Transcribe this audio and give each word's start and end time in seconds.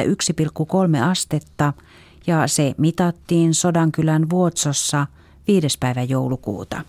41,3 0.00 1.02
astetta 1.10 1.72
ja 2.26 2.46
se 2.46 2.74
mitattiin 2.78 3.54
Sodankylän 3.54 4.30
Vuotsossa 4.30 5.06
5. 5.48 5.78
päivä 5.80 6.02
joulukuuta. 6.02 6.82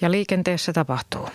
Ja 0.00 0.10
liikenteessä 0.10 0.72
tapahtuu. 0.72 1.28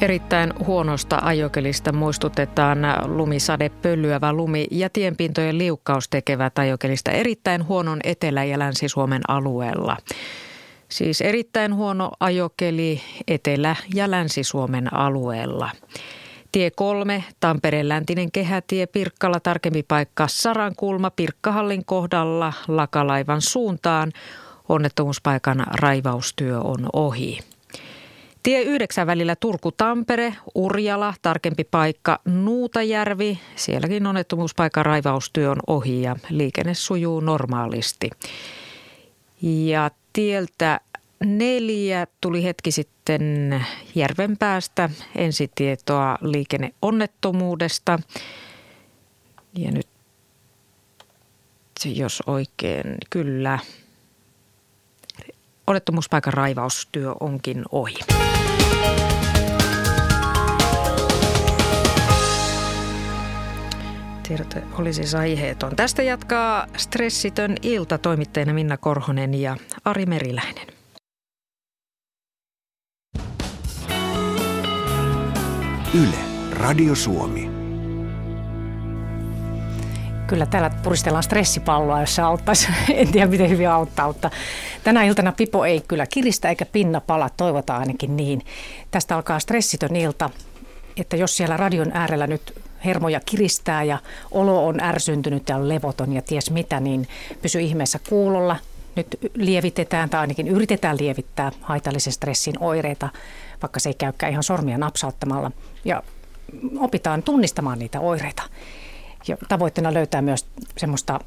Erittäin 0.00 0.52
huonosta 0.66 1.18
ajokelista 1.22 1.92
muistutetaan 1.92 2.78
lumisade, 3.04 3.68
pölyävä 3.68 4.32
lumi 4.32 4.66
ja 4.70 4.90
tienpintojen 4.90 5.58
liukkaus 5.58 6.08
tekevät 6.08 6.58
ajokelista 6.58 7.10
erittäin 7.10 7.68
huonon 7.68 8.00
Etelä- 8.04 8.44
ja 8.44 8.58
Länsi-Suomen 8.58 9.22
alueella. 9.28 9.96
Siis 10.88 11.20
erittäin 11.20 11.74
huono 11.74 12.10
ajokeli 12.20 13.00
Etelä- 13.28 13.76
ja 13.94 14.10
Länsi-Suomen 14.10 14.94
alueella. 14.94 15.70
Tie 16.52 16.70
3, 16.70 17.24
Tampereen 17.40 17.88
läntinen 17.88 18.32
kehätie, 18.32 18.86
Pirkkala 18.86 19.40
tarkempi 19.40 19.82
paikka 19.82 20.28
Sarankulma 20.28 21.10
Pirkkahallin 21.10 21.84
kohdalla 21.84 22.52
Lakalaivan 22.68 23.40
suuntaan. 23.40 24.12
Onnettomuuspaikan 24.68 25.66
raivaustyö 25.70 26.60
on 26.60 26.88
ohi. 26.92 27.38
Tie 28.42 28.62
9 28.62 29.06
välillä 29.06 29.36
Turku-Tampere, 29.36 30.34
Urjala, 30.54 31.14
tarkempi 31.22 31.64
paikka 31.64 32.20
Nuutajärvi. 32.24 33.38
Sielläkin 33.56 34.06
onnettomuuspaikan 34.06 34.86
raivaustyö 34.86 35.50
on 35.50 35.56
ohi 35.66 36.02
ja 36.02 36.16
liikenne 36.30 36.74
sujuu 36.74 37.20
normaalisti. 37.20 38.10
Ja 39.42 39.90
tieltä 40.12 40.80
neljä 41.24 42.06
tuli 42.20 42.44
hetki 42.44 42.70
sitten 42.70 43.64
järven 43.94 44.38
päästä 44.38 44.90
ensitietoa 45.16 46.18
liikenneonnettomuudesta. 46.20 47.98
Ja 49.58 49.70
nyt 49.70 49.88
jos 51.84 52.22
oikein, 52.26 52.96
kyllä, 53.10 53.58
onnettomuuspaikan 55.70 56.32
raivaustyö 56.32 57.14
onkin 57.20 57.64
ohi. 57.72 57.98
Tiedote 64.28 64.62
oli 64.78 64.92
siis 64.92 65.14
aiheeton. 65.14 65.76
Tästä 65.76 66.02
jatkaa 66.02 66.66
stressitön 66.76 67.56
ilta 67.62 67.98
toimittajina 67.98 68.54
Minna 68.54 68.76
Korhonen 68.76 69.34
ja 69.34 69.56
Ari 69.84 70.06
Meriläinen. 70.06 70.66
Yle, 75.94 76.18
Radio 76.52 76.94
Suomi. 76.94 77.49
Kyllä 80.30 80.46
täällä 80.46 80.70
puristellaan 80.82 81.22
stressipalloa, 81.22 82.00
jos 82.00 82.14
se 82.14 82.22
auttaisi. 82.22 82.68
En 82.94 83.12
tiedä, 83.12 83.26
miten 83.26 83.50
hyvin 83.50 83.68
auttaa, 83.68 84.06
mutta 84.06 84.30
tänä 84.84 85.04
iltana 85.04 85.32
pipo 85.32 85.64
ei 85.64 85.80
kyllä 85.88 86.06
kiristä 86.06 86.48
eikä 86.48 86.66
pinna 86.66 87.00
pala, 87.00 87.30
toivotaan 87.36 87.80
ainakin 87.80 88.16
niin. 88.16 88.42
Tästä 88.90 89.16
alkaa 89.16 89.40
stressitön 89.40 89.96
ilta, 89.96 90.30
että 90.96 91.16
jos 91.16 91.36
siellä 91.36 91.56
radion 91.56 91.90
äärellä 91.94 92.26
nyt 92.26 92.54
hermoja 92.84 93.20
kiristää 93.26 93.82
ja 93.82 93.98
olo 94.30 94.66
on 94.66 94.80
ärsyntynyt 94.80 95.48
ja 95.48 95.68
levoton 95.68 96.12
ja 96.12 96.22
ties 96.22 96.50
mitä, 96.50 96.80
niin 96.80 97.08
pysy 97.42 97.60
ihmeessä 97.60 98.00
kuulolla. 98.08 98.56
Nyt 98.96 99.18
lievitetään 99.34 100.10
tai 100.10 100.20
ainakin 100.20 100.48
yritetään 100.48 100.96
lievittää 101.00 101.52
haitallisen 101.60 102.12
stressin 102.12 102.54
oireita, 102.60 103.08
vaikka 103.62 103.80
se 103.80 103.88
ei 103.88 103.94
käykään 103.94 104.32
ihan 104.32 104.42
sormia 104.42 104.78
napsauttamalla. 104.78 105.50
Ja 105.84 106.02
opitaan 106.78 107.22
tunnistamaan 107.22 107.78
niitä 107.78 108.00
oireita. 108.00 108.42
Ja 109.28 109.36
tavoitteena 109.48 109.94
löytää 109.94 110.22
myös 110.22 110.46
semmoista 110.78 111.20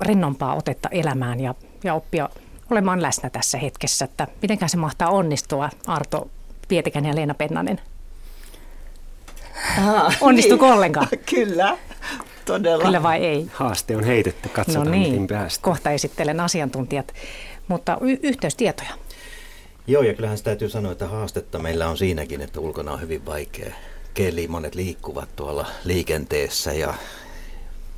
rennompaa 0.00 0.54
otetta 0.54 0.88
elämään 0.88 1.40
ja, 1.40 1.54
ja 1.84 1.94
oppia 1.94 2.28
olemaan 2.70 3.02
läsnä 3.02 3.30
tässä 3.30 3.58
hetkessä, 3.58 4.04
että 4.04 4.26
mitenkään 4.42 4.68
se 4.68 4.76
mahtaa 4.76 5.10
onnistua, 5.10 5.70
Arto 5.86 6.30
Pietikäinen 6.68 7.08
ja 7.08 7.16
Leena 7.16 7.34
Pennanen. 7.34 7.80
Aha, 9.78 10.12
Onnistuko 10.20 10.66
niin. 10.66 10.74
ollenkaan? 10.74 11.08
Kyllä, 11.34 11.78
todella. 12.44 12.84
Kyllä 12.84 13.02
vai 13.02 13.24
ei? 13.24 13.46
Haaste 13.52 13.96
on 13.96 14.04
heitetty, 14.04 14.48
katsotaan 14.48 14.86
no 14.86 14.90
niin, 14.90 15.12
mihin 15.12 15.26
päästään. 15.26 15.62
Kohta 15.62 15.90
esittelen 15.90 16.40
asiantuntijat, 16.40 17.14
mutta 17.68 17.98
y- 18.00 18.18
yhteystietoja. 18.22 18.90
Joo, 19.86 20.02
ja 20.02 20.14
kyllähän 20.14 20.38
se 20.38 20.44
täytyy 20.44 20.68
sanoa, 20.68 20.92
että 20.92 21.08
haastetta 21.08 21.58
meillä 21.58 21.88
on 21.88 21.98
siinäkin, 21.98 22.40
että 22.40 22.60
ulkona 22.60 22.92
on 22.92 23.00
hyvin 23.00 23.26
vaikea 23.26 23.72
keli. 24.14 24.48
Monet 24.48 24.74
liikkuvat 24.74 25.36
tuolla 25.36 25.66
liikenteessä 25.84 26.72
ja 26.72 26.94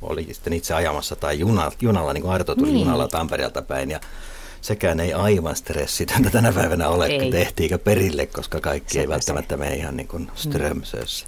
oli 0.01 0.27
sitten 0.31 0.53
itse 0.53 0.73
ajamassa 0.73 1.15
tai 1.15 1.39
juna, 1.39 1.71
junalla, 1.81 2.13
niin 2.13 2.21
kuin 2.21 2.33
Arto 2.33 2.55
tuli 2.55 2.71
niin. 2.71 2.79
junalla 2.79 3.07
Tampereelta 3.07 3.61
päin. 3.61 3.91
Ja 3.91 3.99
sekään 4.61 4.99
ei 4.99 5.13
aivan 5.13 5.55
stressitöntä 5.55 6.29
tänä 6.29 6.53
päivänä 6.53 6.89
ole, 6.89 7.05
ei. 7.05 7.31
tehtiinkö 7.31 7.77
perille, 7.77 8.25
koska 8.25 8.59
kaikki 8.59 8.93
se 8.93 8.99
ei 8.99 9.07
välttämättä 9.07 9.57
mene 9.57 9.75
ihan 9.75 9.97
niin 9.97 10.07
kuin 10.07 10.31
strömsössä. 10.35 11.25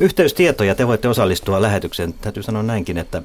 Yhteystietoja, 0.00 0.74
te 0.74 0.86
voitte 0.86 1.08
osallistua 1.08 1.62
lähetykseen. 1.62 2.12
Täytyy 2.12 2.42
sanoa 2.42 2.62
näinkin, 2.62 2.98
että, 2.98 3.22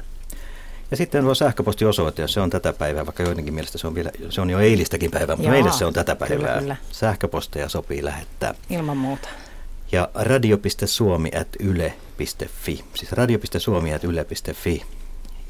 Ja 0.90 0.96
sitten 0.96 1.24
tuo 1.24 1.34
sähköpostiosoite, 1.34 2.22
jos 2.22 2.32
se 2.32 2.40
on 2.40 2.50
tätä 2.50 2.72
päivää, 2.72 3.06
vaikka 3.06 3.22
joidenkin 3.22 3.54
mielestä 3.54 3.78
se 3.78 3.86
on, 3.86 3.94
vielä, 3.94 4.10
se 4.30 4.40
on 4.40 4.50
jo 4.50 4.58
eilistäkin 4.58 5.10
päivää, 5.10 5.36
mutta 5.36 5.50
meille 5.50 5.72
se 5.72 5.84
on 5.84 5.92
tätä 5.92 6.16
päivää. 6.16 6.36
Kyllä, 6.36 6.60
kyllä. 6.60 6.76
Sähköposteja 6.92 7.68
sopii 7.68 8.04
lähettää. 8.04 8.54
Ilman 8.70 8.96
muuta 8.96 9.28
ja 9.92 10.08
radio.suomi.yle.fi. 10.14 12.84
Siis 12.94 13.12
radio.suomi.yle.fi. 13.12 14.82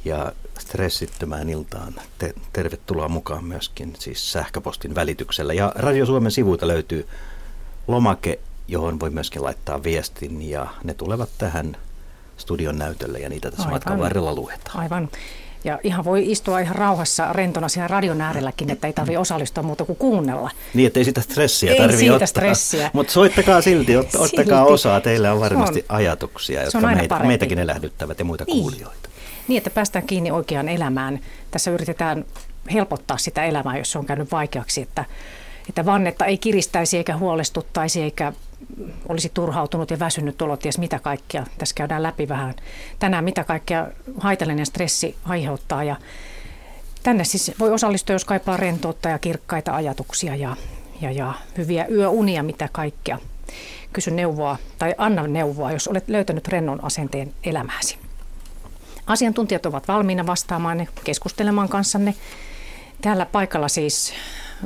Ja 0.05 0.33
stressittömään 0.59 1.49
iltaan 1.49 1.95
te, 2.19 2.35
tervetuloa 2.53 3.09
mukaan 3.09 3.45
myöskin 3.45 3.93
siis 3.99 4.33
sähköpostin 4.33 4.95
välityksellä. 4.95 5.55
Ja 5.55 5.73
Radio 5.75 6.07
Suomen 6.07 6.33
sivuilta 6.33 6.69
löytyy 6.69 7.07
lomake, 7.89 8.39
johon 8.69 9.01
voi 9.01 9.11
myöskin 9.11 9.43
laittaa 9.43 9.83
viestin 9.83 10.51
ja 10.51 10.67
ne 10.85 10.95
tulevat 10.95 11.29
tähän 11.39 11.77
studion 12.37 12.79
näytölle 12.79 13.19
ja 13.19 13.29
niitä 13.29 13.51
tässä 13.51 13.63
Aivan. 13.63 13.75
matkan 13.75 13.99
varrella 13.99 14.35
luetaan. 14.35 14.79
Aivan. 14.79 15.09
Ja 15.65 15.79
ihan 15.83 16.05
voi 16.05 16.31
istua 16.31 16.61
ihan 16.61 16.77
rauhassa 16.77 17.33
rentona 17.33 17.69
siellä 17.69 17.89
radion 17.89 18.21
äärelläkin, 18.21 18.71
että 18.71 18.87
ei 18.87 18.93
tarvitse 18.93 19.19
osallistua 19.19 19.63
muuta 19.63 19.85
kuin 19.85 19.97
kuunnella. 19.97 20.51
Niin, 20.75 20.87
että 20.87 21.01
ei 21.01 21.05
sitä 21.05 21.21
stressiä 21.21 21.75
tarvitse 21.77 22.13
ottaa. 22.13 22.27
stressiä. 22.27 22.91
Mutta 22.93 23.13
soittakaa 23.13 23.61
silti, 23.61 23.97
ot, 23.97 24.15
ottakaa 24.15 24.59
silti. 24.61 24.73
osaa. 24.73 25.01
Teillä 25.01 25.33
on 25.33 25.41
varmasti 25.41 25.85
on, 25.89 25.97
ajatuksia, 25.97 26.63
jotka 26.63 26.81
meitä, 26.81 27.19
meitäkin 27.19 27.59
elähdyttävät 27.59 28.19
ja 28.19 28.25
muita 28.25 28.45
niin. 28.45 28.61
kuulijoita. 28.61 29.09
Niin, 29.49 29.59
että 29.59 29.71
päästään 29.71 30.07
kiinni 30.07 30.31
oikeaan 30.31 30.69
elämään. 30.69 31.21
Tässä 31.51 31.71
yritetään 31.71 32.25
helpottaa 32.73 33.19
sitä 33.19 33.45
elämää, 33.45 33.79
jos 33.79 33.93
se 33.93 33.99
on 33.99 34.07
käynyt 34.07 34.33
vaikeaksi, 34.33 34.83
että, 34.83 35.05
että 35.69 35.87
vannetta 35.87 36.25
ei 36.25 36.39
kiristäisi 36.39 36.97
eikä 36.97 37.17
huolestuttaisi 37.17 38.03
eikä 38.03 38.33
olisi 39.09 39.31
turhautunut 39.35 39.91
ja 39.91 39.99
väsynyt 39.99 40.43
olo, 40.43 40.57
ties 40.57 40.79
mitä 40.79 40.99
kaikkea. 40.99 41.47
Tässä 41.59 41.75
käydään 41.75 42.03
läpi 42.03 42.29
vähän 42.29 42.55
tänään, 42.99 43.25
mitä 43.25 43.45
kaikkea 43.45 43.89
haitallinen 44.19 44.67
stressi 44.67 45.17
aiheuttaa 45.25 45.85
ja 45.85 45.97
tänne 47.03 47.25
siis 47.25 47.53
voi 47.59 47.71
osallistua, 47.71 48.15
jos 48.15 48.25
kaipaa 48.25 48.57
rentoutta 48.57 49.09
ja 49.09 49.19
kirkkaita 49.19 49.75
ajatuksia 49.75 50.37
ja, 50.37 50.57
ja, 51.01 51.11
ja 51.11 51.33
hyviä 51.59 51.87
yöunia, 51.87 52.43
mitä 52.43 52.69
kaikkea. 52.73 53.19
Kysy 53.93 54.11
neuvoa 54.11 54.57
tai 54.79 54.95
anna 54.99 55.27
neuvoa, 55.27 55.73
jos 55.73 55.89
olet 55.89 56.09
löytänyt 56.09 56.49
rennon 56.49 56.85
asenteen 56.85 57.35
elämääsi. 57.45 57.99
Asiantuntijat 59.07 59.67
ovat 59.67 59.89
valmiina 59.89 60.27
vastaamaan 60.27 60.89
keskustelemaan 61.05 61.69
kanssanne. 61.69 62.15
Täällä 63.01 63.27
paikalla 63.27 63.69
siis 63.69 64.15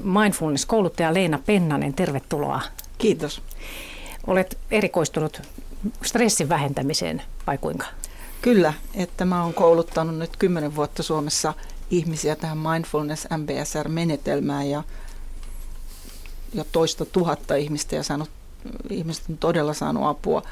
mindfulness-kouluttaja 0.05 1.15
Leena 1.15 1.39
Pennanen, 1.47 1.95
tervetuloa. 1.95 2.61
Kiitos. 3.01 3.43
Olet 4.27 4.59
erikoistunut 4.71 5.43
stressin 6.05 6.49
vähentämiseen 6.49 7.23
vai 7.47 7.59
kuinka? 7.59 7.87
Kyllä, 8.43 8.73
että 8.95 9.25
mä 9.25 9.43
oon 9.43 9.55
kouluttanut 9.55 10.19
nyt 10.19 10.37
kymmenen 10.37 10.77
vuotta 10.77 11.03
Suomessa 11.03 11.55
ihmisiä 11.91 12.37
tähän 12.37 12.59
mindfulness 12.59 13.27
MBSR-menetelmään 13.37 14.71
ja 14.71 14.83
jo 16.55 16.65
toista 16.73 17.05
tuhatta 17.05 17.55
ihmistä 17.55 17.97
ja 17.97 18.03
saanut, 18.03 18.31
ihmiset 18.91 19.25
on 19.31 19.39
todella 19.39 19.75
saanut 19.75 20.07
apua 20.07 20.43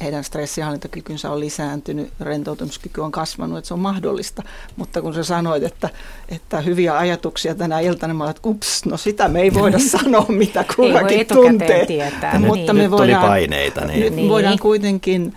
heidän 0.00 0.24
stressihallintakykynsä 0.24 1.30
on 1.30 1.40
lisääntynyt, 1.40 2.12
rentoutumiskyky 2.20 3.00
on 3.00 3.12
kasvanut, 3.12 3.58
että 3.58 3.68
se 3.68 3.74
on 3.74 3.80
mahdollista. 3.80 4.42
Mutta 4.76 5.02
kun 5.02 5.14
sä 5.14 5.24
sanoit, 5.24 5.62
että, 5.62 5.90
että 6.28 6.60
hyviä 6.60 6.98
ajatuksia 6.98 7.54
tänä 7.54 7.80
iltana, 7.80 8.14
mä 8.14 8.30
että 8.30 8.48
ups, 8.48 8.84
no 8.84 8.96
sitä 8.96 9.28
me 9.28 9.42
ei 9.42 9.54
voida 9.54 9.78
sanoa, 9.98 10.26
mitä 10.28 10.64
kullakin 10.76 11.26
tuntee. 11.26 11.86
Tietää. 11.86 12.38
Mutta 12.38 12.72
niin. 12.72 12.76
me 12.76 12.90
voidaan, 12.90 13.20
tuli 13.20 13.30
paineita. 13.30 13.84
Niin. 13.84 14.00
Nyt 14.00 14.14
niin. 14.14 14.28
voidaan 14.28 14.58
kuitenkin 14.58 15.34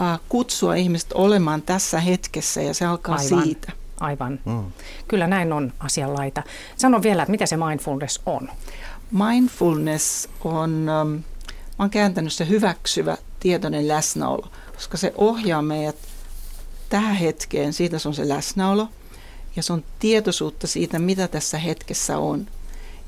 uh, 0.00 0.20
kutsua 0.28 0.74
ihmiset 0.74 1.12
olemaan 1.12 1.62
tässä 1.62 2.00
hetkessä 2.00 2.62
ja 2.62 2.74
se 2.74 2.84
alkaa 2.84 3.16
Aivan. 3.16 3.44
siitä. 3.44 3.72
Aivan. 4.00 4.40
Mm. 4.44 4.64
Kyllä 5.08 5.26
näin 5.26 5.52
on 5.52 5.72
asianlaita. 5.78 6.42
Sano 6.76 7.02
vielä, 7.02 7.22
että 7.22 7.30
mitä 7.30 7.46
se 7.46 7.56
mindfulness 7.56 8.20
on. 8.26 8.48
Mindfulness 9.10 10.28
on, 10.44 10.70
um, 11.02 11.08
mä 11.08 11.22
oon 11.78 11.90
kääntänyt 11.90 12.32
se 12.32 12.48
hyväksyvä 12.48 13.16
tietoinen 13.44 13.88
läsnäolo, 13.88 14.48
koska 14.74 14.96
se 14.96 15.12
ohjaa 15.16 15.62
meidät 15.62 15.96
tähän 16.88 17.16
hetkeen, 17.16 17.72
siitä 17.72 17.98
se 17.98 18.08
on 18.08 18.14
se 18.14 18.28
läsnäolo, 18.28 18.88
ja 19.56 19.62
se 19.62 19.72
on 19.72 19.84
tietoisuutta 19.98 20.66
siitä, 20.66 20.98
mitä 20.98 21.28
tässä 21.28 21.58
hetkessä 21.58 22.18
on. 22.18 22.46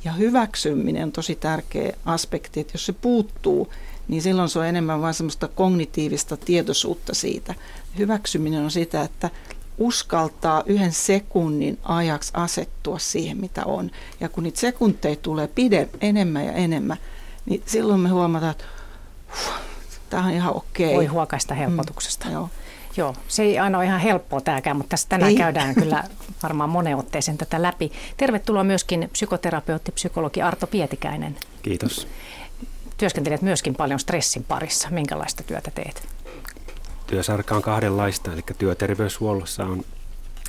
Ja 0.05 0.12
hyväksyminen 0.12 1.03
on 1.03 1.12
tosi 1.12 1.35
tärkeä 1.35 1.93
aspekti, 2.05 2.61
että 2.61 2.75
jos 2.75 2.87
se 2.87 2.93
puuttuu, 2.93 3.73
niin 4.09 4.23
silloin 4.23 4.49
se 4.49 4.59
on 4.59 4.67
enemmän 4.67 5.00
vain 5.00 5.15
semmoista 5.15 5.49
kognitiivista 5.49 6.37
tietoisuutta 6.37 7.15
siitä. 7.15 7.55
Hyväksyminen 7.99 8.65
on 8.65 8.71
sitä, 8.71 9.03
että 9.03 9.31
uskaltaa 9.79 10.62
yhden 10.67 10.93
sekunnin 10.93 11.79
ajaksi 11.82 12.32
asettua 12.35 12.99
siihen, 12.99 13.37
mitä 13.37 13.65
on. 13.65 13.91
Ja 14.21 14.29
kun 14.29 14.44
niitä 14.44 14.61
sekunteja 14.61 15.17
tulee 15.17 15.49
pide, 15.49 15.89
enemmän 16.00 16.47
ja 16.47 16.53
enemmän, 16.53 16.97
niin 17.47 17.62
silloin 17.67 18.00
me 18.00 18.09
huomataan, 18.09 18.50
että 18.50 18.65
tämä 20.11 20.25
on 20.25 20.31
ihan 20.31 20.56
okei. 20.56 20.94
Voi 20.94 21.06
huokaista 21.06 21.55
helpotuksesta. 21.55 22.26
Mm, 22.26 22.32
joo. 22.32 22.50
Joo, 22.97 23.14
se 23.29 23.43
ei 23.43 23.58
aina 23.58 23.79
ole 23.79 23.85
ihan 23.85 24.00
helppoa 24.00 24.41
tämäkään, 24.41 24.76
mutta 24.76 24.91
tässä 24.91 25.08
tänään 25.08 25.31
Ei. 25.31 25.37
käydään 25.37 25.75
kyllä 25.75 26.05
varmaan 26.43 26.70
moneen 26.70 26.97
otteeseen 26.97 27.38
tätä 27.38 27.62
läpi. 27.62 27.93
Tervetuloa 28.17 28.64
myöskin 28.64 29.08
psykoterapeutti, 29.12 29.93
psykologi 29.93 30.43
Arto 30.43 30.67
Pietikäinen. 30.67 31.37
Kiitos. 31.62 32.08
Työskentelet 32.97 33.43
myöskin 33.43 33.75
paljon 33.75 34.00
stressin 34.00 34.44
parissa. 34.44 34.88
Minkälaista 34.91 35.43
työtä 35.43 35.70
teet? 35.70 36.08
Työsarka 37.06 37.56
on 37.56 37.62
kahdenlaista, 37.62 38.32
eli 38.32 38.43
työterveyshuollossa 38.58 39.64
on, 39.64 39.85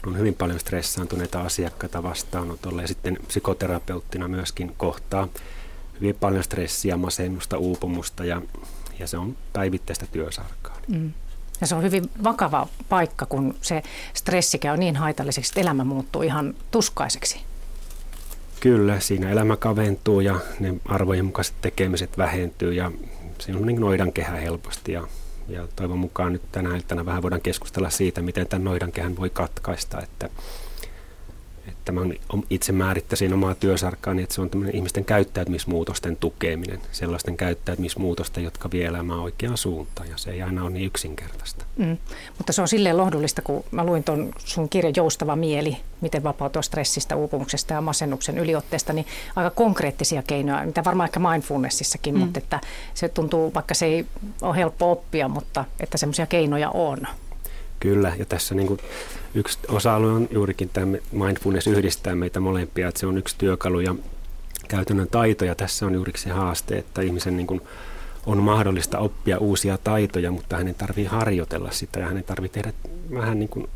on 0.07 0.17
hyvin 0.17 0.33
paljon 0.33 0.59
stressaantuneita 0.59 1.41
asiakkaita 1.41 2.03
vastaanotolla 2.03 2.81
ja 2.81 2.87
sitten 2.87 3.17
psykoterapeuttina 3.27 4.27
myöskin 4.27 4.73
kohtaa 4.77 5.27
hyvin 6.01 6.15
paljon 6.15 6.43
stressiä, 6.43 6.97
masennusta, 6.97 7.57
uupumusta 7.57 8.25
ja, 8.25 8.41
ja 8.99 9.07
se 9.07 9.17
on 9.17 9.37
päivittäistä 9.53 10.05
työsarkaa. 10.11 10.77
Mm. 10.87 11.13
Ja 11.61 11.67
se 11.67 11.75
on 11.75 11.83
hyvin 11.83 12.09
vakava 12.23 12.67
paikka, 12.89 13.25
kun 13.25 13.55
se 13.61 13.83
stressi 14.13 14.59
käy 14.59 14.77
niin 14.77 14.95
haitalliseksi, 14.95 15.51
että 15.51 15.61
elämä 15.61 15.83
muuttuu 15.83 16.21
ihan 16.21 16.55
tuskaiseksi. 16.71 17.39
Kyllä, 18.59 18.99
siinä 18.99 19.29
elämä 19.29 19.55
kaventuu 19.55 20.21
ja 20.21 20.39
ne 20.59 20.73
arvojen 20.85 21.25
mukaiset 21.25 21.55
tekemiset 21.61 22.17
vähentyy 22.17 22.73
ja 22.73 22.91
siinä 23.39 23.59
on 23.59 23.65
niin 23.65 23.81
noidankehä 23.81 24.35
helposti 24.35 24.91
ja, 24.91 25.07
ja 25.47 25.67
toivon 25.75 25.99
mukaan 25.99 26.33
nyt 26.33 26.41
tänä 26.51 26.75
iltana 26.75 27.05
vähän 27.05 27.21
voidaan 27.21 27.41
keskustella 27.41 27.89
siitä, 27.89 28.21
miten 28.21 28.47
tämän 28.47 28.63
noidankehän 28.63 29.17
voi 29.17 29.29
katkaista, 29.29 30.01
että, 30.01 30.29
että 31.67 31.91
mä 31.91 32.01
itse 32.49 32.71
määrittäisin 32.71 33.33
omaa 33.33 33.55
työsarkkaani, 33.55 34.23
että 34.23 34.35
se 34.35 34.41
on 34.41 34.49
tämmöinen 34.49 34.75
ihmisten 34.75 35.05
käyttäytymismuutosten 35.05 36.17
tukeminen, 36.17 36.81
sellaisten 36.91 37.37
käyttäytymismuutosten, 37.37 38.43
jotka 38.43 38.71
vie 38.71 38.85
elämää 38.85 39.17
oikeaan 39.17 39.57
suuntaan 39.57 40.09
ja 40.09 40.17
se 40.17 40.31
ei 40.31 40.41
aina 40.41 40.63
ole 40.63 40.69
niin 40.69 40.85
yksinkertaista. 40.85 41.65
Mm. 41.77 41.97
Mutta 42.37 42.53
se 42.53 42.61
on 42.61 42.67
silleen 42.67 42.97
lohdullista, 42.97 43.41
kun 43.41 43.63
mä 43.71 43.85
luin 43.85 44.03
tuon 44.03 44.31
sun 44.37 44.69
kirjan 44.69 44.93
Joustava 44.95 45.35
mieli, 45.35 45.77
miten 46.01 46.23
vapautua 46.23 46.61
stressistä, 46.61 47.15
uupumuksesta 47.15 47.73
ja 47.73 47.81
masennuksen 47.81 48.37
yliotteesta, 48.37 48.93
niin 48.93 49.05
aika 49.35 49.49
konkreettisia 49.49 50.23
keinoja, 50.23 50.65
mitä 50.65 50.83
varmaan 50.83 51.07
ehkä 51.07 51.19
mindfulnessissakin, 51.19 52.13
mm. 52.13 52.19
mutta 52.19 52.39
että 52.39 52.59
se 52.93 53.09
tuntuu, 53.09 53.53
vaikka 53.53 53.73
se 53.73 53.85
ei 53.85 54.05
ole 54.41 54.55
helppo 54.55 54.91
oppia, 54.91 55.27
mutta 55.27 55.65
että 55.79 55.97
semmoisia 55.97 56.25
keinoja 56.25 56.69
on. 56.69 57.07
Kyllä, 57.79 58.13
ja 58.19 58.25
tässä 58.25 58.55
niin 58.55 58.67
kuin 58.67 58.79
yksi 59.33 59.59
osa-alue 59.67 60.11
on 60.11 60.27
juurikin 60.31 60.69
tämä 60.69 60.97
mindfulness 61.11 61.67
yhdistää 61.67 62.15
meitä 62.15 62.39
molempia, 62.39 62.87
että 62.87 62.99
se 62.99 63.07
on 63.07 63.17
yksi 63.17 63.35
työkalu 63.37 63.79
ja 63.79 63.95
käytännön 64.67 65.07
taito, 65.07 65.45
ja 65.45 65.55
tässä 65.55 65.85
on 65.85 65.93
juuri 65.93 66.13
se 66.15 66.29
haaste, 66.29 66.77
että 66.77 67.01
ihmisen 67.01 67.37
niin 67.37 67.47
kuin 67.47 67.61
on 68.25 68.37
mahdollista 68.37 68.99
oppia 68.99 69.37
uusia 69.37 69.77
taitoja, 69.77 70.31
mutta 70.31 70.57
hänen 70.57 70.75
tarvii 70.75 71.05
harjoitella 71.05 71.71
sitä 71.71 71.99
ja 71.99 72.07
hänen 72.07 72.23
tarvii 72.23 72.49
tehdä 72.49 72.73
vähän 73.13 73.39
niin 73.39 73.49
kuin 73.49 73.69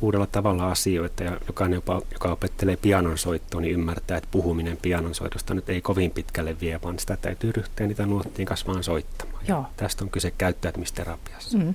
uudella 0.00 0.26
tavalla 0.26 0.70
asioita 0.70 1.22
ja 1.22 1.40
jokainen, 1.46 1.76
jopa, 1.76 2.02
joka 2.12 2.32
opettelee 2.32 2.76
pianonsoittoa, 2.76 3.60
niin 3.60 3.74
ymmärtää, 3.74 4.16
että 4.16 4.28
puhuminen 4.30 4.78
pianonsoitosta 4.82 5.54
nyt 5.54 5.68
ei 5.68 5.80
kovin 5.80 6.10
pitkälle 6.10 6.56
vie, 6.60 6.80
vaan 6.82 6.98
sitä 6.98 7.16
täytyy 7.16 7.52
ryhtyä 7.52 7.86
niitä 7.86 8.06
nuottiin 8.06 8.46
kasvaan 8.46 8.84
soittamaan. 8.84 9.44
Ja 9.48 9.54
Joo. 9.54 9.66
tästä 9.76 10.04
on 10.04 10.10
kyse 10.10 10.32
käyttäytymisterapiassa. 10.38 11.58
Mm. 11.58 11.74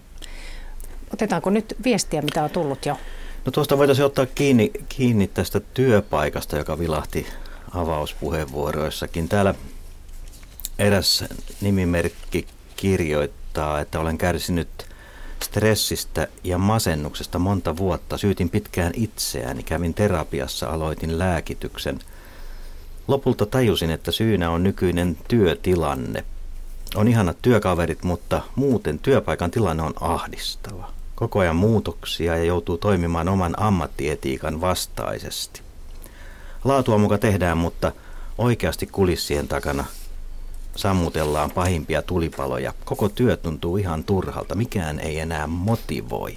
Otetaanko 1.14 1.50
nyt 1.50 1.76
viestiä, 1.84 2.22
mitä 2.22 2.44
on 2.44 2.50
tullut 2.50 2.86
jo? 2.86 2.98
No 3.46 3.52
tuosta 3.52 3.78
voitaisiin 3.78 4.06
ottaa 4.06 4.26
kiinni, 4.26 4.72
kiinni 4.90 5.28
tästä 5.28 5.60
työpaikasta, 5.60 6.58
joka 6.58 6.80
vilahti 6.80 7.28
avauspuheenvuoroissakin. 7.74 9.30
Täällä 9.30 9.56
eräs 10.80 11.24
nimimerkki 11.62 12.48
kirjoittaa, 12.76 13.80
että 13.80 14.00
olen 14.00 14.18
kärsinyt 14.18 14.86
stressistä 15.44 16.28
ja 16.44 16.58
masennuksesta 16.58 17.40
monta 17.40 17.78
vuotta. 17.78 18.18
Syytin 18.18 18.50
pitkään 18.50 18.92
itseäni, 18.96 19.64
kävin 19.64 19.94
terapiassa, 19.94 20.68
aloitin 20.68 21.20
lääkityksen. 21.20 22.00
Lopulta 23.08 23.46
tajusin, 23.46 23.92
että 23.92 24.12
syynä 24.12 24.50
on 24.50 24.64
nykyinen 24.64 25.18
työtilanne. 25.28 26.24
On 26.96 27.08
ihanat 27.08 27.38
työkaverit, 27.42 28.04
mutta 28.04 28.42
muuten 28.56 29.00
työpaikan 29.00 29.52
tilanne 29.52 29.84
on 29.84 29.94
ahdistava. 30.02 31.01
Koko 31.22 31.40
ajan 31.40 31.56
muutoksia 31.56 32.38
ja 32.38 32.44
joutuu 32.44 32.78
toimimaan 32.78 33.30
oman 33.30 33.54
ammattietiikan 33.58 34.62
vastaisesti. 34.62 35.62
Laatua 36.64 36.98
muka 36.98 37.18
tehdään, 37.18 37.58
mutta 37.58 37.92
oikeasti 38.38 38.86
kulissien 38.88 39.48
takana 39.48 39.86
sammutellaan 40.76 41.52
pahimpia 41.52 42.02
tulipaloja. 42.02 42.74
Koko 42.86 43.10
työ 43.10 43.38
tuntuu 43.38 43.78
ihan 43.78 44.04
turhalta, 44.04 44.56
mikään 44.56 45.00
ei 45.00 45.20
enää 45.20 45.48
motivoi. 45.48 46.36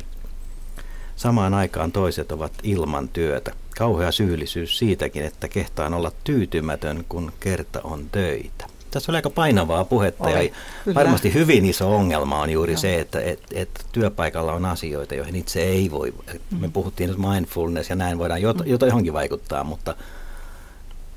Samaan 1.17 1.55
aikaan 1.55 1.93
toiset 1.93 2.33
ovat 2.33 2.53
ilman 2.63 3.09
työtä. 3.09 3.53
Kauhea 3.79 4.13
syyllisyys 4.13 4.79
siitäkin, 4.79 5.25
että 5.25 5.49
kehtaan 5.49 5.95
olla 5.95 6.13
tyytymätön, 6.25 7.05
kun 7.09 7.33
kerta 7.41 7.81
on 7.85 8.07
töitä. 8.13 8.74
Tässä 8.95 9.13
oli 9.13 9.19
aika 9.19 9.31
painavaa 9.31 9.85
puhetta 9.85 10.31
ja 10.31 10.39
Oli, 10.39 10.53
kyllä. 10.85 10.95
varmasti 10.95 11.35
hyvin 11.35 11.65
iso 11.65 11.97
ongelma 11.97 12.41
on 12.41 12.51
juuri 12.51 12.77
se, 12.77 13.01
että 13.01 13.21
et, 13.21 13.41
et 13.53 13.87
työpaikalla 13.93 14.53
on 14.53 14.65
asioita, 14.65 15.15
joihin 15.15 15.37
itse 15.37 15.63
ei 15.63 15.91
voi. 15.91 16.15
Me 16.61 16.69
puhuttiin 16.69 17.11
nyt 17.11 17.19
mindfulness 17.19 17.91
ja 17.91 17.97
näin 17.97 18.19
voidaan 18.19 18.43
jot, 18.43 18.57
jota 18.67 18.87
johonkin 18.87 19.13
vaikuttaa, 19.13 19.65
mutta 19.65 19.95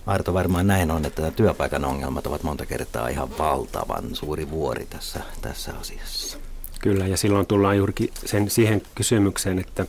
Arto 0.07 0.34
varmaan 0.34 0.67
näin 0.67 0.91
on, 0.91 1.05
että 1.05 1.22
nämä 1.22 1.31
työpaikan 1.31 1.86
ongelmat 1.86 2.27
ovat 2.27 2.43
monta 2.43 2.65
kertaa 2.65 3.07
ihan 3.07 3.38
valtavan 3.38 4.15
suuri 4.15 4.50
vuori 4.50 4.86
tässä, 4.89 5.19
tässä 5.41 5.74
asiassa. 5.81 6.38
Kyllä, 6.81 7.07
ja 7.07 7.17
silloin 7.17 7.48
tullaan 7.48 7.77
juurikin 7.77 8.10
sen, 8.25 8.50
siihen 8.50 8.81
kysymykseen, 8.96 9.60
että 9.60 9.86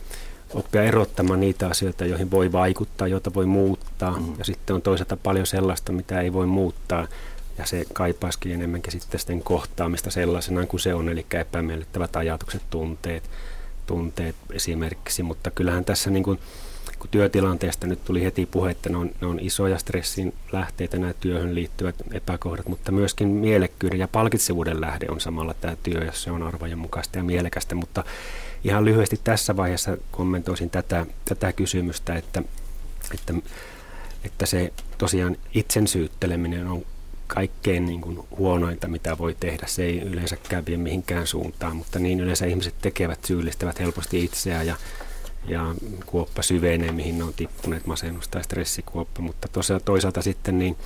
oppia 0.53 0.83
erottamaan 0.83 1.39
niitä 1.39 1.67
asioita, 1.67 2.05
joihin 2.05 2.31
voi 2.31 2.51
vaikuttaa, 2.51 3.07
joita 3.07 3.33
voi 3.33 3.45
muuttaa. 3.45 4.19
Mm. 4.19 4.33
Ja 4.37 4.45
sitten 4.45 4.75
on 4.75 4.81
toisaalta 4.81 5.17
paljon 5.17 5.45
sellaista, 5.45 5.91
mitä 5.91 6.21
ei 6.21 6.33
voi 6.33 6.45
muuttaa. 6.45 7.07
Ja 7.59 7.65
se 7.65 7.85
kaipaisikin 7.93 8.51
enemmänkin 8.51 8.91
sitten 8.91 9.19
sitten 9.19 9.43
kohtaamista 9.43 10.11
sellaisenaan 10.11 10.67
kuin 10.67 10.79
se 10.79 10.93
on, 10.93 11.09
eli 11.09 11.25
epämiellyttävät 11.39 12.15
ajatukset, 12.15 12.61
tunteet, 12.69 13.29
tunteet 13.87 14.35
esimerkiksi, 14.51 15.23
mutta 15.23 15.51
kyllähän 15.51 15.85
tässä 15.85 16.09
niin 16.09 16.23
kuin, 16.23 16.39
kun 16.99 17.09
työtilanteesta 17.09 17.87
nyt 17.87 18.05
tuli 18.05 18.23
heti 18.23 18.45
puhe, 18.45 18.71
että 18.71 18.89
ne 18.89 18.97
on, 18.97 19.11
ne 19.21 19.27
on 19.27 19.39
isoja 19.39 19.77
stressin 19.77 20.33
lähteitä 20.51 20.97
nämä 20.97 21.13
työhön 21.13 21.55
liittyvät 21.55 21.95
epäkohdat, 22.11 22.67
mutta 22.67 22.91
myöskin 22.91 23.27
mielekkyyden 23.27 23.99
ja 23.99 24.07
palkitsevuuden 24.07 24.81
lähde 24.81 25.05
on 25.09 25.21
samalla 25.21 25.53
tämä 25.53 25.75
työ, 25.83 26.05
jos 26.05 26.23
se 26.23 26.31
on 26.31 26.43
arvojen 26.43 26.77
mukaista 26.77 27.17
ja 27.17 27.23
mielekästä, 27.23 27.75
mutta 27.75 28.03
ihan 28.63 28.85
lyhyesti 28.85 29.19
tässä 29.23 29.57
vaiheessa 29.57 29.97
kommentoisin 30.11 30.69
tätä, 30.69 31.05
tätä 31.25 31.53
kysymystä, 31.53 32.15
että, 32.15 32.43
että, 33.13 33.33
että 34.23 34.45
se 34.45 34.73
tosiaan 34.97 35.37
itsen 35.53 35.87
syytteleminen 35.87 36.67
on 36.67 36.85
kaikkein 37.33 37.85
niin 37.85 38.01
kuin 38.01 38.19
huonointa, 38.37 38.87
mitä 38.87 39.17
voi 39.17 39.35
tehdä. 39.39 39.67
Se 39.67 39.83
ei 39.83 40.01
yleensäkään 40.01 40.65
vie 40.65 40.77
mihinkään 40.77 41.27
suuntaan, 41.27 41.75
mutta 41.75 41.99
niin 41.99 42.19
yleensä 42.19 42.45
ihmiset 42.45 42.75
tekevät, 42.81 43.25
syyllistävät 43.25 43.79
helposti 43.79 44.23
itseään 44.23 44.67
ja, 44.67 44.75
ja 45.47 45.75
kuoppa 46.05 46.41
syvenee, 46.41 46.91
mihin 46.91 47.17
ne 47.17 47.23
on 47.23 47.33
tippuneet, 47.33 47.85
masennus 47.85 48.27
tai 48.27 48.43
stressikuoppa. 48.43 49.21
Mutta 49.21 49.47
tosiaan 49.47 49.81
toisaalta 49.85 50.21
sitten 50.21 50.59
niin 50.59 50.77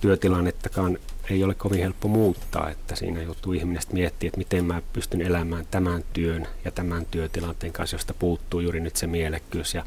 työtilannettakaan 0.00 0.98
ei 1.30 1.44
ole 1.44 1.54
kovin 1.54 1.80
helppo 1.80 2.08
muuttaa, 2.08 2.70
että 2.70 2.96
siinä 2.96 3.22
joutuu 3.22 3.52
ihminen 3.52 3.82
miettimään, 3.92 4.28
että 4.28 4.38
miten 4.38 4.64
mä 4.64 4.82
pystyn 4.92 5.22
elämään 5.22 5.66
tämän 5.70 6.04
työn 6.12 6.48
ja 6.64 6.70
tämän 6.70 7.06
työtilanteen 7.06 7.72
kanssa, 7.72 7.94
josta 7.94 8.14
puuttuu 8.14 8.60
juuri 8.60 8.80
nyt 8.80 8.96
se 8.96 9.06
mielekkyys 9.06 9.74
ja 9.74 9.84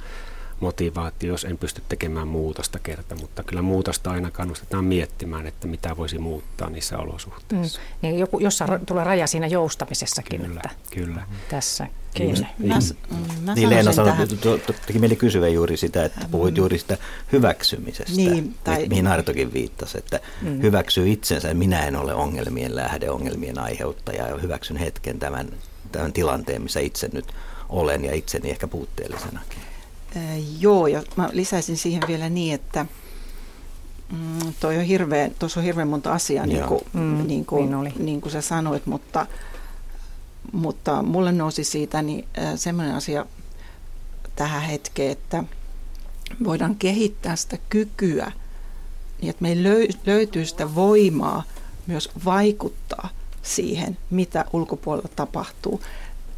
motivaatio, 0.60 1.32
jos 1.32 1.46
en 1.46 1.58
pysty 1.58 1.82
tekemään 1.90 2.28
muutosta 2.28 2.80
kerta, 2.80 3.16
mutta 3.16 3.44
kyllä 3.44 3.62
muutosta 3.62 4.12
aina 4.12 4.32
kannustetaan 4.32 4.86
miettimään, 4.86 5.48
että 5.48 5.68
mitä 5.68 5.98
voisi 5.98 6.20
muuttaa 6.20 6.70
niissä 6.70 6.98
olosuhteissa. 6.98 7.80
Mm. 7.80 7.86
Niin 8.02 8.20
joku, 8.20 8.40
jossain 8.40 8.86
tulee 8.86 9.04
raja 9.04 9.28
siinä 9.28 9.48
joustamisessakin. 9.48 10.42
Kyllä, 10.42 10.62
että 10.66 10.78
kyllä. 10.92 11.24
Tässä 11.50 11.88
Kiinni. 12.16 12.48
Mä, 12.58 12.80
mä 13.42 13.54
niin 13.54 13.70
Leena 13.70 13.94
sanoi, 13.94 14.14
teki 14.88 15.00
mieli 15.00 15.16
kysyä 15.16 15.48
juuri 15.48 15.78
sitä, 15.78 16.06
että 16.06 16.28
puhuit 16.32 16.58
juuri 16.58 16.78
sitä 16.80 16.98
hyväksymisestä, 17.32 18.16
niin, 18.16 18.56
tai... 18.64 18.88
mihin 18.88 19.08
Artokin 19.08 19.54
viittasi, 19.54 19.98
että 19.98 20.20
mm. 20.42 20.62
hyväksyy 20.62 21.12
itsensä, 21.12 21.54
minä 21.54 21.86
en 21.88 21.96
ole 21.96 22.14
ongelmien 22.14 22.76
lähde, 22.76 23.10
ongelmien 23.10 23.60
aiheuttaja 23.60 24.28
ja 24.28 24.38
hyväksyn 24.38 24.78
hetken 24.78 25.20
tämän, 25.20 25.48
tämän 25.92 26.14
tilanteen, 26.14 26.62
missä 26.62 26.80
itse 26.80 27.10
nyt 27.14 27.26
olen 27.70 28.06
ja 28.06 28.14
itseni 28.14 28.50
ehkä 28.50 28.68
puutteellisenakin. 28.68 29.60
Äh, 30.16 30.24
joo, 30.60 30.88
ja 30.88 31.04
mä 31.16 31.30
lisäisin 31.34 31.78
siihen 31.78 32.04
vielä 32.08 32.30
niin, 32.30 32.54
että 32.54 32.86
mm, 34.12 34.54
toi 34.60 34.78
on 34.78 34.84
hirveän, 34.84 35.32
tuossa 35.40 35.60
on 35.60 35.64
hirveän 35.66 35.88
monta 35.88 36.14
asiaa, 36.14 36.46
niin 36.46 36.64
kuin, 36.64 36.82
mm, 36.94 37.28
niin, 37.28 37.46
kuin, 37.46 37.66
niin, 37.66 37.76
oli. 37.76 37.94
niin 38.00 38.22
kuin 38.22 38.32
sä 38.32 38.42
sanoit, 38.42 38.86
mutta, 38.86 39.26
mutta 40.52 41.04
mulle 41.04 41.32
nousi 41.32 41.64
siitä 41.64 42.02
niin, 42.02 42.28
äh, 42.38 42.54
semmoinen 42.56 42.96
asia 42.96 43.26
tähän 44.36 44.62
hetkeen, 44.62 45.12
että 45.12 45.44
voidaan 46.44 46.76
kehittää 46.76 47.36
sitä 47.36 47.58
kykyä, 47.70 48.32
niin 49.22 49.30
että 49.30 49.42
meillä 49.42 49.70
löytyy 50.06 50.46
sitä 50.46 50.76
voimaa 50.76 51.44
myös 51.88 52.10
vaikuttaa 52.26 53.10
siihen, 53.42 53.98
mitä 54.10 54.46
ulkopuolella 54.54 55.10
tapahtuu. 55.16 55.82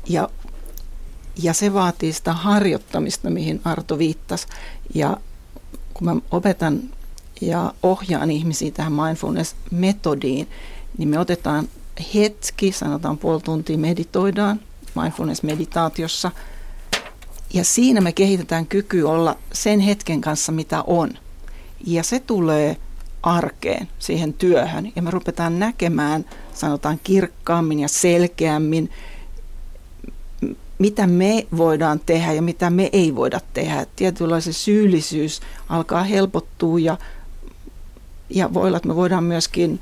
Ja 0.10 0.30
ja 1.44 1.54
se 1.54 1.74
vaatii 1.74 2.14
sitä 2.14 2.34
harjoittamista, 2.34 3.30
mihin 3.30 3.62
Arto 3.66 3.98
viittasi. 3.98 4.48
Ja 4.94 5.18
kun 5.94 6.06
mä 6.06 6.16
opetan 6.32 6.82
ja 7.42 7.74
ohjaan 7.84 8.32
ihmisiä 8.32 8.72
tähän 8.72 8.94
mindfulness-metodiin, 8.94 10.48
niin 10.98 11.10
me 11.10 11.20
otetaan 11.20 11.68
hetki, 12.14 12.72
sanotaan 12.72 13.18
puoli 13.18 13.42
tuntia 13.42 13.78
meditoidaan 13.78 14.60
mindfulness-meditaatiossa. 14.96 16.32
Ja 17.54 17.64
siinä 17.64 18.02
me 18.02 18.12
kehitetään 18.12 18.66
kyky 18.66 19.02
olla 19.02 19.36
sen 19.54 19.80
hetken 19.80 20.22
kanssa, 20.22 20.52
mitä 20.52 20.84
on. 20.88 21.10
Ja 21.86 22.04
se 22.04 22.20
tulee 22.20 22.78
arkeen, 23.24 23.88
siihen 24.00 24.34
työhön. 24.34 24.92
Ja 24.96 25.02
me 25.02 25.12
rupetaan 25.12 25.60
näkemään, 25.60 26.26
sanotaan 26.54 27.00
kirkkaammin 27.04 27.80
ja 27.80 27.88
selkeämmin 27.88 28.90
mitä 30.80 31.08
me 31.08 31.48
voidaan 31.58 32.00
tehdä 32.06 32.34
ja 32.34 32.42
mitä 32.42 32.70
me 32.70 32.90
ei 32.94 33.16
voida 33.16 33.40
tehdä. 33.54 33.86
Tietynlainen 33.96 34.54
syyllisyys 34.54 35.42
alkaa 35.70 36.04
helpottua 36.04 36.80
ja, 36.80 36.98
ja 38.30 38.54
voi 38.54 38.68
olla, 38.68 38.78
että 38.78 38.90
me 38.90 38.96
voidaan 38.96 39.24
myöskin 39.24 39.80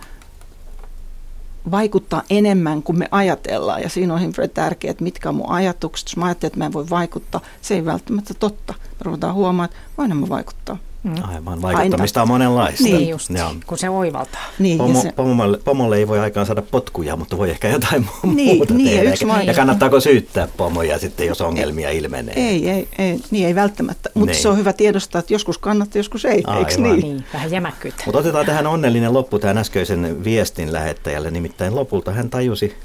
vaikuttaa 1.71 2.23
enemmän 2.29 2.83
kuin 2.83 2.99
me 2.99 3.07
ajatellaan. 3.11 3.81
Ja 3.81 3.89
siinä 3.89 4.13
on 4.13 4.19
hirveän 4.19 4.49
tärkeää, 4.49 4.91
että 4.91 5.03
mitkä 5.03 5.29
on 5.29 5.35
mun 5.35 5.49
ajatukset. 5.49 6.07
Jos 6.09 6.17
mä 6.17 6.25
ajattelen, 6.25 6.49
että 6.49 6.59
mä 6.59 6.65
en 6.65 6.73
voi 6.73 6.89
vaikuttaa, 6.89 7.41
se 7.61 7.75
ei 7.75 7.85
välttämättä 7.85 8.33
totta. 8.33 8.73
Me 8.77 8.97
ruvetaan 9.01 9.33
huomaamaan, 9.33 9.69
että 9.69 9.77
voin 9.97 10.17
mä 10.17 10.29
vaikuttaa. 10.29 10.77
Mm. 11.05 11.15
Aivan, 11.23 11.61
vaikuttamista 11.61 12.19
Aina. 12.19 12.23
on 12.23 12.27
monenlaista. 12.27 12.83
Niin 12.83 13.09
just, 13.09 13.29
ne 13.29 13.43
on. 13.43 13.59
kun 13.67 13.77
se 13.77 13.89
oivaltaa. 13.89 14.41
Niin, 14.59 14.77
Pomo, 14.77 15.01
se... 15.01 15.11
pomolle, 15.11 15.59
pomolle 15.63 15.97
ei 15.97 16.07
voi 16.07 16.19
aikaan 16.19 16.45
saada 16.45 16.61
potkuja, 16.61 17.15
mutta 17.15 17.37
voi 17.37 17.49
ehkä 17.49 17.67
jotain 17.67 18.07
niin, 18.23 18.57
muuta 18.57 18.73
niin, 18.73 18.89
tehdä. 18.89 19.33
Ja, 19.37 19.43
ja 19.43 19.53
kannattaako 19.53 19.99
syyttää 19.99 20.47
pomoja 20.57 20.99
sitten, 20.99 21.27
jos 21.27 21.41
ongelmia 21.41 21.89
ei, 21.89 21.97
ilmenee? 21.97 22.33
Ei, 22.35 22.69
ei, 22.69 22.87
ei, 22.97 23.19
niin 23.31 23.47
ei 23.47 23.55
välttämättä. 23.55 24.09
Mutta 24.13 24.31
niin. 24.31 24.41
se 24.41 24.49
on 24.49 24.57
hyvä 24.57 24.73
tiedostaa, 24.73 25.19
että 25.19 25.33
joskus 25.33 25.57
kannattaa, 25.57 25.99
joskus 25.99 26.25
ei, 26.25 26.43
Aivan. 26.47 26.69
eikö 26.69 26.81
niin? 26.81 26.99
niin? 26.99 27.25
Vähän 27.33 27.51
jämäkkyyttä. 27.51 28.03
Mutta 28.05 28.19
otetaan 28.19 28.45
tähän 28.45 28.67
onnellinen 28.67 29.13
loppu 29.13 29.39
tähän 29.39 29.57
äskeisen 29.57 30.23
viestin 30.23 30.73
lähettäjälle. 30.73 31.31
Nimittäin 31.31 31.75
lopulta 31.75 32.11
hän 32.11 32.29
tajusi 32.29 32.75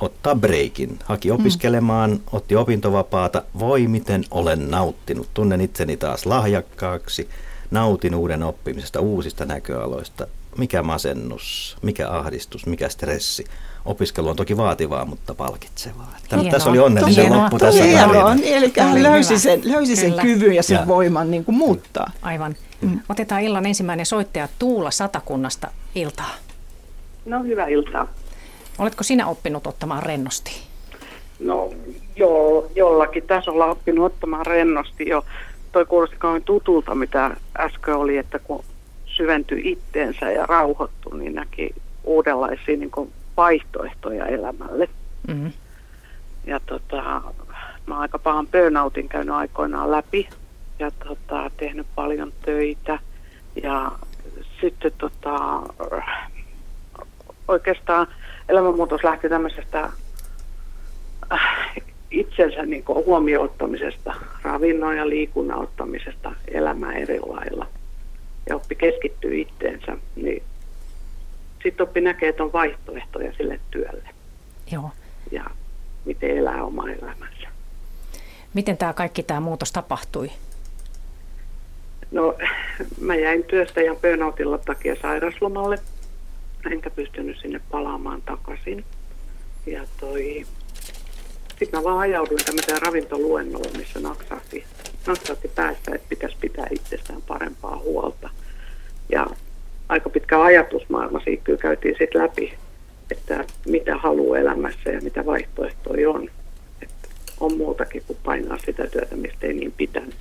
ottaa 0.00 0.34
breikin. 0.34 0.98
Haki 1.04 1.30
opiskelemaan, 1.30 2.10
mm. 2.10 2.20
otti 2.32 2.56
opintovapaata. 2.56 3.42
Voi 3.58 3.88
miten 3.88 4.24
olen 4.30 4.70
nauttinut. 4.70 5.28
Tunnen 5.34 5.60
itseni 5.60 5.96
taas 5.96 6.26
lahjakkaaksi 6.26 7.28
nautin 7.70 8.14
uuden 8.14 8.42
oppimisesta, 8.42 9.00
uusista 9.00 9.44
näköaloista. 9.44 10.26
Mikä 10.58 10.82
masennus, 10.82 11.76
mikä 11.82 12.08
ahdistus, 12.10 12.66
mikä 12.66 12.88
stressi. 12.88 13.44
Opiskelu 13.84 14.28
on 14.28 14.36
toki 14.36 14.56
vaativaa, 14.56 15.04
mutta 15.04 15.34
palkitsevaa. 15.34 16.14
Hienoa. 16.30 16.50
Tässä 16.50 16.70
oli 16.70 16.78
onnellisen 16.78 17.24
hienoa. 17.24 17.42
loppu 17.42 17.58
tässä 17.58 17.84
hienoa. 17.84 18.36
Eli 18.42 18.72
hän 18.78 19.02
löysi 19.02 19.38
sen, 19.38 19.60
löysi 19.64 19.96
sen 19.96 20.14
kyvyn 20.22 20.54
ja 20.54 20.62
sen 20.62 20.74
ja. 20.74 20.86
voiman 20.86 21.30
niin 21.30 21.44
kuin 21.44 21.56
muuttaa. 21.56 22.10
Aivan. 22.22 22.56
Mm. 22.80 23.00
Otetaan 23.08 23.42
illan 23.42 23.66
ensimmäinen 23.66 24.06
soittaja 24.06 24.48
Tuula 24.58 24.90
Satakunnasta 24.90 25.70
iltaa. 25.94 26.34
No 27.26 27.42
hyvää 27.42 27.66
iltaa. 27.66 28.06
Oletko 28.78 29.04
sinä 29.04 29.26
oppinut 29.26 29.66
ottamaan 29.66 30.02
rennosti? 30.02 30.50
No 31.38 31.70
joo, 32.16 32.70
jollakin 32.74 33.26
tasolla 33.26 33.66
oppinut 33.66 34.06
ottamaan 34.06 34.46
rennosti 34.46 35.08
jo 35.08 35.24
toi 35.78 35.86
kuulosti 35.86 36.16
kauan 36.18 36.42
tutulta, 36.42 36.94
mitä 36.94 37.36
äsken 37.58 37.94
oli, 37.94 38.16
että 38.16 38.38
kun 38.38 38.64
syventyi 39.06 39.70
itteensä 39.70 40.30
ja 40.30 40.46
rauhoittui, 40.46 41.18
niin 41.18 41.34
näki 41.34 41.74
uudenlaisia 42.04 42.76
niin 42.76 42.90
kuin 42.90 43.12
vaihtoehtoja 43.36 44.26
elämälle. 44.26 44.88
Mm-hmm. 45.28 45.52
Ja 46.46 46.60
tota, 46.60 47.02
mä 47.86 47.94
oon 47.94 48.02
aika 48.02 48.18
pahan 48.18 48.46
burnoutin 48.46 49.08
käynyt 49.08 49.34
aikoinaan 49.34 49.90
läpi 49.90 50.28
ja 50.78 50.90
tota, 50.90 51.50
tehnyt 51.56 51.86
paljon 51.94 52.32
töitä. 52.44 52.98
Ja 53.62 53.92
sitten 54.60 54.92
tota, 54.98 55.62
oikeastaan 57.48 58.06
elämänmuutos 58.48 59.04
lähti 59.04 59.28
tämmöisestä 59.28 59.92
itsensä 62.10 62.66
niin 62.66 62.84
huomioon 62.88 63.44
ottamisesta, 63.44 64.14
ravinnon 64.42 64.96
ja 64.96 65.08
liikunnan 65.08 65.58
ottamisesta 65.58 66.32
elämään 66.48 66.96
eri 66.96 67.20
lailla 67.20 67.66
ja 68.48 68.56
oppi 68.56 68.74
keskittyä 68.74 69.30
itteensä, 69.34 69.96
niin 70.16 70.42
sitten 71.62 71.84
oppi 71.84 72.00
näkee, 72.00 72.28
että 72.28 72.42
on 72.42 72.52
vaihtoehtoja 72.52 73.32
sille 73.32 73.60
työlle. 73.70 74.08
Joo. 74.72 74.90
Ja 75.30 75.44
miten 76.04 76.38
elää 76.38 76.64
oma 76.64 76.90
elämänsä. 76.90 77.48
Miten 78.54 78.76
tämä 78.76 78.92
kaikki 78.92 79.22
tämä 79.22 79.40
muutos 79.40 79.72
tapahtui? 79.72 80.30
No, 82.10 82.34
mä 83.00 83.14
jäin 83.14 83.44
työstä 83.44 83.80
ja 83.80 83.94
burnoutilla 83.94 84.58
takia 84.58 84.96
sairaslomalle, 85.02 85.78
enkä 86.70 86.90
pystynyt 86.90 87.38
sinne 87.38 87.60
palaamaan 87.70 88.22
takaisin. 88.22 88.84
Ja 89.66 89.86
toi, 90.00 90.46
sitten 91.58 91.80
mä 91.80 91.84
vaan 91.84 91.98
ajauduin 91.98 92.44
tämmöiseen 92.44 92.82
ravintoluennolle, 92.82 93.68
missä 93.78 94.00
naksahti, 94.00 94.64
naksahti 95.06 95.48
päästä, 95.48 95.94
että 95.94 96.08
pitäisi 96.08 96.36
pitää 96.40 96.66
itsestään 96.70 97.22
parempaa 97.22 97.78
huolta. 97.78 98.30
Ja 99.08 99.26
aika 99.88 100.10
pitkä 100.10 100.42
ajatusmaailma 100.42 101.20
siitä 101.24 101.44
kyllä 101.44 101.58
käytiin 101.58 101.96
sitten 101.98 102.22
läpi, 102.22 102.54
että 103.10 103.44
mitä 103.66 103.96
haluaa 103.96 104.38
elämässä 104.38 104.90
ja 104.90 105.00
mitä 105.00 105.26
vaihtoehtoja 105.26 106.10
on. 106.10 106.30
Että 106.82 107.08
on 107.40 107.56
muutakin 107.56 108.02
kuin 108.06 108.18
painaa 108.24 108.58
sitä 108.58 108.86
työtä, 108.86 109.16
mistä 109.16 109.46
ei 109.46 109.52
niin 109.52 109.72
pitänyt. 109.72 110.14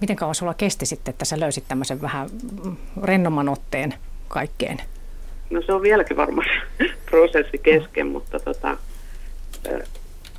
Miten 0.00 0.16
kauan 0.16 0.34
sulla 0.34 0.54
kesti 0.54 0.86
sitten, 0.86 1.12
että 1.12 1.24
sä 1.24 1.40
löysit 1.40 1.64
tämmöisen 1.68 2.02
vähän 2.02 2.30
rennomman 3.02 3.48
otteen 3.48 3.94
kaikkeen? 4.28 4.78
No 5.50 5.62
se 5.62 5.72
on 5.72 5.82
vieläkin 5.82 6.16
varmasti 6.16 6.52
prosessi 7.10 7.58
kesken, 7.58 8.06
mutta 8.06 8.40
tota, 8.40 8.76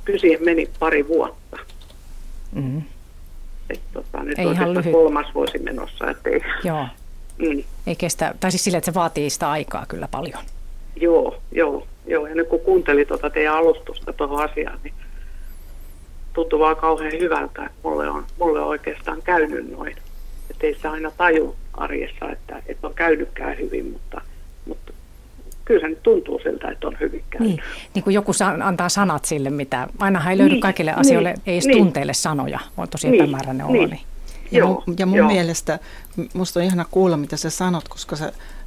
kyllä 0.04 0.18
siihen 0.20 0.44
meni 0.44 0.70
pari 0.78 1.08
vuotta. 1.08 1.56
Mm. 2.52 2.82
Et, 3.70 3.80
tota, 3.92 4.22
nyt 4.22 4.38
Ei 4.38 4.46
on 4.46 4.52
ihan 4.52 4.74
lyhyt. 4.74 4.92
kolmas 4.92 5.26
vuosi 5.34 5.58
menossa. 5.58 6.10
Ettei, 6.10 6.40
Joo. 6.64 6.86
mm, 7.38 7.64
Ei 7.86 7.96
kestä, 7.96 8.34
tai 8.40 8.50
siis 8.50 8.64
sille, 8.64 8.78
että 8.78 8.90
se 8.90 8.94
vaatii 8.94 9.30
sitä 9.30 9.50
aikaa 9.50 9.86
kyllä 9.88 10.08
paljon. 10.10 10.42
joo, 10.96 11.38
joo, 11.52 11.86
joo. 12.06 12.26
Ja 12.26 12.34
nyt 12.34 12.48
kun 12.48 12.60
kuuntelin 12.60 13.06
tuota 13.08 13.30
teidän 13.30 13.54
alustusta 13.54 14.12
tuohon 14.12 14.50
asiaan, 14.50 14.78
niin 14.84 14.94
tuntuu 16.32 16.58
vaan 16.58 16.76
kauhean 16.76 17.12
hyvältä, 17.12 17.62
että 17.66 17.78
mulle 17.82 18.08
on, 18.10 18.26
mulle 18.38 18.60
on 18.60 18.66
oikeastaan 18.68 19.22
käynyt 19.22 19.70
noin. 19.70 19.96
Että 20.50 20.66
ei 20.66 20.76
se 20.82 20.88
aina 20.88 21.10
taju 21.10 21.56
arjessa, 21.74 22.30
että, 22.30 22.62
että 22.66 22.86
on 22.86 22.94
käynytkään 22.94 23.58
hyvin, 23.58 23.92
mutta, 23.92 24.20
mutta 24.66 24.91
kyllä 25.72 25.80
se 25.86 25.88
nyt 25.88 26.02
tuntuu 26.02 26.40
siltä, 26.42 26.68
että 26.70 26.86
on 26.86 26.96
hyvin 27.00 27.24
käynyt. 27.30 27.48
Niin, 27.50 27.62
niin 27.94 28.02
kuin 28.02 28.14
joku 28.14 28.32
antaa 28.64 28.88
sanat 28.88 29.24
sille, 29.24 29.50
mitä 29.50 29.88
ainahan 29.98 30.32
ei 30.32 30.38
löydy 30.38 30.54
Niin, 30.54 30.60
kaikille 30.60 30.92
asioille, 30.92 31.32
niin, 31.32 31.42
ei 31.46 31.54
edes 31.54 31.66
niin. 31.66 31.78
tunteille 31.78 32.14
sanoja. 32.14 32.60
On 32.76 32.88
tosi 32.88 33.10
Niin, 33.10 33.22
epämääräinen 33.22 33.66
olo. 33.66 33.72
niin. 33.86 34.00
Ja, 34.50 34.58
Joo, 34.58 34.82
mun, 34.86 34.96
ja 34.98 35.06
mun 35.06 35.18
joo. 35.18 35.26
mielestä, 35.28 35.78
musta 36.34 36.60
on 36.60 36.66
ihana 36.66 36.84
kuulla, 36.90 37.16
mitä 37.16 37.36
sä 37.36 37.50
sanot, 37.50 37.88
koska 37.88 38.16
sä, 38.16 38.24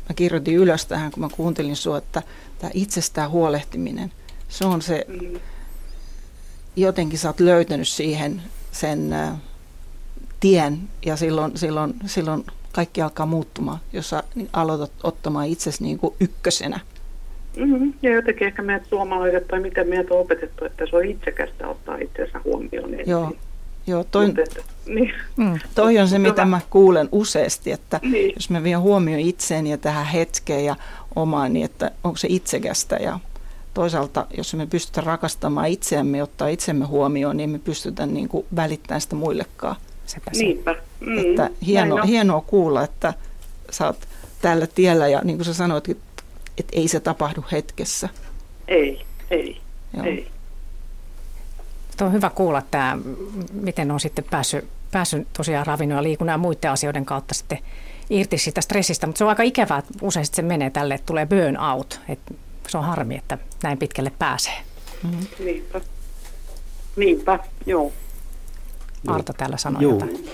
mä 0.10 0.14
kirjoitin 0.16 0.56
ylös 0.56 0.86
tähän, 0.86 1.12
kun 1.12 1.24
mä 1.24 1.30
kuuntelin 1.30 1.76
sua, 1.76 1.98
että 1.98 2.22
tämä 2.60 2.72
itsestään 2.74 3.30
huolehtiminen, 3.32 4.12
se 4.50 4.66
on 4.66 4.82
se, 4.82 5.06
Mm, 5.08 5.40
jotenkin 6.76 7.20
sä 7.20 7.30
oot 7.30 7.40
löytänyt 7.40 7.88
siihen 7.88 8.42
sen 8.72 9.14
ä, 9.14 9.32
tien 10.40 10.80
ja 11.06 11.16
silloin, 11.18 11.58
silloin, 11.58 11.94
silloin 12.06 12.46
kaikki 12.72 13.02
alkaa 13.02 13.26
muuttumaan, 13.26 13.80
jos 13.94 14.10
sä 14.10 14.24
aloitat 14.54 14.92
ottamaan 15.04 15.48
itsesi 15.48 15.84
niin 15.84 15.98
kuin 16.00 16.14
ykkösenä. 16.20 16.80
Mm-hmm. 17.58 17.94
Ja 18.02 18.14
jotenkin 18.16 18.48
ehkä 18.48 18.62
meidät 18.62 18.86
suomalaiset, 18.90 19.48
tai 19.48 19.60
miten 19.60 19.90
meidät 19.90 20.12
on 20.12 20.20
opetettu, 20.20 20.66
että 20.66 20.86
se 20.90 20.96
on 20.96 21.06
itsekästä 21.06 21.68
ottaa 21.68 21.98
itsensä 21.98 22.40
huomioon 22.44 22.94
ensin. 22.94 23.10
Joo, 23.12 23.32
joo 23.88 24.04
toi, 24.04 24.26
Mutta 24.26 24.42
että, 24.42 24.62
niin, 24.86 25.14
Mm. 25.38 25.60
toi 25.76 26.00
on 26.00 26.08
se, 26.08 26.20
mitä 26.20 26.46
mä 26.46 26.60
kuulen 26.70 27.10
useasti, 27.12 27.72
että 27.72 28.00
Niin. 28.04 28.34
jos 28.36 28.50
mä 28.50 28.64
vien 28.64 28.80
huomioon 28.80 29.20
itseeni 29.22 29.72
ja 29.72 29.78
tähän 29.78 30.06
hetkeen 30.06 30.66
ja 30.66 30.76
omaan, 31.16 31.54
niin 31.54 31.66
että 31.66 31.92
onko 32.04 32.18
se 32.18 32.28
itsekästä 32.32 32.96
ja 32.96 33.20
toisaalta, 33.74 34.26
jos 34.38 34.56
me 34.56 34.66
pystytään 34.66 35.08
rakastamaan 35.08 35.68
itseämme 35.68 36.18
ja 36.18 36.24
ottaa 36.24 36.48
itsemme 36.48 36.86
huomioon, 36.86 37.38
niin 37.38 37.50
me 37.50 37.60
pystytään 37.60 38.14
niin 38.14 38.28
kuin 38.30 38.46
välittämään 38.56 39.02
sitä 39.02 39.16
muillekaan. 39.16 39.76
Sepä 40.06 40.32
se. 40.34 40.44
niinpä. 40.44 40.76
Mm, 41.00 41.18
Että 41.18 41.50
hieno, 41.66 41.96
näin 41.96 42.02
on. 42.02 42.08
hienoa 42.08 42.42
kuulla, 42.48 42.84
että 42.84 43.14
sä 43.72 43.86
oot 43.88 43.98
tällä 44.42 44.68
tiellä 44.68 45.08
ja 45.08 45.22
niin 45.24 45.38
kuin 45.38 45.46
sä 45.46 45.54
sanoit, 45.54 45.88
että 46.58 46.76
ei 46.76 46.88
se 46.88 47.00
tapahdu 47.00 47.46
hetkessä. 47.52 48.10
Ei, 48.68 49.06
ei, 49.32 49.62
Joo. 49.94 50.06
ei. 50.06 50.28
Tuo 51.98 52.08
on 52.08 52.14
hyvä 52.14 52.30
kuulla, 52.30 52.62
tämä, 52.72 52.98
miten 53.54 53.92
on 53.92 54.00
sitten 54.00 54.26
päässyt, 54.32 54.66
päässyt 54.92 55.28
tosiaan 55.34 55.66
ravinnon 55.66 55.98
ja 55.98 56.04
liikunnan 56.04 56.34
ja 56.34 56.38
muiden 56.38 56.72
asioiden 56.72 57.06
kautta 57.06 57.34
sitten 57.34 57.60
irti 58.10 58.38
siitä 58.38 58.62
stressistä. 58.62 59.08
Mutta 59.08 59.18
se 59.18 59.24
on 59.24 59.30
aika 59.30 59.44
ikävää, 59.44 59.78
että 59.78 59.94
usein 60.02 60.26
sitten 60.26 60.44
se 60.44 60.48
menee 60.48 60.70
tälle, 60.70 60.94
että 60.94 61.06
tulee 61.06 61.26
burnout. 61.26 62.00
Että 62.10 62.34
se 62.68 62.78
on 62.78 62.84
harmi, 62.84 63.16
että 63.16 63.38
näin 63.64 63.78
pitkälle 63.78 64.12
pääsee. 64.20 64.58
Niinpä. 65.40 65.82
Niinpä, 66.96 67.40
joo. 67.66 67.92
Arto 69.08 69.34
täällä 69.34 69.58
sanoi 69.58 69.84
Joo. 69.84 69.94
jotain. 69.94 70.30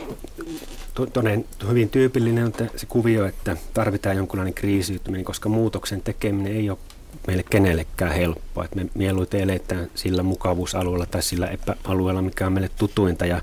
To- 0.94 1.06
Tonen, 1.06 1.46
hyvin 1.68 1.90
tyypillinen 1.90 2.46
on 2.46 2.54
se 2.76 2.86
kuvio, 2.86 3.26
että 3.26 3.58
tarvitaan 3.74 4.18
jonkunlainen 4.18 4.54
kriisiytyminen, 4.54 5.26
koska 5.26 5.50
muutoksen 5.50 6.02
tekeminen 6.02 6.54
ei 6.54 6.70
ole 6.70 6.78
meille 7.28 7.44
kenellekään 7.50 8.14
helppoa. 8.14 8.66
Että 8.66 8.76
me 8.76 8.90
mieluiten 8.94 9.42
eletään 9.42 9.88
sillä 9.96 10.24
mukavuusalueella 10.24 11.06
tai 11.06 11.24
sillä 11.24 11.48
epäalueella, 11.48 12.22
mikä 12.22 12.48
on 12.48 12.54
meille 12.54 12.70
tutuinta. 12.78 13.26
Ja, 13.26 13.42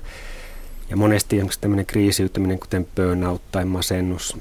ja 0.89 0.97
monesti 0.97 1.35
esimerkiksi 1.35 1.61
tämmöinen 1.61 1.85
kriisiytyminen, 1.85 2.59
kuten 2.59 2.87
burnout 2.95 3.41
tai 3.51 3.65
masennus 3.65 4.37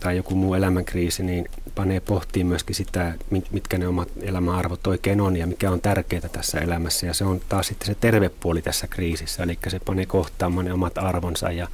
tai 0.00 0.16
joku 0.16 0.34
muu 0.34 0.54
elämänkriisi, 0.54 1.22
niin 1.22 1.48
panee 1.74 2.00
pohtiin 2.00 2.46
myöskin 2.46 2.74
sitä, 2.76 3.14
mit- 3.30 3.52
mitkä 3.52 3.78
ne 3.78 3.88
omat 3.88 4.08
elämäarvot 4.20 4.86
oikein 4.86 5.20
on 5.20 5.36
ja 5.36 5.46
mikä 5.46 5.70
on 5.70 5.80
tärkeää 5.80 6.28
tässä 6.28 6.58
elämässä. 6.58 7.06
Ja 7.06 7.14
se 7.14 7.24
on 7.24 7.40
taas 7.48 7.66
sitten 7.66 7.86
se 7.86 7.94
terve 7.94 8.28
puoli 8.40 8.62
tässä 8.62 8.86
kriisissä, 8.86 9.42
eli 9.42 9.58
se 9.68 9.80
panee 9.80 10.06
kohtaamaan 10.06 10.66
ne 10.66 10.72
omat 10.72 10.98
arvonsa 10.98 11.52
ja 11.52 11.68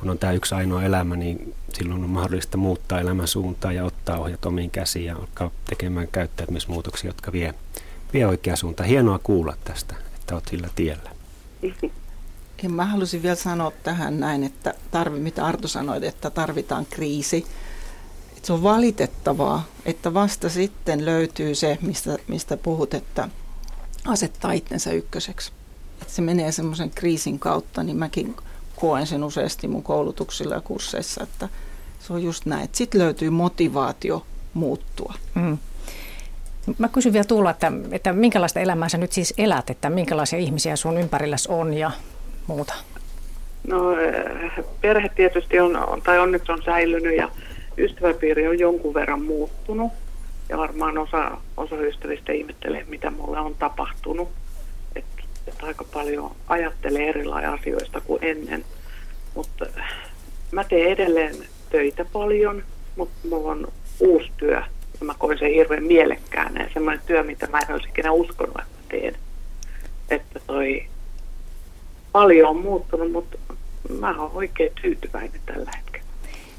kun 0.00 0.10
on 0.10 0.18
tämä 0.18 0.32
yksi 0.32 0.54
ainoa 0.54 0.82
elämä, 0.82 1.16
niin 1.16 1.54
silloin 1.72 2.04
on 2.04 2.10
mahdollista 2.10 2.56
muuttaa 2.56 3.00
elämän 3.00 3.28
suuntaa 3.28 3.72
ja 3.72 3.84
ottaa 3.84 4.18
ohjat 4.18 4.46
omiin 4.46 4.70
käsiin 4.70 5.04
ja 5.04 5.16
alkaa 5.16 5.50
tekemään 5.64 6.08
käyttäytymismuutoksia, 6.08 7.08
jotka 7.08 7.32
vie, 7.32 7.54
vie 8.12 8.26
oikeaan 8.26 8.56
suuntaan. 8.56 8.88
Hienoa 8.88 9.18
kuulla 9.22 9.56
tästä, 9.64 9.94
että 10.14 10.34
olet 10.34 10.48
sillä 10.50 10.68
tiellä. 10.76 11.10
Ja 12.62 12.68
mä 12.68 12.84
halusin 12.84 13.22
vielä 13.22 13.34
sanoa 13.34 13.72
tähän 13.82 14.20
näin, 14.20 14.44
että 14.44 14.74
tarvi, 14.90 15.18
mitä 15.18 15.46
Arto 15.46 15.68
sanoi, 15.68 16.06
että 16.06 16.30
tarvitaan 16.30 16.86
kriisi. 16.86 17.46
Että 18.36 18.46
se 18.46 18.52
on 18.52 18.62
valitettavaa, 18.62 19.64
että 19.84 20.14
vasta 20.14 20.48
sitten 20.48 21.04
löytyy 21.04 21.54
se, 21.54 21.78
mistä, 21.82 22.16
mistä 22.28 22.56
puhut, 22.56 22.94
että 22.94 23.28
asettaa 24.06 24.52
itsensä 24.52 24.92
ykköseksi. 24.92 25.52
Että 26.02 26.14
se 26.14 26.22
menee 26.22 26.52
semmoisen 26.52 26.90
kriisin 26.90 27.38
kautta, 27.38 27.82
niin 27.82 27.96
mäkin 27.96 28.36
koen 28.80 29.06
sen 29.06 29.24
useasti 29.24 29.68
mun 29.68 29.82
koulutuksilla 29.82 30.54
ja 30.54 30.60
kursseissa, 30.60 31.22
että 31.22 31.48
se 31.98 32.12
on 32.12 32.22
just 32.22 32.46
näin. 32.46 32.68
Sitten 32.72 33.00
löytyy 33.00 33.30
motivaatio 33.30 34.26
muuttua. 34.54 35.14
Mm. 35.34 35.58
Mä 36.78 36.88
kysyn 36.88 37.12
vielä 37.12 37.24
Tuula, 37.24 37.50
että, 37.50 37.72
että 37.92 38.12
minkälaista 38.12 38.60
elämää 38.60 38.88
sä 38.88 38.98
nyt 38.98 39.12
siis 39.12 39.34
elät, 39.38 39.70
että 39.70 39.90
minkälaisia 39.90 40.38
ihmisiä 40.38 40.76
sun 40.76 40.98
ympärilläsi 40.98 41.48
on 41.52 41.74
ja 41.74 41.90
muuta? 42.46 42.74
No 43.66 43.80
perhe 44.80 45.08
tietysti 45.08 45.60
on, 45.60 45.76
on, 45.76 46.02
tai 46.02 46.18
onneksi 46.18 46.52
on 46.52 46.62
säilynyt 46.62 47.16
ja 47.16 47.28
ystäväpiiri 47.78 48.48
on 48.48 48.58
jonkun 48.58 48.94
verran 48.94 49.22
muuttunut. 49.22 49.92
Ja 50.48 50.58
varmaan 50.58 50.98
osa, 50.98 51.30
osa 51.56 51.76
ystävistä 51.76 52.32
ihmettelee, 52.32 52.84
mitä 52.88 53.10
mulle 53.10 53.38
on 53.38 53.54
tapahtunut. 53.54 54.28
Että 55.50 55.62
et 55.62 55.68
aika 55.68 55.84
paljon 55.84 56.36
ajattelee 56.48 57.08
erilaisia 57.08 57.52
asioista 57.52 58.00
kuin 58.00 58.24
ennen. 58.24 58.64
Mutta 59.34 59.66
eh, 59.76 59.84
mä 60.50 60.64
teen 60.64 60.90
edelleen 60.90 61.34
töitä 61.70 62.04
paljon, 62.04 62.62
mutta 62.96 63.28
mulla 63.28 63.50
on 63.50 63.68
uusi 64.00 64.30
työ. 64.36 64.62
Ja 65.00 65.06
mä 65.06 65.14
koen 65.18 65.38
sen 65.38 65.50
hirveän 65.50 65.84
mielekkäänä 65.84 66.62
ja 66.62 66.70
semmoinen 66.74 67.02
työ, 67.06 67.22
mitä 67.22 67.46
mä 67.46 67.58
en 67.58 67.72
olisi 67.72 67.88
ikinä 67.88 68.12
uskonut, 68.12 68.56
että 68.58 68.76
mä 68.80 68.88
teen. 68.88 69.16
Että 70.10 70.40
toi 70.46 70.86
paljon 72.12 72.48
on 72.48 72.56
muuttunut, 72.56 73.12
mutta 73.12 73.36
mä 73.98 74.22
oon 74.22 74.30
oikein 74.34 74.72
tyytyväinen 74.82 75.40
tällä 75.46 75.70
hetkellä. 75.76 75.99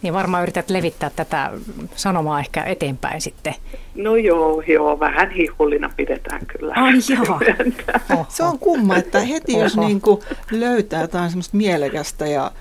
Niin 0.01 0.13
varmaan 0.13 0.43
yrität 0.43 0.69
levittää 0.69 1.09
tätä 1.15 1.51
sanomaa 1.95 2.39
ehkä 2.39 2.63
eteenpäin 2.63 3.21
sitten. 3.21 3.55
No 3.95 4.15
joo, 4.15 4.61
joo, 4.67 4.99
vähän 4.99 5.29
hihullina 5.31 5.89
pidetään 5.97 6.41
kyllä. 6.45 6.73
Ai 6.75 6.93
joo. 7.15 7.39
Se 8.29 8.43
on 8.43 8.59
kumma, 8.59 8.97
että 8.97 9.19
heti 9.19 9.53
jos 9.53 9.77
niin 9.77 10.01
kuin 10.01 10.21
löytää 10.51 11.01
jotain 11.01 11.29
semmoista 11.29 11.57
mielekästä 11.57 12.27
ja 12.27 12.51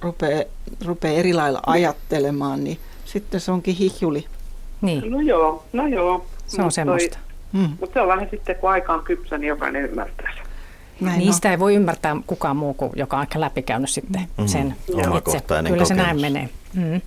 rupeaa, 0.00 0.42
rupeaa 0.84 1.14
eri 1.14 1.34
lailla 1.34 1.60
ajattelemaan, 1.66 2.64
niin 2.64 2.78
sitten 3.04 3.40
se 3.40 3.52
onkin 3.52 3.74
hihjuli. 3.76 4.24
Niin, 4.80 5.10
No 5.10 5.20
joo, 5.20 5.64
no 5.72 5.86
joo. 5.86 6.26
se 6.46 6.62
on 6.62 6.72
semmoista. 6.72 7.18
Mm. 7.52 7.68
Mutta 7.80 7.94
se 7.94 8.00
on 8.00 8.08
vähän 8.08 8.28
sitten, 8.30 8.56
kun 8.56 8.70
aika 8.70 8.92
on 8.94 9.04
kypsä, 9.04 9.38
niin 9.38 9.48
jokainen 9.48 9.84
ymmärtää 9.84 10.30
sen. 10.36 10.44
Näin 11.00 11.18
Niistä 11.18 11.50
ei 11.50 11.58
voi 11.58 11.74
ymmärtää 11.74 12.16
kukaan 12.26 12.56
muu 12.56 12.74
kuin 12.74 12.92
joka 12.96 13.16
on 13.16 13.22
ehkä 13.22 13.40
läpikäynyt 13.40 13.90
sitten 13.90 14.22
Mhm. 14.38 14.46
sen 14.46 14.76
Omakohtainen 15.06 15.72
Kyllä 15.72 15.84
se 15.84 15.94
näin 15.94 16.20
menee. 16.20 16.48
Mm. 16.74 17.00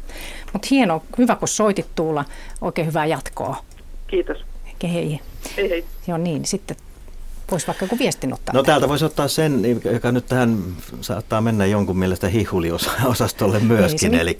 Mutta 0.53 0.67
hieno, 0.71 1.03
hyvä 1.17 1.35
kun 1.35 1.47
soitit 1.47 1.87
Tuula. 1.95 2.25
Oikein 2.61 2.87
hyvää 2.87 3.05
jatkoa. 3.05 3.57
Kiitos. 4.07 4.37
Hei. 4.83 5.19
Hei 5.57 5.69
hei. 5.69 5.85
Joo 6.07 6.17
niin, 6.17 6.45
sitten 6.45 6.77
voisi 7.51 7.67
vaikka 7.67 7.85
joku 7.85 7.99
viestin 7.99 8.33
ottaa. 8.33 8.53
No 8.53 8.63
täältä 8.63 8.89
voisi 8.89 9.05
ottaa 9.05 9.27
sen, 9.27 9.81
joka 9.93 10.11
nyt 10.11 10.25
tähän 10.25 10.63
saattaa 11.01 11.41
mennä 11.41 11.65
jonkun 11.65 11.97
mielestä 11.97 12.27
hihuli-osastolle 12.27 13.59
myöskin. 13.59 14.11
Niin 14.11 14.17
se 14.17 14.21
Eli 14.21 14.37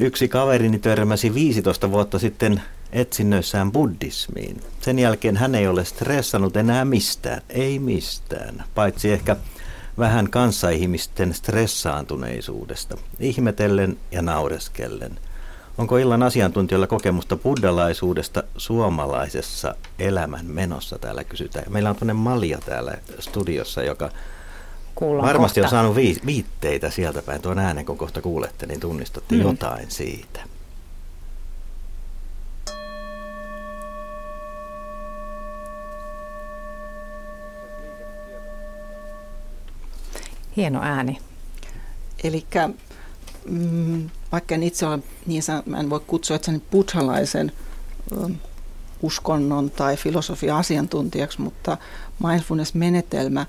yksi 0.00 0.28
kaverini 0.28 0.78
törmäsi 0.78 1.34
15 1.34 1.90
vuotta 1.90 2.18
sitten 2.18 2.62
etsinnöissään 2.92 3.72
buddhismiin. 3.72 4.60
Sen 4.80 4.98
jälkeen 4.98 5.36
hän 5.36 5.54
ei 5.54 5.68
ole 5.68 5.84
stressannut 5.84 6.56
enää 6.56 6.84
mistään, 6.84 7.42
ei 7.48 7.78
mistään, 7.78 8.64
paitsi 8.74 9.12
ehkä 9.12 9.36
vähän 10.00 10.30
kanssaihmisten 10.30 11.34
stressaantuneisuudesta, 11.34 12.96
ihmetellen 13.20 13.98
ja 14.10 14.22
naureskellen. 14.22 15.18
Onko 15.78 15.96
illan 15.96 16.22
asiantuntijoilla 16.22 16.86
kokemusta 16.86 17.36
buddhalaisuudesta 17.36 18.42
suomalaisessa 18.56 19.74
elämän 19.98 20.46
menossa 20.46 20.98
täällä 20.98 21.24
kysytään. 21.24 21.72
Meillä 21.72 21.90
on 21.90 21.96
tuonne 21.96 22.12
Malja 22.12 22.58
täällä 22.58 22.94
studiossa, 23.18 23.82
joka 23.82 24.10
Kuullaan 24.94 25.28
varmasti 25.28 25.60
kohta. 25.60 25.76
on 25.76 25.82
saanut 25.82 25.96
vi- 25.96 26.20
viitteitä 26.26 26.90
sieltä 26.90 27.22
päin. 27.22 27.42
Tuon 27.42 27.58
äänen, 27.58 27.86
kun 27.86 27.98
kohta 27.98 28.22
kuulette, 28.22 28.66
niin 28.66 28.80
tunnistatte 28.80 29.34
mm. 29.34 29.40
jotain 29.40 29.90
siitä. 29.90 30.40
Hieno 40.56 40.80
ääni. 40.82 41.18
Eli 42.24 42.46
mm, 43.44 44.10
vaikka 44.32 44.54
en 44.54 44.62
itse 44.62 44.86
ole 44.86 44.98
niin, 45.26 45.42
mä 45.66 45.80
en 45.80 45.90
voi 45.90 46.00
kutsua 46.06 46.36
itseni 46.36 46.62
buddhalaisen 46.70 47.52
um, 48.16 48.36
uskonnon 49.02 49.70
tai 49.70 49.96
filosofian 49.96 50.58
asiantuntijaksi, 50.58 51.40
mutta 51.40 51.76
mindfulness-menetelmä, 52.22 53.46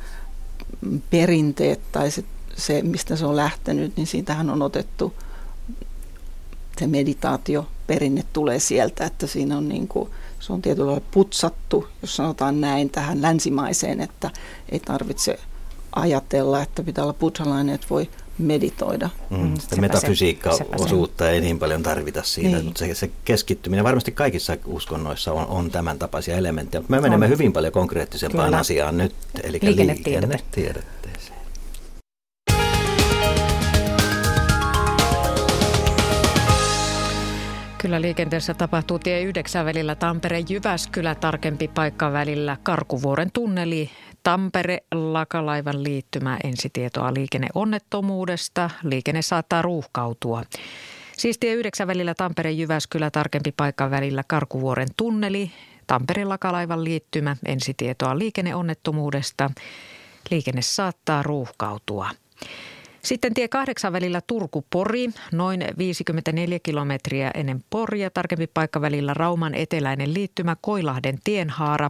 mm, 0.82 1.02
perinteet 1.10 1.80
tai 1.92 2.12
se, 2.12 2.24
se, 2.58 2.82
mistä 2.82 3.16
se 3.16 3.26
on 3.26 3.36
lähtenyt, 3.36 3.98
niin 3.98 4.08
siitähän 4.08 4.50
on 4.50 4.62
otettu 4.62 5.14
se 6.82 6.88
meditaatioperinne 6.88 8.24
tulee 8.34 8.60
sieltä, 8.60 9.06
että 9.06 9.28
siinä 9.28 9.58
on 9.58 9.70
niin 9.70 9.88
kuin, 9.88 10.10
se 10.40 10.54
on 10.54 10.62
tietyllä 10.62 10.88
lailla 10.88 11.06
putsattu, 11.12 11.88
jos 12.02 12.16
sanotaan 12.16 12.62
näin, 12.62 12.90
tähän 12.90 13.22
länsimaiseen, 13.22 14.02
että 14.02 14.30
ei 14.70 14.80
tarvitse 14.80 15.40
ajatella, 15.96 16.62
että 16.62 16.84
pitää 16.84 17.04
olla 17.04 17.14
buddhalainen, 17.14 17.76
että 17.76 17.88
voi 17.90 18.10
meditoida. 18.38 19.10
Mm, 19.30 19.38
mm 19.38 19.54
metafysiikka-osuutta 19.82 21.30
ei 21.30 21.42
niin 21.42 21.60
paljon 21.60 21.84
tarvita 21.84 22.24
siinä, 22.24 22.56
niin. 22.56 22.66
mutta 22.66 22.80
se, 22.80 22.96
se 22.96 23.12
keskittyminen 23.26 23.86
varmasti 23.86 24.12
kaikissa 24.12 24.58
uskonnoissa 24.66 25.34
on, 25.34 25.48
on 25.48 25.72
tämän 25.72 26.00
tapaisia 26.00 26.38
elementtejä. 26.38 26.84
Me 26.88 27.02
menemme 27.02 27.26
on. 27.26 27.32
hyvin 27.32 27.54
paljon 27.54 27.74
konkreettisempaan 27.74 28.48
Kyllä. 28.48 28.60
asiaan 28.60 28.98
nyt, 28.98 29.16
eli 29.44 29.60
liikennetieteeseen. 29.62 31.42
Kyllä 37.78 38.02
liikenteessä 38.02 38.54
tapahtuu 38.54 39.00
tie 39.00 39.22
9 39.22 39.66
välillä 39.66 39.96
Tampere-Jyväskylä, 39.96 41.16
tarkempi 41.16 41.68
paikka 41.68 42.14
välillä 42.14 42.58
Karkuvuoren 42.64 43.32
tunneli, 43.34 43.90
Tampere-Lakalaivan 44.24 45.84
liittymä 45.84 46.38
ensitietoa 46.44 47.14
liikenneonnettomuudesta. 47.14 48.70
Liikenne 48.84 49.22
saattaa 49.22 49.62
ruuhkautua. 49.62 50.44
Siis 51.18 51.38
tie 51.38 51.54
9 51.54 51.88
välillä 51.88 52.14
Tampere-Jyväskylä, 52.14 53.12
tarkempi 53.12 53.54
paikka 53.58 53.92
välillä 53.92 54.24
Karkuvuoren 54.28 54.88
tunneli, 54.98 55.52
Tampere-Lakalaivan 55.88 56.84
liittymä 56.84 57.36
ensitietoa 57.46 58.18
liikenneonnettomuudesta. 58.18 59.50
Liikenne 60.32 60.62
saattaa 60.62 61.24
ruuhkautua. 61.24 62.10
Sitten 63.04 63.34
tie 63.34 63.48
kahdeksan 63.48 63.94
välillä 63.94 64.22
Turku-Pori, 64.28 65.10
noin 65.32 65.66
54 65.78 66.60
kilometriä 66.64 67.32
ennen 67.34 67.64
Poria, 67.70 68.10
tarkempi 68.10 68.48
paikka 68.48 68.82
välillä 68.82 69.14
Rauman 69.14 69.56
eteläinen 69.56 70.14
liittymä 70.14 70.56
Koilahden 70.62 71.20
tienhaara. 71.24 71.90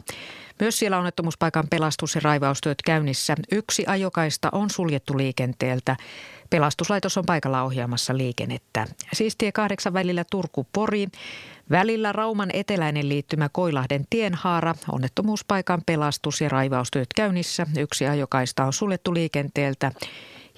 Myös 0.59 0.79
siellä 0.79 0.97
onnettomuuspaikan 0.97 1.67
pelastus- 1.69 2.15
ja 2.15 2.21
raivaustyöt 2.23 2.77
käynnissä. 2.85 3.35
Yksi 3.51 3.83
ajokaista 3.87 4.49
on 4.51 4.69
suljettu 4.69 5.17
liikenteeltä. 5.17 5.95
Pelastuslaitos 6.49 7.17
on 7.17 7.25
paikalla 7.25 7.63
ohjaamassa 7.63 8.17
liikennettä. 8.17 8.87
Siis 9.13 9.35
tie 9.37 9.51
kahdeksan 9.51 9.93
välillä 9.93 10.23
Turku-Pori. 10.31 11.07
Välillä 11.71 12.11
Rauman 12.11 12.49
eteläinen 12.53 13.09
liittymä 13.09 13.49
Koilahden 13.51 14.05
tienhaara. 14.09 14.75
Onnettomuuspaikan 14.91 15.81
pelastus- 15.85 16.41
ja 16.41 16.49
raivaustyöt 16.49 17.13
käynnissä. 17.15 17.67
Yksi 17.77 18.07
ajokaista 18.07 18.65
on 18.65 18.73
suljettu 18.73 19.13
liikenteeltä 19.13 19.91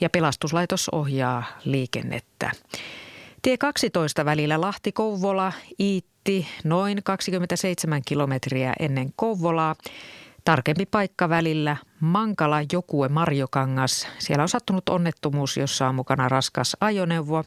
ja 0.04 0.10
pelastuslaitos 0.10 0.90
ohjaa 0.90 1.44
liikennettä. 1.66 2.52
Tie 3.42 3.58
12 3.58 4.26
välillä 4.26 4.62
Lahti-Kouvola, 4.62 5.54
Iitti, 5.80 6.48
noin 6.64 7.04
27 7.04 8.02
kilometriä 8.06 8.74
ennen 8.80 9.14
Kouvolaa. 9.16 9.76
Tarkempi 10.46 10.86
paikka 10.86 11.30
välillä 11.30 11.78
Mankala, 12.00 12.58
Jokue, 12.72 13.10
Marjokangas. 13.10 14.08
Siellä 14.20 14.42
on 14.42 14.50
sattunut 14.50 14.90
onnettomuus, 14.90 15.58
jossa 15.58 15.88
on 15.88 15.96
mukana 15.96 16.30
raskas 16.30 16.78
ajoneuvo. 16.82 17.44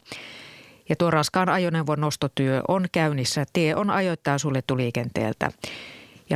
Ja 0.89 0.97
tuo 0.97 1.11
raskaan 1.11 1.49
ajoneuvon 1.49 2.01
nostotyö 2.01 2.63
on 2.69 2.87
käynnissä. 2.93 3.45
Tie 3.53 3.77
on 3.77 3.91
ajoittain 3.91 4.39
suljettu 4.39 4.77
liikenteeltä 4.77 5.51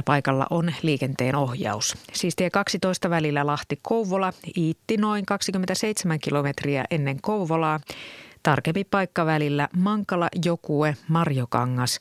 paikalla 0.05 0.47
on 0.51 0.73
liikenteen 0.83 1.37
ohjaus. 1.37 1.99
Siis 2.13 2.37
tie 2.37 2.51
12 2.51 3.11
välillä 3.11 3.47
Lahti-Kouvola, 3.47 4.33
Iitti 4.57 4.97
noin 4.97 5.27
27 5.27 6.21
kilometriä 6.21 6.85
ennen 6.91 7.23
Kouvolaa. 7.23 7.81
Tarkempi 8.43 8.85
paikka 8.85 9.27
välillä 9.27 9.69
Mankala, 9.77 10.29
Jokue, 10.45 10.97
Marjokangas. 11.09 12.01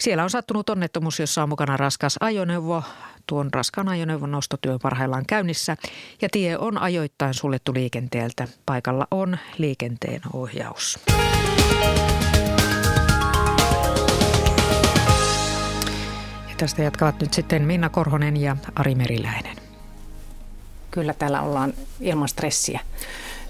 Siellä 0.00 0.22
on 0.22 0.30
sattunut 0.30 0.70
onnettomuus, 0.70 1.20
jossa 1.20 1.42
on 1.42 1.48
mukana 1.48 1.76
raskas 1.76 2.16
ajoneuvo. 2.20 2.82
Tuon 3.26 3.48
raskaan 3.52 3.88
ajoneuvon 3.88 4.30
nostotyö 4.30 4.78
parhaillaan 4.82 5.26
käynnissä 5.26 5.76
ja 6.22 6.28
tie 6.32 6.58
on 6.58 6.78
ajoittain 6.78 7.34
suljettu 7.34 7.74
liikenteeltä. 7.74 8.48
Paikalla 8.66 9.06
on 9.10 9.38
liikenteen 9.58 10.20
ohjaus. 10.32 10.98
Tästä 16.62 16.82
jatkavat 16.82 17.20
nyt 17.20 17.34
sitten 17.34 17.62
Minna 17.62 17.88
Korhonen 17.88 18.36
ja 18.36 18.56
Ari 18.74 18.94
Meriläinen. 18.94 19.56
Kyllä 20.90 21.14
täällä 21.14 21.42
ollaan 21.42 21.74
ilman 22.00 22.28
stressiä. 22.28 22.80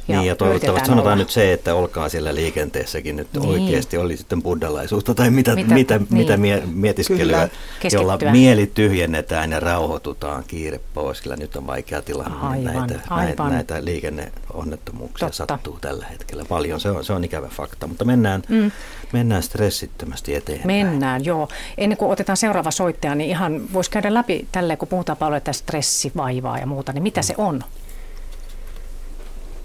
Ja 0.09 0.18
niin 0.18 0.29
ja 0.29 0.37
toivottavasti 0.37 0.87
sanotaan 0.87 1.12
olla. 1.12 1.22
nyt 1.22 1.31
se, 1.31 1.53
että 1.53 1.75
olkaa 1.75 2.09
siellä 2.09 2.35
liikenteessäkin 2.35 3.16
nyt 3.16 3.33
niin. 3.33 3.48
oikeasti, 3.48 3.98
oli 3.98 4.16
sitten 4.16 4.42
buddhalaisuutta 4.42 5.14
tai 5.14 5.31
mitä, 5.31 5.55
mitä, 5.57 5.75
mitä, 5.75 5.98
niin. 5.98 6.07
mitä 6.11 6.38
mietiskelyä, 6.66 7.48
jolla 7.92 8.18
mieli 8.31 8.66
tyhjennetään 8.66 9.53
ja 9.53 9.61
rauhoitutaan 9.61 10.44
kiire 10.46 10.81
pois. 10.94 11.20
Kyllä 11.20 11.37
nyt 11.37 11.57
on 11.57 11.66
vaikea 11.66 12.03
tilanne, 12.03 12.37
aivan, 12.40 12.64
näitä, 12.64 13.01
aivan. 13.11 13.27
näitä, 13.27 13.48
näitä 13.48 13.85
liikenneonnettomuuksia 13.85 15.29
Totta. 15.29 15.55
sattuu 15.55 15.79
tällä 15.81 16.07
hetkellä 16.07 16.44
paljon. 16.48 16.81
Se 16.81 16.90
on, 16.90 17.05
se 17.05 17.12
on 17.12 17.25
ikävä 17.25 17.48
fakta, 17.48 17.87
mutta 17.87 18.05
mennään, 18.05 18.42
mm. 18.48 18.70
Mennään 19.12 19.42
stressittömästi 19.42 20.35
eteenpäin. 20.35 20.66
Mennään, 20.66 21.25
joo. 21.25 21.48
Ennen 21.79 21.98
kuin 21.98 22.11
otetaan 22.11 22.37
seuraava 22.37 22.70
soittaja, 22.70 23.14
niin 23.14 23.31
ihan 23.31 23.72
voisi 23.72 23.90
käydä 23.90 24.14
läpi 24.14 24.46
tälle, 24.53 24.77
kun 24.77 24.88
puhutaan 24.88 25.18
paljon 25.18 25.42
tästä 25.42 25.62
stressivaivaa 25.62 26.59
ja 26.59 26.66
muuta, 26.66 26.92
niin 26.92 27.03
mitä 27.03 27.20
mm. 27.20 27.25
se 27.25 27.35
on? 27.38 27.64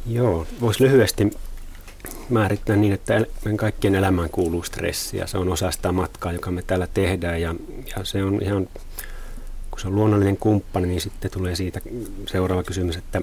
Joo, 0.06 0.48
voisi 0.62 0.84
lyhyesti 0.84 1.32
määrittää 2.30 2.76
niin, 2.76 2.94
että 2.94 3.14
meidän 3.46 3.58
kaikkien 3.58 3.96
elämään 3.96 4.30
kuuluu 4.30 4.64
stressi 4.64 5.18
ja 5.18 5.28
se 5.28 5.38
on 5.38 5.50
osa 5.50 5.72
sitä 5.72 5.92
matkaa, 5.92 6.32
joka 6.32 6.52
me 6.52 6.62
täällä 6.62 6.88
tehdään 6.94 7.42
ja, 7.42 7.56
ja 7.96 8.04
se 8.04 8.24
on 8.24 8.42
ihan, 8.42 8.70
kun 9.72 9.80
se 9.80 9.88
on 9.88 9.96
luonnollinen 9.96 10.38
kumppani, 10.38 10.88
niin 10.88 11.02
sitten 11.02 11.32
tulee 11.32 11.56
siitä 11.56 11.82
seuraava 12.28 12.64
kysymys, 12.64 12.96
että, 12.96 13.22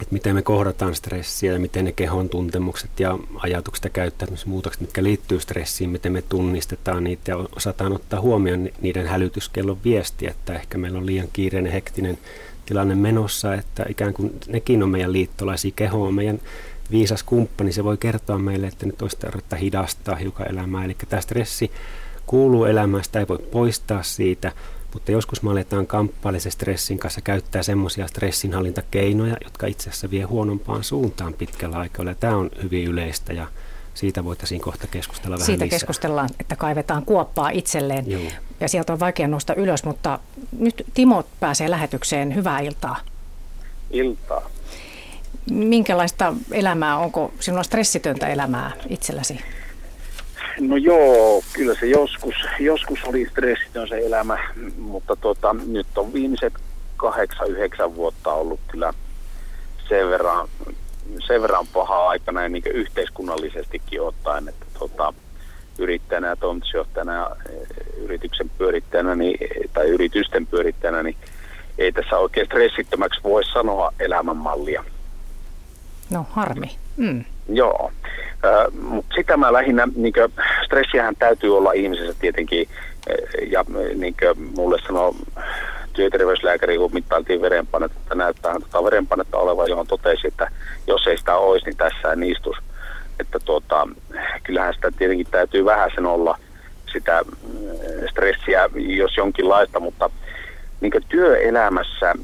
että 0.00 0.12
miten 0.12 0.34
me 0.34 0.42
kohdataan 0.42 0.94
stressiä 0.94 1.52
ja 1.52 1.58
miten 1.58 1.84
ne 1.84 1.92
kehon 1.92 2.28
tuntemukset 2.28 3.00
ja 3.00 3.18
ajatukset 3.36 3.84
ja 3.84 3.90
käyttäytymismuutokset, 3.90 4.80
mitkä 4.80 5.02
liittyy 5.02 5.40
stressiin, 5.40 5.90
miten 5.90 6.12
me 6.12 6.22
tunnistetaan 6.22 7.04
niitä 7.04 7.30
ja 7.30 7.36
osataan 7.56 7.92
ottaa 7.92 8.20
huomioon 8.20 8.68
niiden 8.80 9.06
hälytyskellon 9.06 9.78
viesti, 9.84 10.26
että 10.26 10.54
ehkä 10.54 10.78
meillä 10.78 10.98
on 10.98 11.06
liian 11.06 11.28
kiireinen, 11.32 11.72
hektinen 11.72 12.18
tilanne 12.66 12.94
menossa, 12.94 13.54
että 13.54 13.86
ikään 13.88 14.14
kuin 14.14 14.32
nekin 14.46 14.82
on 14.82 14.88
meidän 14.88 15.12
liittolaisia, 15.12 15.72
keho 15.76 16.02
on 16.02 16.14
meidän 16.14 16.40
viisas 16.90 17.22
kumppani, 17.22 17.72
se 17.72 17.84
voi 17.84 17.96
kertoa 17.96 18.38
meille, 18.38 18.66
että 18.66 18.86
nyt 18.86 19.02
olisi 19.02 19.16
tarvetta 19.16 19.56
hidastaa 19.56 20.16
hiukan 20.16 20.50
elämää. 20.50 20.84
Eli 20.84 20.96
tämä 21.08 21.22
stressi 21.22 21.70
kuuluu 22.26 22.64
elämään, 22.64 23.04
sitä 23.04 23.20
ei 23.20 23.28
voi 23.28 23.38
poistaa 23.38 24.02
siitä, 24.02 24.52
mutta 24.96 25.12
joskus 25.12 25.42
me 25.42 25.50
aletaan 25.50 25.86
kamppailla 25.86 26.40
stressin 26.40 26.98
kanssa 26.98 27.20
käyttää 27.20 27.62
semmoisia 27.62 28.06
stressinhallintakeinoja, 28.06 29.36
jotka 29.44 29.66
itse 29.66 29.90
asiassa 29.90 30.10
vie 30.10 30.22
huonompaan 30.22 30.84
suuntaan 30.84 31.34
pitkällä 31.34 31.76
aikaa. 31.76 32.14
Tämä 32.20 32.36
on 32.36 32.50
hyvin 32.62 32.84
yleistä 32.84 33.32
ja 33.32 33.46
siitä 33.94 34.24
voitaisiin 34.24 34.60
kohta 34.60 34.86
keskustella 34.86 35.36
vähän 35.36 35.46
Siitä 35.46 35.64
lisää. 35.64 35.78
keskustellaan, 35.78 36.28
että 36.40 36.56
kaivetaan 36.56 37.04
kuoppaa 37.04 37.50
itselleen 37.50 38.10
Joo. 38.10 38.22
ja 38.60 38.68
sieltä 38.68 38.92
on 38.92 39.00
vaikea 39.00 39.28
nostaa 39.28 39.56
ylös, 39.56 39.84
mutta 39.84 40.18
nyt 40.58 40.86
Timo 40.94 41.24
pääsee 41.40 41.70
lähetykseen. 41.70 42.34
Hyvää 42.34 42.60
iltaa. 42.60 43.00
Iltaa. 43.90 44.50
Minkälaista 45.50 46.34
elämää, 46.52 46.96
onko 46.98 47.32
sinulla 47.40 47.62
stressitöntä 47.62 48.28
elämää 48.28 48.72
itselläsi? 48.88 49.40
No 50.60 50.76
joo, 50.76 51.42
kyllä 51.52 51.74
se 51.80 51.86
joskus, 51.86 52.34
joskus 52.60 53.04
oli 53.04 53.26
stressitön 53.30 53.88
se 53.88 53.98
elämä, 53.98 54.38
mutta 54.78 55.16
tota, 55.16 55.56
nyt 55.66 55.98
on 55.98 56.12
viimeiset 56.12 56.52
kahdeksan, 56.96 57.50
yhdeksän 57.50 57.96
vuotta 57.96 58.32
ollut 58.32 58.60
kyllä 58.68 58.92
sen 59.88 60.10
verran 60.10 60.48
sen 61.26 61.42
verran 61.42 61.66
pahaa 61.66 62.08
aikana 62.08 62.42
ja 62.42 62.48
niin 62.48 62.62
yhteiskunnallisestikin 62.74 64.02
ottaen, 64.02 64.48
että 64.48 64.66
tota, 64.78 65.12
yrittäjänä 65.78 66.28
ja 66.28 66.36
toimitusjohtajana 66.36 67.12
ja 67.12 67.36
e, 67.48 67.52
yrityksen 67.96 68.50
pyörittäjänä 68.58 69.14
niin, 69.14 69.38
tai 69.72 69.88
yritysten 69.88 70.46
pyörittäjänä, 70.46 71.02
niin 71.02 71.16
ei 71.78 71.92
tässä 71.92 72.18
oikein 72.18 72.46
stressittömäksi 72.46 73.20
voi 73.24 73.44
sanoa 73.44 73.92
elämänmallia. 74.00 74.84
No 76.10 76.26
harmi. 76.30 76.76
Mm. 76.96 77.24
Joo, 77.48 77.92
mutta 78.80 79.14
sitä 79.14 79.36
mä 79.36 79.52
lähinnä, 79.52 79.88
niin 79.96 80.12
stressiähän 80.66 81.16
täytyy 81.16 81.56
olla 81.56 81.72
ihmisessä 81.72 82.14
tietenkin, 82.20 82.68
ja 83.50 83.64
niin 83.94 84.14
mulle 84.56 84.78
sanoo 84.86 85.14
työterveyslääkäri, 85.92 86.78
kun 86.78 86.94
mittailtiin 86.94 87.42
verenpainetta, 87.42 87.98
että 88.02 88.14
näyttää 88.14 88.52
tota 88.60 88.84
verenpainetta 88.84 89.38
olevan, 89.38 89.68
johon 89.68 89.86
totesi, 89.86 90.28
että 90.28 90.50
jos 90.86 91.06
ei 91.06 91.18
sitä 91.18 91.36
olisi, 91.36 91.66
niin 91.66 91.76
tässä 91.76 92.12
ei 92.12 92.30
istus. 92.30 92.56
Että 93.20 93.38
tuota, 93.44 93.88
kyllähän 94.42 94.74
sitä 94.74 94.90
tietenkin 94.98 95.26
täytyy 95.30 95.64
vähän 95.64 95.90
sen 95.94 96.06
olla 96.06 96.38
sitä 96.92 97.22
stressiä, 98.10 98.70
jos 98.74 99.16
jonkinlaista, 99.16 99.80
mutta 99.80 100.10
niin 100.80 100.92
työelämässä 101.08 102.14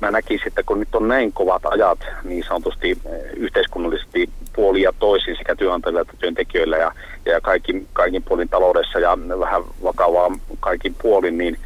mä 0.00 0.10
näkisin, 0.10 0.48
että 0.48 0.62
kun 0.62 0.80
nyt 0.80 0.94
on 0.94 1.08
näin 1.08 1.32
kovat 1.32 1.62
ajat 1.66 1.98
niin 2.24 2.44
sanotusti 2.44 2.98
yhteiskunnallisesti 3.36 4.30
puoli 4.52 4.82
ja 4.82 4.92
toisin 4.98 5.36
sekä 5.36 5.56
työnantajilla 5.56 6.00
että 6.00 6.14
työntekijöillä 6.18 6.76
ja, 6.76 6.92
ja 7.24 7.40
kaikin, 7.40 7.86
kaikin 7.92 8.22
puolin 8.22 8.48
taloudessa 8.48 8.98
ja 8.98 9.18
vähän 9.40 9.62
vakavaa 9.82 10.30
kaikin 10.60 10.94
puolin, 11.02 11.38
niin 11.38 11.58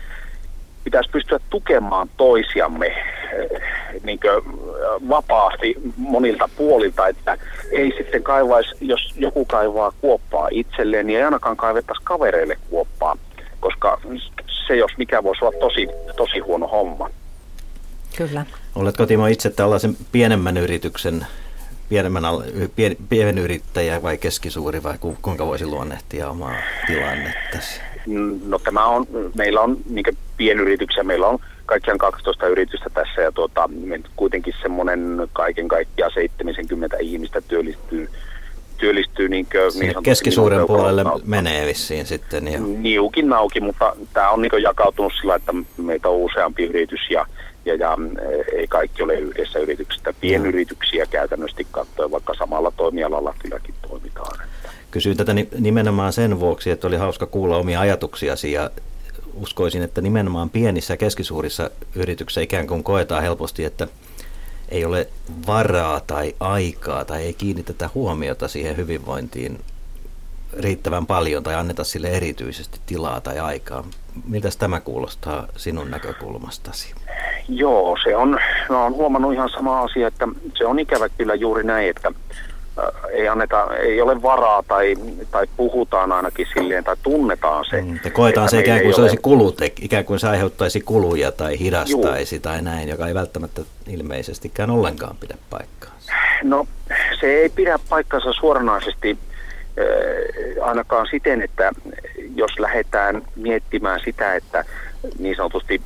pitäisi 0.84 1.10
pystyä 1.10 1.38
tukemaan 1.50 2.08
toisiamme 2.16 2.86
eh, 2.86 3.62
niin 4.02 4.20
vapaasti 5.08 5.74
monilta 5.96 6.48
puolilta, 6.56 7.08
että 7.08 7.38
ei 7.70 7.92
sitten 7.96 8.22
kaivaisi, 8.22 8.74
jos 8.80 9.14
joku 9.16 9.44
kaivaa 9.44 9.92
kuoppaa 10.00 10.48
itselleen, 10.50 11.06
niin 11.06 11.18
ei 11.18 11.24
ainakaan 11.24 11.56
kaivettaisi 11.56 12.02
kavereille 12.04 12.56
kuoppaa, 12.70 13.16
se 14.72 14.76
jos 14.76 14.92
mikä 14.98 15.22
voisi 15.22 15.44
olla 15.44 15.58
tosi, 15.60 15.88
tosi 16.16 16.38
huono 16.38 16.66
homma. 16.66 17.10
Kyllä. 18.16 18.46
Oletko 18.74 19.06
Timo 19.06 19.26
itse 19.26 19.50
tällaisen 19.50 19.96
pienemmän 20.12 20.56
yrityksen 20.56 21.26
pienemmän, 21.88 22.24
pien, 22.76 22.96
pienen 23.08 23.38
yrittäjä 23.38 24.02
vai 24.02 24.18
keskisuuri 24.18 24.82
vai 24.82 24.98
kuinka 25.22 25.46
voisi 25.46 25.66
luonnehtia 25.66 26.28
omaa 26.28 26.54
tilannetta? 26.86 27.58
No 28.46 28.58
tämä 28.58 28.86
on, 28.86 29.06
meillä 29.36 29.60
on 29.60 29.76
niin 29.90 30.18
pienyrityksiä, 30.36 31.02
meillä 31.02 31.26
on 31.26 31.38
kaikkiaan 31.66 31.98
12 31.98 32.46
yritystä 32.46 32.90
tässä 32.94 33.22
ja 33.22 33.32
tuota, 33.32 33.70
kuitenkin 34.16 34.54
semmoinen 34.62 35.28
kaiken 35.32 35.68
kaikkiaan 35.68 36.12
70 36.14 36.96
ihmistä 37.00 37.40
työllistyy 37.40 38.08
työllistyy 38.82 39.28
niin, 39.28 39.46
niin 39.80 40.02
keskisuuren 40.02 40.58
niin 40.58 40.66
puolelle 40.66 41.04
kautta. 41.04 41.28
menee 41.28 41.66
vissiin 41.66 42.06
sitten. 42.06 42.48
Ja... 42.48 42.60
Niukin 42.60 43.28
nauki, 43.28 43.60
mutta 43.60 43.96
tämä 44.12 44.30
on 44.30 44.42
niin 44.42 44.62
jakautunut 44.62 45.12
sillä, 45.20 45.34
että 45.34 45.52
meitä 45.76 46.08
on 46.08 46.16
useampi 46.16 46.64
yritys 46.64 47.00
ja, 47.10 47.26
ja, 47.64 47.74
ja 47.74 47.98
ei 48.52 48.66
kaikki 48.66 49.02
ole 49.02 49.14
yhdessä 49.14 49.58
yrityksestä. 49.58 50.14
Pienyrityksiä 50.20 51.06
käytännössä 51.06 51.62
katsoen, 51.70 52.10
vaikka 52.10 52.34
samalla 52.34 52.72
toimialalla 52.76 53.34
kylläkin 53.38 53.74
toimitaan. 53.88 54.48
Kysyin 54.90 55.16
tätä 55.16 55.34
nimenomaan 55.58 56.12
sen 56.12 56.40
vuoksi, 56.40 56.70
että 56.70 56.86
oli 56.86 56.96
hauska 56.96 57.26
kuulla 57.26 57.56
omia 57.56 57.80
ajatuksiasi 57.80 58.52
ja 58.52 58.70
uskoisin, 59.34 59.82
että 59.82 60.00
nimenomaan 60.00 60.50
pienissä 60.50 60.92
ja 60.92 60.98
keskisuurissa 60.98 61.70
yrityksissä 61.94 62.40
ikään 62.40 62.66
kuin 62.66 62.84
koetaan 62.84 63.22
helposti, 63.22 63.64
että 63.64 63.88
ei 64.72 64.84
ole 64.84 65.08
varaa 65.46 66.00
tai 66.00 66.34
aikaa 66.40 67.04
tai 67.04 67.22
ei 67.22 67.34
kiinnitetä 67.34 67.90
huomiota 67.94 68.48
siihen 68.48 68.76
hyvinvointiin 68.76 69.58
riittävän 70.58 71.06
paljon 71.06 71.42
tai 71.42 71.54
anneta 71.54 71.84
sille 71.84 72.08
erityisesti 72.08 72.80
tilaa 72.86 73.20
tai 73.20 73.38
aikaa. 73.38 73.84
Miltä 74.28 74.48
tämä 74.58 74.80
kuulostaa 74.80 75.46
sinun 75.56 75.90
näkökulmastasi? 75.90 76.94
Joo, 77.48 77.96
se 78.04 78.16
on, 78.16 78.38
mä 78.68 78.82
olen 78.82 78.92
huomannut 78.92 79.32
ihan 79.32 79.50
sama 79.50 79.80
asia, 79.80 80.08
että 80.08 80.28
se 80.54 80.66
on 80.66 80.78
ikävä 80.78 81.08
kyllä 81.08 81.34
juuri 81.34 81.64
näin, 81.64 81.90
että 81.90 82.12
ei, 83.10 83.28
anneta, 83.28 83.76
ei 83.76 84.00
ole 84.00 84.22
varaa 84.22 84.62
tai, 84.62 84.96
tai 85.30 85.46
puhutaan 85.56 86.12
ainakin 86.12 86.46
silleen 86.54 86.84
tai 86.84 86.96
tunnetaan 87.02 87.64
se. 87.70 87.82
Mm, 87.82 87.98
ja 88.04 88.10
koetaan 88.10 88.48
se 88.48 88.60
ikään 88.60 88.80
kuin 88.80 88.94
se 88.94 89.00
olisi 89.00 89.16
kulut, 89.16 89.58
ikään 89.80 90.04
kuin 90.04 90.18
se 90.18 90.28
aiheuttaisi 90.28 90.80
kuluja 90.80 91.32
tai 91.32 91.58
hidastaisi 91.58 92.34
Juu. 92.34 92.42
tai 92.42 92.62
näin, 92.62 92.88
joka 92.88 93.08
ei 93.08 93.14
välttämättä 93.14 93.62
ilmeisestikään 93.88 94.70
ollenkaan 94.70 95.16
pidä 95.16 95.34
paikkaa. 95.50 95.92
No 96.42 96.66
se 97.20 97.26
ei 97.26 97.48
pidä 97.48 97.78
paikkansa 97.88 98.32
suoranaisesti 98.32 99.18
äh, 99.78 100.66
ainakaan 100.68 101.06
siten, 101.10 101.42
että 101.42 101.72
jos 102.34 102.58
lähdetään 102.58 103.22
miettimään 103.36 104.00
sitä, 104.04 104.34
että 104.34 104.64
niin 105.18 105.36
sanotusti 105.36 105.82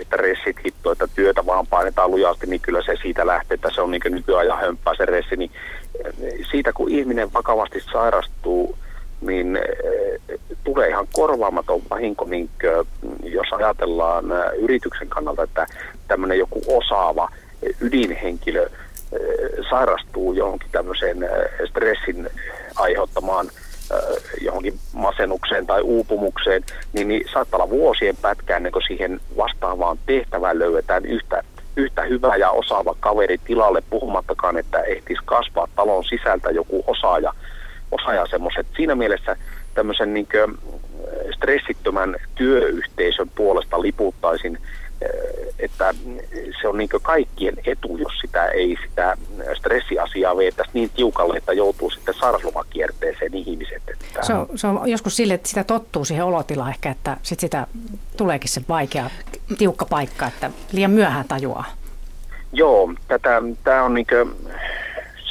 että 0.00 0.16
ressit 0.16 0.56
hitto, 0.64 0.92
että 0.92 1.06
työtä 1.14 1.46
vaan 1.46 1.66
painetaan 1.66 2.10
lujasti, 2.10 2.46
niin 2.46 2.60
kyllä 2.60 2.82
se 2.82 2.96
siitä 3.02 3.26
lähtee, 3.26 3.54
että 3.54 3.70
se 3.74 3.80
on 3.80 3.90
niin 3.90 4.02
nykyajan 4.10 4.60
hömppää 4.60 4.94
se 4.96 5.06
ressi, 5.06 5.36
niin 5.36 5.50
siitä 6.50 6.72
kun 6.72 6.90
ihminen 6.90 7.32
vakavasti 7.32 7.80
sairastuu, 7.92 8.78
niin 9.20 9.56
eh, 9.56 10.38
tulee 10.64 10.88
ihan 10.88 11.08
korvaamaton 11.12 11.82
vahinko, 11.90 12.24
niin 12.24 12.50
jos 13.24 13.52
ajatellaan 13.52 14.32
eh, 14.32 14.58
yrityksen 14.58 15.08
kannalta, 15.08 15.42
että 15.42 15.66
tämmöinen 16.08 16.38
joku 16.38 16.62
osaava 16.66 17.28
ydinhenkilö 17.80 18.62
eh, 18.62 19.20
sairastuu 19.70 20.32
johonkin 20.32 20.68
tämmöiseen 20.72 21.18
stressin 21.68 22.28
aiheuttamaan 22.76 23.50
johonkin 24.40 24.78
masennukseen 24.92 25.66
tai 25.66 25.80
uupumukseen, 25.80 26.62
niin, 26.92 27.08
niin 27.08 27.24
saattaa 27.32 27.58
olla 27.58 27.70
vuosien 27.70 28.16
pätkään, 28.16 28.56
ennen 28.56 28.72
kuin 28.72 28.86
siihen 28.86 29.20
vastaavaan 29.36 29.98
tehtävään 30.06 30.58
löydetään 30.58 31.04
yhtä 31.04 31.42
yhtä 31.76 32.02
hyvä 32.02 32.36
ja 32.36 32.50
osaava 32.50 32.96
kaveri 33.00 33.38
tilalle, 33.38 33.82
puhumattakaan, 33.90 34.58
että 34.58 34.82
ehtisi 34.82 35.22
kasvaa 35.24 35.68
talon 35.76 36.04
sisältä 36.04 36.50
joku 36.50 36.84
osaaja, 36.86 37.32
osaaja 37.90 38.26
semmoiset. 38.26 38.66
Siinä 38.76 38.94
mielessä 38.94 39.36
tämmöisen 39.74 40.14
niin 40.14 40.28
kuin 40.30 40.58
stressittömän 41.34 42.16
työyhteisön 42.34 43.30
puolesta 43.34 43.82
liputtaisin, 43.82 44.58
että 45.58 45.94
se 46.60 46.68
on 46.68 46.78
niin 46.78 46.88
kaikkien 47.02 47.54
etu, 47.66 47.96
jos 47.96 48.12
sitä 48.20 48.46
ei 48.46 48.76
sitä 48.88 49.16
stressiasiaa 49.58 50.36
veettäisi 50.36 50.70
niin 50.74 50.90
tiukalle, 50.90 51.36
että 51.36 51.52
joutuu 51.52 51.90
sitten 51.90 52.14
sairauslomakierteeseen 52.14 53.34
ihmiset. 53.34 53.82
Että... 53.88 54.22
Se, 54.22 54.34
on, 54.34 54.48
se 54.54 54.66
on 54.66 54.88
joskus 54.88 55.16
sille, 55.16 55.34
että 55.34 55.48
sitä 55.48 55.64
tottuu 55.64 56.04
siihen 56.04 56.24
olotilaan 56.24 56.70
ehkä, 56.70 56.90
että 56.90 57.16
sit 57.22 57.40
sitä 57.40 57.66
tuleekin 58.16 58.50
se 58.50 58.60
vaikea 58.68 59.10
tiukka 59.58 59.84
paikka, 59.84 60.26
että 60.26 60.50
liian 60.72 60.90
myöhään 60.90 61.28
tajuaa. 61.28 61.64
Joo, 62.52 62.94
tätä, 63.08 63.42
tämä 63.64 63.82
on 63.82 63.94
niinkö, 63.94 64.26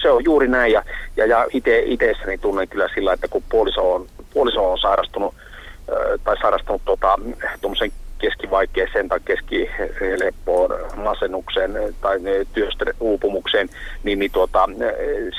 se 0.01 0.09
on 0.09 0.23
juuri 0.25 0.47
näin 0.47 0.73
ja, 0.73 0.83
ja, 1.17 1.25
ja 1.25 1.47
itessäni 1.85 2.37
tunnen 2.37 2.67
kyllä 2.67 2.87
sillä, 2.95 3.13
että 3.13 3.27
kun 3.27 3.43
puoliso 3.49 3.93
on, 3.93 4.07
puoliso 4.33 4.71
on 4.71 4.77
sairastunut 4.79 5.35
tai 6.23 6.37
sairastunut 6.41 6.81
tota, 6.85 7.19
tuommoisen 7.61 7.91
keskivaikeeseen 8.21 9.09
tai 9.09 9.19
keskileppoon 9.25 10.69
masennukseen 10.95 11.95
tai 12.01 12.19
työstä 12.53 12.85
uupumukseen, 12.99 13.69
niin, 14.03 14.19
niin 14.19 14.31
tuota, 14.31 14.69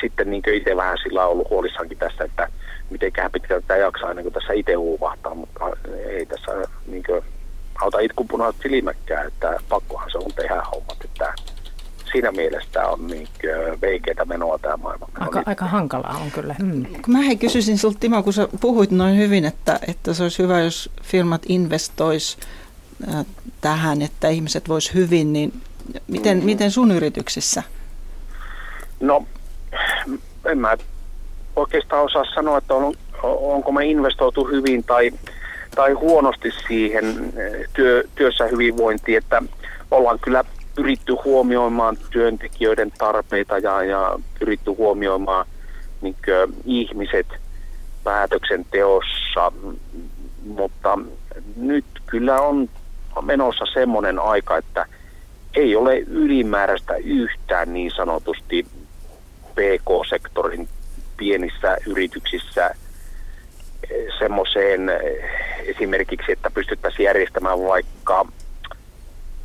sitten 0.01 0.31
niin 0.31 0.43
itse 0.53 0.77
vähän 0.77 0.99
sillä 1.03 1.25
on 1.25 1.31
ollut 1.31 1.51
huolissaankin 1.51 1.99
tästä, 1.99 2.25
että 2.25 2.49
mitenköhän 2.91 3.33
pitkään 3.33 3.63
tätä 3.63 3.77
jaksaa 3.77 4.11
ennen 4.11 4.25
kuin 4.25 4.33
tässä 4.33 4.53
itse 4.53 4.77
uuvahtaa, 4.77 5.35
mutta 5.35 5.65
ei 6.09 6.27
tässä 6.27 6.53
niin 6.87 7.03
kuin, 7.07 7.23
auta 7.81 8.01
itkupunat 8.01 8.57
silmäkkään, 8.63 9.27
että 9.27 9.61
pakkohan 9.69 10.11
se 10.11 10.19
on 10.19 10.33
tehdä 10.37 10.63
hommat. 10.73 10.97
Että 11.05 11.35
siinä 12.13 12.33
mielessä 12.33 12.89
on 12.89 13.07
niin 13.07 13.29
veikeitä 13.81 14.25
menoa 14.25 14.59
tämä 14.59 14.77
maailma. 14.77 15.09
Aika, 15.21 15.43
aika 15.47 15.65
hankalaa 15.65 16.19
on 16.23 16.31
kyllä. 16.31 16.55
Mm. 16.59 16.87
Mä 17.07 17.19
hei 17.19 17.37
kysyisin 17.37 17.79
sinulta 17.79 17.99
Timo, 18.01 18.23
kun 18.23 18.33
sä 18.33 18.49
puhuit 18.61 18.91
noin 18.91 19.17
hyvin, 19.17 19.45
että, 19.45 19.79
että 19.89 20.15
se 20.15 20.23
olisi 20.23 20.43
hyvä, 20.43 20.61
jos 20.61 20.91
firmat 21.03 21.43
investois 21.49 22.39
äh, 22.43 22.62
tähän, 23.61 24.03
että 24.03 24.29
ihmiset 24.29 24.69
vois 24.69 24.95
hyvin, 24.95 25.33
niin 25.33 25.53
miten, 26.09 26.39
mm. 26.39 26.45
miten 26.45 26.71
sun 26.71 26.91
yrityksissä? 26.91 27.63
No, 29.01 29.27
en 30.47 30.59
mä 30.59 30.77
oikeastaan 31.57 32.05
osaa 32.05 32.25
sanoa, 32.35 32.59
että 32.59 32.75
on, 32.75 32.95
onko 33.23 33.73
me 33.73 33.87
investoitu 33.87 34.45
hyvin 34.45 34.85
tai 34.85 35.11
tai 35.75 35.93
huonosti 35.93 36.51
siihen 36.69 37.33
eh, 37.37 37.69
työ, 37.73 38.05
työssä 38.15 38.45
hyvinvointiin, 38.47 39.19
että 39.19 39.43
ollaan 39.91 40.19
kyllä 40.19 40.45
pyritty 40.75 41.13
huomioimaan 41.25 41.97
työntekijöiden 42.11 42.93
tarpeita 42.99 43.59
ja, 43.59 43.83
ja 43.83 44.19
pyritty 44.39 44.71
huomioimaan 44.71 45.47
niin 46.01 46.17
kuin, 46.25 46.63
ihmiset 46.65 47.27
päätöksenteossa, 48.05 49.53
mutta 50.47 50.99
nyt 51.57 51.85
kyllä 52.07 52.41
on 52.41 52.69
menossa 53.21 53.65
semmoinen 53.75 54.19
aika, 54.19 54.57
että 54.57 54.87
ei 55.55 55.77
ole 55.77 55.99
ylimääräistä 55.99 56.97
yhtään 56.97 57.73
niin 57.73 57.91
sanotusti 57.91 58.67
PK-sektorin 59.55 60.69
pienissä 61.17 61.77
yrityksissä 61.87 62.75
semmoiseen 64.19 64.89
eh, 64.89 65.31
esimerkiksi, 65.67 66.33
että 66.33 66.51
pystyttäisiin 66.51 67.05
järjestämään 67.05 67.63
vaikka 67.65 68.27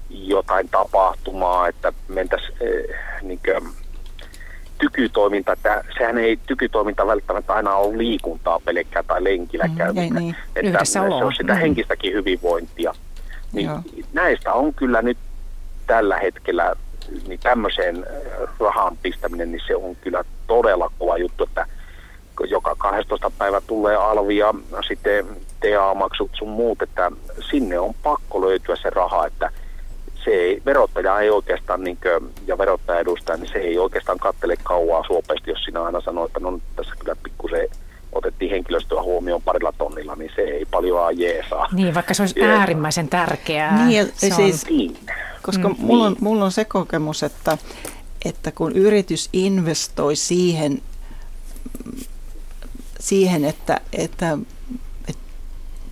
jotain 0.09 0.69
tapahtumaa, 0.69 1.67
että 1.67 1.93
mentäisiin 2.07 2.57
äh, 2.61 3.21
niin 3.21 3.39
tykytoiminta, 4.77 5.53
että 5.53 5.83
sehän 5.97 6.17
ei 6.17 6.39
tykytoiminta 6.47 7.07
välttämättä 7.07 7.53
aina 7.53 7.75
ole 7.75 7.97
liikuntaa 7.97 8.59
pelkkää 8.59 9.03
tai 9.03 9.23
lenkillä 9.23 9.67
mm, 9.67 9.75
käymistä. 9.75 10.19
Niin, 10.19 10.35
että 10.55 10.85
se 10.85 10.99
on 10.99 11.33
sitä 11.37 11.53
mm. 11.53 11.59
henkistäkin 11.59 12.13
hyvinvointia. 12.13 12.93
Niin 13.53 13.69
näistä 14.13 14.53
on 14.53 14.73
kyllä 14.73 15.01
nyt 15.01 15.17
tällä 15.87 16.17
hetkellä 16.17 16.75
niin 17.27 17.39
tämmöiseen 17.39 18.05
rahan 18.59 18.97
pistäminen, 18.97 19.51
niin 19.51 19.61
se 19.67 19.75
on 19.75 19.95
kyllä 19.95 20.23
todella 20.47 20.91
kova 20.99 21.17
juttu, 21.17 21.43
että 21.43 21.65
joka 22.47 22.75
12 22.75 23.31
päivä 23.37 23.61
tulee 23.61 23.95
alvi 23.95 24.37
ja 24.37 24.53
sitten 24.87 25.25
TA-maksut 25.59 26.31
sun 26.33 26.49
muut, 26.49 26.81
että 26.81 27.11
sinne 27.51 27.79
on 27.79 27.93
pakko 28.03 28.41
löytyä 28.41 28.75
se 28.75 28.89
raha, 28.89 29.25
että 29.25 29.51
se 30.23 30.31
ei, 30.31 30.61
verottaja 30.65 31.19
ei 31.19 31.29
oikeastaan, 31.29 31.83
niin 31.83 31.97
kuin, 31.97 32.33
ja 32.47 32.57
verottaja 32.57 32.99
edustaa, 32.99 33.37
niin 33.37 33.51
se 33.51 33.59
ei 33.59 33.77
oikeastaan 33.79 34.19
kattele 34.19 34.55
kauaa 34.63 35.03
suopesti, 35.07 35.51
jos 35.51 35.63
sinä 35.63 35.83
aina 35.83 36.01
sanoo, 36.01 36.25
että 36.25 36.39
no 36.39 36.59
tässä 36.75 36.93
kyllä 36.99 37.15
pikkusen 37.23 37.67
otettiin 38.11 38.51
henkilöstöä 38.51 39.01
huomioon 39.01 39.41
parilla 39.41 39.73
tonnilla, 39.77 40.15
niin 40.15 40.31
se 40.35 40.41
ei 40.41 40.65
paljon 40.65 41.19
jeesaa. 41.19 41.67
Niin, 41.71 41.93
vaikka 41.93 42.13
se 42.13 42.21
olisi 42.21 42.39
Jeesa. 42.39 42.59
äärimmäisen 42.59 43.07
tärkeää. 43.09 43.85
Niin, 43.85 44.11
se 44.15 44.29
siis, 44.29 44.63
on... 44.63 44.77
niin. 44.77 44.97
koska 45.41 45.69
mm. 45.69 45.75
mulla, 45.79 46.05
on, 46.05 46.15
mulla 46.19 46.45
on 46.45 46.51
se 46.51 46.65
kokemus, 46.65 47.23
että, 47.23 47.57
että 48.25 48.51
kun 48.51 48.71
yritys 48.71 49.29
investoi 49.33 50.15
siihen, 50.15 50.81
siihen 52.99 53.45
että, 53.45 53.81
että, 53.93 54.37
että 55.07 55.23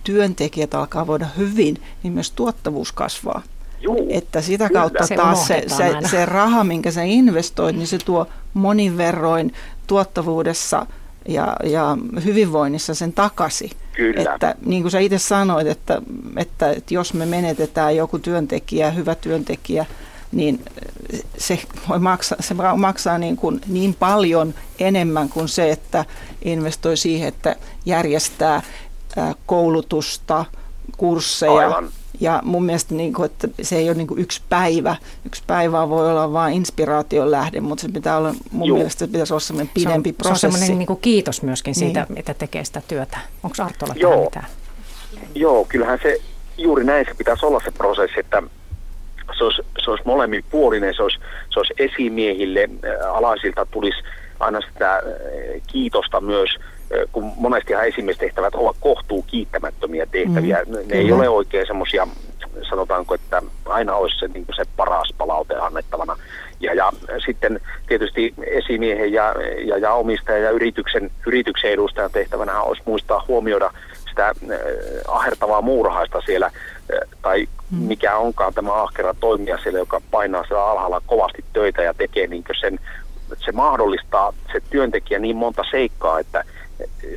työntekijät 0.04 0.74
alkaa 0.74 1.06
voida 1.06 1.26
hyvin, 1.36 1.82
niin 2.02 2.12
myös 2.12 2.30
tuottavuus 2.30 2.92
kasvaa. 2.92 3.42
Juu, 3.80 4.06
että 4.10 4.40
sitä 4.40 4.68
kyllä. 4.68 4.80
kautta 4.80 5.06
se 5.06 5.16
taas 5.16 5.46
se, 5.46 5.64
se, 5.66 6.08
se 6.10 6.26
raha, 6.26 6.64
minkä 6.64 6.90
sä 6.90 7.02
investoit, 7.02 7.76
niin 7.76 7.86
se 7.86 7.98
tuo 7.98 8.26
monin 8.54 8.96
verroin 8.96 9.52
tuottavuudessa 9.86 10.86
ja, 11.28 11.56
ja 11.64 11.98
hyvinvoinnissa 12.24 12.94
sen 12.94 13.12
takaisin. 13.12 13.70
Kyllä. 13.92 14.34
Että 14.34 14.54
niin 14.64 14.82
kuin 14.82 14.92
sä 14.92 14.98
itse 14.98 15.18
sanoit, 15.18 15.66
että, 15.66 16.02
että, 16.36 16.70
että 16.70 16.94
jos 16.94 17.14
me 17.14 17.26
menetetään 17.26 17.96
joku 17.96 18.18
työntekijä, 18.18 18.90
hyvä 18.90 19.14
työntekijä, 19.14 19.86
niin 20.32 20.64
se 21.38 21.58
voi 21.88 21.98
maksaa, 21.98 22.38
se 22.40 22.54
maksaa 22.76 23.18
niin, 23.18 23.36
kuin 23.36 23.60
niin 23.66 23.94
paljon 23.94 24.54
enemmän 24.78 25.28
kuin 25.28 25.48
se, 25.48 25.70
että 25.70 26.04
investoi 26.42 26.96
siihen, 26.96 27.28
että 27.28 27.56
järjestää 27.86 28.62
koulutusta, 29.46 30.44
kursseja. 30.96 31.52
Aivan. 31.52 31.88
Ja 32.20 32.40
mun 32.44 32.64
mielestä 32.64 32.94
niin 32.94 33.12
kuin, 33.12 33.26
että 33.26 33.48
se 33.62 33.76
ei 33.76 33.88
ole 33.88 33.96
niin 33.96 34.06
kuin 34.06 34.20
yksi 34.20 34.42
päivä. 34.48 34.96
Yksi 35.26 35.42
päivä 35.46 35.88
voi 35.88 36.10
olla 36.10 36.32
vain 36.32 36.54
inspiraation 36.54 37.30
lähde, 37.30 37.60
mutta 37.60 37.82
se 37.82 37.88
pitää 37.88 38.16
olla, 38.16 38.34
mun 38.50 38.68
Joo. 38.68 38.76
mielestä 38.76 38.98
se 38.98 39.06
pitäisi 39.06 39.32
olla 39.32 39.40
sellainen 39.40 39.70
pidempi 39.74 40.08
se 40.08 40.12
on, 40.12 40.16
prosessi. 40.16 40.40
Se 40.40 40.46
on 40.46 40.52
sellainen 40.52 40.78
niin 40.78 40.86
kuin 40.86 41.00
kiitos 41.00 41.42
myöskin 41.42 41.74
siitä, 41.74 42.06
niin. 42.08 42.18
että 42.18 42.34
tekee 42.34 42.64
sitä 42.64 42.82
työtä. 42.88 43.18
Onko 43.42 43.56
Artolla 43.62 43.94
Joo. 43.96 44.24
mitään? 44.24 44.46
Joo, 45.34 45.64
kyllähän 45.64 45.98
se 46.02 46.18
juuri 46.58 46.84
näin 46.84 47.06
se 47.08 47.14
pitäisi 47.14 47.46
olla 47.46 47.60
se 47.64 47.70
prosessi, 47.70 48.20
että 48.20 48.42
se 49.38 49.44
olisi, 49.44 49.62
se 49.84 49.90
olisi 49.90 50.04
molemminpuolinen, 50.06 50.94
se 50.94 51.02
olisi, 51.02 51.18
se 51.50 51.60
olisi 51.60 51.74
esimiehille, 51.78 52.68
alaisilta 53.12 53.66
tulisi 53.66 53.98
aina 54.40 54.60
sitä 54.60 55.02
kiitosta 55.66 56.20
myös– 56.20 56.50
kun 57.12 57.32
monestihan 57.36 57.86
esimiestehtävät 57.86 58.54
ovat 58.54 58.76
kohtuu 58.80 59.22
kiittämättömiä 59.22 60.06
tehtäviä. 60.06 60.58
Mm, 60.66 60.72
ne 60.72 60.82
kyllä. 60.82 60.94
ei 60.94 61.12
ole 61.12 61.28
oikein 61.28 61.66
semmoisia, 61.66 62.08
sanotaanko, 62.68 63.14
että 63.14 63.42
aina 63.64 63.94
olisi 63.94 64.18
se, 64.18 64.28
niin 64.28 64.46
se 64.56 64.62
paras 64.76 65.14
palaute 65.18 65.54
annettavana. 65.54 66.16
Ja, 66.60 66.74
ja 66.74 66.92
sitten 67.26 67.60
tietysti 67.86 68.34
esimiehen 68.46 69.12
ja, 69.12 69.34
ja, 69.64 69.78
ja 69.78 69.92
omistajan 69.92 70.42
ja 70.42 70.50
yrityksen, 70.50 71.10
yrityksen 71.26 71.70
edustajan 71.70 72.10
tehtävänä 72.10 72.62
olisi 72.62 72.82
muistaa 72.86 73.24
huomioida 73.28 73.70
sitä 74.08 74.26
äh, 74.28 74.34
ahertavaa 75.08 75.62
muurahaista 75.62 76.20
siellä, 76.26 76.46
äh, 76.46 76.52
tai 77.22 77.46
mm. 77.70 77.78
mikä 77.78 78.16
onkaan 78.16 78.54
tämä 78.54 78.82
ahkera 78.82 79.14
toimija 79.20 79.58
siellä, 79.62 79.78
joka 79.78 80.00
painaa 80.10 80.44
siellä 80.44 80.70
alhaalla 80.70 81.02
kovasti 81.06 81.44
töitä 81.52 81.82
ja 81.82 81.94
tekee 81.94 82.26
niin 82.26 82.44
sen, 82.60 82.78
se 83.44 83.52
mahdollistaa 83.52 84.32
se 84.52 84.60
työntekijä 84.70 85.18
niin 85.18 85.36
monta 85.36 85.62
seikkaa, 85.70 86.18
että 86.18 86.44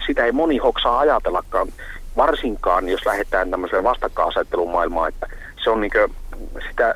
sitä 0.08 0.26
ei 0.26 0.32
moni 0.32 0.58
hoksaa 0.58 1.00
ajatellakaan, 1.00 1.67
varsinkaan 2.17 2.89
jos 2.89 3.06
lähdetään 3.06 3.52
tämmöiseen 3.52 3.84
vastakkainasettelun 3.84 4.72
maailmaan, 4.72 5.10
että 5.10 5.28
se 5.63 5.69
on 5.69 5.82
niin 5.82 5.91
kuin, 5.91 6.15
sitä, 6.69 6.95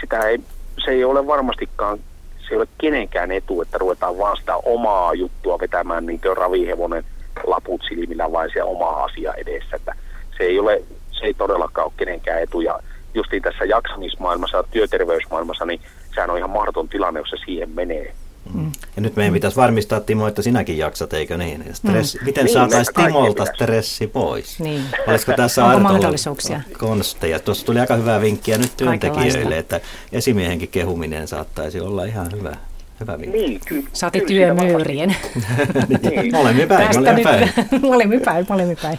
sitä 0.00 0.20
ei, 0.20 0.38
se 0.84 0.90
ei 0.90 1.04
ole 1.04 1.26
varmastikaan, 1.26 1.98
se 2.38 2.46
ei 2.50 2.56
ole 2.56 2.68
kenenkään 2.78 3.32
etu, 3.32 3.62
että 3.62 3.78
ruvetaan 3.78 4.18
vaan 4.18 4.36
sitä 4.36 4.56
omaa 4.56 5.14
juttua 5.14 5.58
vetämään 5.58 6.06
niin 6.06 6.20
kuin 6.20 6.36
ravihevonen 6.36 7.04
laput 7.44 7.82
silmillä 7.88 8.32
vain 8.32 8.50
se 8.52 8.62
oma 8.62 8.90
asia 8.90 9.34
edessä, 9.34 9.76
että 9.76 9.94
se 10.38 10.44
ei 10.44 10.58
ole, 10.58 10.82
se 11.10 11.26
ei 11.26 11.34
todellakaan 11.34 11.84
ole 11.84 11.92
kenenkään 11.96 12.42
etu 12.42 12.60
ja 12.60 12.80
justiin 13.14 13.42
tässä 13.42 13.64
jaksamismaailmassa 13.64 14.56
ja 14.56 14.62
työterveysmaailmassa, 14.62 15.64
niin 15.64 15.80
sehän 16.14 16.30
on 16.30 16.38
ihan 16.38 16.50
mahdoton 16.50 16.88
tilanne, 16.88 17.20
jos 17.20 17.30
se 17.30 17.36
siihen 17.44 17.70
menee. 17.70 18.14
Mm. 18.54 18.72
Ja 18.96 19.02
nyt 19.02 19.16
meidän 19.16 19.34
pitäisi 19.34 19.56
varmistaa, 19.56 20.00
Timo, 20.00 20.26
että 20.26 20.42
sinäkin 20.42 20.78
jaksat, 20.78 21.12
eikö 21.12 21.36
niin? 21.38 21.64
Stressi, 21.72 22.18
mm. 22.18 22.24
Miten 22.24 22.44
niin, 22.44 22.54
saataisiin 22.54 22.94
Timolta 22.94 23.44
stressi 23.44 24.06
pois? 24.06 24.60
Niin. 24.60 24.82
Olisiko 25.06 25.32
tässä 25.32 25.64
Onko 25.64 25.78
mahdollisuuksia? 25.80 26.60
konsteja? 26.78 27.40
Tuossa 27.40 27.66
tuli 27.66 27.80
aika 27.80 27.96
hyvää 27.96 28.20
vinkkiä 28.20 28.58
nyt 28.58 28.76
työntekijöille, 28.76 29.58
että 29.58 29.80
esimiehenkin 30.12 30.68
kehuminen 30.68 31.28
saattaisi 31.28 31.80
olla 31.80 32.04
ihan 32.04 32.28
hyvä. 32.32 32.56
Hyvä 33.00 33.18
vinkki. 33.18 33.38
Niin, 33.38 33.60
ky- 33.66 33.84
Saati 33.92 34.20
työmyyrien. 34.20 35.08
niin. 36.02 36.32
Molemmin 36.36 36.68
päin, 36.68 36.88
molemmin 36.96 37.24
päin. 37.24 37.50
molemmin 37.82 38.20
päin, 38.20 38.46
molemmin 38.48 38.76
päin. 38.82 38.98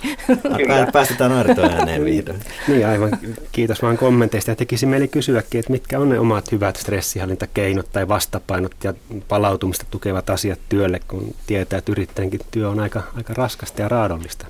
Päästetään 0.94 1.32
Arto 1.32 1.62
ääneen 1.62 2.06
vihdoin. 2.06 2.40
niin, 2.68 2.88
aivan. 2.88 3.12
Kiitos 3.52 3.82
vaan 3.82 3.98
kommenteista. 3.98 4.52
Ja 4.52 4.56
tekisi 4.56 4.86
mieli 4.86 5.08
kysyäkin, 5.08 5.60
että 5.60 5.72
mitkä 5.72 6.00
on 6.00 6.10
ne 6.10 6.20
omat 6.20 6.52
hyvät 6.52 6.76
stressihallintakeinot 6.76 7.92
tai 7.92 8.08
vastapainot 8.08 8.76
ja 8.84 8.94
palautumista 9.28 9.86
tukevat 9.92 10.30
asiat 10.30 10.60
työlle, 10.70 11.00
kun 11.08 11.36
tietää, 11.48 11.80
että 11.80 11.92
yrittäjänkin 11.92 12.40
työ 12.52 12.70
on 12.70 12.80
aika, 12.80 13.04
aika 13.18 13.34
raskasta 13.34 13.82
ja 13.82 13.88
raadollista. 13.90 14.46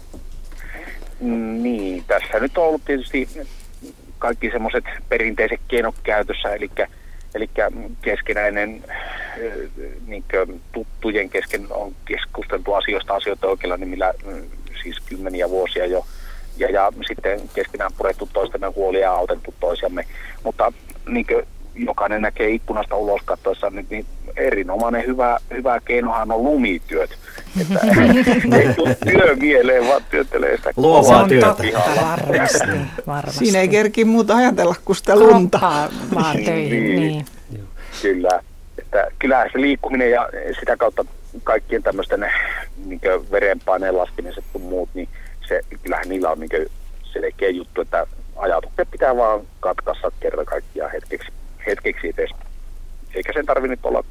Niin, 1.61 2.03
tässä 2.07 2.39
nyt 2.39 2.57
on 2.57 2.63
ollut 2.63 2.81
tietysti 2.85 3.29
kaikki 4.19 4.51
semmoiset 4.51 4.83
perinteiset 5.09 5.59
keinot 5.67 5.95
käytössä, 6.03 6.49
eli 6.53 6.69
Eli 7.35 7.49
keskinäinen 8.01 8.83
niin 10.07 10.23
tuttujen 10.71 11.29
kesken 11.29 11.67
on 11.69 11.95
keskusteltu 12.05 12.73
asioista 12.73 13.13
asioita 13.13 13.47
oikeilla 13.47 13.77
nimillä 13.77 14.13
siis 14.83 14.99
kymmeniä 14.99 15.49
vuosia 15.49 15.85
jo. 15.85 16.05
Ja, 16.57 16.69
ja 16.69 16.91
sitten 17.07 17.41
keskenään 17.53 17.91
purettu 17.97 18.29
toistemme 18.33 18.67
huolia 18.67 19.01
ja 19.01 19.11
autettu 19.11 19.53
toisiamme. 19.59 20.05
Mutta 20.43 20.73
niin 21.07 21.25
jokainen 21.85 22.21
näkee 22.21 22.49
ikkunasta 22.49 22.95
ulos 22.95 23.21
katsoessa, 23.25 23.69
niin, 23.69 23.87
niin 23.89 24.05
erinomainen 24.35 25.05
hyvä, 25.05 25.37
hyvä 25.53 25.79
keinohan 25.85 26.31
on 26.31 26.43
lumityöt. 26.43 27.17
Että 27.61 27.79
ei 28.57 28.73
tule 28.73 28.97
työ 29.05 29.35
mieleen, 29.35 29.87
vaan 29.87 30.01
työttelee 30.09 30.57
sitä. 30.57 30.73
Luovaa 30.77 31.27
työtä. 31.27 31.47
Totta, 31.47 32.01
varmasti, 32.01 32.67
varmasti. 33.07 33.45
Siinä 33.45 33.59
ei 33.59 33.67
kerki 33.67 34.05
muuta 34.05 34.35
ajatella 34.35 34.75
kuin 34.85 34.95
sitä 34.95 35.19
lunta. 35.19 35.59
vaan 36.15 36.35
töihin, 36.45 36.83
niin. 36.83 36.99
niin. 36.99 37.25
Kyllä. 38.01 38.41
Että 38.77 39.07
kyllähän 39.19 39.49
se 39.51 39.61
liikkuminen 39.61 40.11
ja 40.11 40.29
sitä 40.59 40.77
kautta 40.77 41.05
kaikkien 41.43 41.83
tämmöisten 41.83 42.31
niin 42.85 43.01
verenpaineen 43.31 43.97
laskemiset 43.97 44.43
ja 44.53 44.59
muut, 44.59 44.89
niin 44.93 45.09
se, 45.47 45.61
kyllähän 45.83 46.09
niillä 46.09 46.29
on 46.29 46.39
niin 46.39 46.71
selkeä 47.03 47.49
juttu, 47.49 47.81
että 47.81 48.07
ajatukset 48.35 48.91
pitää 48.91 49.17
vaan 49.17 49.41
katkaista 49.59 50.11
kerta 50.19 50.45
kaikkiaan 50.45 50.91
hetkeksi, 50.91 51.31
hetkeksi 51.65 52.07
edes. 52.07 52.29
Eikä 53.15 53.33
sen 53.33 53.45
tarvitse 53.45 53.71
nyt 53.71 53.85
olla 53.85 54.03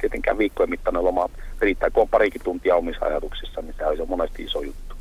tietenkään 0.00 0.38
viikkojen 0.38 0.70
mittainen 0.70 1.04
loma. 1.04 1.28
Riittää, 1.60 1.90
kun 1.90 2.02
on 2.02 2.08
parikin 2.08 2.40
tuntia 2.44 2.76
omissa 2.76 3.06
ajatuksissa, 3.06 3.60
niin 3.60 3.74
se 3.96 4.02
on 4.02 4.08
monesti 4.08 4.44
iso 4.44 4.62
juttu. 4.62 4.94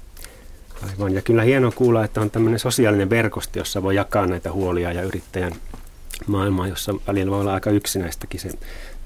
Aivan, 0.89 1.13
ja 1.13 1.21
kyllä 1.21 1.43
hienoa 1.43 1.71
kuulla, 1.71 2.03
että 2.03 2.21
on 2.21 2.31
tämmöinen 2.31 2.59
sosiaalinen 2.59 3.09
verkosto, 3.09 3.59
jossa 3.59 3.83
voi 3.83 3.95
jakaa 3.95 4.25
näitä 4.25 4.51
huolia 4.51 4.91
ja 4.91 5.01
yrittäjän 5.01 5.53
maailmaa, 6.27 6.67
jossa 6.67 6.93
välillä 7.07 7.31
voi 7.31 7.41
olla 7.41 7.53
aika 7.53 7.69
yksinäistäkin 7.69 8.39
se 8.39 8.49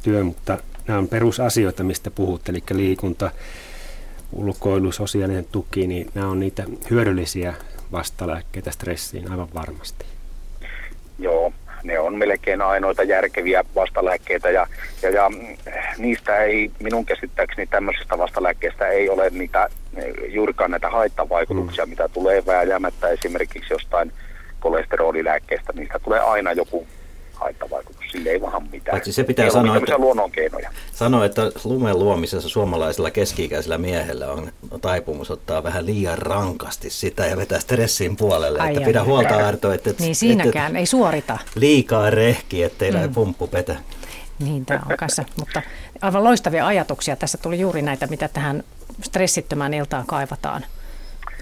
työ, 0.04 0.24
mutta 0.24 0.58
nämä 0.88 1.00
on 1.00 1.08
perusasioita, 1.08 1.84
mistä 1.84 2.12
puhut, 2.12 2.50
eli 2.50 2.64
liikunta, 2.72 3.32
ulkoilu, 4.32 4.92
sosiaalinen 4.92 5.46
tuki, 5.52 5.88
niin 5.88 6.12
nämä 6.14 6.28
on 6.28 6.40
niitä 6.40 6.64
hyödyllisiä 6.90 7.54
vastalääkkeitä 7.92 8.72
stressiin 8.72 9.32
aivan 9.32 9.48
varmasti. 9.54 10.06
Joo, 11.20 11.54
ne 11.84 12.00
on 12.00 12.16
melkein 12.18 12.62
ainoita 12.62 13.04
järkeviä 13.04 13.64
vastalääkkeitä 13.76 14.50
ja, 14.50 14.68
ja, 15.02 15.10
ja 15.10 15.32
niistä 15.98 16.38
ei 16.38 16.72
minun 16.80 17.06
käsittääkseni 17.06 17.68
tämmöisistä 17.68 18.18
vastalääkkeistä 18.18 18.88
ei 18.88 19.10
ole 19.10 19.30
niitä, 19.30 19.70
juurikaan 20.28 20.72
näitä 20.72 20.90
haittavaikutuksia, 20.90 21.86
mm. 21.86 21.90
mitä 21.90 22.10
tulee 22.10 22.46
vääjäämättä 22.46 23.08
esimerkiksi 23.08 23.74
jostain 23.74 24.12
kolesterolilääkkeestä, 24.60 25.74
niistä 25.76 26.00
tulee 26.00 26.20
aina 26.20 26.54
joku 26.54 26.88
haittavaikutus. 27.40 28.12
Sille 28.12 28.30
ei 28.30 28.42
vaan 28.42 28.64
mitään. 28.72 28.94
Paitsi 28.94 29.12
se 29.12 29.24
pitää 29.24 29.46
ei 29.46 29.52
sanoa, 29.52 29.78
että... 29.78 29.98
luonnonkeinoja. 29.98 30.70
Sanoa, 30.94 31.26
että 31.26 31.42
lumen 31.64 32.00
luomisessa 32.00 32.50
suomalaisella 32.50 33.12
keski-ikäisellä 33.12 33.78
miehellä 33.78 34.32
on 34.32 34.52
taipumus 34.82 35.32
ottaa 35.32 35.64
vähän 35.64 35.86
liian 35.86 36.18
rankasti 36.18 36.90
sitä 36.90 37.26
ja 37.26 37.38
vetää 37.38 37.60
stressin 37.60 38.16
puolelle. 38.16 38.60
Ai 38.60 38.70
että 38.70 38.86
pidä 38.86 39.04
huolta 39.04 39.48
Arto, 39.48 39.72
että 39.72 39.94
niin 40.00 40.16
siinäkään 40.16 40.76
et, 40.76 40.80
ei 40.80 40.86
suorita. 40.86 41.38
Liikaa 41.56 42.10
rehki, 42.10 42.64
ettei 42.64 42.92
mm. 42.92 43.14
pumppu 43.14 43.48
petä. 43.48 43.76
Niin, 44.40 44.66
tämä 44.66 44.80
on 44.90 44.98
kanssa, 44.98 45.24
mutta 45.40 45.62
aivan 46.02 46.24
loistavia 46.24 46.68
ajatuksia. 46.68 47.16
Tässä 47.16 47.38
tuli 47.38 47.60
juuri 47.60 47.82
näitä, 47.82 48.08
mitä 48.08 48.28
tähän 48.28 48.64
stressittömään 49.02 49.74
iltaan 49.74 50.06
kaivataan. 50.06 50.66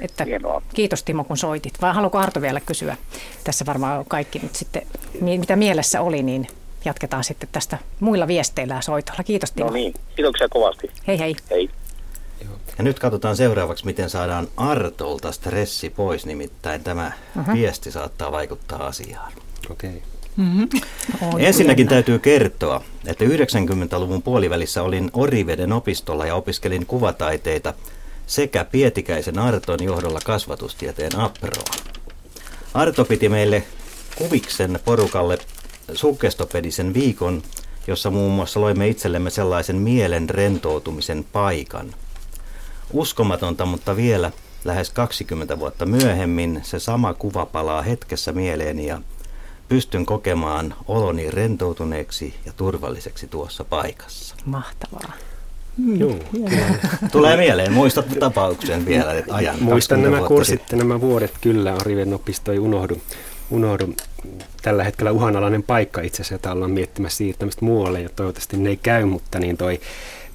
Että 0.02 0.26
Hienoa. 0.26 0.62
Kiitos 0.74 1.04
Timo, 1.04 1.24
kun 1.24 1.38
soitit. 1.38 1.74
Vai 1.82 1.94
haluatko 1.94 2.18
Arto 2.18 2.42
vielä 2.42 2.60
kysyä? 2.60 2.98
Tässä 3.44 3.66
varmaan 3.66 4.06
kaikki 4.08 4.40
nyt 4.40 4.56
sitten, 4.56 4.82
mitä 5.22 5.56
mielessä 5.56 6.02
oli, 6.02 6.24
niin 6.24 6.48
jatketaan 6.86 7.24
sitten 7.24 7.50
tästä 7.52 7.78
muilla 8.00 8.28
viesteillä 8.28 8.74
ja 8.74 8.82
soitolla. 8.82 9.24
Kiitos 9.24 9.52
Timo. 9.52 9.68
No 9.68 9.74
niin, 9.74 9.94
kiitoksia 10.16 10.48
kovasti. 10.50 10.92
Hei 11.08 11.20
hei. 11.20 11.36
Hei. 11.52 11.70
Ja 12.78 12.84
nyt 12.84 13.00
katsotaan 13.00 13.36
seuraavaksi, 13.36 13.86
miten 13.86 14.10
saadaan 14.10 14.48
Artolta 14.58 15.32
stressi 15.32 15.90
pois, 15.90 16.26
nimittäin 16.26 16.84
tämä 16.84 17.12
uh-huh. 17.40 17.54
viesti 17.54 17.92
saattaa 17.92 18.32
vaikuttaa 18.32 18.86
asiaan. 18.86 19.32
Okei. 19.70 19.90
Okay. 19.90 20.02
Mm-hmm. 20.38 20.70
Ensinnäkin 21.40 21.88
täytyy 21.88 22.20
kertoa, 22.20 22.82
että 23.06 23.26
90-luvun 23.26 24.22
puolivälissä 24.22 24.84
olin 24.84 25.12
Oriveden 25.14 25.74
opistolla 25.74 26.26
ja 26.26 26.36
opiskelin 26.36 26.86
kuvataiteita 26.86 27.74
sekä 28.28 28.66
Pietikäisen 28.66 29.40
Arton 29.40 29.84
johdolla 29.84 30.20
kasvatustieteen 30.26 31.20
aproa. 31.20 31.64
Arto 32.74 33.06
piti 33.06 33.30
meille 33.30 33.64
kuviksen 34.16 34.80
porukalle 34.86 35.38
sukkestopedisen 35.94 36.94
viikon, 36.94 37.44
jossa 37.88 38.12
muun 38.12 38.32
muassa 38.32 38.62
loimme 38.62 38.88
itsellemme 38.88 39.30
sellaisen 39.30 39.76
mielen 39.76 40.30
rentoutumisen 40.30 41.26
paikan. 41.32 41.94
Uskomatonta, 42.94 43.66
mutta 43.66 43.96
vielä 43.96 44.32
lähes 44.66 44.90
20 44.90 45.60
vuotta 45.60 45.86
myöhemmin 45.86 46.62
se 46.64 46.80
sama 46.80 47.14
kuva 47.14 47.46
palaa 47.46 47.82
hetkessä 47.82 48.32
mieleeni 48.32 48.88
ja 48.88 49.02
pystyn 49.70 50.06
kokemaan 50.06 50.76
oloni 50.88 51.32
rentoutuneeksi 51.32 52.36
ja 52.46 52.54
turvalliseksi 52.54 53.28
tuossa 53.28 53.64
paikassa. 53.64 54.36
Mahtavaa. 54.46 55.14
Mm, 55.78 56.00
Joo, 56.00 56.16
Tulee 57.12 57.38
mieleen, 57.38 57.74
muistat 57.74 58.06
tapauksen 58.20 58.86
vielä 58.86 59.14
ajan. 59.30 59.56
Muistan 59.64 60.02
nämä 60.02 60.22
kurssit 60.28 60.60
sitten. 60.62 60.80
nämä 60.80 61.02
vuodet 61.02 61.34
kyllä, 61.42 61.74
Ariven 61.76 62.14
opisto 62.14 62.52
ei 62.52 62.60
unohdu. 62.60 63.02
unohdu. 63.52 63.94
Tällä 64.62 64.84
hetkellä 64.84 65.12
uhanalainen 65.12 65.64
paikka 65.64 66.02
itse 66.02 66.16
asiassa, 66.16 66.34
jota 66.34 66.52
ollaan 66.52 66.72
miettimässä 66.72 67.18
siirtämistä 67.18 67.66
muualle 67.66 68.02
ja 68.02 68.10
toivottavasti 68.16 68.58
ne 68.58 68.70
ei 68.70 68.78
käy, 68.78 69.06
mutta 69.06 69.40
niin 69.40 69.58
toi, 69.58 69.80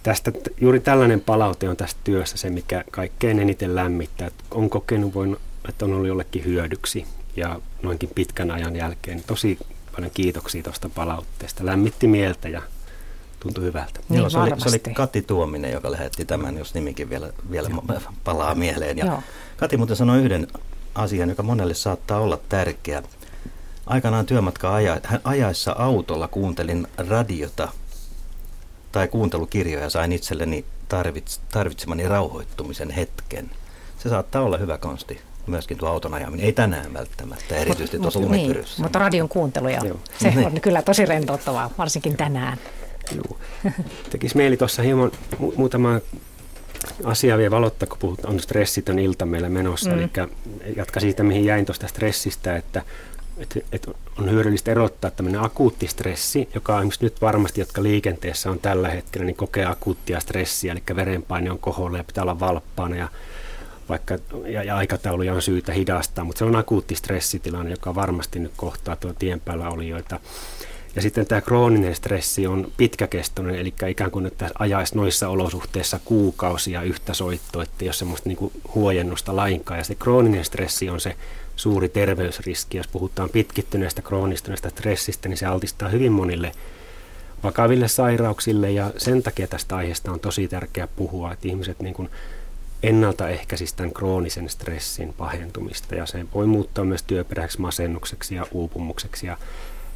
tästä, 0.03 0.32
juuri 0.61 0.80
tällainen 0.80 1.20
palaute 1.20 1.68
on 1.68 1.76
tästä 1.76 2.01
työssä 2.05 2.36
se, 2.36 2.51
mikä 2.51 2.84
kaikkein 2.91 3.38
eniten 3.41 3.74
lämmittää. 3.74 4.26
Että 4.26 4.45
on 4.51 4.70
kokenut, 4.70 5.14
voin, 5.14 5.36
että 5.68 5.84
on 5.84 5.93
ollut 5.93 6.09
jollekin 6.09 6.45
hyödyksi 6.45 7.05
ja 7.36 7.61
noinkin 7.82 8.11
pitkän 8.14 8.51
ajan 8.51 8.76
jälkeen. 8.76 9.22
Tosi 9.26 9.59
paljon 9.97 10.11
kiitoksia 10.14 10.62
tuosta 10.62 10.88
palautteesta. 10.88 11.66
Lämmitti 11.66 12.07
mieltä 12.07 12.49
ja 12.49 12.62
tuntui 13.41 13.64
hyvältä. 13.64 14.01
Niin, 14.09 14.18
Joo, 14.18 14.30
se, 14.30 14.38
oli, 14.38 14.51
se 14.57 14.68
oli 14.68 14.95
Kati 14.95 15.22
Tuominen, 15.22 15.72
joka 15.72 15.91
lähetti 15.91 16.24
tämän, 16.24 16.59
jos 16.59 16.74
nimikin 16.74 17.11
vielä, 17.11 17.32
vielä 17.51 17.68
palaa 18.24 18.55
mieleen. 18.55 18.99
Ja 18.99 19.07
Joo. 19.07 19.22
Kati 19.57 19.76
muuten 19.76 19.97
sanoi 19.97 20.18
yhden 20.18 20.47
asian, 20.95 21.28
joka 21.28 21.43
monelle 21.43 21.74
saattaa 21.74 22.20
olla 22.20 22.38
tärkeä. 22.49 23.03
Aikanaan 23.86 24.26
työmatka 24.26 24.74
aja, 24.74 25.01
ajaessa 25.24 25.76
autolla 25.78 26.28
kuuntelin 26.28 26.86
radiota 27.09 27.68
tai 28.93 29.09
kuuntelukirjoja 29.09 29.91
sain 29.91 30.12
itselleni 30.12 30.64
tarvits, 30.88 31.41
tarvitsemani 31.53 32.09
rauhoittumisen 32.09 32.91
hetken. 32.91 33.51
Se 33.99 34.09
saattaa 34.09 34.43
olla 34.43 34.59
hyvä 34.59 34.78
konsti 34.78 35.20
myöskin 35.47 35.78
tuo 35.78 35.88
auton 35.88 36.14
ajaminen. 36.14 36.47
Ei 36.47 36.53
tänään 36.53 36.95
välttämättä, 36.95 37.57
erityisesti 37.57 37.97
mut, 37.97 38.03
tuossa 38.03 38.20
lumipyryssä. 38.20 38.76
Niin, 38.76 38.84
mutta 38.84 38.99
radion 38.99 39.28
kuunteluja, 39.28 39.80
Joo. 39.84 40.01
se 40.18 40.30
niin. 40.30 40.47
on 40.47 40.61
kyllä 40.61 40.82
tosi 40.82 41.07
rentouttavaa, 41.07 41.70
varsinkin 41.78 42.16
tänään. 42.16 42.59
Joo. 43.15 43.39
Tekisi 44.11 44.37
mieli 44.37 44.57
tuossa 44.57 44.83
hieman 44.83 45.11
mu- 45.41 45.53
muutama 45.57 46.01
asia 47.05 47.39
vielä 47.39 47.51
valottaa, 47.51 47.89
kun 47.89 47.99
puhut, 47.99 48.25
on 48.25 48.41
stressitön 48.41 48.99
ilta 48.99 49.27
meillä 49.27 49.49
menossa. 49.49 49.91
Mm. 49.91 49.99
Eli 49.99 50.11
jatka 50.77 51.01
siitä, 51.01 51.23
mihin 51.23 51.45
jäin 51.45 51.67
tuosta 51.67 51.89
stressistä, 51.89 52.57
että 52.57 52.83
että, 53.41 53.61
että 53.73 53.91
on 54.19 54.31
hyödyllistä 54.31 54.71
erottaa 54.71 55.11
tämmöinen 55.11 55.41
akuutti 55.41 55.87
stressi, 55.87 56.49
joka 56.55 56.77
on 56.77 56.91
nyt 57.01 57.21
varmasti, 57.21 57.61
jotka 57.61 57.83
liikenteessä 57.83 58.51
on 58.51 58.59
tällä 58.59 58.89
hetkellä, 58.89 59.27
niin 59.27 59.37
kokee 59.37 59.67
akuuttia 59.67 60.21
stressiä, 60.21 60.73
eli 60.73 60.83
verenpaine 60.97 61.51
on 61.51 61.59
koholla 61.59 61.97
ja 61.99 62.05
pitää 62.05 62.23
olla 62.23 62.41
valppaana 62.41 62.97
ja 62.97 63.09
vaikka 63.89 64.19
ja, 64.47 64.63
ja 64.63 64.77
aikatauluja 64.77 65.35
on 65.35 65.43
syytä 65.43 65.73
hidastaa, 65.73 66.25
mutta 66.25 66.39
se 66.39 66.45
on 66.45 66.57
akuutti 66.57 66.95
stressitilanne, 66.95 67.71
joka 67.71 67.95
varmasti 67.95 68.39
nyt 68.39 68.53
kohtaa 68.57 68.97
tuon 68.97 69.17
tien 69.17 69.41
päällä 69.41 69.69
olijoita. 69.69 70.21
Ja 70.97 71.03
sitten 71.03 71.26
tämä 71.26 71.41
krooninen 71.41 71.95
stressi 71.95 72.47
on 72.47 72.72
pitkäkestoinen, 72.76 73.55
eli 73.55 73.74
ikään 73.88 74.11
kuin 74.11 74.26
että 74.26 74.51
ajaisi 74.59 74.97
noissa 74.97 75.28
olosuhteissa 75.28 76.01
kuukausia 76.05 76.82
yhtä 76.82 77.14
soittoa, 77.14 77.62
että 77.62 77.84
jos 77.84 77.99
semmoista 77.99 78.28
niin 78.28 78.36
kuin 78.36 78.53
huojennusta 78.74 79.36
lainkaan. 79.36 79.78
Ja 79.78 79.84
se 79.84 79.95
krooninen 79.95 80.45
stressi 80.45 80.91
on 80.91 81.01
se 81.01 81.16
suuri 81.57 81.88
terveysriski. 81.88 82.76
Jos 82.76 82.88
puhutaan 82.88 83.30
pitkittyneestä 83.30 84.03
kroonistuneesta 84.03 84.70
stressistä, 84.70 85.28
niin 85.28 85.36
se 85.36 85.47
altistaa 85.47 85.88
hyvin 85.88 86.12
monille 86.12 86.53
vakaville 87.43 87.88
sairauksille 87.88 88.70
ja 88.70 88.91
sen 88.97 89.22
takia 89.22 89.47
tästä 89.47 89.76
aiheesta 89.76 90.12
on 90.12 90.20
tosi 90.20 90.49
tärkeää 90.49 90.88
puhua, 90.97 91.32
että 91.32 91.49
ihmiset 91.49 91.80
niin 91.80 91.95
kuin 91.95 92.11
ennaltaehkäisisi 92.82 93.76
tämän 93.76 93.93
kroonisen 93.93 94.49
stressin 94.49 95.12
pahentumista 95.12 95.95
ja 95.95 96.07
se 96.07 96.26
voi 96.34 96.47
muuttaa 96.47 96.84
myös 96.84 97.03
työperäiseksi 97.03 97.61
masennukseksi 97.61 98.34
ja 98.34 98.47
uupumukseksi 98.53 99.26
ja 99.26 99.36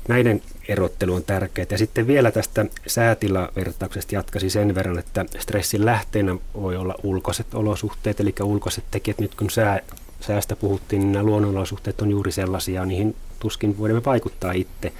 näiden 0.09 0.43
erottelu 0.69 1.15
on 1.15 1.25
tärkeää. 1.25 1.67
Ja 1.71 1.79
sitten 1.79 2.07
vielä 2.07 2.31
tästä 2.31 2.67
säätilavertauksesta 2.87 4.15
jatkaisin 4.15 4.51
sen 4.51 4.75
verran, 4.75 4.99
että 4.99 5.25
stressin 5.39 5.85
lähteenä 5.85 6.37
voi 6.55 6.77
olla 6.77 6.95
ulkoiset 7.03 7.55
olosuhteet, 7.55 8.21
eli 8.21 8.35
ulkoiset 8.43 8.85
tekijät. 8.91 9.19
Nyt 9.19 9.35
kun 9.35 9.51
sää, 9.51 9.81
säästä 10.21 10.57
puhuttiin, 10.57 11.01
niin 11.01 11.13
nämä 11.13 11.25
luonnonolosuhteet 11.25 12.03
on 12.03 12.11
juuri 12.11 12.33
sellaisia, 12.33 12.85
niihin 12.85 13.17
tuskin 13.41 13.79
voimme 13.79 14.05
vaikuttaa 14.05 14.53
itse. 14.53 14.93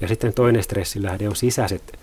Ja 0.00 0.08
sitten 0.08 0.32
toinen 0.32 0.62
stressilähde 0.62 1.28
on 1.28 1.36
sisäiset 1.36 1.98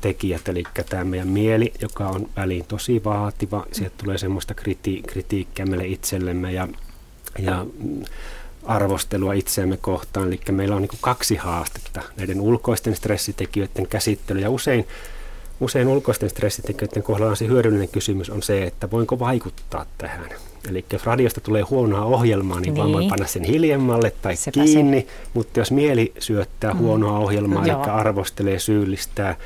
tekijät, 0.00 0.48
eli 0.48 0.64
tämä 0.88 1.04
meidän 1.04 1.28
mieli, 1.28 1.72
joka 1.80 2.08
on 2.08 2.30
väliin 2.36 2.64
tosi 2.64 3.04
vaativa, 3.04 3.66
sieltä 3.72 3.94
tulee 4.02 4.18
semmoista 4.18 4.54
kriti- 4.54 5.02
kritiikkiä 5.06 5.66
meille 5.66 5.86
itsellemme 5.86 6.52
ja, 6.52 6.68
ja 7.38 7.66
arvostelua 8.64 9.32
itseämme 9.32 9.76
kohtaan. 9.76 10.26
Eli 10.26 10.40
meillä 10.50 10.76
on 10.76 10.82
niin 10.82 10.98
kaksi 11.00 11.36
haastetta, 11.36 12.02
näiden 12.16 12.40
ulkoisten 12.40 12.96
stressitekijöiden 12.96 13.86
käsittely 13.86 14.40
ja 14.40 14.50
usein 14.50 14.86
Usein 15.60 15.88
ulkoisten 15.88 16.30
stressitekijöiden 16.30 17.02
kohdalla 17.02 17.34
se 17.34 17.46
hyödyllinen 17.46 17.88
kysymys 17.88 18.30
on 18.30 18.42
se, 18.42 18.62
että 18.62 18.90
voinko 18.90 19.18
vaikuttaa 19.18 19.86
tähän. 19.98 20.28
Eli 20.68 20.84
jos 20.92 21.06
radiosta 21.06 21.40
tulee 21.40 21.62
huonoa 21.62 22.04
ohjelmaa, 22.04 22.60
niin, 22.60 22.74
niin. 22.74 22.92
vaan 22.92 23.08
panna 23.08 23.26
sen 23.26 23.44
hiljemmalle 23.44 24.12
tai 24.22 24.36
Sepä 24.36 24.64
kiinni, 24.64 25.00
se. 25.00 25.06
mutta 25.34 25.60
jos 25.60 25.70
mieli 25.70 26.12
syöttää 26.18 26.72
mm. 26.72 26.78
huonoa 26.78 27.18
ohjelmaa, 27.18 27.64
eli 27.64 27.72
arvostelee, 27.72 28.58
syyllistää, 28.58 29.36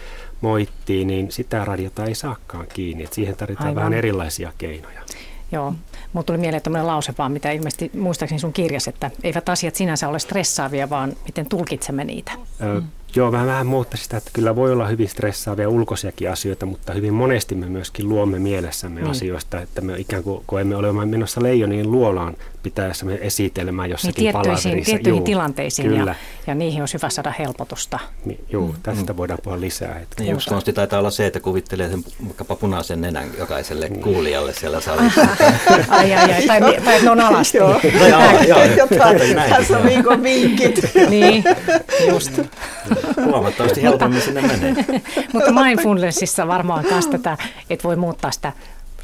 moittii, 0.41 1.05
niin 1.05 1.33
sitä 1.33 1.65
radiota 1.65 2.05
ei 2.05 2.15
saakaan 2.15 2.67
kiinni. 2.73 3.05
Et 3.05 3.13
siihen 3.13 3.37
tarvitaan 3.37 3.67
Aivan. 3.67 3.77
vähän 3.77 3.93
erilaisia 3.93 4.53
keinoja. 4.59 5.01
Joo, 5.53 5.75
mutta 6.15 6.33
tuli 6.33 6.39
mieleen 6.39 6.63
tämmöinen 6.63 6.87
lause 6.87 7.15
vaan, 7.19 7.33
mitä 7.33 7.51
ilmeisesti 7.51 7.91
muistaakseni 7.99 8.39
sun 8.39 8.53
kirjas, 8.53 8.89
että 8.89 9.11
eivät 9.23 9.49
asiat 9.49 9.75
sinänsä 9.75 10.09
ole 10.09 10.19
stressaavia, 10.19 10.91
vaan 10.91 11.13
miten 11.27 11.47
tulkitsemme 11.49 12.05
niitä. 12.05 12.33
Ö, 12.63 12.81
mm. 12.81 12.87
Joo, 13.17 13.31
mä 13.31 13.47
vähän 13.47 13.67
muuttaisin 13.67 14.05
sitä, 14.05 14.17
että 14.17 14.31
kyllä 14.33 14.57
voi 14.57 14.73
olla 14.73 14.87
hyvin 14.87 15.09
stressaavia 15.09 15.69
ulkoisiakin 15.69 16.31
asioita, 16.31 16.67
mutta 16.67 16.93
hyvin 16.93 17.15
monesti 17.15 17.55
me 17.55 17.67
myöskin 17.67 18.09
luomme 18.09 18.39
mielessämme 18.39 19.01
niin. 19.01 19.11
asioista, 19.11 19.61
että 19.61 19.81
me 19.81 19.99
ikään 19.99 20.23
kuin 20.23 20.43
koemme 20.47 20.77
olemaan 20.77 21.09
menossa 21.09 21.43
leijonien 21.43 21.93
luolaan 21.93 22.37
pitäessämme 22.65 23.19
esitelmään 23.21 23.91
jossakin 23.91 24.25
niin, 24.25 24.43
tiettyihin, 24.43 24.85
tiettyihin 24.85 25.19
Juu, 25.19 25.25
tilanteisiin 25.25 25.89
kyllä. 25.89 26.11
Ja, 26.11 26.15
ja 26.47 26.55
niihin 26.55 26.83
olisi 26.83 26.95
hyvä 26.95 27.11
saada 27.11 27.33
helpotusta. 27.39 27.99
Niin, 28.25 28.45
joo, 28.51 28.67
mm. 28.67 28.75
tästä 28.83 29.13
mm. 29.13 29.17
voidaan 29.17 29.39
puhua 29.43 29.61
lisää. 29.61 29.95
Hetki. 29.95 30.23
Niin, 30.23 30.35
yksi 30.35 30.49
konsti 30.49 30.73
taitaa 30.73 30.99
olla 30.99 31.11
se, 31.11 31.27
että 31.27 31.41
kuvittelee 31.41 31.91
sen 31.91 32.05
vaikkapa 32.27 32.57
punaisen 32.57 33.01
nenän 33.01 33.29
jokaiselle 33.39 33.89
niin. 33.89 34.03
kuulijalle 34.03 34.53
siellä 34.53 34.81
salissa. 34.91 35.27
ai, 35.89 36.15
ai, 36.15 36.33
ai, 36.33 36.47
tai, 36.47 36.61
tai 36.85 36.95
että 36.95 37.05
ne 37.05 37.11
on 37.11 37.21
alasti. 37.21 37.59
joo, 37.59 37.81
tässä 39.49 39.79
on 39.79 39.85
viikon 39.85 40.23
vinkit. 40.23 40.81
niin, 41.11 41.45
just. 42.09 42.41
Huomattavasti 43.25 43.83
helpommin 43.83 44.23
sinne 44.23 44.41
menee. 44.41 44.75
Mutta 45.33 45.53
mindfulnessissa 45.53 46.49
varmaan 46.49 46.85
myös 46.91 47.07
tätä, 47.07 47.39
että 47.71 47.89
voi 47.89 47.97
muuttaa 47.97 48.31
sitä 48.31 48.53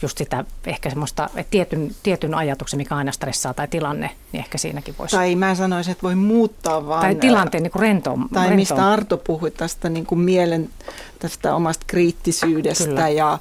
just 0.02 0.18
sitä 0.18 0.44
ehkä 0.66 0.90
semmoista, 0.90 1.30
tietyn, 1.50 1.90
tietyn 2.02 2.34
ajatuksen, 2.34 2.76
mikä 2.78 2.96
aina 2.96 3.12
stressaa 3.12 3.54
tai 3.54 3.68
tilanne, 3.68 4.10
niin 4.32 4.40
ehkä 4.40 4.58
siinäkin 4.58 4.94
voisi. 4.98 5.16
Tai 5.16 5.34
mä 5.34 5.54
sanoisin, 5.54 5.92
että 5.92 6.02
voi 6.02 6.14
muuttaa 6.14 6.86
vaan. 6.86 7.00
Tai 7.00 7.14
tilanteen 7.14 7.62
niin 7.62 7.70
kuin 7.70 7.80
rentoon. 7.80 8.18
Tai 8.18 8.42
rentoon. 8.42 8.56
mistä 8.56 8.92
Arto 8.92 9.16
puhui 9.16 9.50
tästä 9.50 9.88
niin 9.88 10.06
kuin 10.06 10.18
mielen, 10.18 10.70
tästä 11.18 11.54
omasta 11.54 11.84
kriittisyydestä 11.86 12.84
Kyllä. 12.84 13.08
ja 13.08 13.38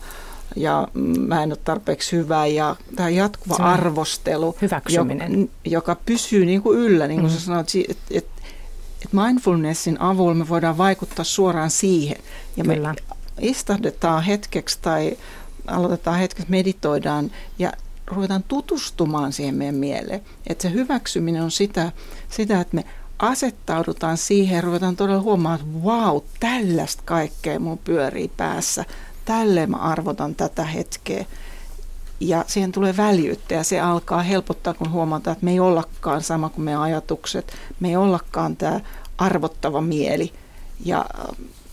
ja 0.56 0.88
mä 1.28 1.44
en 1.44 1.52
ole 1.52 1.60
tarpeeksi 1.64 2.16
hyvä 2.16 2.46
ja 2.46 2.76
tämä 2.96 3.10
jatkuva 3.10 3.56
se 3.56 3.64
arvostelu, 3.64 4.58
hyväksyminen. 4.62 5.40
Joka, 5.40 5.52
joka 5.66 5.96
pysyy 6.06 6.46
niin 6.46 6.62
kuin 6.62 6.80
yllä, 6.80 7.08
niin 7.08 7.20
kuin 7.20 7.32
mm. 7.32 7.38
sä 7.38 7.46
sanoit, 7.46 7.70
että 7.90 8.04
et, 8.12 8.26
et 9.02 9.14
mindfulnessin 9.14 10.02
avulla 10.02 10.34
me 10.34 10.50
voidaan 10.50 10.78
vaikuttaa 10.78 11.26
suoraan 11.26 11.70
siihen. 11.70 12.18
Ja 12.58 12.64
Kyllä. 12.64 12.94
me 12.94 13.18
istahdetaan 13.42 14.24
hetkeksi 14.24 14.80
tai 14.82 15.18
aloitetaan 15.72 16.20
hetkeksi, 16.20 16.52
meditoidaan 16.52 17.32
ja 17.60 17.72
ruvetaan 18.08 18.44
tutustumaan 18.48 19.34
siihen 19.34 19.56
meidän 19.56 19.76
mieleen. 19.76 20.22
Että 20.48 20.62
se 20.62 20.74
hyväksyminen 20.74 21.44
on 21.44 21.52
sitä, 21.52 21.92
sitä 22.30 22.62
että 22.62 22.76
me 22.76 22.86
asettaudutaan 23.20 24.18
siihen 24.18 24.56
ja 24.56 24.62
ruvetaan 24.62 24.96
todella 24.96 25.22
huomaamaan, 25.22 25.60
että 25.60 25.84
vau, 25.84 26.14
wow, 26.14 26.24
tällaista 26.40 27.04
kaikkea 27.06 27.60
mun 27.60 27.78
pyörii 27.78 28.32
päässä. 28.38 28.86
Tälleen 29.26 29.72
mä 29.72 29.78
arvotan 29.78 30.36
tätä 30.36 30.64
hetkeä. 30.64 31.26
Ja 32.20 32.46
siihen 32.48 32.72
tulee 32.72 32.98
väljyyttä 32.98 33.54
ja 33.54 33.64
se 33.64 33.80
alkaa 33.80 34.22
helpottaa, 34.22 34.74
kun 34.74 34.92
huomataan, 34.92 35.34
että 35.34 35.46
me 35.46 35.52
ei 35.52 35.60
ollakaan 35.60 36.22
sama 36.22 36.50
kuin 36.50 36.66
meidän 36.66 36.82
ajatukset. 36.82 37.54
Me 37.80 37.90
ei 37.90 37.96
ollakaan 37.96 38.56
tämä 38.56 38.80
arvottava 39.18 39.82
mieli. 39.82 40.34
Ja 40.86 41.06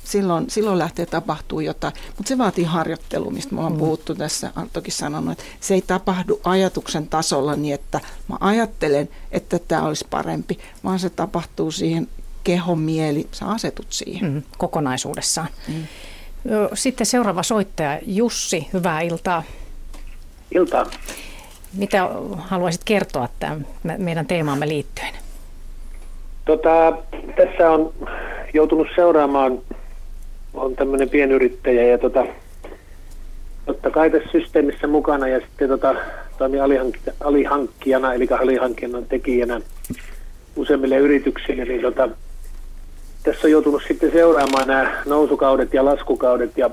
silloin, 0.06 0.50
silloin 0.50 0.78
lähtee 0.78 1.06
tapahtuu 1.06 1.60
jotain. 1.60 1.94
Mutta 2.16 2.28
se 2.28 2.38
vaatii 2.38 2.64
harjoittelua, 2.64 3.30
mistä 3.30 3.54
me 3.54 3.60
ollaan 3.60 3.72
mm. 3.72 3.78
puhuttu 3.78 4.14
tässä. 4.14 4.52
Anttokin 4.56 4.92
sanonut, 4.92 5.32
että 5.32 5.44
se 5.60 5.74
ei 5.74 5.82
tapahdu 5.86 6.40
ajatuksen 6.44 7.08
tasolla 7.08 7.56
niin, 7.56 7.74
että 7.74 8.00
mä 8.28 8.36
ajattelen, 8.40 9.08
että 9.32 9.58
tämä 9.58 9.82
olisi 9.82 10.06
parempi, 10.10 10.58
vaan 10.84 10.98
se 10.98 11.10
tapahtuu 11.10 11.70
siihen 11.70 12.08
kehon 12.44 12.78
mieli, 12.78 13.26
sä 13.32 13.46
asetut 13.46 13.86
siihen. 13.90 14.32
Mm, 14.32 14.42
kokonaisuudessaan. 14.58 15.48
Mm. 15.68 15.86
Sitten 16.74 17.06
seuraava 17.06 17.42
soittaja, 17.42 18.00
Jussi, 18.06 18.68
hyvää 18.72 19.00
iltaa. 19.00 19.42
Iltaa. 20.54 20.86
Mitä 21.72 22.08
haluaisit 22.38 22.84
kertoa 22.84 23.28
tämän 23.38 23.66
meidän 23.98 24.26
teemaamme 24.26 24.68
liittyen? 24.68 25.14
Tota, 26.44 26.92
tässä 27.36 27.70
on 27.70 27.92
joutunut 28.54 28.86
seuraamaan 28.94 29.58
on 30.56 30.76
tämmöinen 30.76 31.08
pienyrittäjä 31.08 31.82
ja 31.82 31.98
tota, 31.98 32.26
totta 33.66 33.90
kai 33.90 34.10
tässä 34.10 34.28
systeemissä 34.32 34.86
mukana 34.86 35.28
ja 35.28 35.40
sitten 35.40 35.68
tota, 35.68 35.94
toimii 36.38 36.60
alihankki, 36.60 37.00
alihankkijana, 37.20 38.14
eli 38.14 38.28
alihankkijan 38.40 39.06
tekijänä 39.08 39.60
useimmille 40.56 40.96
yrityksille, 40.96 41.64
niin 41.64 41.82
tota, 41.82 42.08
tässä 43.22 43.46
on 43.46 43.50
joutunut 43.50 43.82
sitten 43.88 44.12
seuraamaan 44.12 44.68
nämä 44.68 45.02
nousukaudet 45.06 45.74
ja 45.74 45.84
laskukaudet 45.84 46.58
ja 46.58 46.70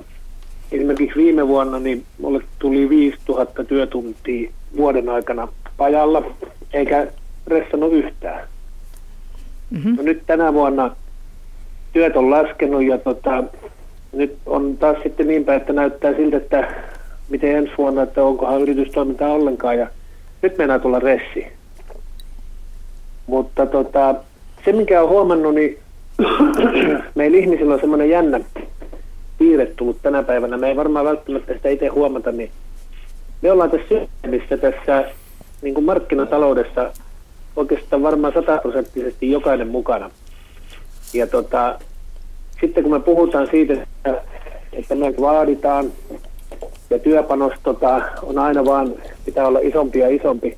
esimerkiksi 0.72 1.16
viime 1.16 1.48
vuonna 1.48 1.80
niin 1.80 2.04
mulle 2.22 2.44
tuli 2.60 2.90
5000 2.90 3.64
työtuntia 3.64 4.52
vuoden 4.78 5.10
aikana 5.10 5.48
pajalla, 5.78 6.24
eikä 6.74 7.08
ressannut 7.48 7.94
yhtään. 7.94 8.48
Mm-hmm. 9.70 9.96
No 9.96 10.04
nyt 10.04 10.24
tänä 10.28 10.54
vuonna 10.54 10.96
työt 11.94 12.18
on 12.18 12.32
laskenut 12.32 12.84
ja 12.84 12.98
tota, 12.98 13.44
nyt 14.14 14.38
on 14.46 14.78
taas 14.78 14.98
sitten 15.04 15.28
niin 15.28 15.46
päin, 15.46 15.62
että 15.62 15.74
näyttää 15.74 16.14
siltä, 16.14 16.38
että 16.38 16.74
miten 17.30 17.56
ensi 17.56 17.72
vuonna, 17.78 18.02
että 18.04 18.24
onkohan 18.24 18.62
yritystoimintaa 18.62 19.34
ollenkaan 19.34 19.78
ja 19.78 19.88
nyt 20.42 20.58
mennään 20.58 20.82
tulla 20.82 21.00
ressi. 21.00 21.48
Mutta 23.28 23.66
tota, 23.66 24.16
se, 24.66 24.72
mikä 24.72 25.02
on 25.02 25.10
huomannut, 25.10 25.56
niin 25.56 25.78
meillä 27.16 27.38
ihmisillä 27.38 27.74
on 27.74 27.80
semmoinen 27.80 28.10
jännä 28.10 28.40
piirre 29.38 29.66
tullut 29.66 29.98
tänä 30.02 30.24
päivänä. 30.24 30.58
Me 30.58 30.68
ei 30.68 30.76
varmaan 30.76 31.06
välttämättä 31.06 31.54
sitä 31.54 31.70
itse 31.70 31.88
huomata, 31.88 32.32
niin 32.32 32.52
me 33.42 33.52
ollaan 33.52 33.72
tässä 33.72 33.88
systeemissä 33.88 34.58
tässä 34.58 35.06
niin 35.62 35.74
kuin 35.74 35.86
markkinataloudessa 35.86 36.92
oikeastaan 37.56 38.04
varmaan 38.04 38.34
sataprosenttisesti 38.34 39.32
jokainen 39.32 39.68
mukana. 39.68 40.12
Ja 41.14 41.28
tota, 41.28 41.80
sitten 42.62 42.84
kun 42.84 42.92
me 42.92 43.00
puhutaan 43.00 43.48
siitä, 43.52 43.74
että, 43.74 44.22
että 44.74 44.96
me 44.96 45.14
vaaditaan 45.22 45.92
ja 46.90 47.00
työpanos 47.00 47.54
tota, 47.64 48.02
on 48.24 48.40
aina 48.40 48.66
vaan, 48.66 48.96
pitää 49.26 49.48
olla 49.48 49.60
isompi 49.60 50.00
ja 50.00 50.10
isompi, 50.10 50.58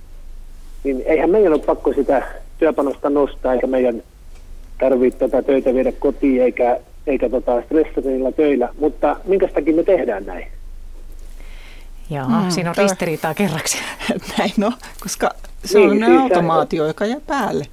niin 0.84 1.04
eihän 1.06 1.30
meidän 1.30 1.54
ole 1.54 1.62
pakko 1.62 1.94
sitä 1.94 2.24
työpanosta 2.58 3.10
nostaa, 3.10 3.54
eikä 3.54 3.68
meidän 3.68 4.04
tarvitse 4.80 5.20
tätä 5.20 5.42
töitä 5.42 5.74
viedä 5.74 5.92
kotiin, 5.92 6.42
eikä, 6.42 6.80
eikä 7.08 7.30
tota 7.30 7.62
stressata 7.62 8.10
niillä 8.10 8.32
töillä. 8.32 8.70
Mutta 8.80 9.16
minkä 9.26 9.48
takia 9.48 9.76
me 9.76 9.84
tehdään 9.84 10.26
näin? 10.26 10.48
Joo, 12.10 12.28
mm, 12.28 12.50
siinä 12.50 12.70
on 12.70 12.76
ristiriitaa 12.78 13.34
kerraksi. 13.34 13.78
Näin 14.38 14.52
no, 14.58 14.72
koska 15.00 15.32
se 15.66 15.80
niin, 15.80 16.04
on 16.04 16.10
siis 16.10 16.22
automaatio, 16.22 16.88
joka 16.88 17.06
jää 17.06 17.20
päälle. 17.28 17.66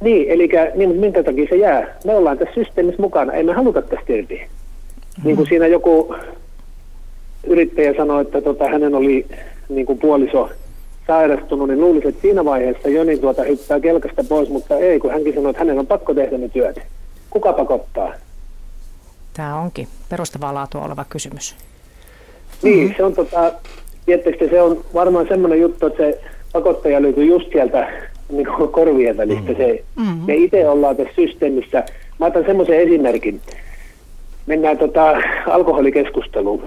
Niin, 0.00 0.30
eli 0.30 0.48
niin, 0.74 0.96
minkä 0.96 1.22
takia 1.22 1.46
se 1.48 1.56
jää? 1.56 1.96
Me 2.04 2.14
ollaan 2.14 2.38
tässä 2.38 2.54
systeemissä 2.54 3.02
mukana, 3.02 3.32
emme 3.32 3.52
haluta 3.52 3.82
tästä 3.82 4.12
irti. 4.12 4.34
Mm-hmm. 4.34 5.24
Niin 5.24 5.36
kuin 5.36 5.48
siinä 5.48 5.66
joku 5.66 6.14
yrittäjä 7.46 7.94
sanoi, 7.96 8.22
että 8.22 8.40
tota, 8.40 8.68
hänen 8.68 8.94
oli 8.94 9.26
niin 9.68 9.86
kuin 9.86 9.98
puoliso 9.98 10.50
sairastunut, 11.06 11.68
niin 11.68 11.80
luulisi, 11.80 12.08
että 12.08 12.20
siinä 12.20 12.44
vaiheessa 12.44 12.88
jo 12.88 13.04
niin 13.04 13.20
tuota 13.20 13.42
hyppää 13.42 13.80
kelkasta 13.80 14.24
pois, 14.28 14.48
mutta 14.48 14.76
ei, 14.76 14.98
kun 14.98 15.10
hänkin 15.10 15.34
sanoi, 15.34 15.50
että 15.50 15.60
hänen 15.60 15.78
on 15.78 15.86
pakko 15.86 16.14
tehdä 16.14 16.38
ne 16.38 16.48
työt. 16.48 16.80
Kuka 17.30 17.52
pakottaa? 17.52 18.12
Tämä 19.34 19.60
onkin 19.60 19.88
perustavaa 20.08 20.54
laatua 20.54 20.84
oleva 20.84 21.04
kysymys. 21.08 21.56
Niin, 22.62 22.78
mm-hmm. 22.78 22.94
se 22.96 23.04
on 23.04 23.14
tota, 23.14 23.52
se 24.50 24.62
on 24.62 24.84
varmaan 24.94 25.28
semmoinen 25.28 25.60
juttu, 25.60 25.86
että 25.86 26.02
se 26.02 26.20
pakottaja 26.52 27.02
löytyy 27.02 27.24
just 27.24 27.52
sieltä 27.52 27.88
niin 28.28 28.46
kuin 28.56 28.72
korvien 28.72 29.16
välistä. 29.16 29.52
Mm. 29.52 29.56
Se, 29.56 29.84
mm-hmm. 29.96 30.26
Me 30.26 30.34
itse 30.34 30.68
ollaan 30.68 30.96
tässä 30.96 31.14
systeemissä. 31.14 31.84
Mä 32.20 32.26
otan 32.26 32.44
semmoisen 32.46 32.80
esimerkin. 32.80 33.40
Mennään 34.46 34.78
tota, 34.78 35.14
alkoholikeskusteluun. 35.46 36.62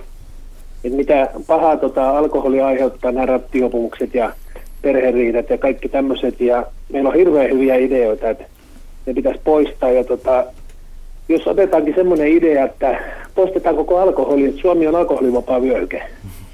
Et 0.84 0.93
mitä 0.93 1.30
pahaa 1.47 1.78
tota, 1.78 2.18
alkoholi 2.18 2.62
aiheuttaa, 2.62 3.12
nämä 3.12 3.26
rattiopumukset 3.26 4.16
ja 4.16 4.32
perheriidat 4.82 5.49
ja 5.49 5.57
kaikki 5.57 5.89
tämmöiset. 5.89 6.41
Ja 6.41 6.66
meillä 6.93 7.10
on 7.10 7.16
hirveän 7.16 7.51
hyviä 7.51 7.76
ideoita, 7.76 8.30
että 8.30 8.43
ne 9.05 9.14
pitäisi 9.14 9.39
poistaa. 9.43 9.91
Ja 9.91 10.03
tota, 10.03 10.45
jos 11.30 11.47
otetaankin 11.47 11.95
semmoinen 11.95 12.28
idea, 12.28 12.66
että 12.66 12.99
poistetaan 13.36 13.76
koko 13.76 13.97
alkoholi, 13.97 14.45
että 14.45 14.62
Suomi 14.62 14.88
on 14.88 14.95
alkoholivapaa 14.95 15.62
vyöhyke, 15.62 16.03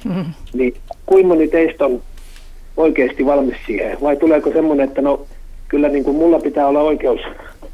mm-hmm. 0.06 0.26
niin 0.54 0.74
kuinka 1.06 1.28
moni 1.28 1.48
teistä 1.48 1.86
on 1.86 2.02
oikeasti 2.78 3.26
valmis 3.26 3.58
siihen? 3.66 3.98
Vai 4.02 4.16
tuleeko 4.16 4.52
semmoinen, 4.52 4.88
että 4.88 5.02
no 5.02 5.26
kyllä 5.68 5.90
niin 5.90 6.04
kuin 6.04 6.18
mulla 6.18 6.40
pitää 6.40 6.68
olla 6.68 6.82
oikeus 6.82 7.22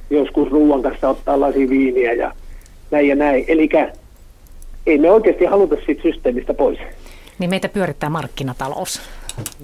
joskus 0.09 0.51
ruuan 0.51 0.81
kanssa 0.81 1.09
ottaa 1.09 1.39
lasi 1.39 1.69
viiniä 1.69 2.13
ja 2.13 2.33
näin 2.91 3.07
ja 3.07 3.15
näin. 3.15 3.45
Eli 3.47 3.69
ei 4.85 4.97
me 4.97 5.11
oikeasti 5.11 5.45
haluta 5.45 5.75
siitä 5.85 6.01
systeemistä 6.01 6.53
pois. 6.53 6.79
Niin 7.39 7.49
meitä 7.49 7.69
pyörittää 7.69 8.09
markkinatalous. 8.09 9.01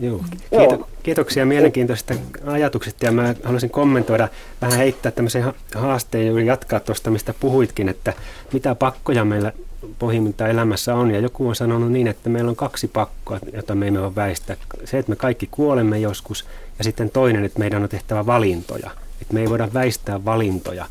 Joo. 0.01 0.19
Kiito, 0.49 0.89
kiitoksia 1.03 1.45
mielenkiintoisista 1.45 2.13
ajatuksista 2.45 3.05
ja 3.05 3.11
mä 3.11 3.35
haluaisin 3.43 3.69
kommentoida, 3.69 4.27
vähän 4.61 4.77
heittää 4.77 5.11
tämmöisen 5.11 5.43
haasteen 5.75 6.25
ja 6.25 6.43
jatkaa 6.43 6.79
tuosta, 6.79 7.11
mistä 7.11 7.33
puhuitkin, 7.39 7.89
että 7.89 8.13
mitä 8.53 8.75
pakkoja 8.75 9.25
meillä 9.25 9.51
pohjimmiltaan 9.99 10.51
elämässä 10.51 10.95
on. 10.95 11.11
Ja 11.11 11.19
joku 11.19 11.47
on 11.47 11.55
sanonut 11.55 11.91
niin, 11.91 12.07
että 12.07 12.29
meillä 12.29 12.49
on 12.49 12.55
kaksi 12.55 12.87
pakkoa, 12.87 13.39
jota 13.53 13.75
me 13.75 13.87
emme 13.87 14.01
voi 14.01 14.15
väistää. 14.15 14.55
Se, 14.85 14.97
että 14.99 15.09
me 15.09 15.15
kaikki 15.15 15.47
kuolemme 15.51 15.99
joskus 15.99 16.45
ja 16.77 16.83
sitten 16.83 17.09
toinen, 17.09 17.45
että 17.45 17.59
meidän 17.59 17.83
on 17.83 17.89
tehtävä 17.89 18.25
valintoja. 18.25 18.91
Että 19.21 19.33
me 19.33 19.41
ei 19.41 19.49
voida 19.49 19.69
väistää 19.73 20.25
valintoja. 20.25 20.85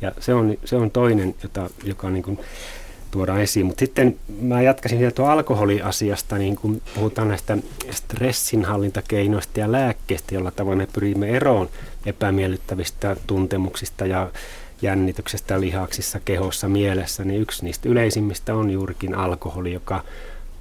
Ja 0.00 0.12
se 0.20 0.34
on, 0.34 0.56
se 0.64 0.76
on 0.76 0.90
toinen, 0.90 1.34
jota, 1.42 1.70
joka 1.84 2.10
niin 2.10 2.22
kuin 2.22 2.38
tuodaan 3.10 3.40
esiin. 3.40 3.66
Mutta 3.66 3.80
sitten 3.80 4.16
mä 4.40 4.62
jatkaisin 4.62 4.98
vielä 4.98 5.10
tuo 5.10 5.26
alkoholiasiasta, 5.26 6.38
niin 6.38 6.56
kun 6.56 6.82
puhutaan 6.94 7.28
näistä 7.28 7.58
stressinhallintakeinoista 7.90 9.60
ja 9.60 9.72
lääkkeistä, 9.72 10.34
jolla 10.34 10.50
tavoin 10.50 10.78
me 10.78 10.88
pyrimme 10.92 11.28
eroon 11.28 11.68
epämiellyttävistä 12.06 13.16
tuntemuksista 13.26 14.06
ja 14.06 14.30
jännityksestä 14.82 15.60
lihaksissa, 15.60 16.20
kehossa, 16.20 16.68
mielessä, 16.68 17.24
niin 17.24 17.40
yksi 17.40 17.64
niistä 17.64 17.88
yleisimmistä 17.88 18.54
on 18.54 18.70
juurikin 18.70 19.14
alkoholi, 19.14 19.72
joka 19.72 20.04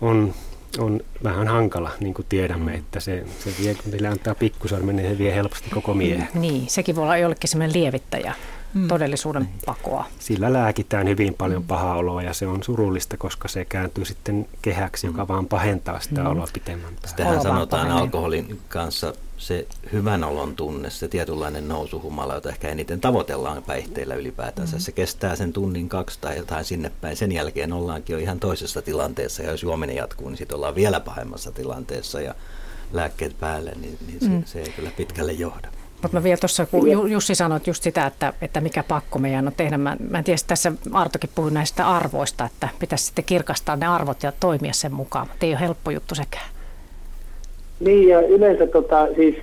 on, 0.01 0.33
on 0.77 0.99
vähän 1.23 1.47
hankala, 1.47 1.91
niin 1.99 2.13
kuin 2.13 2.25
tiedämme, 2.29 2.73
että 2.73 2.99
se, 2.99 3.25
se 3.39 3.53
vie, 3.63 3.75
kun 3.75 3.91
sille 3.91 4.07
antaa 4.07 4.35
pikkusormen, 4.35 4.95
niin 4.95 5.09
se 5.09 5.17
vie 5.17 5.35
helposti 5.35 5.69
koko 5.69 5.93
miehen. 5.93 6.27
Niin, 6.33 6.69
sekin 6.69 6.95
voi 6.95 7.03
olla 7.03 7.17
jollekin 7.17 7.49
sellainen 7.49 7.81
lievittäjä. 7.81 8.33
mm. 8.73 8.87
todellisuuden 8.87 9.41
niin. 9.43 9.53
pakoa. 9.65 10.05
Sillä 10.19 10.53
lääkitään 10.53 11.07
hyvin 11.07 11.33
paljon 11.33 11.61
mm. 11.61 11.67
pahaa 11.67 11.95
oloa 11.95 12.21
ja 12.23 12.33
se 12.33 12.47
on 12.47 12.63
surullista, 12.63 13.17
koska 13.17 13.47
se 13.47 13.65
kääntyy 13.65 14.05
sitten 14.05 14.47
kehäksi, 14.61 15.07
joka 15.07 15.23
mm. 15.23 15.27
vaan 15.27 15.45
pahentaa 15.45 15.99
sitä 15.99 16.21
mm. 16.21 16.27
oloa 16.27 16.47
pitemmän 16.53 16.93
päälle. 16.93 17.07
Sitähän 17.07 17.41
sanotaan 17.41 17.87
pahenee. 17.87 18.01
alkoholin 18.01 18.59
kanssa 18.69 19.13
se 19.39 19.67
hyvän 19.91 20.23
olon 20.23 20.55
tunne, 20.55 20.89
se 20.89 21.07
tietynlainen 21.07 21.67
nousuhumala, 21.67 22.33
jota 22.33 22.49
ehkä 22.49 22.69
eniten 22.69 23.01
tavoitellaan 23.01 23.63
päihteillä 23.63 24.15
ylipäätänsä. 24.15 24.75
Mm. 24.75 24.79
Se 24.79 24.91
kestää 24.91 25.35
sen 25.35 25.53
tunnin 25.53 25.89
kaksi 25.89 26.17
tai 26.21 26.37
jotain 26.37 26.65
sinne 26.65 26.91
päin. 27.01 27.17
Sen 27.17 27.31
jälkeen 27.31 27.73
ollaankin 27.73 28.13
jo 28.13 28.19
ihan 28.19 28.39
toisessa 28.39 28.81
tilanteessa 28.81 29.43
ja 29.43 29.51
jos 29.51 29.63
juominen 29.63 29.95
jatkuu, 29.95 30.29
niin 30.29 30.37
sitten 30.37 30.55
ollaan 30.55 30.75
vielä 30.75 30.99
pahemmassa 30.99 31.51
tilanteessa 31.51 32.21
ja 32.21 32.35
lääkkeet 32.93 33.39
päälle, 33.39 33.71
niin, 33.81 33.97
niin 34.07 34.19
se, 34.19 34.27
mm. 34.27 34.43
se 34.45 34.59
ei 34.59 34.69
kyllä 34.69 34.91
pitkälle 34.97 35.31
johda. 35.31 35.67
Mutta 36.01 36.17
mä 36.17 36.23
vielä 36.23 36.37
tuossa, 36.37 36.65
kun 36.65 37.11
Jussi 37.11 37.35
sanoi 37.35 37.59
just 37.67 37.83
sitä, 37.83 38.05
että, 38.05 38.33
että 38.41 38.61
mikä 38.61 38.83
pakko 38.83 39.19
meidän 39.19 39.47
on 39.47 39.53
tehdä. 39.57 39.77
Mä, 39.77 39.97
mä 40.09 40.17
en 40.17 40.23
tiedä, 40.23 40.39
tässä 40.47 40.71
Artokin 40.93 41.29
puhui 41.35 41.51
näistä 41.51 41.87
arvoista, 41.87 42.45
että 42.45 42.69
pitäisi 42.79 43.05
sitten 43.05 43.25
kirkastaa 43.25 43.75
ne 43.75 43.87
arvot 43.87 44.23
ja 44.23 44.31
toimia 44.39 44.73
sen 44.73 44.93
mukaan. 44.93 45.27
Mutta 45.27 45.45
ei 45.45 45.51
ole 45.51 45.59
helppo 45.59 45.91
juttu 45.91 46.15
sekään. 46.15 46.58
Niin 47.79 48.07
ja 48.09 48.21
yleensä 48.21 48.67
tota, 48.67 49.07
siis 49.15 49.35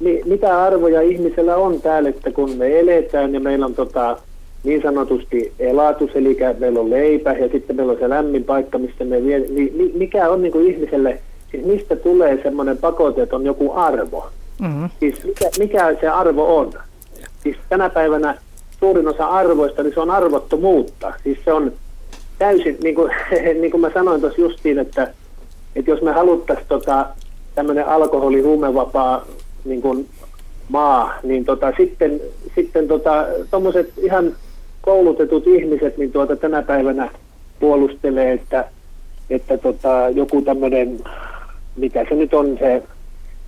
mi, 0.00 0.22
mitä 0.24 0.62
arvoja 0.62 1.00
ihmisellä 1.00 1.56
on 1.56 1.80
täällä, 1.80 2.08
että 2.08 2.30
kun 2.32 2.56
me 2.56 2.80
eletään 2.80 3.34
ja 3.34 3.40
meillä 3.40 3.66
on 3.66 3.74
tota, 3.74 4.16
niin 4.64 4.82
sanotusti 4.82 5.52
elatus, 5.58 6.10
eli 6.14 6.38
meillä 6.58 6.80
on 6.80 6.90
leipä 6.90 7.32
ja 7.32 7.48
sitten 7.48 7.76
meillä 7.76 7.92
on 7.92 7.98
se 7.98 8.08
lämmin 8.08 8.44
paikka, 8.44 8.78
mistä 8.78 9.04
me 9.04 9.24
vie, 9.24 9.38
niin 9.38 9.92
mikä 9.94 10.30
on 10.30 10.42
niin 10.42 10.52
kuin 10.52 10.66
ihmiselle, 10.74 11.20
siis 11.50 11.64
mistä 11.64 11.96
tulee 11.96 12.42
semmoinen 12.42 12.78
pakote, 12.78 13.22
että 13.22 13.36
on 13.36 13.46
joku 13.46 13.72
arvo? 13.72 14.26
Mm-hmm. 14.60 14.90
Siis 15.00 15.24
mikä, 15.24 15.50
mikä 15.58 15.96
se 16.00 16.08
arvo 16.08 16.58
on? 16.58 16.72
Siis 17.42 17.56
tänä 17.68 17.90
päivänä 17.90 18.38
suurin 18.80 19.08
osa 19.08 19.26
arvoista, 19.26 19.82
niin 19.82 19.94
se 19.94 20.00
on 20.00 20.10
arvottomuutta. 20.10 21.12
Siis 21.22 21.38
se 21.44 21.52
on 21.52 21.72
täysin, 22.38 22.78
niin 22.82 22.94
kuin, 22.94 23.12
niin 23.60 23.70
kuin 23.70 23.80
mä 23.80 23.90
sanoin 23.94 24.20
tuossa 24.20 24.40
justiin, 24.40 24.78
että, 24.78 25.14
että 25.76 25.90
jos 25.90 26.02
me 26.02 26.12
haluttaisiin 26.12 26.68
tota, 26.68 27.06
tämmöinen 27.54 27.86
alkoholi 27.86 28.40
huumevapaa 28.40 29.26
niin 29.64 29.82
kuin 29.82 30.08
maa, 30.68 31.14
niin 31.22 31.44
tota, 31.44 31.72
sitten, 31.76 32.20
sitten 32.54 32.88
tota, 32.88 33.26
ihan 34.02 34.36
koulutetut 34.80 35.46
ihmiset 35.46 35.98
niin 35.98 36.12
tuota, 36.12 36.36
tänä 36.36 36.62
päivänä 36.62 37.10
puolustelee, 37.60 38.32
että, 38.32 38.64
että 39.30 39.58
tota, 39.58 40.08
joku 40.14 40.42
tämmöinen, 40.42 40.98
mikä 41.76 42.06
se 42.08 42.14
nyt 42.14 42.34
on 42.34 42.56
se, 42.58 42.82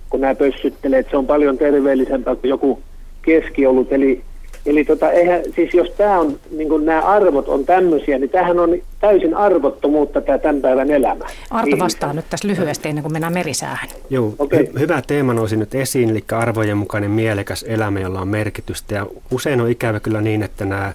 kun 0.09 0.21
nämä 0.21 0.35
pössyttelee, 0.35 0.99
että 0.99 1.11
se 1.11 1.17
on 1.17 1.27
paljon 1.27 1.57
terveellisempää 1.57 2.35
kuin 2.35 2.49
joku 2.49 2.79
keskiolut, 3.21 3.91
eli 3.91 4.23
Eli 4.65 4.85
tota, 4.85 5.11
eihän, 5.11 5.41
siis 5.55 5.73
jos 5.73 5.89
tämä 5.97 6.19
on, 6.19 6.39
niin 6.51 6.85
nämä 6.85 7.01
arvot 7.01 7.49
on 7.49 7.65
tämmöisiä, 7.65 8.19
niin 8.19 8.29
tämähän 8.29 8.59
on 8.59 8.69
täysin 9.01 9.35
arvottomuutta 9.35 10.21
tämä 10.21 10.37
tämän 10.37 10.61
päivän 10.61 10.91
elämä. 10.91 11.25
Arto 11.49 11.79
vastaa 11.79 12.13
nyt 12.13 12.25
tässä 12.29 12.47
lyhyesti 12.47 12.89
ennen 12.89 13.01
kuin 13.01 13.11
mennään 13.11 13.33
merisäähän. 13.33 13.89
Joo, 14.09 14.33
okay. 14.39 14.59
hy- 14.63 14.79
hyvä 14.79 15.01
teema 15.07 15.33
nousi 15.33 15.57
nyt 15.57 15.75
esiin, 15.75 16.09
eli 16.09 16.23
arvojen 16.31 16.77
mukainen 16.77 17.11
mielekäs 17.11 17.65
elämä, 17.67 17.99
jolla 17.99 18.21
on 18.21 18.27
merkitystä. 18.27 18.95
Ja 18.95 19.07
usein 19.31 19.61
on 19.61 19.69
ikävä 19.69 19.99
kyllä 19.99 20.21
niin, 20.21 20.43
että 20.43 20.65
nämä 20.65 20.93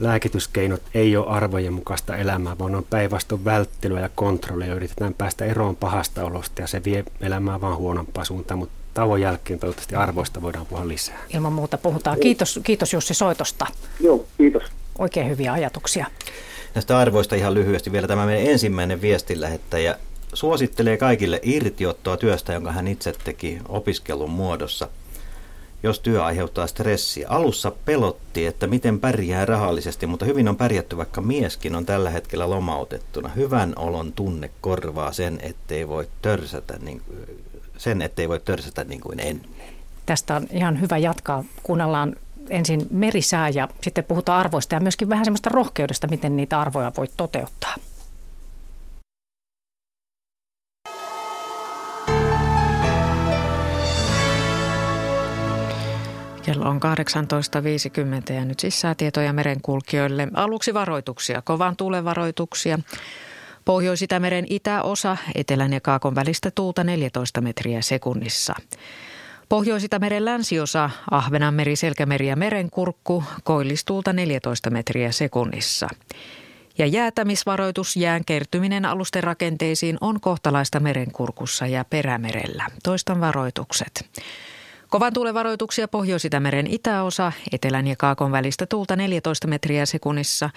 lääkityskeinot 0.00 0.82
ei 0.94 1.16
ole 1.16 1.26
arvojen 1.26 1.72
mukaista 1.72 2.16
elämää, 2.16 2.58
vaan 2.58 2.74
on 2.74 2.86
päinvastoin 2.90 3.44
välttelyä 3.44 4.00
ja 4.00 4.10
kontrollia. 4.14 4.74
Yritetään 4.74 5.14
päästä 5.14 5.44
eroon 5.44 5.76
pahasta 5.76 6.24
olosta 6.24 6.62
ja 6.62 6.66
se 6.66 6.84
vie 6.84 7.04
elämää 7.20 7.60
vaan 7.60 7.76
huonompaan 7.76 8.26
suuntaan, 8.26 8.58
mutta 8.58 8.83
tauon 8.94 9.20
jälkeen 9.20 9.58
toivottavasti 9.58 9.94
arvoista 9.94 10.42
voidaan 10.42 10.66
puhua 10.66 10.88
lisää. 10.88 11.18
Ilman 11.34 11.52
muuta 11.52 11.78
puhutaan. 11.78 12.20
Kiitos, 12.20 12.60
kiitos 12.62 12.92
Jussi 12.92 13.14
soitosta. 13.14 13.66
Joo, 14.00 14.26
kiitos. 14.38 14.62
Oikein 14.98 15.28
hyviä 15.28 15.52
ajatuksia. 15.52 16.06
Näistä 16.74 16.98
arvoista 16.98 17.34
ihan 17.34 17.54
lyhyesti 17.54 17.92
vielä 17.92 18.06
tämä 18.06 18.26
meidän 18.26 18.50
ensimmäinen 18.50 19.00
viestinlähettäjä 19.00 19.98
suosittelee 20.32 20.96
kaikille 20.96 21.40
irtiottoa 21.42 22.16
työstä, 22.16 22.52
jonka 22.52 22.72
hän 22.72 22.88
itse 22.88 23.12
teki 23.24 23.58
opiskelun 23.68 24.30
muodossa– 24.30 24.88
jos 25.84 26.00
työ 26.00 26.24
aiheuttaa 26.24 26.66
stressiä. 26.66 27.28
Alussa 27.28 27.72
pelotti, 27.84 28.46
että 28.46 28.66
miten 28.66 29.00
pärjää 29.00 29.44
rahallisesti, 29.44 30.06
mutta 30.06 30.24
hyvin 30.24 30.48
on 30.48 30.56
pärjätty, 30.56 30.96
vaikka 30.96 31.20
mieskin 31.20 31.74
on 31.74 31.86
tällä 31.86 32.10
hetkellä 32.10 32.50
lomautettuna. 32.50 33.28
Hyvän 33.28 33.72
olon 33.76 34.12
tunne 34.12 34.50
korvaa 34.60 35.12
sen, 35.12 35.38
ettei 35.42 35.88
voi 35.88 36.08
törsätä 36.22 36.78
niin, 36.82 37.02
sen, 37.78 38.02
ettei 38.02 38.28
voi 38.28 38.40
törsätä 38.40 38.84
niin 38.84 39.00
kuin 39.00 39.20
ennen. 39.20 39.50
Tästä 40.06 40.36
on 40.36 40.46
ihan 40.52 40.80
hyvä 40.80 40.98
jatkaa. 40.98 41.44
Kuunnellaan 41.62 42.16
ensin 42.50 42.86
merisää 42.90 43.48
ja 43.48 43.68
sitten 43.82 44.04
puhutaan 44.04 44.40
arvoista 44.40 44.74
ja 44.74 44.80
myöskin 44.80 45.08
vähän 45.08 45.24
semmoista 45.24 45.50
rohkeudesta, 45.50 46.06
miten 46.06 46.36
niitä 46.36 46.60
arvoja 46.60 46.92
voi 46.96 47.06
toteuttaa. 47.16 47.74
Kello 56.42 56.68
on 56.68 56.80
18.50 58.28 58.32
ja 58.32 58.44
nyt 58.44 58.60
siis 58.60 58.80
säätietoja 58.80 59.32
merenkulkijoille. 59.32 60.28
Aluksi 60.34 60.74
varoituksia, 60.74 61.42
kovan 61.42 61.76
tuulen 61.76 62.04
varoituksia. 62.04 62.78
Pohjois-Itämeren 63.64 64.46
itäosa, 64.50 65.16
etelän 65.34 65.72
ja 65.72 65.80
kaakon 65.80 66.14
välistä 66.14 66.50
tuulta 66.50 66.84
14 66.84 67.40
metriä 67.40 67.82
sekunnissa. 67.82 68.54
Pohjois-Itämeren 69.48 70.24
länsiosa, 70.24 70.90
Ahvenanmeri, 71.10 71.76
Selkämeri 71.76 72.28
ja 72.28 72.36
Merenkurkku, 72.36 73.24
koillistuulta 73.44 74.12
14 74.12 74.70
metriä 74.70 75.12
sekunnissa. 75.12 75.88
Ja 76.78 76.86
jäätämisvaroitus 76.86 77.96
jään 77.96 78.24
kertyminen 78.24 78.84
alusten 78.84 79.24
rakenteisiin 79.24 79.98
on 80.00 80.20
kohtalaista 80.20 80.80
merenkurkussa 80.80 81.66
ja 81.66 81.84
perämerellä. 81.84 82.64
Toistan 82.82 83.20
varoitukset. 83.20 84.10
Kovan 84.94 85.12
tuulen 85.12 85.34
varoituksia 85.34 85.88
Pohjois-Itämeren 85.88 86.66
itäosa, 86.66 87.32
etelän 87.52 87.86
ja 87.86 87.96
kaakon 87.96 88.32
välistä 88.32 88.66
tuulta 88.66 88.96
14 88.96 89.46
metriä 89.46 89.86
sekunnissa. 89.86 90.50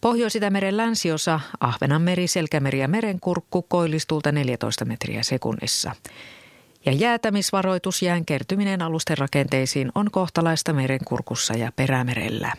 Pohjois-Itämeren 0.00 0.76
länsiosa, 0.76 1.40
Ahvenanmeri, 1.60 2.26
Selkämeri 2.26 2.80
ja 2.80 2.88
Merenkurkku 2.88 3.62
koillistuulta 3.62 4.32
14 4.32 4.84
metriä 4.84 5.22
sekunnissa. 5.22 5.94
Ja 6.86 6.92
jäätämisvaroitus 6.92 8.02
jään 8.02 8.24
kertyminen 8.24 8.82
alusten 8.82 9.18
rakenteisiin 9.18 9.92
on 9.94 10.10
kohtalaista 10.10 10.72
merenkurkussa 10.72 11.54
ja 11.54 11.72
perämerellä. 11.76 12.52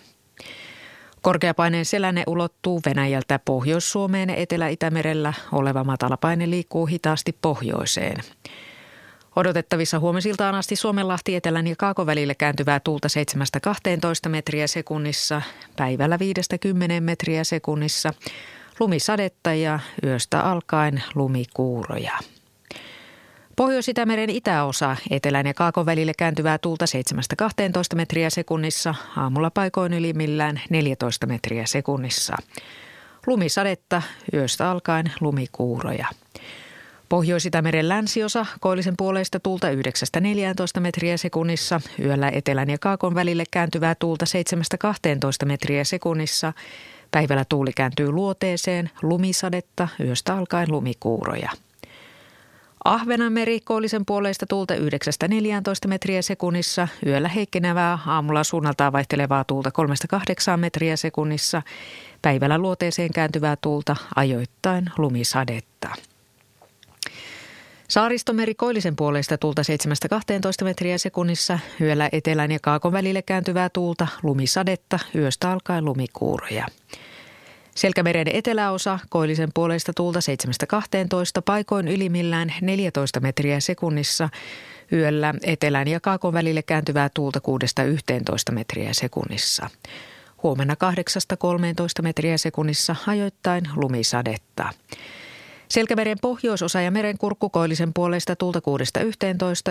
Korkeapaineen 1.22 1.86
selänne 1.86 2.24
ulottuu 2.28 2.82
Venäjältä 2.86 3.40
Pohjois-Suomeen 3.40 4.30
Etelä-Itämerellä. 4.30 5.34
Oleva 5.52 5.84
matalapaine 5.84 6.50
liikkuu 6.50 6.86
hitaasti 6.86 7.38
pohjoiseen. 7.42 8.18
Odotettavissa 9.36 10.00
huomisiltaan 10.00 10.56
asti 10.56 10.76
Suomenlahti 10.76 11.36
etelän 11.36 11.68
ja 11.68 11.76
kaakon 11.78 12.06
välille 12.06 12.36
kääntyvää 12.36 12.80
tuulta 12.80 13.08
7-12 14.28 14.30
metriä 14.30 14.68
sekunnissa, 14.68 15.42
päivällä 15.76 16.18
5-10 16.18 16.20
metriä 17.00 17.44
sekunnissa, 17.44 18.14
lumisadetta 18.80 19.54
ja 19.54 19.80
yöstä 20.04 20.42
alkaen 20.42 21.04
lumikuuroja. 21.16 22.18
Pohjois-Itämeren 23.56 24.30
itäosa 24.30 24.96
etelän 25.10 25.46
ja 25.46 25.54
kaakon 25.54 25.86
välille 25.86 26.12
kääntyvää 26.18 26.58
tuulta 26.58 26.86
7-12 27.44 27.48
metriä 27.96 28.30
sekunnissa, 28.30 28.96
aamulla 29.18 29.52
paikoin 29.52 29.94
ylimmillään 29.94 30.62
14 30.70 31.26
metriä 31.26 31.66
sekunnissa. 31.66 32.38
Lumisadetta, 33.28 34.02
yöstä 34.34 34.72
alkaen 34.72 35.12
lumikuuroja. 35.22 36.08
Pohjois-Itämeren 37.14 37.90
länsiosa 37.90 38.46
koillisen 38.60 38.94
puoleista 38.98 39.40
tuulta 39.40 39.68
9-14 39.70 40.80
metriä 40.80 41.18
sekunnissa, 41.18 41.82
yöllä 42.00 42.30
etelän 42.30 42.70
ja 42.70 42.78
kaakon 42.78 43.16
välille 43.16 43.44
kääntyvää 43.52 43.96
tuulta 43.96 44.26
7-12 45.44 45.46
metriä 45.46 45.84
sekunnissa. 45.84 46.54
Päivällä 47.12 47.46
tuuli 47.50 47.72
kääntyy 47.74 48.12
luoteeseen, 48.12 48.90
lumisadetta, 49.02 49.88
yöstä 50.00 50.36
alkaen 50.36 50.72
lumikuuroja. 50.72 51.52
Ahvenanmeri 52.86 53.60
koillisen 53.60 54.06
puoleista 54.06 54.46
tuulta 54.46 54.74
9-14 54.76 54.80
metriä 55.88 56.22
sekunnissa, 56.22 56.88
yöllä 57.06 57.30
heikkenevää, 57.30 58.00
aamulla 58.08 58.44
suunnaltaan 58.44 58.94
vaihtelevaa 58.94 59.44
tuulta 59.44 59.72
3-8 60.54 60.58
metriä 60.58 60.96
sekunnissa, 60.96 61.62
päivällä 62.22 62.58
luoteeseen 62.58 63.14
kääntyvää 63.14 63.56
tuulta 63.56 63.96
ajoittain 64.16 64.90
lumisadetta. 64.98 65.90
Saaristomeri 67.94 68.56
koillisen 68.56 68.96
puolesta 68.96 69.38
tuulta 69.38 69.62
7-12 70.62 70.64
metriä 70.64 70.98
sekunnissa, 70.98 71.60
yöllä 71.82 72.10
etelän 72.12 72.52
ja 72.52 72.60
kaakon 72.62 72.94
välille 72.94 73.22
kääntyvää 73.22 73.70
tuulta, 73.70 74.08
lumisadetta, 74.24 75.00
yöstä 75.16 75.52
alkaen 75.52 75.86
lumikuuroja. 75.86 76.66
Selkämeren 77.76 78.28
eteläosa 78.28 79.00
koillisen 79.10 79.50
puoleista 79.54 79.94
tuulta 79.94 80.20
7-12, 80.76 81.42
paikoin 81.46 81.88
ylimmillään 81.88 82.54
14 82.62 83.20
metriä 83.20 83.60
sekunnissa. 83.60 84.30
Yöllä 84.92 85.34
etelän 85.44 85.88
ja 85.88 86.00
kaakon 86.00 86.34
välille 86.34 86.62
kääntyvää 86.62 87.10
tuulta 87.14 87.40
6-11 88.50 88.54
metriä 88.54 88.94
sekunnissa. 88.94 89.70
Huomenna 90.44 90.76
8-13 92.00 92.02
metriä 92.02 92.38
sekunnissa 92.38 92.96
ajoittain 93.08 93.64
lumisadetta. 93.76 94.70
Selkämeren 95.74 96.18
pohjoisosa 96.22 96.82
ja 96.82 96.92
meren 96.92 97.18
kurkkukoillisen 97.18 97.94
puolesta 97.94 98.36
tuulta 98.36 98.60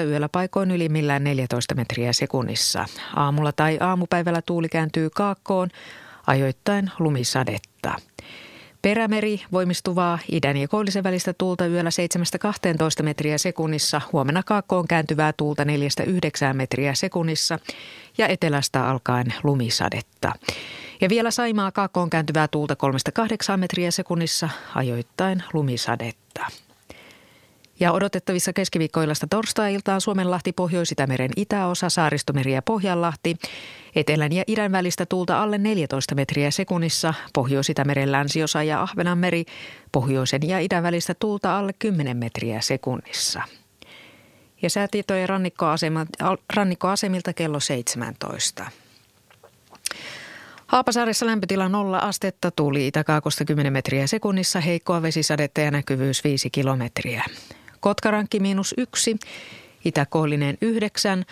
6-11, 0.03 0.07
yöllä 0.07 0.29
paikoin 0.29 0.71
ylimmillään 0.71 1.25
14 1.25 1.75
metriä 1.75 2.13
sekunnissa. 2.13 2.85
Aamulla 3.17 3.53
tai 3.53 3.79
aamupäivällä 3.81 4.43
tuuli 4.43 4.69
kääntyy 4.69 5.11
kaakkoon, 5.11 5.69
ajoittain 6.27 6.91
lumisadetta. 6.99 7.95
Perämeri 8.83 9.43
voimistuvaa 9.53 10.19
idän 10.33 10.57
ja 10.57 10.69
koillisen 10.69 11.05
välistä 11.05 11.33
tuulta 11.33 11.67
yöllä 11.67 11.91
7-12 13.01 13.03
metriä 13.03 13.39
sekunnissa, 13.39 14.01
huomenna 14.13 14.43
kaakkoon 14.43 14.89
kääntyvää 14.89 15.33
tuulta 15.37 15.65
4-9 15.65 15.67
metriä 16.53 16.95
sekunnissa 16.95 17.59
ja 18.19 18.29
etelästä 18.29 18.89
alkaen 18.89 19.35
lumisadetta. 19.43 20.33
Ja 21.03 21.09
vielä 21.09 21.31
Saimaa 21.31 21.73
kaakkoon 21.73 22.11
kääntyvää 22.11 22.49
tuulta 22.49 22.77
3-8 23.55 23.57
metriä 23.57 23.91
sekunnissa, 23.91 24.49
ajoittain 24.75 25.43
lumisadetta. 25.53 26.47
Ja 27.81 27.93
odotettavissa 27.93 28.53
keskiviikkoilasta 28.53 29.27
torstai-iltaan 29.31 30.01
Suomenlahti, 30.01 30.53
Pohjois-Itämeren 30.53 31.31
itäosa, 31.37 31.89
Saaristomeri 31.89 32.53
ja 32.53 32.63
Pohjanlahti. 32.63 33.37
Etelän 33.97 34.33
ja 34.33 34.45
idän 34.47 34.73
välistä 34.73 35.07
tuulta 35.07 35.43
alle 35.43 35.59
14 35.59 36.15
metriä 36.15 36.51
sekunnissa, 36.51 37.15
Pohjois-Itämeren 37.33 38.13
länsiosa 38.13 38.63
ja 38.63 38.83
Ahvenanmeri, 38.83 39.45
pohjoisen 39.93 40.49
ja 40.49 40.59
idän 40.59 40.83
välistä 40.83 41.15
tuulta 41.15 41.59
alle 41.59 41.73
10 41.79 42.17
metriä 42.17 42.61
sekunnissa. 42.61 43.43
Ja 44.63 44.71
säätietojen 44.71 45.29
rannikkoasemilta 46.57 47.33
kello 47.33 47.61
17. 47.61 48.71
Haapasaaressa 50.73 51.27
lämpötila 51.27 51.69
0 51.69 51.99
astetta, 51.99 52.51
tuuli 52.51 52.87
itäkaakosta 52.87 53.45
10 53.45 53.73
metriä 53.73 54.07
sekunnissa, 54.07 54.61
heikkoa 54.61 55.03
vesisadetta 55.03 55.61
ja 55.61 55.71
näkyvyys 55.71 56.25
5 56.25 56.51
kilometriä. 56.51 57.25
Kotkarankki 57.81 58.41
miinus 58.41 58.75
1, 58.79 59.17
itäkoillinen 59.85 60.59
9, 60.61 61.25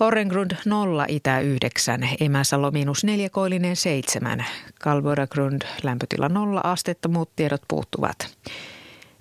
Orrengrund 0.00 0.50
0, 0.64 1.04
itä 1.08 1.40
9, 1.40 2.08
Emäsalo 2.20 2.70
miinus 2.70 3.04
4, 3.04 3.30
koillinen 3.30 3.76
7, 3.76 4.44
Kalvoragrund 4.80 5.62
lämpötila 5.82 6.28
0 6.28 6.60
astetta, 6.64 7.08
muut 7.08 7.30
tiedot 7.36 7.62
puuttuvat. 7.68 8.36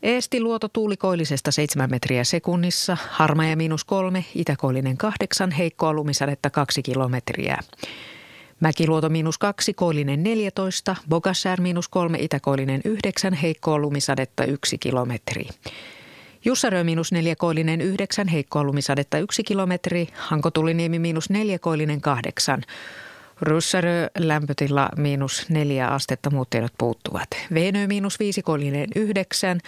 Eesti 0.03 0.41
luoto 0.41 0.67
tuulikoillisesta 0.67 1.51
7 1.51 1.89
metriä 1.89 2.23
sekunnissa, 2.23 2.97
Harmaja 3.09 3.55
miinus 3.55 3.83
3, 3.83 4.25
itäkoillinen 4.35 4.97
8, 4.97 5.51
heikkoa 5.51 5.93
lumisadetta 5.93 6.49
2 6.49 6.83
kilometriä. 6.83 7.57
Mäkiluoto 8.63 9.09
miinus 9.09 9.37
2, 9.37 9.73
koillinen 9.73 10.23
14, 10.23 10.95
Bogassär 11.09 11.61
miinus 11.61 11.87
3, 11.87 12.17
itäkoillinen 12.21 12.81
9, 12.85 13.33
heikkoa 13.33 13.77
lumisadetta 13.77 14.45
1 14.45 14.77
kilometri. 14.77 15.47
Jussarö 16.45 16.83
miinus 16.83 17.11
4, 17.11 17.35
koillinen 17.35 17.81
9, 17.81 18.27
heikkoa 18.27 18.63
lumisadetta 18.63 19.17
1 19.17 19.43
kilometri, 19.43 20.07
Hankotuliniemi 20.13 20.99
miinus 20.99 21.29
4, 21.29 21.59
koillinen 21.59 22.01
8. 22.01 22.61
Russarö 23.41 24.07
lämpötila 24.17 24.89
miinus 24.97 25.49
4 25.49 25.87
astetta, 25.87 26.29
muut 26.29 26.49
tiedot 26.49 26.73
puuttuvat. 26.77 27.29
Venö 27.53 27.87
miinus 27.87 28.19
5, 28.19 28.41
koillinen 28.41 28.89
9, 28.95 29.59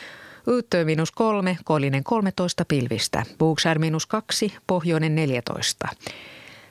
Yyttö 0.47 0.85
miinus 0.85 1.11
3, 1.11 1.57
koillinen 1.63 2.03
13 2.03 2.65
pilvistä. 2.65 3.23
Buuksär 3.39 3.79
miinus 3.79 4.05
2, 4.05 4.53
pohjoinen 4.67 5.15
14. 5.15 5.87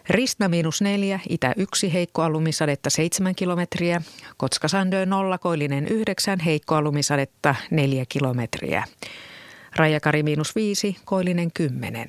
Ristna 0.09 0.49
miinus 0.49 0.83
neljä, 0.83 1.21
itä 1.29 1.53
yksi, 1.57 1.93
heikkoa 1.93 2.31
lumisadetta 2.31 2.91
seitsemän 2.91 3.35
kilometriä. 3.35 4.03
Kotskasandö 4.37 5.07
nolla, 5.07 5.39
koillinen 5.39 5.89
yhdeksän, 5.89 6.41
heikkoa 6.41 6.83
lumisadetta 6.83 7.55
neljä 7.71 8.05
kilometriä. 8.09 8.85
Rajakari 9.77 10.23
miinus 10.23 10.57
viisi, 10.57 10.97
koillinen 11.05 11.53
kymmenen. 11.53 12.09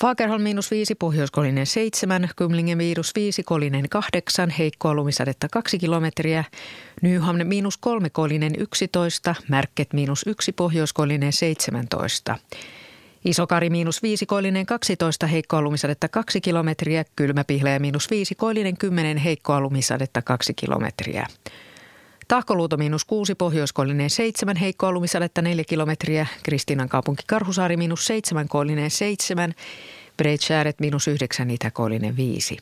Fagerholm 0.00 0.42
miinus 0.42 0.70
viisi, 0.70 0.94
pohjoiskollinen 0.94 1.66
seitsemän, 1.66 2.28
Kymlingen 2.36 2.78
miinus 2.78 3.12
viisi, 3.14 3.42
kollinen 3.42 3.88
kahdeksan, 3.88 4.50
heikkoa 4.50 4.94
lumisadetta 4.94 5.48
kaksi 5.48 5.78
kilometriä. 5.78 6.44
Nyhamn 7.02 7.46
miinus 7.46 7.76
kolme, 7.76 8.10
kollinen 8.10 8.52
yksitoista, 8.58 9.34
Märket 9.48 9.92
miinus 9.92 10.22
yksi, 10.26 10.52
pohjoiskollinen 10.52 11.32
seitsemäntoista. 11.32 12.38
Isokari 13.26 13.70
miinus 13.70 14.02
viisi, 14.02 14.26
koillinen 14.26 14.66
12, 14.66 15.26
heikkoa 15.26 15.62
lumisadetta 15.62 16.08
2 16.08 16.40
kilometriä. 16.40 17.04
Kylmäpihleä 17.16 17.78
miinus 17.78 18.10
viisi, 18.10 18.34
koillinen 18.34 18.76
10, 18.76 19.16
heikkoa 19.16 19.60
lumisadetta 19.60 20.22
2 20.22 20.54
kilometriä. 20.54 21.26
Tahkoluuto 22.28 22.76
miinus 22.76 23.04
6, 23.04 23.34
pohjoiskoillinen 23.34 24.10
7, 24.10 24.56
heikkoa 24.56 24.92
lumisadetta 24.92 25.42
4 25.42 25.64
kilometriä. 25.64 26.26
Kristiinan 26.42 26.88
kaupunki 26.88 27.22
Karhusaari 27.26 27.76
miinus 27.76 28.06
7, 28.06 28.48
koillinen 28.48 28.90
7. 28.90 29.54
Breitschääret 30.16 30.80
miinus 30.80 31.08
9, 31.08 31.50
itäkoillinen 31.50 32.16
5. 32.16 32.56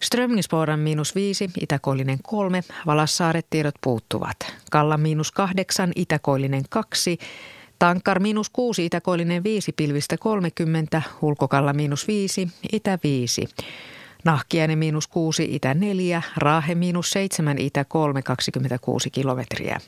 Strömningspooran 0.00 0.80
miinus 0.80 1.14
5, 1.14 1.50
itäkoillinen 1.60 2.18
3, 2.22 2.62
Valassaaret 2.86 3.46
tiedot 3.50 3.74
puuttuvat. 3.80 4.36
Kalla 4.70 4.96
miinus 4.96 5.32
8, 5.32 5.92
itäkoillinen 5.96 6.62
2, 6.70 7.18
Tankkar 7.78 8.18
miinus 8.20 8.50
6, 8.50 8.84
itäkoillinen 8.84 9.44
5, 9.44 9.72
pilvistä 9.72 10.16
30, 10.16 11.02
Hulkokalla 11.22 11.72
miinus 11.72 12.08
5, 12.08 12.48
itä 12.72 12.98
5. 13.04 13.48
Nahkiainen 14.24 14.78
miinus 14.78 15.06
6, 15.06 15.48
itä 15.50 15.74
4, 15.74 16.22
Raahe 16.36 16.74
miinus 16.74 17.10
7, 17.10 17.58
itä 17.58 17.84
3, 17.84 18.22
26 18.22 19.10
kilometriä. 19.10 19.80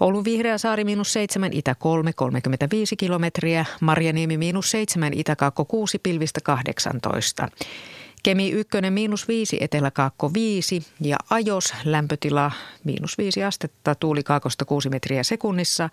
Oulun 0.00 0.24
Vihreä 0.24 0.58
saari 0.58 0.84
miinus 0.84 1.12
7, 1.12 1.52
itä 1.52 1.74
3, 1.74 2.12
35 2.12 2.96
kilometriä. 2.96 3.64
Marjaniemi 3.80 4.36
miinus 4.36 4.70
7, 4.70 5.12
itä 5.14 5.36
6, 5.68 5.98
pilvistä 5.98 6.40
18. 6.40 7.48
Kemi 8.22 8.50
1 8.50 8.90
miinus 8.90 9.28
5, 9.28 9.56
eteläkaakko 9.60 10.30
5 10.34 10.82
ja 11.00 11.16
Ajos 11.30 11.74
lämpötila 11.84 12.50
miinus 12.84 13.18
5 13.18 13.44
astetta, 13.44 13.94
tuuli 13.94 14.22
kaakosta 14.22 14.64
6 14.64 14.88
metriä 14.88 15.22
sekunnissa. 15.22 15.90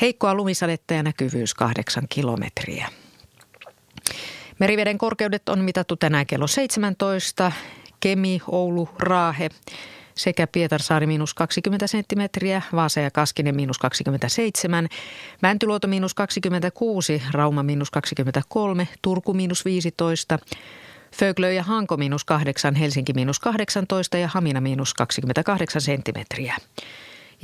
Heikkoa 0.00 0.34
lumisadetta 0.34 0.94
ja 0.94 1.02
näkyvyys 1.02 1.54
kahdeksan 1.54 2.04
kilometriä. 2.08 2.88
Meriveden 4.58 4.98
korkeudet 4.98 5.48
on 5.48 5.58
mitattu 5.58 5.96
tänään 5.96 6.26
kello 6.26 6.46
17. 6.46 7.52
Kemi, 8.00 8.40
Oulu, 8.48 8.88
Raahe 8.98 9.48
sekä 10.14 10.46
Pietarsaari 10.46 11.06
miinus 11.06 11.34
20 11.34 11.86
senttimetriä, 11.86 12.62
Vaasa 12.74 13.00
ja 13.00 13.10
Kaskinen 13.10 13.56
miinus 13.56 13.78
27, 13.78 14.88
Mäntyluoto 15.42 15.86
miinus 15.88 16.14
26, 16.14 17.22
Rauma 17.32 17.62
miinus 17.62 17.90
23, 17.90 18.88
Turku 19.02 19.34
miinus 19.34 19.64
15, 19.64 20.38
Föglö 21.16 21.52
ja 21.52 21.62
Hanko 21.62 21.96
miinus 21.96 22.24
8, 22.24 22.74
Helsinki 22.74 23.12
miinus 23.12 23.40
18 23.40 24.18
ja 24.18 24.28
Hamina 24.28 24.60
miinus 24.60 24.94
28 24.94 25.80
senttimetriä. 25.80 26.56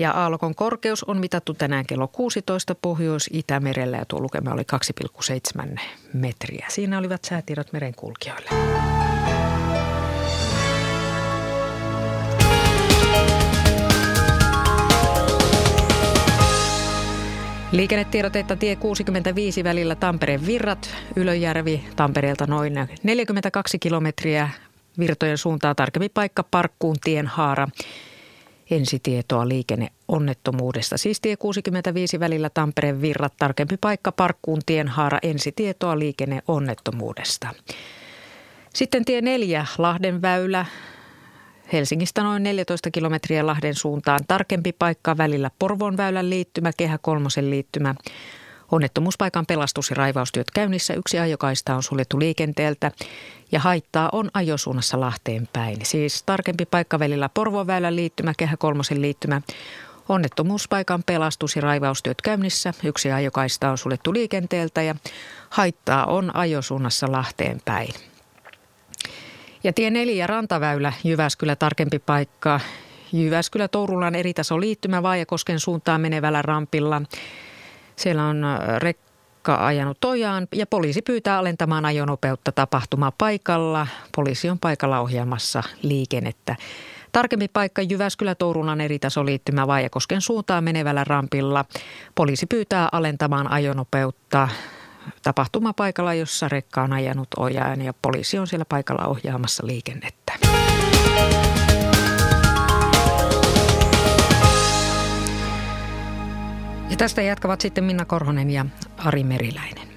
Ja 0.00 0.10
aallokon 0.10 0.54
korkeus 0.54 1.04
on 1.04 1.18
mitattu 1.18 1.54
tänään 1.54 1.86
kello 1.86 2.08
16 2.08 2.74
Pohjois-Itämerellä 2.74 3.96
ja 3.96 4.04
tuo 4.04 4.20
lukema 4.20 4.52
oli 4.52 4.62
2,7 5.72 5.80
metriä. 6.12 6.66
Siinä 6.68 6.98
olivat 6.98 7.24
säätiedot 7.24 7.72
merenkulkijoille. 7.72 8.50
Liikennetiedotetta 17.72 18.56
tie 18.56 18.76
65 18.76 19.64
välillä 19.64 19.94
Tampereen 19.94 20.46
virrat, 20.46 20.90
Ylöjärvi 21.16 21.84
Tampereelta 21.96 22.46
noin 22.46 22.74
42 23.02 23.78
kilometriä 23.78 24.48
virtojen 24.98 25.38
suuntaan 25.38 25.76
tarkempi 25.76 26.08
paikka 26.08 26.44
Parkkuun 26.50 26.96
tien 27.04 27.26
haara 27.26 27.68
ensitietoa 28.70 29.48
liikenneonnettomuudesta. 29.48 30.98
Siis 30.98 31.20
tie 31.20 31.36
65 31.36 32.20
välillä 32.20 32.50
Tampereen 32.50 33.02
virrat, 33.02 33.32
tarkempi 33.38 33.76
paikka 33.76 34.12
Parkkuun 34.12 34.60
tien 34.66 34.88
haara 34.88 35.18
ensitietoa 35.22 35.98
liikenneonnettomuudesta. 35.98 37.48
Sitten 38.74 39.04
tie 39.04 39.20
4 39.20 39.66
Lahden 39.78 40.22
väylä, 40.22 40.66
Helsingistä 41.72 42.22
noin 42.22 42.42
14 42.42 42.90
kilometriä 42.90 43.46
Lahden 43.46 43.74
suuntaan. 43.74 44.20
Tarkempi 44.28 44.72
paikka 44.72 45.16
välillä 45.16 45.50
Porvon 45.58 45.96
väylän 45.96 46.30
liittymä, 46.30 46.70
Kehä 46.76 46.98
Kolmosen 46.98 47.50
liittymä. 47.50 47.94
Onnettomuuspaikan 48.72 49.46
pelastus- 49.46 49.90
ja 49.90 49.96
raivaustyöt 49.96 50.50
käynnissä. 50.50 50.94
Yksi 50.94 51.18
ajokaista 51.18 51.74
on 51.74 51.82
suljettu 51.82 52.18
liikenteeltä 52.18 52.92
ja 53.52 53.60
haittaa 53.60 54.08
on 54.12 54.30
ajosuunnassa 54.34 55.00
Lahteen 55.00 55.48
päin. 55.52 55.78
Siis 55.82 56.22
tarkempi 56.22 56.66
paikka 56.66 56.98
välillä 56.98 57.28
Porvoväylän 57.28 57.96
liittymä, 57.96 58.34
Kehä 58.36 58.56
Kolmosen 58.56 59.02
liittymä. 59.02 59.40
Onnettomuuspaikan 60.08 61.02
pelastus- 61.06 61.56
ja 61.56 61.62
raivaustyöt 61.62 62.22
käynnissä. 62.22 62.74
Yksi 62.84 63.12
ajokaista 63.12 63.70
on 63.70 63.78
suljettu 63.78 64.12
liikenteeltä 64.12 64.82
ja 64.82 64.94
haittaa 65.50 66.06
on 66.06 66.36
ajosuunnassa 66.36 67.12
Lahteen 67.12 67.60
päin. 67.64 67.94
Ja 69.64 69.72
tie 69.72 69.90
4 69.90 70.26
rantaväylä 70.26 70.92
Jyväskylä 71.04 71.56
tarkempi 71.56 71.98
paikka. 71.98 72.60
Jyväskylä 73.12 73.68
Tourulan 73.68 74.14
eritaso 74.14 74.60
liittymä 74.60 75.02
Vaajakosken 75.02 75.60
suuntaan 75.60 76.00
menevällä 76.00 76.42
rampilla. 76.42 77.02
Siellä 77.96 78.24
on 78.24 78.44
äh, 78.44 78.58
rekka 79.40 79.66
ajanut 79.66 80.00
tojaan 80.00 80.48
ja 80.54 80.66
poliisi 80.66 81.02
pyytää 81.02 81.38
alentamaan 81.38 81.84
ajonopeutta 81.84 82.52
tapahtuma 82.52 83.12
paikalla. 83.18 83.86
Poliisi 84.16 84.50
on 84.50 84.58
paikalla 84.58 85.00
ohjaamassa 85.00 85.62
liikennettä. 85.82 86.56
Tarkempi 87.12 87.48
paikka 87.48 87.82
Jyväskylä 87.82 88.34
Tourunan 88.34 88.80
eritaso 88.80 89.26
liittymä 89.26 89.66
Vaajakosken 89.66 90.20
suuntaan 90.20 90.64
menevällä 90.64 91.04
rampilla. 91.04 91.64
Poliisi 92.14 92.46
pyytää 92.46 92.88
alentamaan 92.92 93.50
ajonopeutta 93.50 94.48
tapahtumapaikalla, 95.22 96.14
jossa 96.14 96.48
rekka 96.48 96.82
on 96.82 96.92
ajanut 96.92 97.28
ojaan 97.36 97.82
ja 97.82 97.94
poliisi 98.02 98.38
on 98.38 98.46
siellä 98.46 98.64
paikalla 98.64 99.06
ohjaamassa 99.06 99.66
liikennettä. 99.66 100.32
Ja 106.90 106.96
tästä 106.96 107.22
jatkavat 107.22 107.60
sitten 107.60 107.84
Minna 107.84 108.04
Korhonen 108.04 108.50
ja 108.50 108.66
Ari 109.04 109.24
Meriläinen. 109.24 109.88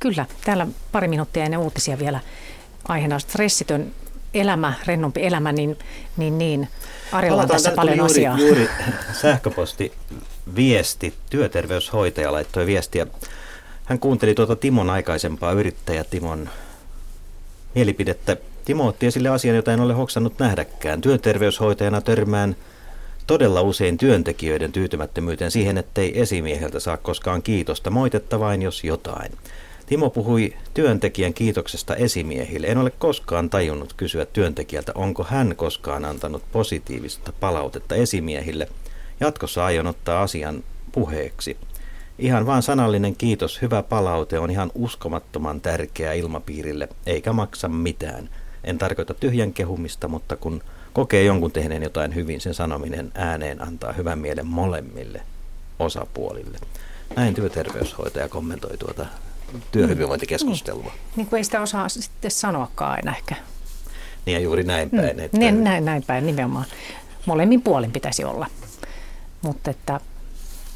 Kyllä, 0.00 0.26
täällä 0.44 0.66
pari 0.92 1.08
minuuttia 1.08 1.44
ennen 1.44 1.60
uutisia 1.60 1.98
vielä 1.98 2.20
aiheena 2.88 3.18
stressitön 3.18 3.94
elämä, 4.34 4.74
rennompi 4.86 5.26
elämä, 5.26 5.52
niin, 5.52 5.78
niin, 6.16 6.38
niin. 6.38 6.68
Arilla 7.12 7.42
on 7.42 7.48
tässä 7.48 7.70
paljon 7.70 7.96
juuri, 7.96 8.12
asiaa. 8.12 8.38
Juuri 8.38 8.68
sähköposti 9.22 9.92
viesti, 10.56 11.14
työterveyshoitaja 11.30 12.32
laittoi 12.32 12.66
viestiä. 12.66 13.06
Hän 13.84 13.98
kuunteli 13.98 14.34
tuota 14.34 14.56
Timon 14.56 14.90
aikaisempaa 14.90 15.52
yrittäjä 15.52 16.04
Timon 16.04 16.48
mielipidettä. 17.74 18.36
Timo 18.64 18.86
otti 18.86 19.06
esille 19.06 19.28
asian, 19.28 19.56
jota 19.56 19.72
en 19.72 19.80
ole 19.80 19.94
hoksannut 19.94 20.38
nähdäkään. 20.38 21.00
Työterveyshoitajana 21.00 22.00
törmään 22.00 22.56
todella 23.28 23.62
usein 23.62 23.98
työntekijöiden 23.98 24.72
tyytymättömyyteen 24.72 25.50
siihen, 25.50 25.78
ettei 25.78 26.20
esimieheltä 26.20 26.80
saa 26.80 26.96
koskaan 26.96 27.42
kiitosta, 27.42 27.90
moitetta 27.90 28.40
vain 28.40 28.62
jos 28.62 28.84
jotain. 28.84 29.32
Timo 29.86 30.10
puhui 30.10 30.54
työntekijän 30.74 31.34
kiitoksesta 31.34 31.96
esimiehille. 31.96 32.66
En 32.66 32.78
ole 32.78 32.90
koskaan 32.90 33.50
tajunnut 33.50 33.92
kysyä 33.92 34.24
työntekijältä, 34.24 34.92
onko 34.94 35.24
hän 35.24 35.56
koskaan 35.56 36.04
antanut 36.04 36.42
positiivista 36.52 37.32
palautetta 37.40 37.94
esimiehille. 37.94 38.68
Jatkossa 39.20 39.64
aion 39.64 39.86
ottaa 39.86 40.22
asian 40.22 40.64
puheeksi. 40.92 41.56
Ihan 42.18 42.46
vain 42.46 42.62
sanallinen 42.62 43.16
kiitos, 43.16 43.62
hyvä 43.62 43.82
palaute 43.82 44.38
on 44.38 44.50
ihan 44.50 44.70
uskomattoman 44.74 45.60
tärkeä 45.60 46.12
ilmapiirille, 46.12 46.88
eikä 47.06 47.32
maksa 47.32 47.68
mitään. 47.68 48.28
En 48.64 48.78
tarkoita 48.78 49.14
tyhjän 49.14 49.52
kehumista, 49.52 50.08
mutta 50.08 50.36
kun 50.36 50.62
kokee 50.98 51.24
jonkun 51.24 51.52
tehneen 51.52 51.82
jotain 51.82 52.14
hyvin, 52.14 52.40
sen 52.40 52.54
sanominen 52.54 53.12
ääneen 53.14 53.62
antaa 53.62 53.92
hyvän 53.92 54.18
mielen 54.18 54.46
molemmille 54.46 55.22
osapuolille. 55.78 56.58
Näin 57.16 57.34
työterveyshoitaja 57.34 58.28
kommentoi 58.28 58.76
tuota 58.76 59.06
työhyvinvointikeskustelua. 59.72 60.82
Niin, 60.82 60.92
niin 61.16 61.26
kuin 61.26 61.38
ei 61.38 61.44
sitä 61.44 61.60
osaa 61.60 61.88
sitten 61.88 62.30
sanoakaan 62.30 62.92
aina 62.92 63.16
ehkä. 63.16 63.34
Niin 64.26 64.34
ja 64.34 64.40
juuri 64.40 64.64
näin 64.64 64.90
päin. 64.90 65.16
Mm. 65.16 65.24
Että... 65.24 65.38
Niin, 65.38 65.64
näin, 65.64 65.84
näin 65.84 66.02
päin 66.02 66.26
nimenomaan. 66.26 66.66
Molemmin 67.26 67.62
puolin 67.62 67.92
pitäisi 67.92 68.24
olla. 68.24 68.46
Mutta 69.42 69.70
että 69.70 70.00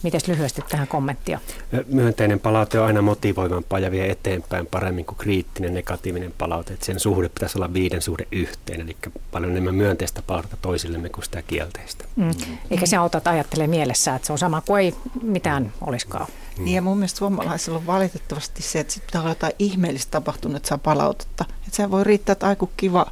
Miten 0.03 0.21
lyhyesti 0.27 0.63
tähän 0.69 0.89
kommenttia? 0.89 1.39
Myönteinen 1.87 2.41
palaute 2.41 2.81
on 2.81 2.87
aina 2.87 3.03
motivoivampaa 3.03 3.79
ja 3.79 3.91
vie 3.91 4.11
eteenpäin 4.11 4.67
paremmin 4.67 5.05
kuin 5.05 5.19
kriittinen 5.19 5.75
negatiivinen 5.75 6.35
palaute. 6.39 6.73
Että 6.73 6.87
sen 6.87 7.01
suhde 7.01 7.29
pitäisi 7.29 7.59
olla 7.59 7.73
viiden 7.73 8.03
suhde 8.03 8.27
yhteen, 8.33 8.81
eli 8.81 8.97
paljon 9.31 9.51
enemmän 9.51 9.75
myönteistä 9.75 10.23
palautetta 10.23 10.57
toisillemme 10.63 11.09
kuin 11.09 11.25
sitä 11.25 11.43
kielteistä. 11.43 12.05
Mm. 12.17 12.31
Eikä 12.71 12.87
se 12.87 12.97
auta, 12.97 13.19
että 13.19 13.31
ajattelee 13.31 13.67
mielessä, 13.67 14.15
että 14.15 14.27
se 14.27 14.33
on 14.33 14.39
sama 14.39 14.61
kuin 14.61 14.85
ei 14.85 14.95
mitään 15.23 15.73
olisikaan. 15.81 16.27
Mm. 16.59 16.65
Niin 16.65 16.75
ja 16.75 16.83
mun 16.83 16.99
mielestä 16.99 17.19
suomalaisilla 17.19 17.79
on 17.79 17.87
valitettavasti 17.87 18.63
se, 18.63 18.81
että 18.81 18.93
sit 18.93 19.07
pitää 19.07 19.21
olla 19.21 19.31
jotain 19.31 19.53
ihmeellistä 19.59 20.11
tapahtunut, 20.11 20.57
että 20.57 20.69
saa 20.69 20.79
palautetta. 20.79 21.45
Että 21.67 21.77
se 21.77 21.91
voi 21.91 22.05
riittää, 22.05 22.33
että 22.33 22.47
aiku 22.47 22.71
kiva 22.77 23.07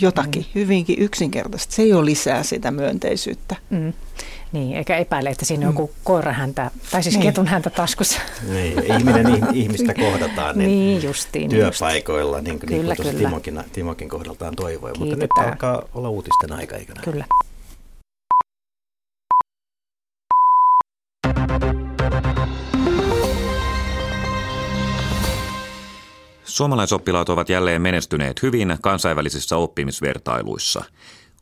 jotakin, 0.00 0.42
mm. 0.42 0.48
hyvinkin 0.54 0.98
yksinkertaisesti. 0.98 1.74
Se 1.74 1.82
ei 1.82 1.92
ole 1.92 2.04
lisää 2.04 2.42
sitä 2.42 2.70
myönteisyyttä. 2.70 3.56
Mm. 3.70 3.92
Niin, 4.52 4.76
eikä 4.76 4.96
epäile, 4.96 5.30
että 5.30 5.44
siinä 5.44 5.68
on 5.68 5.74
mm. 5.74 5.80
joku 5.80 5.94
koira 6.04 6.32
häntä, 6.32 6.70
tai 6.90 7.02
siis 7.02 7.14
niin. 7.14 7.22
ketun 7.22 7.46
häntä 7.46 7.70
taskussa. 7.70 8.20
Niin, 8.52 8.84
ihminen 8.98 9.46
ihmistä 9.52 9.94
kohdataan 9.94 10.58
niin, 10.58 10.68
niin 10.68 11.02
justiin, 11.02 11.50
työpaikoilla, 11.50 12.36
just. 12.36 12.46
niin, 12.48 12.58
kyllä, 12.58 12.76
niin 12.76 12.96
kuin 12.96 12.96
kyllä. 12.96 13.18
Timokin, 13.18 13.62
Timokin 13.72 14.08
kohdaltaan 14.08 14.56
toivoi. 14.56 14.92
Mutta 14.98 15.16
nyt 15.16 15.30
alkaa 15.36 15.82
olla 15.94 16.08
uutisten 16.08 16.52
aika, 16.52 16.76
eikö 16.76 16.94
näin? 16.94 17.04
Kyllä. 17.04 17.24
Suomalaisoppilaat 26.44 27.28
ovat 27.28 27.48
jälleen 27.48 27.82
menestyneet 27.82 28.42
hyvin 28.42 28.76
kansainvälisissä 28.80 29.56
oppimisvertailuissa. 29.56 30.84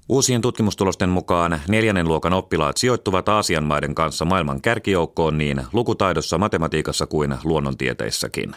Uusien 0.09 0.41
tutkimustulosten 0.41 1.09
mukaan 1.09 1.61
neljännen 1.69 2.09
luokan 2.09 2.33
oppilaat 2.33 2.77
sijoittuvat 2.77 3.29
Aasian 3.29 3.65
maiden 3.65 3.95
kanssa 3.95 4.25
maailman 4.25 4.61
kärkijoukkoon 4.61 5.39
niin 5.39 5.63
lukutaidossa, 5.73 6.39
matematiikassa 6.39 7.07
kuin 7.07 7.35
luonnontieteissäkin. 7.45 8.53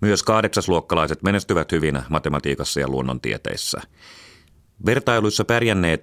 Myös 0.00 0.22
kahdeksasluokkalaiset 0.22 1.22
menestyvät 1.22 1.72
hyvin 1.72 2.02
matematiikassa 2.08 2.80
ja 2.80 2.88
luonnontieteissä. 2.88 3.80
Vertailuissa 4.86 5.44
pärjänneet 5.44 6.02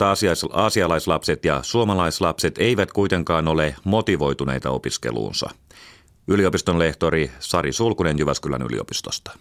aasialaislapset 0.54 1.46
ja 1.46 1.60
suomalaislapset 1.64 2.58
eivät 2.58 2.92
kuitenkaan 2.92 3.48
ole 3.48 3.76
motivoituneita 3.84 4.70
opiskeluunsa. 4.70 5.50
Yliopiston 6.28 6.80
lehtori 6.80 7.32
Sari 7.40 7.74
Sulkunen 7.74 8.20
Jyväskylän 8.20 8.62
yliopistosta. 8.62 9.32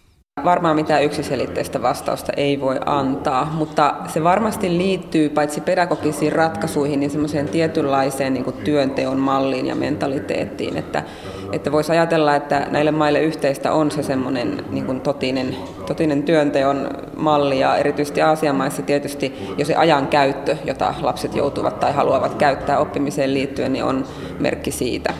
Varmaan 0.43 0.75
mitään 0.75 1.03
yksiselitteistä 1.03 1.81
vastausta 1.81 2.31
ei 2.37 2.61
voi 2.61 2.79
antaa, 2.85 3.45
mutta 3.45 3.95
se 4.07 4.23
varmasti 4.23 4.77
liittyy 4.77 5.29
paitsi 5.29 5.61
pedagogisiin 5.61 6.31
ratkaisuihin, 6.31 6.99
niin 6.99 7.09
semmoiseen 7.09 7.47
tietynlaiseen 7.49 8.33
niin 8.33 8.43
kuin 8.43 8.55
työnteon 8.55 9.19
malliin 9.19 9.65
ja 9.65 9.75
mentaliteettiin, 9.75 10.77
että, 10.77 11.03
että 11.51 11.71
voisi 11.71 11.91
ajatella, 11.91 12.35
että 12.35 12.67
näille 12.71 12.91
maille 12.91 13.21
yhteistä 13.21 13.71
on 13.71 13.91
se 13.91 14.03
semmoinen 14.03 14.65
niin 14.69 14.85
kuin 14.85 15.01
totinen, 15.01 15.55
totinen 15.85 16.23
työnteon 16.23 16.89
malli 17.17 17.59
ja 17.59 17.77
erityisesti 17.77 18.21
Aasian 18.21 18.55
maissa 18.55 18.81
tietysti 18.81 19.33
jo 19.57 19.65
se 19.65 19.75
ajan 19.75 20.07
käyttö, 20.07 20.57
jota 20.65 20.93
lapset 21.01 21.35
joutuvat 21.35 21.79
tai 21.79 21.93
haluavat 21.93 22.35
käyttää 22.35 22.79
oppimiseen 22.79 23.33
liittyen, 23.33 23.73
niin 23.73 23.85
on 23.85 24.05
merkki 24.39 24.71
siitä. 24.71 25.13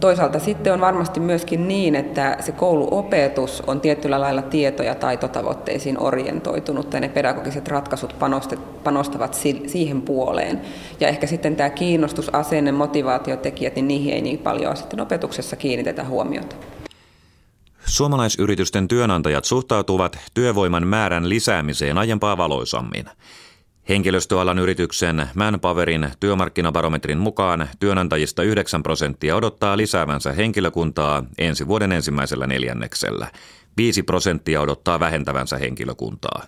Toisaalta 0.00 0.38
sitten 0.38 0.72
on 0.72 0.80
varmasti 0.80 1.20
myöskin 1.20 1.68
niin, 1.68 1.94
että 1.94 2.36
se 2.40 2.52
kouluopetus 2.52 3.62
on 3.66 3.80
tietyllä 3.80 4.20
lailla 4.20 4.42
tieto- 4.42 4.82
ja 4.82 4.94
taitotavoitteisiin 4.94 6.02
orientoitunut, 6.02 6.92
ja 6.92 7.00
ne 7.00 7.08
pedagogiset 7.08 7.68
ratkaisut 7.68 8.16
panostavat 8.84 9.34
siihen 9.66 10.02
puoleen. 10.02 10.60
Ja 11.00 11.08
ehkä 11.08 11.26
sitten 11.26 11.56
tämä 11.56 11.70
kiinnostus, 11.70 12.34
asenne, 12.34 12.72
motivaatiotekijät, 12.72 13.74
niin 13.74 13.88
niihin 13.88 14.14
ei 14.14 14.22
niin 14.22 14.38
paljon 14.38 14.76
sitten 14.76 15.00
opetuksessa 15.00 15.56
kiinnitetä 15.56 16.04
huomiota. 16.04 16.56
Suomalaisyritysten 17.86 18.88
työnantajat 18.88 19.44
suhtautuvat 19.44 20.18
työvoiman 20.34 20.86
määrän 20.86 21.28
lisäämiseen 21.28 21.98
aiempaa 21.98 22.36
valoisammin. 22.36 23.04
Henkilöstöalan 23.88 24.58
yrityksen 24.58 25.28
Manpowerin 25.34 26.08
työmarkkinabarometrin 26.20 27.18
mukaan 27.18 27.68
työnantajista 27.80 28.42
9 28.42 28.82
prosenttia 28.82 29.36
odottaa 29.36 29.76
lisäävänsä 29.76 30.32
henkilökuntaa 30.32 31.24
ensi 31.38 31.68
vuoden 31.68 31.92
ensimmäisellä 31.92 32.46
neljänneksellä. 32.46 33.26
5 33.76 34.02
prosenttia 34.02 34.60
odottaa 34.60 35.00
vähentävänsä 35.00 35.58
henkilökuntaa. 35.58 36.46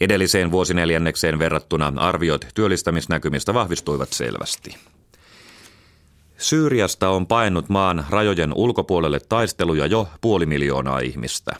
Edelliseen 0.00 0.50
vuosineljännekseen 0.50 1.38
verrattuna 1.38 1.92
arviot 1.96 2.46
työllistämisnäkymistä 2.54 3.54
vahvistuivat 3.54 4.12
selvästi. 4.12 4.76
Syyriasta 6.38 7.08
on 7.08 7.26
painut 7.26 7.68
maan 7.68 8.04
rajojen 8.10 8.52
ulkopuolelle 8.54 9.20
taisteluja 9.28 9.86
jo 9.86 10.08
puoli 10.20 10.46
miljoonaa 10.46 10.98
ihmistä. 10.98 11.56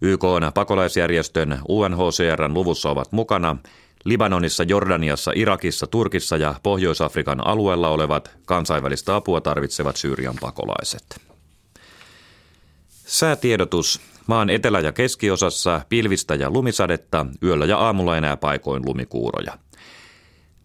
YK 0.00 0.24
on 0.24 0.50
pakolaisjärjestön 0.54 1.60
UNHCRn 1.68 2.54
luvussa 2.54 2.90
ovat 2.90 3.12
mukana 3.12 3.56
Libanonissa, 4.04 4.62
Jordaniassa, 4.62 5.32
Irakissa, 5.34 5.86
Turkissa 5.86 6.36
ja 6.36 6.54
Pohjois-Afrikan 6.62 7.46
alueella 7.46 7.88
olevat 7.88 8.30
kansainvälistä 8.46 9.16
apua 9.16 9.40
tarvitsevat 9.40 9.96
Syyrian 9.96 10.36
pakolaiset. 10.40 11.20
Säätiedotus. 13.06 14.00
Maan 14.26 14.50
etelä- 14.50 14.80
ja 14.80 14.92
keskiosassa 14.92 15.80
pilvistä 15.88 16.34
ja 16.34 16.50
lumisadetta, 16.50 17.26
yöllä 17.42 17.64
ja 17.64 17.78
aamulla 17.78 18.16
enää 18.16 18.36
paikoin 18.36 18.82
lumikuuroja. 18.86 19.58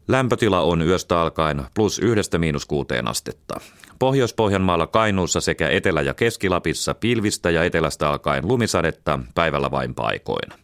Lämpötila 0.07 0.61
on 0.61 0.81
yöstä 0.81 1.21
alkaen 1.21 1.63
plus 1.75 1.99
yhdestä 1.99 2.37
miinus 2.37 2.65
kuuteen 2.65 3.07
astetta. 3.07 3.59
Pohjois-Pohjanmaalla 3.99 4.87
Kainuussa 4.87 5.41
sekä 5.41 5.69
Etelä- 5.69 6.01
ja 6.01 6.13
Keskilapissa 6.13 6.93
pilvistä 6.93 7.49
ja 7.49 7.63
etelästä 7.63 8.09
alkaen 8.09 8.47
lumisadetta, 8.47 9.19
päivällä 9.35 9.71
vain 9.71 9.95
paikoin. 9.95 10.62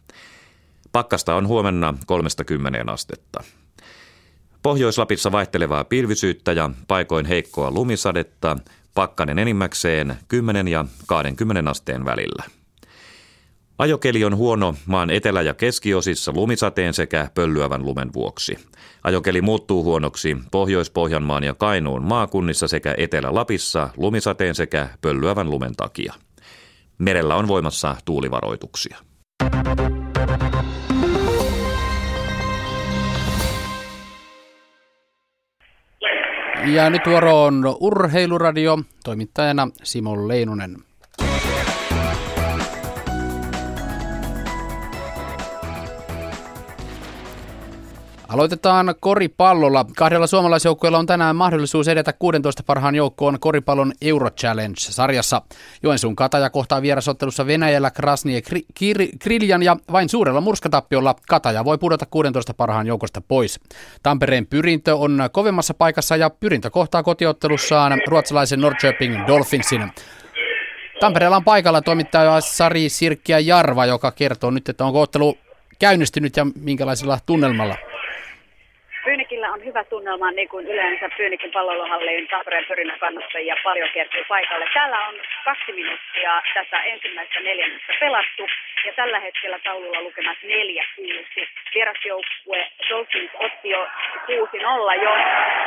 Pakkasta 0.92 1.34
on 1.34 1.46
huomenna 1.46 1.94
30 2.06 2.92
astetta. 2.92 3.44
Pohjois-Lapissa 4.62 5.32
vaihtelevaa 5.32 5.84
pilvisyyttä 5.84 6.52
ja 6.52 6.70
paikoin 6.88 7.26
heikkoa 7.26 7.70
lumisadetta, 7.70 8.56
pakkanen 8.94 9.38
enimmäkseen 9.38 10.16
10 10.28 10.68
ja 10.68 10.84
20 11.06 11.70
asteen 11.70 12.04
välillä. 12.04 12.44
Ajokeli 13.78 14.24
on 14.24 14.36
huono 14.36 14.74
maan 14.86 15.10
etelä- 15.10 15.42
ja 15.42 15.54
keskiosissa 15.54 16.32
lumisateen 16.32 16.94
sekä 16.94 17.30
pöllyävän 17.34 17.84
lumen 17.84 18.12
vuoksi. 18.12 18.56
Ajokeli 19.04 19.40
muuttuu 19.40 19.84
huonoksi 19.84 20.36
Pohjois-Pohjanmaan 20.50 21.44
ja 21.44 21.54
Kainuun 21.54 22.04
maakunnissa 22.04 22.68
sekä 22.68 22.94
Etelä-Lapissa 22.98 23.90
lumisateen 23.96 24.54
sekä 24.54 24.88
pöllyävän 25.00 25.50
lumen 25.50 25.76
takia. 25.76 26.14
Merellä 26.98 27.36
on 27.36 27.48
voimassa 27.48 27.96
tuulivaroituksia. 28.04 28.96
Ja 36.66 36.90
nyt 36.90 37.02
vuoro 37.06 37.44
on 37.44 37.76
Urheiluradio, 37.80 38.78
toimittajana 39.04 39.68
Simo 39.82 40.28
Leinunen. 40.28 40.76
Aloitetaan 48.32 48.94
koripallolla. 49.00 49.86
Kahdella 49.96 50.26
suomalaisjoukkueella 50.26 50.98
on 50.98 51.06
tänään 51.06 51.36
mahdollisuus 51.36 51.88
edetä 51.88 52.12
16 52.12 52.62
parhaan 52.62 52.94
joukkoon 52.94 53.40
koripallon 53.40 53.92
Euro 54.02 54.30
Challenge-sarjassa. 54.30 55.42
Joensuun 55.82 56.16
Kataja 56.16 56.50
kohtaa 56.50 56.82
vierasottelussa 56.82 57.46
Venäjällä 57.46 57.90
Krasnie 57.90 58.42
Kriljan 59.18 59.62
ja 59.62 59.76
vain 59.92 60.08
suurella 60.08 60.40
murskatappiolla 60.40 61.14
Kataja 61.28 61.64
voi 61.64 61.78
pudota 61.78 62.06
16 62.06 62.54
parhaan 62.54 62.86
joukosta 62.86 63.20
pois. 63.20 63.60
Tampereen 64.02 64.46
pyrintö 64.46 64.96
on 64.96 65.28
kovemmassa 65.32 65.74
paikassa 65.74 66.16
ja 66.16 66.30
pyrintö 66.30 66.70
kohtaa 66.70 67.02
kotiottelussaan 67.02 68.00
ruotsalaisen 68.08 68.60
Norrköping 68.60 69.26
Dolphinsin. 69.26 69.92
Tampereella 71.00 71.36
on 71.36 71.44
paikalla 71.44 71.82
toimittaja 71.82 72.40
Sari 72.40 72.88
Sirkkiä 72.88 73.38
Jarva, 73.38 73.86
joka 73.86 74.12
kertoo 74.12 74.50
nyt, 74.50 74.68
että 74.68 74.84
onko 74.84 75.00
ottelu 75.00 75.38
käynnistynyt 75.78 76.36
ja 76.36 76.46
minkälaisella 76.60 77.18
tunnelmalla. 77.26 77.76
Pyynikillä 79.40 79.60
on 79.60 79.64
hyvä 79.64 79.84
tunnelma, 79.84 80.30
niin 80.30 80.48
kuin 80.48 80.66
yleensä 80.66 81.08
Pyynikin 81.16 81.52
pallolohallin 81.52 82.28
Tampereen 82.28 82.64
pyrinnän 82.68 82.98
kannattajia 82.98 83.56
paljon 83.64 83.88
kertyy 83.94 84.24
paikalle. 84.28 84.66
Täällä 84.74 84.98
on 85.08 85.14
kaksi 85.44 85.72
minuuttia 85.72 86.42
tätä 86.54 86.82
ensimmäistä 86.82 87.40
neljännestä 87.40 87.92
pelattu 88.00 88.46
ja 88.86 88.92
tällä 88.92 89.20
hetkellä 89.20 89.58
taululla 89.64 90.00
lukemat 90.00 90.38
4-6. 90.38 91.48
Vierasjoukkue 91.74 92.70
Dolphins 92.88 93.30
otti 93.34 93.70
jo 93.70 93.86
6-0 93.86 95.02
jo. 95.02 95.10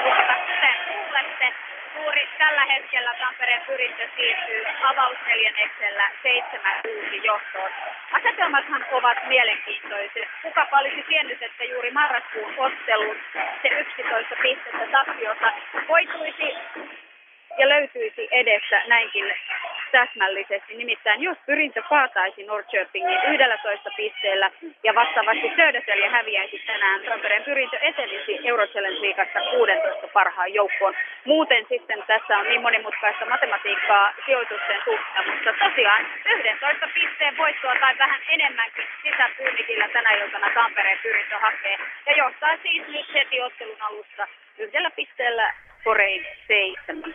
Mutta 0.04 0.34
kuten 0.48 0.76
kuulette, 0.88 1.54
juuri 1.96 2.30
tällä 2.38 2.66
hetkellä 2.66 3.14
Tampereen 3.20 3.62
pyrintö 3.68 4.08
siirtyy 4.16 4.64
avausneljänneksellä 4.84 6.12
7-6 6.88 7.20
johtoon. 7.24 7.72
Asetelmathan 8.12 8.86
ovat 8.92 9.18
mielenkiintoiset. 9.28 10.28
Kuka 10.42 10.68
olisi 10.72 11.04
tiennyt, 11.08 11.44
että 11.44 11.64
juuri 11.64 11.92
marraskuun 11.92 12.54
ottelun 12.58 13.18
se 13.62 13.68
11 13.68 14.36
pistettä 14.42 14.88
tappiossa 14.92 15.54
koituisi 15.88 16.56
ja 17.58 17.70
löytyisi 17.70 18.28
edessä 18.32 18.82
näinkin 18.88 19.34
täsmällisesti. 19.98 20.72
Nimittäin 20.76 21.22
jos 21.22 21.38
pyrintö 21.46 21.82
kaataisi 21.90 22.44
Norrköpingin 22.44 23.20
11 23.34 23.90
pisteellä 23.98 24.52
ja 24.84 24.96
vastaavasti 24.96 25.48
Södertälje 25.56 26.08
häviäisi 26.10 26.60
tänään, 26.68 27.02
Tampereen 27.02 27.44
pyrintö 27.44 27.78
etenisi 27.82 28.34
Eurochallenge 28.48 29.02
liikassa 29.02 29.40
16 29.40 30.08
parhaan 30.14 30.54
joukkoon. 30.54 30.96
Muuten 31.26 31.66
sitten 31.70 32.04
tässä 32.08 32.38
on 32.38 32.48
niin 32.48 32.62
monimutkaista 32.62 33.26
matematiikkaa 33.26 34.14
sijoitusten 34.26 34.82
suhteen, 34.86 35.26
mutta 35.30 35.52
tosiaan 35.66 36.06
11 36.26 36.88
pisteen 36.94 37.38
voittoa 37.38 37.76
tai 37.80 37.98
vähän 37.98 38.22
enemmänkin 38.30 38.86
sisäpyynikillä 39.04 39.88
tänä 39.88 40.10
iltana 40.12 40.50
Tampereen 40.54 41.00
pyrintö 41.04 41.38
hakee 41.40 41.78
ja 42.06 42.18
johtaa 42.18 42.58
siis 42.64 42.88
nyt 42.88 43.14
heti 43.14 43.42
ottelun 43.42 43.82
alussa 43.82 44.28
yhdellä 44.58 44.92
pisteellä 44.92 45.54
Korein 45.84 46.26
seitsemän. 46.48 47.14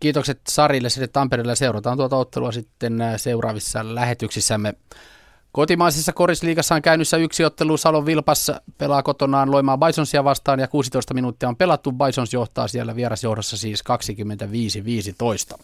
Kiitokset 0.00 0.40
Sarille 0.48 0.90
sinne 0.90 1.06
Tampereelle. 1.08 1.56
Seurataan 1.56 1.96
tuota 1.96 2.16
ottelua 2.16 2.52
sitten 2.52 3.00
äh, 3.00 3.14
seuraavissa 3.16 3.94
lähetyksissämme. 3.94 4.74
Kotimaisessa 5.52 6.12
korisliigassa 6.12 6.74
on 6.74 6.82
käynnissä 6.82 7.16
yksi 7.16 7.44
ottelu. 7.44 7.76
Salon 7.76 8.06
Vilpas 8.06 8.50
pelaa 8.78 9.02
kotonaan 9.02 9.50
Loimaa 9.50 9.78
Bisonsia 9.78 10.24
vastaan 10.24 10.60
ja 10.60 10.68
16 10.68 11.14
minuuttia 11.14 11.48
on 11.48 11.56
pelattu. 11.56 11.92
Bisons 11.92 12.32
johtaa 12.32 12.68
siellä 12.68 12.96
vierasjohdossa 12.96 13.56
siis 13.56 13.84
25-15. 15.54 15.62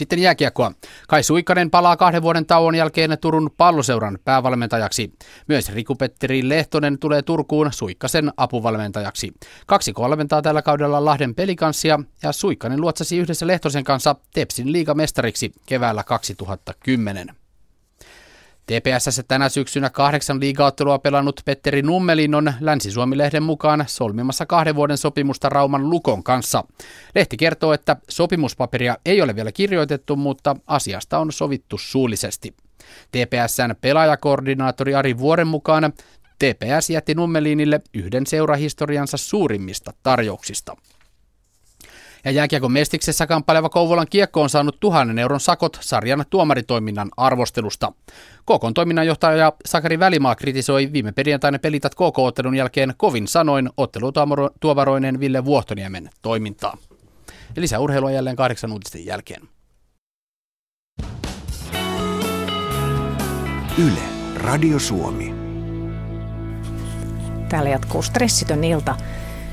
Sitten 0.00 0.18
jääkiekkoa. 0.18 0.72
Kai 1.08 1.22
Suikkanen 1.22 1.70
palaa 1.70 1.96
kahden 1.96 2.22
vuoden 2.22 2.46
tauon 2.46 2.74
jälkeen 2.74 3.18
Turun 3.20 3.50
palloseuran 3.56 4.18
päävalmentajaksi. 4.24 5.12
Myös 5.48 5.72
Riku-Petteri 5.72 6.48
Lehtonen 6.48 6.98
tulee 6.98 7.22
Turkuun 7.22 7.72
Suikkasen 7.72 8.32
apuvalmentajaksi. 8.36 9.32
Kaksi 9.66 9.92
valmentaa 9.98 10.42
tällä 10.42 10.62
kaudella 10.62 11.04
Lahden 11.04 11.34
pelikanssia 11.34 12.00
ja 12.22 12.32
Suikkanen 12.32 12.80
luotsasi 12.80 13.18
yhdessä 13.18 13.46
Lehtosen 13.46 13.84
kanssa 13.84 14.16
Tepsin 14.34 14.72
liigamestariksi 14.72 15.52
keväällä 15.66 16.04
2010. 16.04 17.39
TPSssä 18.66 19.22
tänä 19.22 19.48
syksynä 19.48 19.90
kahdeksan 19.90 20.40
liigaottelua 20.40 20.98
pelannut 20.98 21.40
Petteri 21.44 21.82
Nummelin 21.82 22.34
on 22.34 22.52
Länsi-Suomi-lehden 22.60 23.42
mukaan 23.42 23.84
solmimassa 23.86 24.46
kahden 24.46 24.74
vuoden 24.74 24.98
sopimusta 24.98 25.48
Rauman 25.48 25.90
Lukon 25.90 26.22
kanssa. 26.22 26.64
Lehti 27.14 27.36
kertoo, 27.36 27.72
että 27.72 27.96
sopimuspaperia 28.08 28.96
ei 29.04 29.22
ole 29.22 29.36
vielä 29.36 29.52
kirjoitettu, 29.52 30.16
mutta 30.16 30.56
asiasta 30.66 31.18
on 31.18 31.32
sovittu 31.32 31.78
suullisesti. 31.78 32.54
TPSn 33.12 33.74
pelaajakoordinaattori 33.80 34.94
Ari 34.94 35.18
Vuoren 35.18 35.46
mukaan 35.46 35.92
TPS 36.38 36.90
jätti 36.90 37.14
Nummelinille 37.14 37.80
yhden 37.94 38.26
seurahistoriansa 38.26 39.16
suurimmista 39.16 39.92
tarjouksista. 40.02 40.76
Ja 42.24 42.30
jääkiekon 42.30 42.72
mestiksessä 42.72 43.26
kamppaileva 43.26 43.68
Kouvolan 43.68 44.06
kiekko 44.10 44.42
on 44.42 44.50
saanut 44.50 44.80
tuhannen 44.80 45.18
euron 45.18 45.40
sakot 45.40 45.78
sarjan 45.80 46.24
tuomaritoiminnan 46.30 47.08
arvostelusta. 47.16 47.92
KKn 48.42 48.74
toiminnanjohtaja 48.74 49.52
Sakari 49.66 49.98
Välimaa 49.98 50.34
kritisoi 50.34 50.90
viime 50.92 51.12
perjantaina 51.12 51.58
pelitat 51.58 51.94
KK-ottelun 51.94 52.56
jälkeen 52.56 52.94
kovin 52.96 53.28
sanoin 53.28 53.70
ottelutuomaroinen 53.76 55.20
Ville 55.20 55.44
Vuohtoniemen 55.44 56.10
toimintaa. 56.22 56.76
Ja 57.56 57.62
lisää 57.62 57.78
urheilua 57.78 58.10
jälleen 58.10 58.36
kahdeksan 58.36 58.72
uutisten 58.72 59.06
jälkeen. 59.06 59.48
Yle, 63.78 64.02
Radio 64.36 64.78
Suomi. 64.78 65.34
Täällä 67.48 67.70
jatkuu 67.70 68.02
stressitön 68.02 68.64
ilta. 68.64 68.96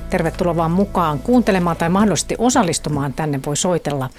Tervetuloa 0.09 0.55
vaan 0.55 0.71
mukaan 0.71 1.19
kuuntelemaan 1.19 1.77
tai 1.77 1.89
mahdollisesti 1.89 2.35
osallistumaan 2.37 3.13
tänne 3.13 3.39
voi 3.45 3.57
soitella. 3.57 4.09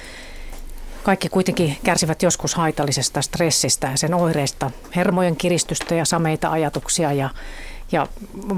Kaikki 1.02 1.28
kuitenkin 1.28 1.76
kärsivät 1.84 2.22
joskus 2.22 2.54
haitallisesta 2.54 3.22
stressistä 3.22 3.86
ja 3.86 3.96
sen 3.96 4.14
oireista, 4.14 4.70
hermojen 4.96 5.36
kiristystä 5.36 5.94
ja 5.94 6.04
sameita 6.04 6.50
ajatuksia 6.50 7.12
ja, 7.12 7.30
ja 7.92 8.06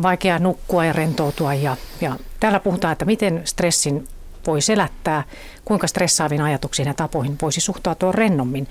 vaikea 0.03 0.39
nukkua 0.39 0.85
ja 0.85 0.93
rentoutua. 0.93 1.55
Ja, 1.55 1.77
ja 2.01 2.17
täällä 2.41 2.61
puhutaan, 2.61 2.93
että 2.93 3.05
miten 3.05 3.43
stressin 3.45 4.09
voi 4.47 4.61
selättää, 4.61 5.25
kuinka 5.65 5.87
stressaaviin 5.87 6.41
ajatuksiin 6.41 6.89
ja 6.89 6.95
tapoihin 6.95 7.39
voisi 7.43 7.61
suhtautua 7.61 8.13
rennommin 8.13 8.69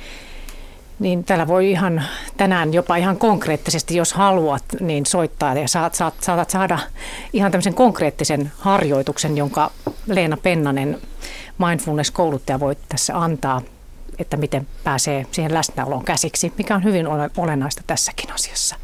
niin 1.00 1.24
täällä 1.24 1.48
voi 1.48 1.72
ihan 1.72 2.04
tänään 2.38 2.74
jopa 2.74 2.96
ihan 2.96 3.18
konkreettisesti, 3.18 3.96
jos 3.96 4.14
haluat, 4.14 4.64
niin 4.80 5.06
soittaa 5.06 5.54
ja 5.54 5.68
saat, 5.68 5.96
saat, 5.96 6.14
saatat 6.22 6.50
saada 6.50 6.80
ihan 7.34 7.52
tämmöisen 7.52 7.74
konkreettisen 7.74 8.52
harjoituksen, 8.58 9.38
jonka 9.38 9.72
Leena 10.08 10.38
Pennanen, 10.38 10.98
mindfulness-kouluttaja, 11.58 12.60
voi 12.60 12.76
tässä 12.90 13.18
antaa 13.18 13.62
että 14.20 14.38
miten 14.38 14.68
pääsee 14.84 15.26
siihen 15.32 15.54
läsnäoloon 15.54 16.06
käsiksi, 16.06 16.54
mikä 16.58 16.76
on 16.76 16.84
hyvin 16.84 17.08
olennaista 17.38 17.82
tässäkin 17.88 18.34
asiassa. 18.34 18.76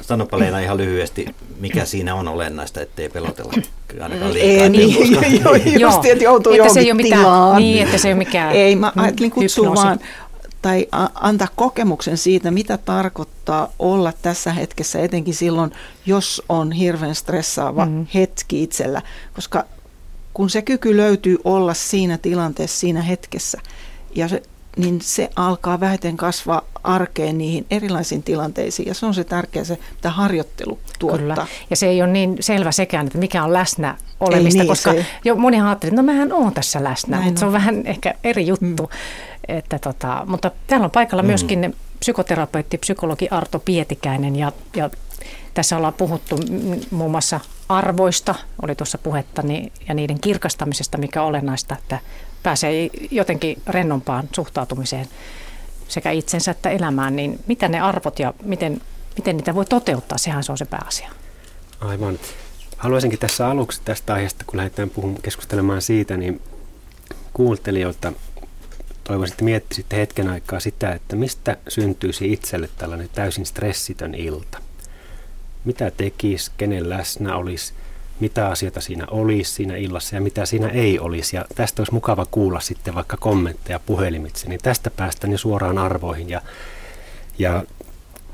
Sanopa 0.00 0.38
Leena 0.38 0.58
ihan 0.58 0.76
lyhyesti, 0.76 1.26
mikä 1.60 1.84
siinä 1.84 2.14
on 2.14 2.28
olennaista, 2.28 2.80
ettei 2.80 3.08
pelotella 3.08 3.52
ainakaan 4.00 4.32
liikaa. 4.32 4.64
Ei, 4.64 4.68
niin, 4.68 5.40
joo, 5.44 5.54
just, 5.78 6.04
että 6.04 6.24
joutuu 6.24 6.52
että 6.52 6.68
se 6.68 6.80
ei 6.80 6.92
ole 6.92 7.02
mitään, 7.02 7.56
Niin, 7.56 7.84
että 7.84 7.98
se 7.98 8.08
ei 8.08 8.12
ole 8.12 8.18
mikään 8.18 8.52
Ei, 8.52 8.76
mä 8.76 8.92
ajattelin 8.96 9.30
kutsua 9.30 9.74
vaan 9.74 10.00
tai 10.62 10.86
antaa 11.14 11.48
kokemuksen 11.56 12.18
siitä, 12.18 12.50
mitä 12.50 12.76
tarkoittaa 12.76 13.72
olla 13.78 14.12
tässä 14.22 14.52
hetkessä, 14.52 15.00
etenkin 15.00 15.34
silloin, 15.34 15.72
jos 16.06 16.42
on 16.48 16.72
hirveän 16.72 17.14
stressaava 17.14 17.86
mm. 17.86 18.06
hetki 18.14 18.62
itsellä, 18.62 19.02
koska 19.34 19.64
kun 20.34 20.50
se 20.50 20.62
kyky 20.62 20.96
löytyy 20.96 21.38
olla 21.44 21.74
siinä 21.74 22.18
tilanteessa, 22.18 22.80
siinä 22.80 23.02
hetkessä, 23.02 23.58
ja 24.14 24.28
se, 24.28 24.42
niin 24.76 25.00
se 25.00 25.30
alkaa 25.36 25.80
vähiten 25.80 26.16
kasvaa 26.16 26.62
arkeen 26.84 27.38
niihin 27.38 27.66
erilaisiin 27.70 28.22
tilanteisiin. 28.22 28.88
Ja 28.88 28.94
se 28.94 29.06
on 29.06 29.14
se 29.14 29.24
tärkeä, 29.24 29.64
se, 29.64 29.78
mitä 29.94 30.10
harjoittelu 30.10 30.78
tuottaa. 30.98 31.18
Kyllä. 31.18 31.46
Ja 31.70 31.76
se 31.76 31.86
ei 31.86 32.02
ole 32.02 32.10
niin 32.10 32.36
selvä 32.40 32.72
sekään, 32.72 33.06
että 33.06 33.18
mikä 33.18 33.44
on 33.44 33.52
läsnä 33.52 33.96
olemista, 34.20 34.58
niin, 34.58 34.68
koska 34.68 34.92
se... 34.92 35.06
jo 35.24 35.36
moni 35.36 35.60
ajattelee, 35.60 35.90
että 35.90 36.02
no 36.02 36.06
mähän 36.06 36.32
on 36.32 36.54
tässä 36.54 36.84
läsnä, 36.84 37.16
Näin 37.16 37.24
mutta 37.24 37.38
on. 37.38 37.40
se 37.40 37.46
on 37.46 37.52
vähän 37.52 37.86
ehkä 37.86 38.14
eri 38.24 38.46
juttu. 38.46 38.82
Mm. 38.82 38.88
Että 39.48 39.78
tota, 39.78 40.24
mutta 40.26 40.50
täällä 40.66 40.84
on 40.84 40.90
paikalla 40.90 41.22
mm. 41.22 41.26
myöskin 41.26 41.76
psykoterapeutti, 42.00 42.78
psykologi 42.78 43.28
Arto 43.30 43.58
Pietikäinen 43.58 44.36
ja, 44.36 44.52
ja 44.76 44.90
tässä 45.54 45.76
ollaan 45.76 45.94
puhuttu 45.94 46.38
muun 46.90 47.10
muassa 47.10 47.40
arvoista, 47.68 48.34
oli 48.62 48.74
tuossa 48.74 48.98
puhetta, 48.98 49.42
niin, 49.42 49.72
ja 49.88 49.94
niiden 49.94 50.20
kirkastamisesta, 50.20 50.98
mikä 50.98 51.22
on 51.22 51.28
olennaista, 51.28 51.76
että 51.78 51.98
pääsee 52.42 52.90
jotenkin 53.10 53.62
rennompaan 53.66 54.28
suhtautumiseen 54.32 55.08
sekä 55.88 56.10
itsensä 56.10 56.50
että 56.50 56.70
elämään, 56.70 57.16
niin 57.16 57.40
mitä 57.46 57.68
ne 57.68 57.80
arvot 57.80 58.18
ja 58.18 58.34
miten, 58.42 58.80
miten 59.16 59.36
niitä 59.36 59.54
voi 59.54 59.64
toteuttaa, 59.64 60.18
sehän 60.18 60.44
se 60.44 60.52
on 60.52 60.58
se 60.58 60.64
pääasia. 60.64 61.10
Aivan. 61.80 62.18
Haluaisinkin 62.76 63.18
tässä 63.18 63.48
aluksi 63.48 63.80
tästä 63.84 64.14
aiheesta, 64.14 64.44
kun 64.46 64.56
lähdetään 64.56 64.90
puhumaan, 64.90 65.22
keskustelemaan 65.22 65.82
siitä, 65.82 66.16
niin 66.16 66.40
kuuntelijoilta 67.32 68.12
toivoisin, 69.08 69.32
että 69.32 69.44
miettisitte 69.44 69.96
hetken 69.96 70.28
aikaa 70.28 70.60
sitä, 70.60 70.92
että 70.92 71.16
mistä 71.16 71.56
syntyisi 71.68 72.32
itselle 72.32 72.68
tällainen 72.78 73.08
täysin 73.12 73.46
stressitön 73.46 74.14
ilta. 74.14 74.58
Mitä 75.64 75.90
tekisi, 75.90 76.50
kenen 76.56 76.88
läsnä 76.88 77.36
olisi, 77.36 77.72
mitä 78.20 78.48
asioita 78.48 78.80
siinä 78.80 79.06
olisi 79.10 79.52
siinä 79.52 79.76
illassa 79.76 80.14
ja 80.14 80.20
mitä 80.20 80.46
siinä 80.46 80.68
ei 80.68 80.98
olisi. 80.98 81.36
Ja 81.36 81.44
tästä 81.54 81.80
olisi 81.80 81.94
mukava 81.94 82.26
kuulla 82.30 82.60
sitten 82.60 82.94
vaikka 82.94 83.16
kommentteja 83.16 83.80
puhelimitse, 83.80 84.48
niin 84.48 84.60
tästä 84.62 84.90
päästään 84.90 85.32
jo 85.32 85.38
suoraan 85.38 85.78
arvoihin. 85.78 86.30
Ja, 86.30 86.42
ja 87.38 87.64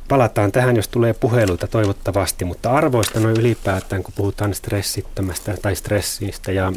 palataan 0.08 0.52
tähän, 0.52 0.76
jos 0.76 0.88
tulee 0.88 1.12
puheluita 1.14 1.66
toivottavasti, 1.66 2.44
mutta 2.44 2.70
arvoista 2.70 3.20
noin 3.20 3.40
ylipäätään, 3.40 4.02
kun 4.02 4.14
puhutaan 4.16 4.54
stressittömästä 4.54 5.56
tai 5.62 5.76
stressistä 5.76 6.52
ja 6.52 6.72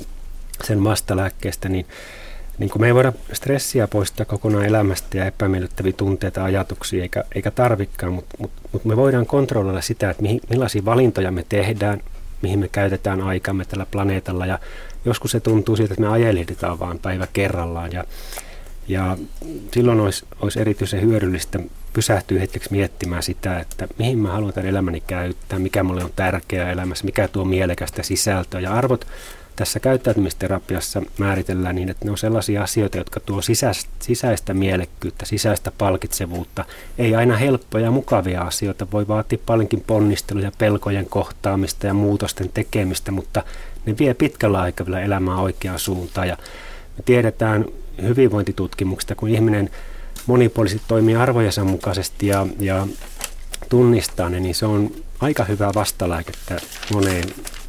sen 0.64 0.84
vastalääkkeestä, 0.84 1.70
niin 1.70 1.86
niin 2.60 2.70
kuin 2.70 2.82
me 2.82 2.88
ei 2.88 2.96
voida 2.96 3.14
stressiä 3.34 3.88
poistaa 3.88 4.26
kokonaan 4.26 4.66
elämästä 4.66 5.18
ja 5.18 5.26
epämiellyttäviä 5.26 5.94
tunteita, 5.94 6.44
ajatuksia, 6.44 7.02
eikä, 7.02 7.24
eikä 7.36 7.52
tarvikaan, 7.52 8.14
mutta, 8.14 8.36
mutta, 8.40 8.62
mutta 8.72 8.88
me 8.88 8.98
voidaan 8.98 9.26
kontrolloida 9.26 9.82
sitä, 9.82 10.10
että 10.10 10.24
mihin, 10.24 10.42
millaisia 10.50 10.86
valintoja 10.86 11.32
me 11.32 11.46
tehdään, 11.50 12.00
mihin 12.42 12.60
me 12.60 12.68
käytetään 12.68 13.22
aikamme 13.22 13.66
tällä 13.66 13.86
planeetalla. 13.92 14.46
Ja 14.46 14.60
joskus 15.06 15.32
se 15.32 15.40
tuntuu 15.40 15.76
siltä, 15.76 15.94
että 15.94 16.02
me 16.02 16.08
ajelehditaan 16.08 16.80
vaan 16.80 17.00
päivä 17.00 17.28
kerrallaan. 17.34 17.92
Ja, 17.92 18.04
ja 18.88 19.18
silloin 19.72 20.00
olisi, 20.00 20.26
olisi 20.42 20.60
erityisen 20.60 21.02
hyödyllistä 21.02 21.60
pysähtyä 21.94 22.40
hetkeksi 22.40 22.72
miettimään 22.72 23.24
sitä, 23.24 23.60
että 23.60 23.88
mihin 23.98 24.18
mä 24.18 24.32
haluan 24.32 24.54
tämän 24.54 24.70
elämäni 24.70 25.02
käyttää, 25.08 25.60
mikä 25.60 25.84
mulle 25.84 26.04
on 26.04 26.14
tärkeää 26.16 26.72
elämässä, 26.72 27.06
mikä 27.06 27.28
tuo 27.28 27.46
mielekästä 27.46 28.04
sisältöä. 28.04 28.60
Ja 28.60 28.74
arvot 28.74 29.08
tässä 29.58 29.80
käyttäytymisterapiassa 29.80 31.02
määritellään 31.18 31.76
niin, 31.76 31.90
että 31.90 32.06
ne 32.06 32.12
on 32.12 32.18
sellaisia 32.18 32.64
asioita, 32.64 32.98
jotka 32.98 33.20
tuo 33.20 33.42
sisäistä, 34.00 34.54
mielekkyyttä, 34.54 35.26
sisäistä 35.26 35.72
palkitsevuutta. 35.78 36.66
Ei 36.98 37.16
aina 37.16 37.38
helppoja 37.38 37.86
ja 37.86 37.92
mukavia 37.92 38.42
asioita, 38.42 38.88
voi 38.92 39.08
vaatia 39.08 39.40
paljonkin 39.46 39.84
ponnisteluja, 39.88 40.52
pelkojen 40.58 41.06
kohtaamista 41.06 41.88
ja 41.88 41.94
muutosten 41.94 42.50
tekemistä, 42.54 43.12
mutta 43.12 43.44
ne 43.86 43.96
vie 44.00 44.14
pitkällä 44.14 44.62
aikavälillä 44.62 45.02
elämää 45.02 45.38
oikeaan 45.38 45.80
suuntaan. 45.80 46.28
Ja 46.28 46.38
me 46.98 47.04
tiedetään 47.06 47.66
hyvinvointitutkimuksista, 48.02 49.16
kun 49.16 49.30
ihminen 49.30 49.70
monipuolisesti 50.28 50.86
toimii 50.88 51.16
arvojensa 51.16 51.64
mukaisesti 51.64 52.28
ja, 52.28 52.48
ja 52.60 52.88
tunnistaa 53.70 54.30
ne, 54.30 54.40
niin 54.40 54.56
se 54.56 54.66
on 54.66 54.92
aika 55.20 55.44
hyvä 55.44 55.72
vastalääkettä 55.76 56.58
moneen 56.94 57.24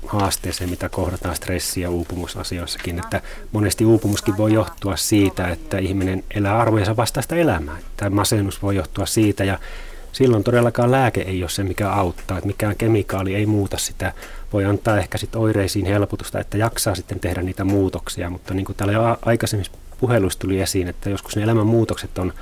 haasteeseen, 0.07 0.70
mitä 0.70 0.88
kohdataan 0.88 1.36
stressi- 1.36 1.80
ja 1.80 1.90
uupumusasioissakin. 1.90 2.99
Että 2.99 3.22
monesti 3.53 3.84
uupumuskin 3.84 4.36
voi 4.36 4.53
johtua 4.53 4.96
siitä, 4.96 5.49
että 5.49 5.78
ihminen 5.78 6.24
elää 6.34 6.59
arvojensa 6.59 6.96
vastaista 6.96 7.36
elämää. 7.36 7.76
Tämä 7.96 8.11
masennus 8.11 8.62
voi 8.62 8.76
johtua 8.76 9.07
siitä 9.07 9.44
ja 9.44 9.59
silloin 10.12 10.44
todellakaan 10.44 10.90
lääke 10.90 11.20
ei 11.20 11.42
ole 11.42 11.51
se, 11.51 11.64
mikä 11.64 11.90
auttaa. 11.90 12.38
Että 12.38 12.46
mikään 12.46 12.76
kemikaali 12.76 13.34
ei 13.34 13.46
muuta 13.46 13.78
sitä. 13.78 14.12
Voi 14.53 14.64
antaa 14.64 14.99
ehkä 14.99 15.18
sitten 15.18 15.40
oireisiin 15.40 15.86
helpotusta, 15.86 16.40
että 16.40 16.57
jaksaa 16.57 16.94
sitten 16.94 17.20
tehdä 17.20 17.42
niitä 17.42 17.64
muutoksia. 17.64 18.30
Mutta 18.30 18.55
niin 18.55 18.64
kuin 18.64 18.76
täällä 18.76 18.92
jo 18.92 19.18
aikaisemmin 19.22 19.66
puheluissa 20.01 20.38
tuli 20.38 20.61
esiin, 20.61 20.88
että 20.88 21.11
joskus 21.11 21.36
ne 21.36 21.42
elämän 21.42 21.66
muutokset 21.66 22.18
on 22.18 22.32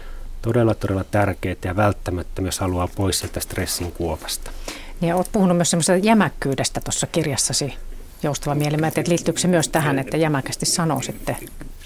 todella, 0.42 0.74
todella 0.74 1.04
tärkeitä 1.04 1.68
ja 1.68 1.76
välttämättä, 1.76 2.42
jos 2.42 2.60
haluaa 2.60 2.88
pois 2.96 3.18
sieltä 3.18 3.40
stressin 3.40 3.92
kuopasta. 3.92 4.50
Ja 5.00 5.16
olet 5.16 5.28
puhunut 5.32 5.56
myös 5.56 5.70
semmoisesta 5.70 6.06
jämäkkyydestä 6.06 6.80
tuossa 6.80 7.06
kirjassasi, 7.06 7.74
joustava 8.22 8.54
mieli. 8.54 8.76
Mä 8.76 8.88
että 8.88 9.02
liittyykö 9.08 9.40
se 9.40 9.48
myös 9.48 9.68
tähän, 9.68 9.98
että 9.98 10.16
jämäkästi 10.16 10.66
sanoo 10.66 11.02
sitten, 11.02 11.36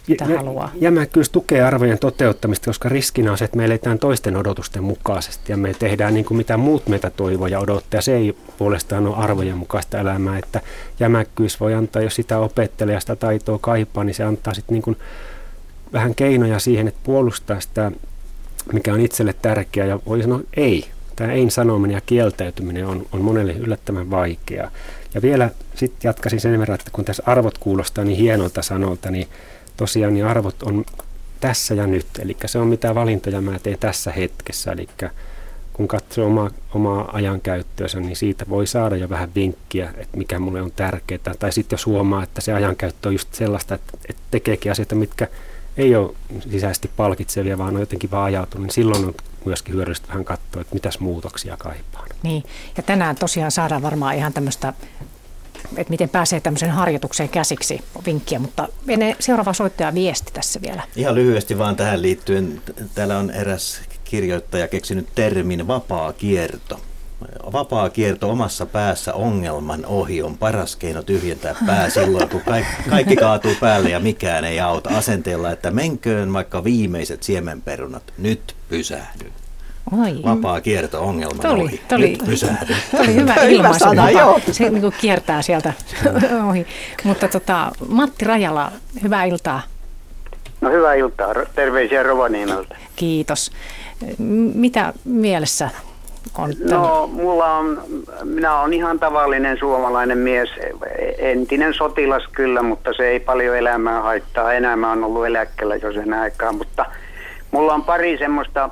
mitä 0.06 0.24
Jä, 0.24 0.36
haluaa? 0.36 0.72
Jämäkkyys 0.80 1.30
tukee 1.30 1.62
arvojen 1.62 1.98
toteuttamista, 1.98 2.66
koska 2.66 2.88
riskinä 2.88 3.32
on 3.32 3.38
se, 3.38 3.44
että 3.44 3.56
me 3.56 3.64
eletään 3.64 3.98
toisten 3.98 4.36
odotusten 4.36 4.84
mukaisesti 4.84 5.52
ja 5.52 5.56
me 5.56 5.74
tehdään 5.74 6.14
niin 6.14 6.24
kuin 6.24 6.38
mitä 6.38 6.56
muut 6.56 6.88
meitä 6.88 7.10
toivoo 7.10 7.46
ja 7.46 7.60
odottaa. 7.60 8.00
Se 8.00 8.14
ei 8.16 8.36
puolestaan 8.58 9.06
ole 9.06 9.16
arvojen 9.16 9.56
mukaista 9.56 9.98
elämää, 9.98 10.38
että 10.38 10.60
jämäkkyys 11.00 11.60
voi 11.60 11.74
antaa, 11.74 12.02
jos 12.02 12.14
sitä 12.14 12.38
opettelee 12.38 12.94
ja 12.94 13.00
sitä 13.00 13.16
taitoa 13.16 13.58
kaipaa, 13.58 14.04
niin 14.04 14.14
se 14.14 14.24
antaa 14.24 14.54
sitten 14.54 14.74
niin 14.74 14.82
kuin 14.82 14.96
vähän 15.92 16.14
keinoja 16.14 16.58
siihen, 16.58 16.88
että 16.88 17.00
puolustaa 17.04 17.60
sitä, 17.60 17.92
mikä 18.72 18.94
on 18.94 19.00
itselle 19.00 19.34
tärkeää 19.42 19.86
ja 19.86 19.98
voi 20.06 20.22
sanoa 20.22 20.40
ei 20.56 20.88
tämä 21.20 21.32
ei-sanominen 21.32 21.94
ja 21.94 22.00
kieltäytyminen 22.06 22.86
on, 22.86 23.06
on 23.12 23.20
monelle 23.20 23.52
yllättävän 23.52 24.10
vaikeaa. 24.10 24.70
Ja 25.14 25.22
vielä 25.22 25.50
sitten 25.74 26.08
jatkaisin 26.08 26.40
sen 26.40 26.60
verran, 26.60 26.74
että 26.74 26.90
kun 26.92 27.04
tässä 27.04 27.22
arvot 27.26 27.58
kuulostaa 27.58 28.04
niin 28.04 28.18
hienolta 28.18 28.62
sanolta, 28.62 29.10
niin 29.10 29.28
tosiaan 29.76 30.14
niin 30.14 30.26
arvot 30.26 30.62
on 30.62 30.84
tässä 31.40 31.74
ja 31.74 31.86
nyt. 31.86 32.06
Eli 32.18 32.36
se 32.46 32.58
on 32.58 32.66
mitä 32.66 32.94
valintoja 32.94 33.40
mä 33.40 33.58
teen 33.58 33.78
tässä 33.78 34.12
hetkessä. 34.12 34.72
Eli 34.72 34.88
kun 35.72 35.88
katsoo 35.88 36.26
oma, 36.26 36.50
omaa 36.74 37.10
ajankäyttöönsä, 37.12 38.00
niin 38.00 38.16
siitä 38.16 38.44
voi 38.48 38.66
saada 38.66 38.96
jo 38.96 39.08
vähän 39.08 39.34
vinkkiä, 39.34 39.90
että 39.96 40.16
mikä 40.16 40.38
mulle 40.38 40.62
on 40.62 40.72
tärkeää. 40.76 41.34
Tai 41.38 41.52
sitten 41.52 41.76
jos 41.76 41.86
huomaa, 41.86 42.22
että 42.22 42.40
se 42.40 42.52
ajankäyttö 42.52 43.08
on 43.08 43.14
just 43.14 43.34
sellaista, 43.34 43.74
että, 43.74 43.92
että 44.08 44.22
tekeekin 44.30 44.72
asioita, 44.72 44.94
mitkä 44.94 45.28
ei 45.80 45.96
ole 45.96 46.14
sisäisesti 46.50 46.90
palkitsevia, 46.96 47.58
vaan 47.58 47.74
on 47.74 47.80
jotenkin 47.80 48.10
vaan 48.10 48.24
ajautunut, 48.24 48.66
niin 48.66 48.74
silloin 48.74 49.04
on 49.04 49.14
myöskin 49.44 49.74
hyödyllistä 49.74 50.08
vähän 50.08 50.24
katsoa, 50.24 50.60
että 50.60 50.74
mitäs 50.74 51.00
muutoksia 51.00 51.56
kaipaa. 51.56 52.06
Niin, 52.22 52.42
ja 52.76 52.82
tänään 52.82 53.16
tosiaan 53.16 53.50
saadaan 53.50 53.82
varmaan 53.82 54.16
ihan 54.16 54.32
tämmöistä 54.32 54.72
että 55.76 55.90
miten 55.90 56.08
pääsee 56.08 56.40
tämmöiseen 56.40 56.72
harjoitukseen 56.72 57.28
käsiksi 57.28 57.84
vinkkiä, 58.06 58.38
mutta 58.38 58.68
ennen 58.88 59.16
seuraava 59.18 59.52
soittaja 59.52 59.94
viesti 59.94 60.32
tässä 60.32 60.60
vielä. 60.62 60.82
Ihan 60.96 61.14
lyhyesti 61.14 61.58
vaan 61.58 61.76
tähän 61.76 62.02
liittyen. 62.02 62.62
Täällä 62.94 63.18
on 63.18 63.30
eräs 63.30 63.80
kirjoittaja 64.04 64.68
keksinyt 64.68 65.08
termin 65.14 65.66
vapaa 65.66 66.12
kierto. 66.12 66.80
Vapaa 67.52 67.90
kierto 67.90 68.30
omassa 68.30 68.66
päässä 68.66 69.14
ongelman 69.14 69.86
ohi 69.86 70.22
on 70.22 70.38
paras 70.38 70.76
keino 70.76 71.02
tyhjentää 71.02 71.54
pää 71.66 71.90
silloin, 71.90 72.28
kun 72.28 72.40
kaikki, 72.40 72.90
kaikki 72.90 73.16
kaatuu 73.16 73.54
päälle 73.60 73.90
ja 73.90 74.00
mikään 74.00 74.44
ei 74.44 74.60
auta. 74.60 74.90
Asenteella, 74.98 75.50
että 75.50 75.70
menköön 75.70 76.32
vaikka 76.32 76.64
viimeiset 76.64 77.22
siemenperunat, 77.22 78.02
nyt 78.18 78.56
pysähdy. 78.68 79.32
Oi. 80.02 80.22
Vapaa 80.24 80.60
kierto 80.60 81.02
ongelman 81.02 81.40
tuli, 81.40 81.62
ohi. 81.62 81.80
Tuli, 81.88 82.08
nyt 82.10 82.22
pysähdy. 82.26 82.74
Tuli 82.96 83.14
hyvä 83.14 83.34
ilmaisu. 83.34 83.90
Hyvä 83.90 84.52
Se 84.52 84.70
niin 84.70 84.80
kuin 84.80 84.94
kiertää 85.00 85.42
sieltä 85.42 85.72
ohi. 86.48 86.66
Mutta 87.04 87.28
tota, 87.28 87.72
Matti 87.88 88.24
Rajala, 88.24 88.72
hyvää 89.02 89.24
iltaa. 89.24 89.62
No 90.60 90.70
hyvää 90.70 90.94
iltaa. 90.94 91.34
Terveisiä 91.54 92.02
Rovaniemeltä. 92.02 92.76
Kiitos. 92.96 93.50
Mitä 94.54 94.92
mielessä 95.04 95.70
No, 96.70 97.06
mulla 97.12 97.56
on, 97.56 97.82
minä 98.24 98.60
olen 98.60 98.72
ihan 98.72 98.98
tavallinen 98.98 99.58
suomalainen 99.58 100.18
mies, 100.18 100.50
entinen 101.18 101.74
sotilas 101.74 102.28
kyllä, 102.32 102.62
mutta 102.62 102.92
se 102.96 103.08
ei 103.08 103.20
paljon 103.20 103.56
elämää 103.56 104.02
haittaa. 104.02 104.52
Enää 104.52 104.76
mä 104.76 104.88
oon 104.88 105.04
ollut 105.04 105.26
eläkkeellä 105.26 105.76
jo 105.76 105.92
sen 105.92 106.12
aikaa, 106.12 106.52
mutta 106.52 106.86
mulla 107.50 107.74
on 107.74 107.84
pari 107.84 108.18
semmoista 108.18 108.70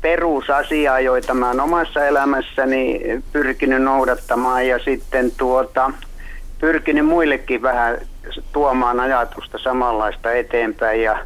perusasiaa, 0.00 1.00
joita 1.00 1.34
mä 1.34 1.46
oon 1.48 1.60
omassa 1.60 2.06
elämässäni 2.06 3.00
pyrkinyt 3.32 3.82
noudattamaan 3.82 4.68
ja 4.68 4.78
sitten 4.78 5.30
tuota, 5.36 5.90
pyrkinyt 6.60 7.06
muillekin 7.06 7.62
vähän 7.62 7.98
tuomaan 8.52 9.00
ajatusta 9.00 9.58
samanlaista 9.58 10.32
eteenpäin. 10.32 11.02
Ja 11.02 11.18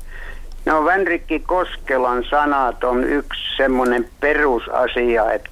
no 0.66 0.84
Vänrikki 0.84 1.40
Koskelan 1.40 2.24
sanat 2.30 2.84
on 2.84 3.04
yksi 3.04 3.56
semmoinen 3.56 4.08
perusasia, 4.20 5.32
että 5.32 5.50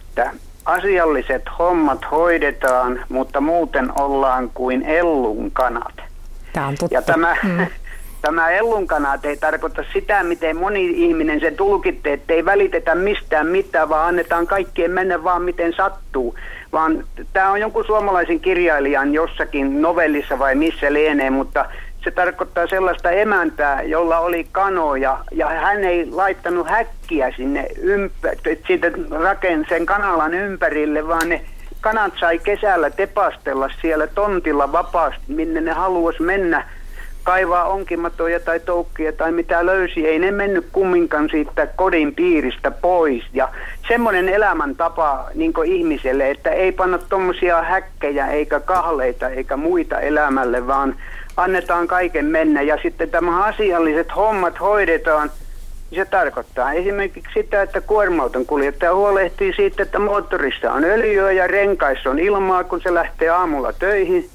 asialliset 0.64 1.42
hommat 1.58 2.10
hoidetaan, 2.10 3.00
mutta 3.08 3.40
muuten 3.40 4.00
ollaan 4.00 4.50
kuin 4.54 4.82
ellun 4.82 5.50
kanat. 5.50 5.94
Tämä 6.52 6.66
on 6.66 6.74
totta. 6.74 6.94
Ja 6.94 7.02
tämä, 7.02 7.36
mm. 7.42 7.66
tämä 8.22 8.50
ellunkanat 8.50 9.24
ei 9.24 9.36
tarkoita 9.36 9.84
sitä, 9.92 10.22
miten 10.22 10.56
moni 10.56 10.86
ihminen 10.86 11.40
sen 11.40 11.56
tulkitte, 11.56 12.12
että 12.12 12.34
ei 12.34 12.44
välitetä 12.44 12.94
mistään 12.94 13.46
mitään, 13.46 13.88
vaan 13.88 14.08
annetaan 14.08 14.46
kaikkien 14.46 14.90
mennä 14.90 15.24
vaan 15.24 15.42
miten 15.42 15.72
sattuu. 15.72 16.34
Vaan 16.72 17.04
tämä 17.32 17.50
on 17.50 17.60
jonkun 17.60 17.84
suomalaisen 17.84 18.40
kirjailijan 18.40 19.14
jossakin 19.14 19.82
novellissa 19.82 20.38
vai 20.38 20.54
missä 20.54 20.92
lienee, 20.92 21.30
mutta 21.30 21.66
se 22.04 22.10
tarkoittaa 22.10 22.66
sellaista 22.66 23.10
emäntää, 23.10 23.82
jolla 23.82 24.18
oli 24.18 24.46
kanoja 24.52 25.18
ja 25.32 25.48
hän 25.48 25.84
ei 25.84 26.10
laittanut 26.10 26.68
häkkiä 26.68 27.32
sinne 27.36 27.66
ympä, 27.82 28.32
siitä 28.66 28.90
raken 29.10 29.66
sen 29.68 29.86
kanalan 29.86 30.34
ympärille, 30.34 31.08
vaan 31.08 31.28
ne 31.28 31.44
kanat 31.80 32.12
sai 32.20 32.38
kesällä 32.38 32.90
tepastella 32.90 33.70
siellä 33.80 34.06
tontilla 34.06 34.72
vapaasti, 34.72 35.22
minne 35.28 35.60
ne 35.60 35.72
haluaisi 35.72 36.22
mennä 36.22 36.64
kaivaa 37.22 37.64
onkimatoja 37.64 38.40
tai 38.40 38.60
toukkia 38.60 39.12
tai 39.12 39.32
mitä 39.32 39.66
löysi. 39.66 40.08
Ei 40.08 40.18
ne 40.18 40.30
mennyt 40.30 40.66
kumminkaan 40.72 41.28
siitä 41.30 41.66
kodin 41.66 42.14
piiristä 42.14 42.70
pois. 42.70 43.24
Ja 43.32 43.48
semmoinen 43.88 44.28
elämäntapa 44.28 45.26
niin 45.34 45.52
ihmiselle, 45.66 46.30
että 46.30 46.50
ei 46.50 46.72
panna 46.72 46.98
tuommoisia 46.98 47.62
häkkejä 47.62 48.26
eikä 48.26 48.60
kahleita 48.60 49.28
eikä 49.28 49.56
muita 49.56 50.00
elämälle, 50.00 50.66
vaan 50.66 50.96
annetaan 51.36 51.88
kaiken 51.88 52.24
mennä. 52.24 52.62
Ja 52.62 52.78
sitten 52.82 53.10
tämä 53.10 53.44
asialliset 53.44 54.16
hommat 54.16 54.60
hoidetaan– 54.60 55.30
se 55.94 56.04
tarkoittaa 56.04 56.72
esimerkiksi 56.72 57.32
sitä, 57.34 57.62
että 57.62 57.80
kuorma-auton 57.80 58.46
kuljettaja 58.46 58.94
huolehtii 58.94 59.52
siitä, 59.56 59.82
että 59.82 59.98
moottorissa 59.98 60.72
on 60.72 60.84
öljyä 60.84 61.32
ja 61.32 61.46
renkaissa 61.46 62.10
on 62.10 62.18
ilmaa, 62.18 62.64
kun 62.64 62.80
se 62.80 62.94
lähtee 62.94 63.28
aamulla 63.28 63.72
töihin. 63.72 64.28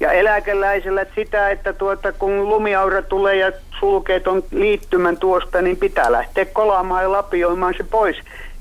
Ja 0.00 0.12
eläkeläisellä 0.12 1.06
sitä, 1.14 1.50
että 1.50 1.72
tuota, 1.72 2.12
kun 2.12 2.48
lumiaura 2.48 3.02
tulee 3.02 3.36
ja 3.36 3.52
sulkee 3.80 4.20
tuon 4.20 4.44
liittymän 4.50 5.16
tuosta, 5.16 5.62
niin 5.62 5.76
pitää 5.76 6.12
lähteä 6.12 6.44
kolaamaan 6.44 7.02
ja 7.02 7.12
lapioimaan 7.12 7.74
se 7.76 7.84
pois. 7.84 8.16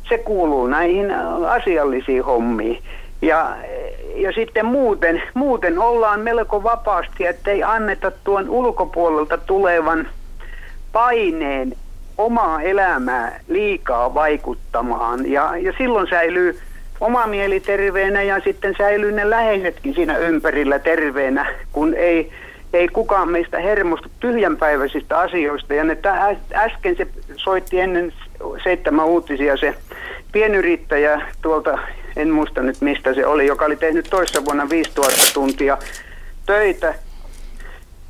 Se 0.09 0.17
kuuluu 0.17 0.67
näihin 0.67 1.11
asiallisiin 1.47 2.23
hommiin. 2.23 2.83
Ja, 3.21 3.55
ja 4.15 4.31
sitten 4.31 4.65
muuten, 4.65 5.23
muuten 5.33 5.79
ollaan 5.79 6.19
melko 6.19 6.63
vapaasti, 6.63 7.25
ettei 7.25 7.63
anneta 7.63 8.11
tuon 8.23 8.49
ulkopuolelta 8.49 9.37
tulevan 9.37 10.07
paineen 10.91 11.73
omaa 12.17 12.61
elämää 12.61 13.39
liikaa 13.47 14.13
vaikuttamaan. 14.13 15.31
Ja, 15.31 15.57
ja 15.57 15.73
silloin 15.77 16.07
säilyy 16.09 16.59
oma 17.01 17.27
mieli 17.27 17.59
terveenä 17.59 18.21
ja 18.21 18.39
sitten 18.39 18.75
säilyy 18.77 19.11
ne 19.11 19.29
läheisetkin 19.29 19.93
siinä 19.93 20.17
ympärillä 20.17 20.79
terveenä, 20.79 21.53
kun 21.71 21.93
ei, 21.93 22.31
ei 22.73 22.87
kukaan 22.87 23.29
meistä 23.31 23.59
hermostu 23.59 24.09
tyhjänpäiväisistä 24.19 25.19
asioista. 25.19 25.73
Ja 25.73 25.83
ne 25.83 25.95
tä, 25.95 26.35
äsken 26.53 26.95
se 26.95 27.07
soitti 27.35 27.79
ennen 27.79 28.13
seitsemän 28.63 29.05
uutisia 29.05 29.57
se 29.57 29.73
pienyrittäjä 30.31 31.21
tuolta, 31.41 31.79
en 32.15 32.29
muista 32.29 32.61
nyt 32.61 32.81
mistä 32.81 33.13
se 33.13 33.25
oli, 33.25 33.47
joka 33.47 33.65
oli 33.65 33.75
tehnyt 33.75 34.07
toissa 34.09 34.45
vuonna 34.45 34.69
5000 34.69 35.33
tuntia 35.33 35.77
töitä 36.45 36.93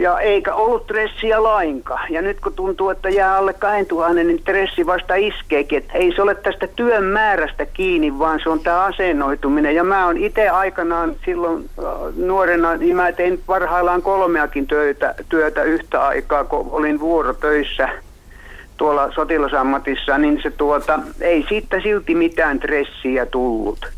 ja 0.02 0.20
eikä 0.20 0.54
ollut 0.54 0.84
stressiä 0.84 1.44
lainkaan. 1.44 2.14
Ja 2.14 2.22
nyt 2.22 2.40
kun 2.40 2.54
tuntuu, 2.54 2.90
että 2.90 3.10
jää 3.10 3.38
alle 3.38 3.54
2000, 3.54 4.14
niin 4.14 4.40
stressi 4.40 4.86
vasta 4.86 5.16
iskeekin. 5.16 5.78
Että 5.78 5.94
ei 5.94 6.16
se 6.16 6.22
ole 6.22 6.36
tästä 6.36 6.68
työn 6.68 7.04
määrästä 7.04 7.66
kiinni, 7.66 8.20
vaan 8.20 8.40
se 8.44 8.50
on 8.50 8.60
tämä 8.60 8.84
asennoituminen. 8.84 9.76
Ja 9.76 9.84
mä 9.84 10.06
oon 10.06 10.18
itse 10.18 10.50
aikanaan 10.50 11.16
silloin 11.26 11.70
nuorena, 12.16 12.78
niin 12.78 12.96
mä 12.96 13.12
tein 13.12 13.44
parhaillaan 13.46 14.02
kolmeakin 14.02 14.68
työtä, 14.68 15.16
työtä 15.30 15.64
yhtä 15.64 16.06
aikaa, 16.06 16.44
kun 16.44 16.68
olin 16.72 17.00
vuorotöissä 17.00 17.90
tuolla 18.82 19.12
sotilasammatissa, 19.12 20.18
niin 20.18 20.40
se 20.44 20.52
tuota, 20.52 21.00
ei 21.20 21.46
siitä 21.50 21.80
silti 21.82 22.16
mitään 22.16 22.58
stressiä 22.58 23.26
tullut. 23.26 23.90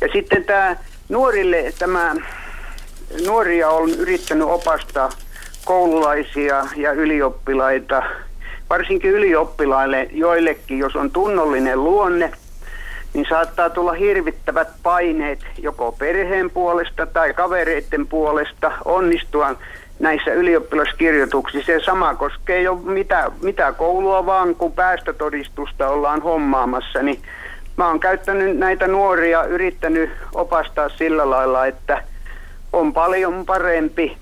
Ja 0.00 0.08
sitten 0.12 0.44
tämä 0.44 0.76
nuorille, 1.08 1.72
tämä 1.78 2.14
nuoria 3.26 3.68
on 3.68 3.90
yrittänyt 3.90 4.48
opastaa 4.48 5.08
koululaisia 5.64 6.66
ja 6.76 6.92
ylioppilaita, 6.92 8.02
varsinkin 8.70 9.10
ylioppilaille, 9.10 10.08
joillekin, 10.12 10.78
jos 10.78 10.96
on 10.96 11.10
tunnollinen 11.10 11.84
luonne, 11.84 12.32
niin 13.14 13.26
saattaa 13.28 13.70
tulla 13.70 13.92
hirvittävät 13.92 14.68
paineet 14.82 15.46
joko 15.58 15.92
perheen 15.92 16.50
puolesta 16.50 17.06
tai 17.06 17.34
kavereiden 17.34 18.06
puolesta 18.06 18.72
onnistua 18.84 19.54
näissä 19.98 20.32
ylioppilaskirjoituksissa. 20.32 21.66
Se 21.66 21.84
sama 21.84 22.14
koskee 22.14 22.62
jo 22.62 22.74
mitä, 22.74 23.30
mitä 23.42 23.72
koulua 23.72 24.26
vaan, 24.26 24.54
kun 24.54 24.72
päästötodistusta 24.72 25.88
ollaan 25.88 26.22
hommaamassa, 26.22 27.02
niin 27.02 27.22
mä 27.76 27.88
oon 27.88 28.00
käyttänyt 28.00 28.58
näitä 28.58 28.86
nuoria, 28.86 29.44
yrittänyt 29.44 30.10
opastaa 30.34 30.88
sillä 30.88 31.30
lailla, 31.30 31.66
että 31.66 32.02
on 32.72 32.92
paljon 32.92 33.46
parempi 33.46 34.16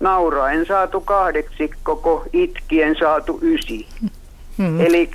nauraen 0.00 0.66
saatu 0.66 1.00
kahdeksi 1.00 1.70
koko 1.82 2.24
itkien 2.32 2.96
saatu 2.98 3.38
ysi. 3.42 3.86
Mm. 4.58 4.80
Eli 4.80 5.10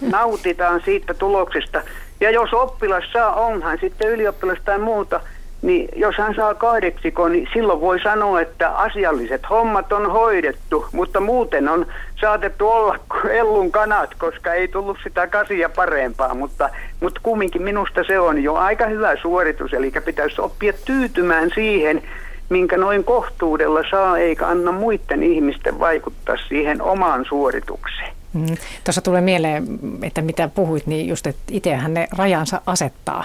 nautitaan 0.00 0.82
siitä 0.84 1.14
tuloksesta. 1.14 1.82
Ja 2.20 2.30
jos 2.30 2.52
oppilas 2.52 3.04
saa, 3.12 3.34
onhan 3.34 3.78
sitten 3.80 4.10
ylioppilas 4.10 4.58
tai 4.64 4.78
muuta, 4.78 5.20
niin 5.62 5.88
jos 5.96 6.14
hän 6.18 6.34
saa 6.34 6.54
kahdeksiko, 6.54 7.28
niin 7.28 7.48
silloin 7.52 7.80
voi 7.80 8.00
sanoa, 8.00 8.40
että 8.40 8.70
asialliset 8.70 9.42
hommat 9.50 9.92
on 9.92 10.12
hoidettu, 10.12 10.86
mutta 10.92 11.20
muuten 11.20 11.68
on 11.68 11.86
saatettu 12.20 12.68
olla 12.68 12.98
ellun 13.30 13.72
kanat, 13.72 14.10
koska 14.18 14.54
ei 14.54 14.68
tullut 14.68 14.98
sitä 15.04 15.26
kasia 15.26 15.68
parempaa, 15.68 16.34
mutta, 16.34 16.70
mutta 17.00 17.20
kumminkin 17.22 17.62
minusta 17.62 18.04
se 18.06 18.18
on 18.18 18.42
jo 18.42 18.54
aika 18.54 18.86
hyvä 18.86 19.16
suoritus, 19.16 19.72
eli 19.72 19.92
pitäisi 20.04 20.40
oppia 20.40 20.72
tyytymään 20.84 21.50
siihen, 21.54 22.02
minkä 22.48 22.76
noin 22.76 23.04
kohtuudella 23.04 23.82
saa, 23.90 24.18
eikä 24.18 24.46
anna 24.46 24.72
muiden 24.72 25.22
ihmisten 25.22 25.78
vaikuttaa 25.78 26.36
siihen 26.48 26.82
omaan 26.82 27.24
suoritukseen. 27.28 28.12
Mm. 28.32 28.56
Tuossa 28.84 29.00
tulee 29.00 29.20
mieleen, 29.20 29.66
että 30.02 30.22
mitä 30.22 30.48
puhuit, 30.48 30.86
niin 30.86 31.08
just, 31.08 31.26
että 31.26 31.42
itsehän 31.50 31.94
ne 31.94 32.08
rajansa 32.18 32.60
asettaa 32.66 33.24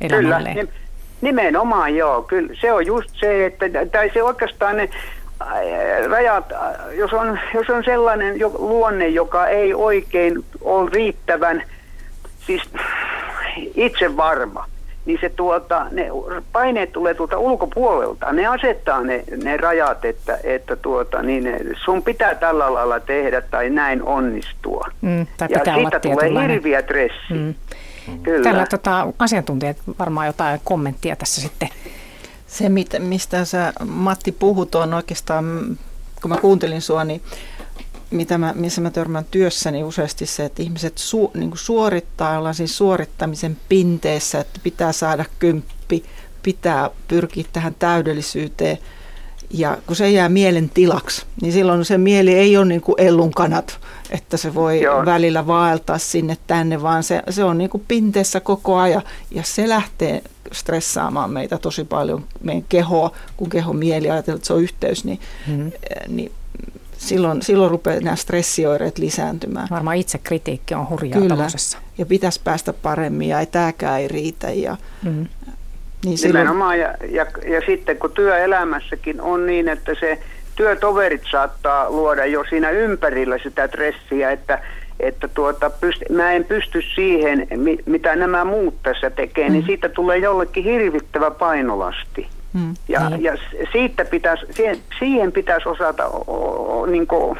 elämälle. 0.00 0.54
Kyllä, 0.54 0.68
nimenomaan 1.20 1.96
joo. 1.96 2.22
Kyllä 2.22 2.54
se 2.60 2.72
on 2.72 2.86
just 2.86 3.10
se, 3.14 3.46
että 3.46 3.66
tai 3.92 4.10
se 4.14 4.22
oikeastaan 4.22 4.76
ne 4.76 4.90
rajat, 6.08 6.52
jos 6.92 7.12
on, 7.12 7.38
jos 7.54 7.70
on 7.70 7.84
sellainen 7.84 8.34
luonne, 8.58 9.08
joka 9.08 9.46
ei 9.46 9.74
oikein 9.74 10.44
ole 10.60 10.90
riittävän 10.92 11.62
siis 12.46 12.62
itse 13.74 14.16
varma, 14.16 14.66
niin 15.08 15.18
se 15.20 15.28
tuota, 15.28 15.86
ne 15.90 16.08
paineet 16.52 16.92
tulee 16.92 17.14
tuolta 17.14 17.38
ulkopuolelta. 17.38 18.32
Ne 18.32 18.46
asettaa 18.46 19.02
ne, 19.02 19.24
ne 19.42 19.56
rajat, 19.56 20.04
että, 20.04 20.38
että 20.44 20.76
tuota, 20.76 21.22
niin 21.22 21.44
sun 21.84 22.02
pitää 22.02 22.34
tällä 22.34 22.74
lailla 22.74 23.00
tehdä 23.00 23.40
tai 23.40 23.70
näin 23.70 24.02
onnistua. 24.02 24.88
Mm, 25.00 25.26
tai 25.36 25.48
ja 25.50 25.74
siitä 25.74 26.00
tulee 26.00 26.48
hirviä 26.48 26.82
stressi. 26.82 27.34
Mm. 27.34 27.54
Kyllä. 28.22 28.44
Tällä 28.44 28.66
tota, 28.70 29.06
asiantuntijat 29.18 29.76
varmaan 29.98 30.26
jotain 30.26 30.60
kommenttia 30.64 31.16
tässä 31.16 31.40
sitten. 31.40 31.68
Se, 32.46 32.68
mistä 32.98 33.44
sä 33.44 33.72
Matti 33.84 34.32
puhut, 34.32 34.74
on 34.74 34.94
oikeastaan, 34.94 35.44
kun 36.22 36.30
mä 36.30 36.36
kuuntelin 36.36 36.82
sua, 36.82 37.04
niin 37.04 37.22
mitä 38.10 38.38
mä, 38.38 38.52
missä 38.56 38.80
mä 38.80 38.90
törmään 38.90 39.24
työssäni 39.30 39.84
useasti 39.84 40.26
se, 40.26 40.44
että 40.44 40.62
ihmiset 40.62 40.98
su, 40.98 41.30
niin 41.34 41.50
kuin 41.50 41.58
suorittaa, 41.58 42.38
ollaan 42.38 42.54
siis 42.54 42.78
suorittamisen 42.78 43.56
pinteessä, 43.68 44.40
että 44.40 44.60
pitää 44.62 44.92
saada 44.92 45.24
kymppi, 45.38 46.04
pitää 46.42 46.90
pyrkiä 47.08 47.44
tähän 47.52 47.74
täydellisyyteen. 47.78 48.78
Ja 49.50 49.78
kun 49.86 49.96
se 49.96 50.10
jää 50.10 50.28
mielen 50.28 50.70
tilaksi, 50.70 51.26
niin 51.42 51.52
silloin 51.52 51.84
se 51.84 51.98
mieli 51.98 52.34
ei 52.34 52.56
ole 52.56 52.64
niin 52.64 52.80
kuin 52.80 52.94
ellun 52.98 53.30
kanat, 53.30 53.80
että 54.10 54.36
se 54.36 54.54
voi 54.54 54.82
Joo. 54.82 55.04
välillä 55.04 55.46
vaeltaa 55.46 55.98
sinne 55.98 56.36
tänne, 56.46 56.82
vaan 56.82 57.02
se, 57.02 57.22
se 57.30 57.44
on 57.44 57.58
niin 57.58 57.70
kuin 57.70 57.84
pinteessä 57.88 58.40
koko 58.40 58.76
ajan. 58.76 59.02
Ja 59.30 59.42
se 59.42 59.68
lähtee 59.68 60.22
stressaamaan 60.52 61.30
meitä 61.30 61.58
tosi 61.58 61.84
paljon, 61.84 62.24
meidän 62.42 62.64
kehoa, 62.68 63.12
kun 63.36 63.50
keho 63.50 63.72
mieli 63.72 64.10
ajatellaan, 64.10 64.38
että 64.38 64.46
se 64.46 64.52
on 64.52 64.62
yhteys, 64.62 65.04
niin, 65.04 65.20
mm-hmm. 65.46 65.72
niin 66.08 66.32
silloin, 66.98 67.42
silloin 67.42 67.70
rupeaa 67.70 68.00
nämä 68.00 68.16
stressioireet 68.16 68.98
lisääntymään. 68.98 69.68
Varmaan 69.70 69.96
itse 69.96 70.18
kritiikki 70.18 70.74
on 70.74 70.88
hurjaa 70.88 71.18
Kyllä. 71.18 71.28
Tällaisessa. 71.28 71.78
Ja 71.98 72.06
pitäisi 72.06 72.40
päästä 72.44 72.72
paremmin 72.72 73.28
ja 73.28 73.40
ei 73.40 73.46
tämäkään 73.46 74.00
ei 74.00 74.08
riitä. 74.08 74.50
Ja, 74.50 74.76
mm. 75.02 75.26
niin 76.04 76.18
silloin... 76.18 76.42
Nimenomaan 76.42 76.78
ja, 76.78 76.94
ja, 77.10 77.26
ja 77.46 77.60
sitten 77.66 77.98
kun 77.98 78.12
työelämässäkin 78.12 79.20
on 79.20 79.46
niin, 79.46 79.68
että 79.68 79.94
se 80.00 80.18
työtoverit 80.56 81.22
saattaa 81.30 81.90
luoda 81.90 82.26
jo 82.26 82.44
siinä 82.50 82.70
ympärillä 82.70 83.38
sitä 83.42 83.66
stressiä, 83.66 84.30
että 84.30 84.62
että 85.00 85.28
tuota, 85.28 85.70
pyst, 85.70 86.02
mä 86.10 86.32
en 86.32 86.44
pysty 86.44 86.82
siihen, 86.94 87.48
mitä 87.86 88.16
nämä 88.16 88.44
muut 88.44 88.74
tässä 88.82 89.10
tekee, 89.10 89.48
mm. 89.48 89.52
niin 89.52 89.66
siitä 89.66 89.88
tulee 89.88 90.18
jollekin 90.18 90.64
hirvittävä 90.64 91.30
painolasti. 91.30 92.28
Mm. 92.52 92.74
Ja, 92.88 93.10
niin. 93.10 93.22
ja 93.22 93.36
siitä 93.72 94.04
pitäisi, 94.04 94.46
siihen, 94.50 94.78
siihen 94.98 95.32
pitäisi 95.32 95.68
osata 95.68 96.06
o, 96.06 96.24
o, 96.26 96.86
niin 96.86 97.06
kuin, 97.06 97.38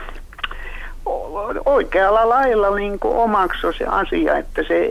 oikealla 1.67 2.29
lailla 2.29 2.77
niin 2.77 2.99
omaksua 3.03 3.73
se 3.73 3.85
asia, 3.87 4.39
että 4.39 4.63
se, 4.63 4.91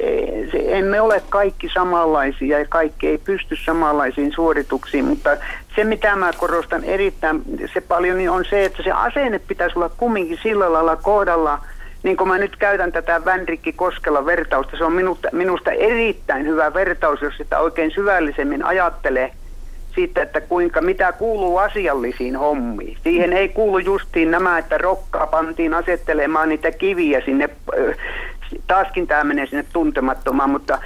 se, 0.51 0.77
emme 0.77 1.01
ole 1.01 1.23
kaikki 1.29 1.69
samanlaisia 1.73 2.59
ja 2.59 2.65
kaikki 2.69 3.07
ei 3.07 3.17
pysty 3.17 3.55
samanlaisiin 3.65 4.31
suorituksiin, 4.31 5.05
mutta 5.05 5.37
se 5.75 5.83
mitä 5.83 6.15
mä 6.15 6.31
korostan 6.37 6.83
erittäin 6.83 7.41
se 7.73 7.81
paljon 7.81 8.17
niin 8.17 8.29
on 8.29 8.45
se, 8.49 8.65
että 8.65 8.83
se 8.83 8.91
asenne 8.91 9.39
pitäisi 9.39 9.79
olla 9.79 9.89
kumminkin 9.89 10.39
sillä 10.43 10.73
lailla 10.73 10.95
kohdalla, 10.95 11.59
niin 12.03 12.17
kuin 12.17 12.27
mä 12.27 12.37
nyt 12.37 12.55
käytän 12.55 12.91
tätä 12.91 13.25
Vänrikki 13.25 13.73
Koskela 13.73 14.25
vertausta, 14.25 14.77
se 14.77 14.83
on 14.83 14.93
minusta, 14.93 15.29
minusta 15.31 15.71
erittäin 15.71 16.45
hyvä 16.45 16.73
vertaus, 16.73 17.21
jos 17.21 17.37
sitä 17.37 17.59
oikein 17.59 17.91
syvällisemmin 17.91 18.65
ajattelee– 18.65 19.31
siitä, 19.97 20.21
että 20.21 20.41
kuinka, 20.41 20.81
mitä 20.81 21.11
kuuluu 21.11 21.57
asiallisiin 21.57 22.35
hommiin. 22.35 22.97
Siihen 23.03 23.33
ei 23.33 23.49
kuulu 23.49 23.77
justiin 23.77 24.31
nämä, 24.31 24.57
että 24.57 24.77
rokkaa 24.77 25.27
pantiin 25.27 25.73
asettelemaan 25.73 26.49
niitä 26.49 26.71
kiviä 26.71 27.21
sinne, 27.25 27.49
taaskin 28.67 29.07
tämä 29.07 29.23
menee 29.23 29.45
sinne 29.45 29.65
tuntemattomaan, 29.73 30.49
mutta 30.49 30.79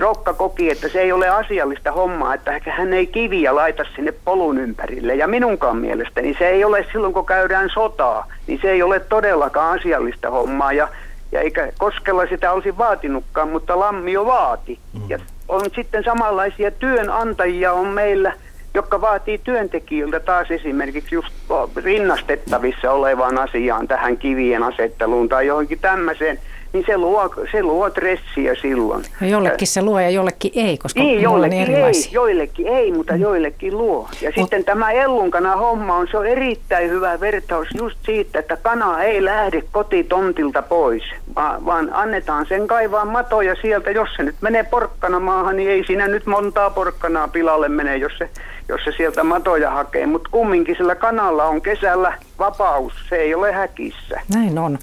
Rokka 0.00 0.34
koki, 0.34 0.70
että 0.70 0.88
se 0.88 1.00
ei 1.00 1.12
ole 1.12 1.28
asiallista 1.28 1.92
hommaa, 1.92 2.34
että 2.34 2.60
hän 2.66 2.92
ei 2.92 3.06
kiviä 3.06 3.54
laita 3.54 3.84
sinne 3.96 4.12
polun 4.24 4.58
ympärille. 4.58 5.14
Ja 5.14 5.28
minunkaan 5.28 5.76
mielestäni 5.76 6.36
se 6.38 6.48
ei 6.48 6.64
ole 6.64 6.86
silloin, 6.92 7.14
kun 7.14 7.26
käydään 7.26 7.70
sotaa, 7.74 8.26
niin 8.46 8.58
se 8.62 8.70
ei 8.70 8.82
ole 8.82 9.00
todellakaan 9.00 9.78
asiallista 9.78 10.30
hommaa. 10.30 10.72
Ja 10.72 10.88
ja 11.32 11.40
eikä 11.40 11.72
Koskella 11.78 12.26
sitä 12.26 12.52
olisi 12.52 12.78
vaatinutkaan, 12.78 13.48
mutta 13.48 13.78
Lammio 13.78 14.26
vaati. 14.26 14.78
Mm. 14.92 15.00
Ja 15.08 15.18
on 15.48 15.60
sitten 15.74 16.04
samanlaisia 16.04 16.70
työnantajia 16.70 17.72
on 17.72 17.86
meillä– 17.86 18.32
jotka 18.74 19.00
vaatii 19.00 19.38
työntekijöiltä 19.38 20.20
taas 20.20 20.50
esimerkiksi 20.50 21.14
just 21.14 21.28
rinnastettavissa 21.76 22.92
olevaan 22.92 23.38
asiaan, 23.38 23.88
tähän 23.88 24.16
kivien 24.16 24.62
asetteluun 24.62 25.28
tai 25.28 25.46
johonkin 25.46 25.78
tämmöiseen, 25.78 26.38
niin 26.72 26.84
se 26.86 26.98
luo, 26.98 27.34
se 27.52 27.62
luo 27.62 27.90
stressiä 27.90 28.54
silloin. 28.54 29.04
No 29.20 29.26
jollekin 29.26 29.68
se 29.68 29.82
luo 29.82 30.00
ja 30.00 30.10
jollekin 30.10 30.52
ei, 30.54 30.78
koska 30.78 31.00
niin, 31.00 31.22
jollekin 31.22 31.74
ei, 31.74 31.92
joillekin 32.12 32.66
ei, 32.66 32.92
mutta 32.92 33.12
mm. 33.12 33.20
joillekin 33.20 33.78
luo. 33.78 34.08
Ja 34.22 34.32
Mut... 34.36 34.44
sitten 34.44 34.64
tämä 34.64 34.90
ellunkana 34.90 35.56
homma 35.56 35.96
on, 35.96 36.08
se 36.10 36.18
on 36.18 36.26
erittäin 36.26 36.90
hyvä 36.90 37.20
vertaus 37.20 37.68
just 37.78 37.98
siitä, 38.06 38.38
että 38.38 38.56
kana 38.56 39.02
ei 39.02 39.24
lähde 39.24 39.62
kotitontilta 39.72 40.62
pois, 40.62 41.02
vaan, 41.34 41.64
vaan 41.64 41.90
annetaan 41.92 42.46
sen 42.46 42.66
kaivaa 42.66 43.04
matoja 43.04 43.54
sieltä. 43.54 43.90
Jos 43.90 44.08
se 44.16 44.22
nyt 44.22 44.36
menee 44.40 44.64
porkkana 44.64 45.20
maahan, 45.20 45.56
niin 45.56 45.70
ei 45.70 45.84
siinä 45.86 46.08
nyt 46.08 46.26
montaa 46.26 46.70
porkkanaa 46.70 47.28
pilalle 47.28 47.68
mene, 47.68 47.96
jos 47.96 48.12
se 48.18 48.30
jos 48.68 48.80
se 48.84 48.92
sieltä 48.96 49.24
matoja 49.24 49.70
hakee. 49.70 50.06
Mutta 50.06 50.28
kumminkin 50.32 50.76
sillä 50.76 50.94
kanalla 50.94 51.44
on 51.44 51.62
kesällä 51.62 52.14
vapaus, 52.38 52.92
se 53.08 53.16
ei 53.16 53.34
ole 53.34 53.52
häkissä. 53.52 54.20
Näin 54.34 54.58
on. 54.58 54.78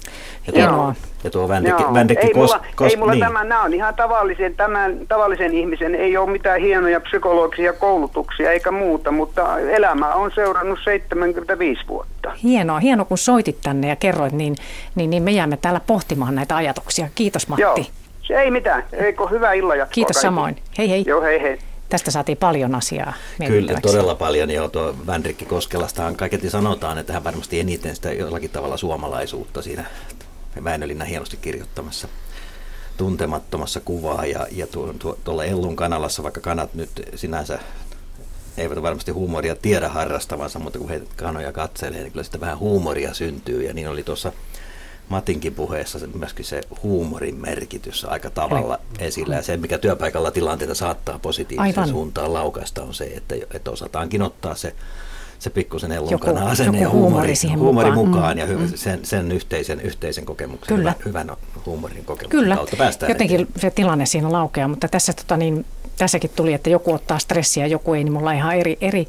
Ja 0.46 0.68
tuo, 0.68 0.94
ja 1.24 1.30
tuo 1.30 1.48
Vändekki, 1.48 1.84
Vändekki 1.94 2.26
ei 2.26 2.32
kos, 2.32 2.50
mulla, 2.50 2.66
kos, 2.76 2.92
ei 2.92 2.96
mulla 2.96 3.12
niin. 3.12 3.24
tämä, 3.24 3.44
nämä 3.44 3.62
on 3.62 3.74
ihan 3.74 3.94
tavallisen, 3.94 4.54
tämän, 4.56 4.98
tavallisen 5.08 5.54
ihmisen, 5.54 5.94
ei 5.94 6.16
ole 6.16 6.30
mitään 6.30 6.60
hienoja 6.60 7.00
psykologisia 7.00 7.72
koulutuksia 7.72 8.50
eikä 8.50 8.70
muuta, 8.70 9.12
mutta 9.12 9.58
elämä 9.58 10.14
on 10.14 10.30
seurannut 10.34 10.78
75 10.84 11.88
vuotta. 11.88 12.32
Hienoa, 12.42 12.78
hienoa 12.78 13.04
kun 13.04 13.18
soitit 13.18 13.58
tänne 13.62 13.88
ja 13.88 13.96
kerroit, 13.96 14.32
niin, 14.32 14.56
niin, 14.94 15.10
niin 15.10 15.22
me 15.22 15.30
jäämme 15.30 15.56
täällä 15.56 15.80
pohtimaan 15.86 16.34
näitä 16.34 16.56
ajatuksia. 16.56 17.08
Kiitos 17.14 17.48
Matti. 17.48 17.62
Joo, 17.62 17.76
se 18.22 18.40
ei 18.40 18.50
mitään, 18.50 18.84
eikö 18.92 19.26
hyvä 19.26 19.52
illan 19.52 19.78
jatkoa 19.78 19.94
Kiitos 19.94 20.16
kaikille. 20.16 20.28
samoin. 20.28 20.56
Hei 20.78 20.90
hei. 20.90 21.04
Joo, 21.06 21.22
hei 21.22 21.42
hei. 21.42 21.58
Tästä 21.96 22.10
saatiin 22.10 22.38
paljon 22.38 22.74
asiaa 22.74 23.12
Kyllä, 23.46 23.80
todella 23.82 24.14
paljon. 24.14 24.50
Ja 24.50 24.68
tuo 24.68 24.94
Vänrikki 25.06 25.44
Koskelastahan 25.44 26.16
kaiketi 26.16 26.50
sanotaan, 26.50 26.98
että 26.98 27.12
hän 27.12 27.24
varmasti 27.24 27.60
eniten 27.60 27.96
sitä 27.96 28.12
jollakin 28.12 28.50
tavalla 28.50 28.76
suomalaisuutta 28.76 29.62
siinä 29.62 29.84
Väinölinna 30.64 31.04
hienosti 31.04 31.36
kirjoittamassa 31.36 32.08
tuntemattomassa 32.96 33.80
kuvaa. 33.80 34.26
Ja, 34.26 34.46
ja 34.50 34.66
tuo, 34.66 34.94
tuo, 34.98 35.18
tuolla 35.24 35.44
Ellun 35.44 35.76
kanalassa, 35.76 36.22
vaikka 36.22 36.40
kanat 36.40 36.74
nyt 36.74 36.90
sinänsä 37.14 37.58
eivät 38.56 38.82
varmasti 38.82 39.10
huumoria 39.10 39.56
tiedä 39.56 39.88
harrastavansa, 39.88 40.58
mutta 40.58 40.78
kun 40.78 40.88
he 40.88 41.02
kanoja 41.16 41.52
katselee, 41.52 42.00
niin 42.00 42.12
kyllä 42.12 42.24
sitä 42.24 42.40
vähän 42.40 42.58
huumoria 42.58 43.14
syntyy. 43.14 43.62
Ja 43.62 43.72
niin 43.72 43.88
oli 43.88 44.02
tuossa 44.02 44.32
Matinkin 45.08 45.54
puheessa 45.54 45.98
myöskin 46.14 46.44
se 46.44 46.60
huumorin 46.82 47.36
merkitys 47.36 48.04
aika 48.04 48.30
tavalla 48.30 48.78
esillä. 48.98 49.34
Ja 49.34 49.42
se, 49.42 49.56
mikä 49.56 49.78
työpaikalla 49.78 50.30
tilanteita 50.30 50.74
saattaa 50.74 51.18
positiiviseen 51.18 51.78
Aivan. 51.78 51.88
suuntaan 51.88 52.34
laukaista, 52.34 52.82
on 52.82 52.94
se, 52.94 53.04
että, 53.04 53.34
että 53.54 53.70
osataankin 53.70 54.22
ottaa 54.22 54.54
se, 54.54 54.74
se 55.38 55.50
pikkusen 55.50 55.92
ellunkana 55.92 56.46
asenne 56.46 56.80
ja 56.80 56.90
huumori, 56.90 57.34
huumori 57.56 57.90
mukaan, 57.90 58.08
mukaan 58.08 58.36
mm, 58.36 58.40
ja 58.40 58.58
mm. 58.58 58.72
sen, 58.74 59.04
sen 59.04 59.32
yhteisen, 59.32 59.80
yhteisen 59.80 60.24
kokemuksen, 60.24 60.76
Kyllä. 60.76 60.94
hyvän, 61.04 61.26
hyvän 61.26 61.36
huumorin 61.66 62.04
kokemuksen 62.04 62.40
Kyllä. 62.40 62.56
kautta 62.56 62.76
päästään 62.76 63.10
Jotenkin 63.10 63.40
eteen. 63.40 63.60
se 63.60 63.70
tilanne 63.70 64.06
siinä 64.06 64.32
laukeaa, 64.32 64.68
mutta 64.68 64.88
tässä 64.88 65.12
tota 65.12 65.36
niin, 65.36 65.66
tässäkin 65.98 66.30
tuli, 66.36 66.52
että 66.52 66.70
joku 66.70 66.92
ottaa 66.92 67.18
stressiä, 67.18 67.66
joku 67.66 67.94
ei, 67.94 68.04
niin 68.04 68.12
mulla 68.12 68.30
on 68.30 68.36
ihan 68.36 68.56
eri, 68.56 68.78
eri 68.80 69.08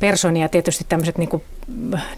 persoonia. 0.00 0.48
Tietysti 0.48 0.84
tämmöiset, 0.88 1.18
niin 1.18 1.28
kuin, 1.28 1.42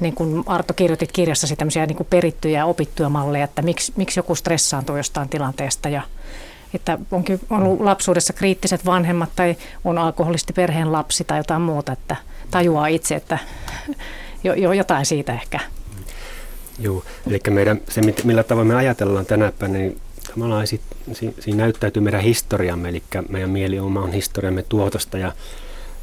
niin 0.01 0.15
kuin 0.15 0.43
Arto 0.47 0.75
kirjoitit 0.75 1.13
kirjassasi, 1.13 1.57
tämmöisiä 1.57 1.87
niin 1.87 1.97
kuin 1.97 2.07
perittyjä 2.11 2.59
ja 2.59 2.67
opittuja 2.67 3.09
malleja, 3.09 3.45
että 3.45 3.63
miksi, 3.63 3.93
miksi 3.97 4.19
joku 4.19 4.35
stressaantuu 4.35 4.97
jostain 4.97 5.29
tilanteesta 5.29 5.89
ja 5.89 6.03
että 6.75 6.99
onkin 7.11 7.41
ollut 7.51 7.81
lapsuudessa 7.81 8.33
kriittiset 8.33 8.87
vanhemmat 8.87 9.31
tai 9.37 9.57
on 9.85 9.99
alkoholisti 9.99 10.53
perheen 10.53 10.93
lapsi 10.93 11.25
tai 11.25 11.39
jotain 11.39 11.63
muuta, 11.63 11.93
että 11.93 12.17
tajuaa 12.51 12.87
itse, 12.87 13.15
että 13.15 13.39
jo, 14.45 14.55
jo 14.55 14.73
jotain 14.73 15.07
siitä 15.07 15.33
ehkä. 15.33 15.61
Joo, 16.79 17.05
eli 17.27 17.41
meidän, 17.51 17.81
se 17.89 18.01
millä 18.25 18.43
tavoin 18.43 18.67
me 18.67 18.75
ajatellaan 18.75 19.27
tänä 19.27 19.53
päivänä, 19.59 19.79
niin 19.79 20.01
tavallaan 20.35 20.67
siinä 20.67 21.57
näyttäytyy 21.57 22.03
meidän 22.03 22.21
historiamme, 22.21 22.89
eli 22.89 23.03
meidän 23.29 23.51
mielioma 23.51 24.01
on 24.01 24.13
historiamme 24.13 24.63
tuotosta 24.63 25.19
ja 25.19 25.33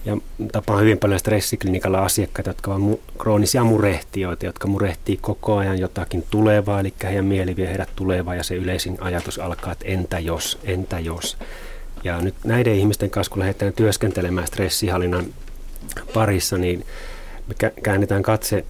ja 0.06 0.18
tapaan 0.52 0.82
hyvin 0.82 0.98
paljon 0.98 1.20
stressiklinikalla 1.20 2.06
asiakkaita, 2.06 2.50
jotka 2.50 2.74
ovat 2.74 2.92
mu- 2.92 3.12
kroonisia 3.18 3.64
murehtijoita, 3.64 4.46
jotka 4.46 4.68
murehtii 4.68 5.18
koko 5.22 5.58
ajan 5.58 5.80
jotakin 5.80 6.24
tulevaa, 6.30 6.80
eli 6.80 6.94
heidän 7.04 7.26
mieli 7.26 7.56
vie 7.56 7.68
heidät 7.70 7.90
tulevaa 7.96 8.36
ja 8.36 8.44
se 8.44 8.56
yleisin 8.56 8.98
ajatus 9.02 9.40
alkaa, 9.40 9.72
että 9.72 9.86
entä 9.88 10.20
jos, 10.20 10.60
entä 10.64 11.00
jos. 11.00 11.38
Ja 12.04 12.22
nyt 12.22 12.36
näiden 12.44 12.76
ihmisten 12.76 13.10
kanssa, 13.10 13.32
kun 13.32 13.40
lähdetään 13.40 13.74
työskentelemään 13.74 14.48
stressihallinnan 14.48 15.26
parissa, 16.14 16.58
niin 16.58 16.86
me 17.48 17.72
käännetään 17.84 18.24
katse 18.24 18.66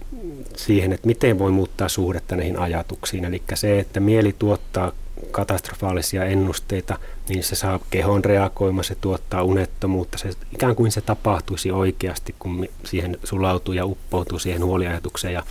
siihen, 0.56 0.92
että 0.92 1.06
miten 1.06 1.38
voi 1.38 1.50
muuttaa 1.50 1.88
suhdetta 1.88 2.36
näihin 2.36 2.58
ajatuksiin. 2.58 3.24
Eli 3.24 3.42
se, 3.54 3.78
että 3.78 4.00
mieli 4.00 4.34
tuottaa 4.38 4.92
katastrofaalisia 5.28 6.24
ennusteita, 6.24 6.98
niin 7.28 7.44
se 7.44 7.54
saa 7.54 7.80
kehon 7.90 8.24
reagoimaan, 8.24 8.84
se 8.84 8.94
tuottaa 8.94 9.42
unettomuutta, 9.42 10.18
se, 10.18 10.30
ikään 10.52 10.76
kuin 10.76 10.90
se 10.92 11.00
tapahtuisi 11.00 11.70
oikeasti, 11.70 12.34
kun 12.38 12.66
siihen 12.84 13.18
sulautuu 13.24 13.74
ja 13.74 13.86
uppoutuu 13.86 14.38
siihen 14.38 14.64
huoliajatukseen. 14.64 15.34
Ja 15.34 15.42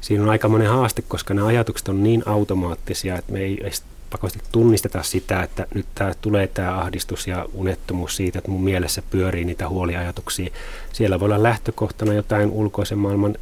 siinä 0.00 0.22
on 0.22 0.30
aika 0.30 0.48
monen 0.48 0.68
haaste, 0.70 1.02
koska 1.02 1.34
nämä 1.34 1.46
ajatukset 1.46 1.88
on 1.88 2.02
niin 2.02 2.22
automaattisia, 2.26 3.18
että 3.18 3.32
me 3.32 3.40
ei 3.40 3.58
edes 3.60 3.82
pakosti 4.10 4.38
tunnisteta 4.52 5.02
sitä, 5.02 5.42
että 5.42 5.66
nyt 5.74 5.86
tää, 5.94 6.14
tulee 6.20 6.46
tämä 6.46 6.78
ahdistus 6.78 7.26
ja 7.26 7.46
unettomuus 7.54 8.16
siitä, 8.16 8.38
että 8.38 8.50
mun 8.50 8.64
mielessä 8.64 9.02
pyörii 9.10 9.44
niitä 9.44 9.68
huoliajatuksia. 9.68 10.50
Siellä 10.92 11.20
voi 11.20 11.26
olla 11.26 11.42
lähtökohtana 11.42 12.12
jotain 12.12 12.50
ulkoisen 12.50 12.98
maailman 12.98 13.36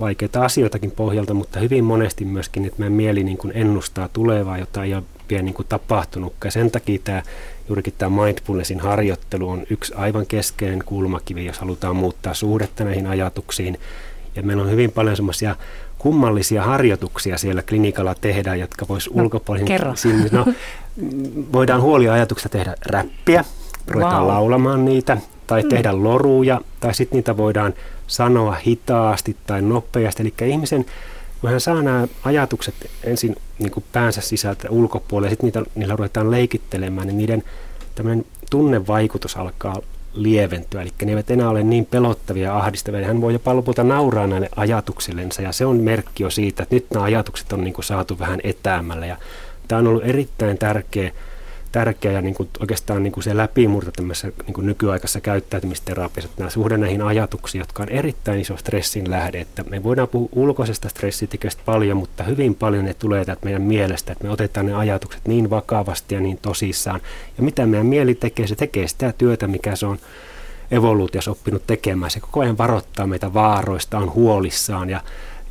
vaikeita 0.00 0.44
asioitakin 0.44 0.90
pohjalta, 0.90 1.34
mutta 1.34 1.60
hyvin 1.60 1.84
monesti 1.84 2.24
myöskin, 2.24 2.64
että 2.64 2.78
meidän 2.78 2.92
mieli 2.92 3.24
niin 3.24 3.38
kuin 3.38 3.52
ennustaa 3.56 4.08
tulevaa, 4.12 4.58
jota 4.58 4.84
ei 4.84 4.94
ole 4.94 5.02
vielä 5.30 5.42
niin 5.42 5.54
kuin 5.54 5.66
tapahtunut. 5.68 6.32
Ja 6.44 6.50
sen 6.50 6.70
takia 6.70 6.98
tämä, 7.04 7.22
juurikin 7.68 7.94
tämä 7.98 8.24
mindfulnessin 8.24 8.80
harjoittelu 8.80 9.48
on 9.48 9.66
yksi 9.70 9.94
aivan 9.94 10.26
keskeinen 10.26 10.82
kulmakivi, 10.84 11.46
jos 11.46 11.58
halutaan 11.58 11.96
muuttaa 11.96 12.34
suhdetta 12.34 12.84
näihin 12.84 13.06
ajatuksiin. 13.06 13.78
Ja 14.36 14.42
meillä 14.42 14.62
on 14.62 14.70
hyvin 14.70 14.92
paljon 14.92 15.16
semmoisia 15.16 15.56
kummallisia 15.98 16.62
harjoituksia 16.62 17.38
siellä 17.38 17.62
klinikalla 17.62 18.14
tehdä, 18.20 18.54
jotka 18.54 18.88
vois 18.88 19.10
no, 19.14 19.22
ulkopuolella... 19.22 19.96
Sinne, 19.96 20.28
no, 20.32 20.46
voidaan 21.52 21.82
huoliajatuksesta 21.82 22.48
tehdä 22.48 22.74
räppiä, 22.86 23.44
ruvetaan 23.88 24.22
wow. 24.22 24.28
laulamaan 24.32 24.84
niitä, 24.84 25.18
tai 25.46 25.62
mm. 25.62 25.68
tehdä 25.68 26.02
loruja, 26.02 26.60
tai 26.80 26.94
sitten 26.94 27.16
niitä 27.16 27.36
voidaan 27.36 27.74
sanoa 28.06 28.56
hitaasti 28.66 29.36
tai 29.46 29.62
nopeasti. 29.62 30.22
Eli 30.22 30.52
ihmisen 30.52 30.86
kun 31.42 31.50
hän 31.50 31.60
saa 31.60 31.82
nämä 31.82 32.08
ajatukset 32.24 32.74
ensin 33.04 33.36
niin 33.58 33.70
kuin 33.70 33.84
päänsä 33.92 34.20
sisältä 34.20 34.70
ulkopuolelle 34.70 35.26
ja 35.26 35.30
sitten 35.30 35.46
niitä, 35.46 35.62
niillä 35.74 35.96
ruvetaan 35.96 36.30
leikittelemään, 36.30 37.06
niin 37.06 37.18
niiden 37.18 37.42
tämmöinen 37.94 38.24
tunnevaikutus 38.50 39.36
alkaa 39.36 39.76
lieventyä. 40.14 40.82
Eli 40.82 40.90
ne 41.04 41.10
eivät 41.10 41.30
enää 41.30 41.48
ole 41.48 41.62
niin 41.62 41.86
pelottavia 41.86 42.44
ja 42.44 42.58
ahdistavia. 42.58 43.06
Hän 43.06 43.20
voi 43.20 43.32
jopa 43.32 43.56
lopulta 43.56 43.84
nauraa 43.84 44.26
näille 44.26 44.48
ajatuksillensa 44.56 45.42
ja 45.42 45.52
se 45.52 45.66
on 45.66 45.76
merkki 45.76 46.22
jo 46.22 46.30
siitä, 46.30 46.62
että 46.62 46.74
nyt 46.74 46.86
nämä 46.90 47.04
ajatukset 47.04 47.52
on 47.52 47.64
niin 47.64 47.74
kuin 47.74 47.84
saatu 47.84 48.18
vähän 48.18 48.40
etäämällä. 48.44 49.06
Ja 49.06 49.16
tämä 49.68 49.78
on 49.78 49.86
ollut 49.86 50.04
erittäin 50.04 50.58
tärkeä 50.58 51.12
tärkeä 51.72 52.12
ja 52.12 52.22
niin 52.22 52.34
kuin 52.34 52.48
oikeastaan 52.60 53.02
niin 53.02 53.12
kuin 53.12 53.24
se 53.24 53.36
läpimurto 53.36 53.90
tämmöisessä 53.90 54.32
niin 54.46 54.54
kuin 54.54 54.66
nykyaikaisessa 54.66 55.20
käyttäytymisterapiassa, 55.20 56.28
että 56.30 56.42
nämä 56.42 56.50
suhde 56.50 56.76
näihin 56.76 57.02
ajatuksiin, 57.02 57.60
jotka 57.60 57.82
on 57.82 57.88
erittäin 57.88 58.40
iso 58.40 58.56
stressin 58.56 59.10
lähde, 59.10 59.40
että 59.40 59.62
me 59.62 59.82
voidaan 59.82 60.08
puhua 60.08 60.28
ulkoisesta 60.32 60.88
stressitekijöstä 60.88 61.62
paljon, 61.64 61.96
mutta 61.96 62.24
hyvin 62.24 62.54
paljon 62.54 62.84
ne 62.84 62.94
tulee 62.94 63.24
täältä 63.24 63.44
meidän 63.44 63.62
mielestä, 63.62 64.12
että 64.12 64.24
me 64.24 64.30
otetaan 64.30 64.66
ne 64.66 64.74
ajatukset 64.74 65.28
niin 65.28 65.50
vakavasti 65.50 66.14
ja 66.14 66.20
niin 66.20 66.38
tosissaan. 66.42 67.00
Ja 67.36 67.42
mitä 67.42 67.66
meidän 67.66 67.86
mieli 67.86 68.14
tekee, 68.14 68.46
se 68.46 68.56
tekee 68.56 68.88
sitä 68.88 69.12
työtä, 69.18 69.46
mikä 69.46 69.76
se 69.76 69.86
on 69.86 69.98
evoluutiossa 70.70 71.30
oppinut 71.30 71.66
tekemään. 71.66 72.10
Se 72.10 72.20
koko 72.20 72.40
ajan 72.40 72.58
varoittaa 72.58 73.06
meitä 73.06 73.34
vaaroista, 73.34 73.98
on 73.98 74.14
huolissaan 74.14 74.90
ja 74.90 75.00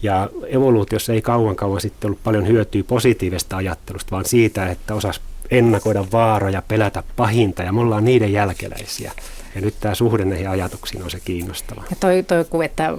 ja 0.03 0.29
evoluutiossa 0.47 1.13
ei 1.13 1.21
kauan 1.21 1.55
kauan 1.55 1.81
sitten 1.81 2.07
ollut 2.07 2.23
paljon 2.23 2.47
hyötyä 2.47 2.83
positiivista 2.87 3.57
ajattelusta, 3.57 4.11
vaan 4.11 4.25
siitä, 4.25 4.67
että 4.67 4.95
osas 4.95 5.21
ennakoida 5.51 6.05
vaaroja, 6.11 6.61
pelätä 6.67 7.03
pahinta 7.15 7.63
ja 7.63 7.73
me 7.73 7.79
ollaan 7.79 8.05
niiden 8.05 8.33
jälkeläisiä. 8.33 9.11
Ja 9.55 9.61
nyt 9.61 9.75
tämä 9.79 9.95
suhde 9.95 10.25
näihin 10.25 10.49
ajatuksiin 10.49 11.03
on 11.03 11.11
se 11.11 11.19
kiinnostava. 11.19 11.83
Ja 11.89 11.95
toi, 11.99 12.23
toi 12.23 12.65
että 12.65 12.89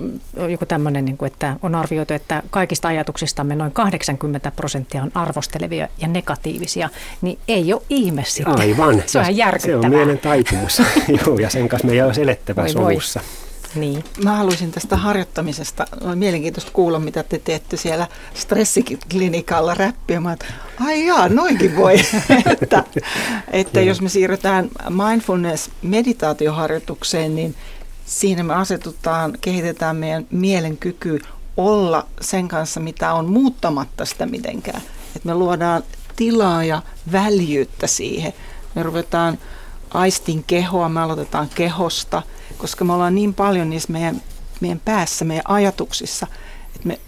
joku 0.51 0.67
tämmöinen, 0.67 1.05
niin 1.05 1.17
kuin, 1.17 1.33
että 1.33 1.57
on 1.63 1.75
arvioitu, 1.75 2.15
että 2.15 2.43
kaikista 2.51 2.89
ajatuksistamme 2.89 3.55
noin 3.55 3.73
80 3.73 4.51
prosenttia 4.51 5.03
on 5.03 5.11
arvostelevia 5.15 5.89
ja 5.99 6.09
negatiivisia, 6.09 6.89
niin 7.23 7.39
ei 7.49 7.73
ole 7.73 7.83
ihme 7.91 8.25
sitten. 8.27 8.61
Aivan. 8.61 9.03
se 9.07 9.19
on 9.19 9.37
järkyttävää. 9.37 9.81
Se 9.81 9.87
on 9.87 9.93
mielen 9.93 10.19
taipumus. 10.19 10.83
Joo, 11.27 11.39
ja 11.39 11.51
sen 11.51 11.69
kanssa 11.69 11.89
me 11.89 11.93
ei 11.93 12.03
ole 12.03 12.13
elettävä 12.21 12.69
sovussa. 12.69 13.21
Voi. 13.21 13.52
Niin. 13.75 14.05
Mä 14.25 14.37
haluaisin 14.37 14.73
tästä 14.73 14.97
harjoittamisesta, 14.97 15.87
on 16.01 16.19
mielenkiintoista 16.19 16.73
kuulla, 16.73 16.99
mitä 16.99 17.23
te 17.23 17.39
teette 17.39 17.77
siellä 17.77 18.07
stressiklinikalla 18.35 19.75
räppiä. 19.75 20.23
että 20.33 20.47
ai 20.81 21.07
jaa, 21.07 21.29
noinkin 21.29 21.77
voi. 21.77 21.95
että, 22.53 22.85
että 23.51 23.81
jos 23.81 24.01
me 24.01 24.09
siirrytään 24.09 24.71
mindfulness-meditaatioharjoitukseen, 24.89 27.35
niin 27.35 27.55
siinä 28.07 28.43
me 28.43 28.55
asetutaan, 28.55 29.39
kehitetään 29.41 29.97
meidän 29.97 30.27
mielen 30.31 30.77
kyky 30.77 31.21
olla 31.57 32.07
sen 32.21 32.49
kanssa, 32.49 32.81
mitä 32.81 33.13
on 33.13 33.27
muuttamatta 33.27 34.05
sitä 34.05 34.27
mitenkään. 34.27 34.83
Että 35.17 35.29
me 35.29 35.35
luodaan 35.35 35.83
tilaa 36.17 36.65
ja 36.65 36.83
väljyyttä 37.13 37.87
siihen. 37.87 38.33
Me 38.75 38.83
ruvetaan 38.83 39.39
aistin 39.95 40.45
kehoa, 40.45 40.89
me 40.89 41.01
aloitetaan 41.01 41.49
kehosta– 41.55 42.23
koska 42.63 42.85
me 42.85 42.93
ollaan 42.93 43.15
niin 43.15 43.35
paljon 43.35 43.71
niissä 43.71 43.93
meidän, 43.93 44.23
meidän 44.61 44.81
päässä, 44.85 45.25
meidän 45.25 45.45
ajatuksissa, 45.49 46.27
että 46.77 46.89
me, 46.89 47.01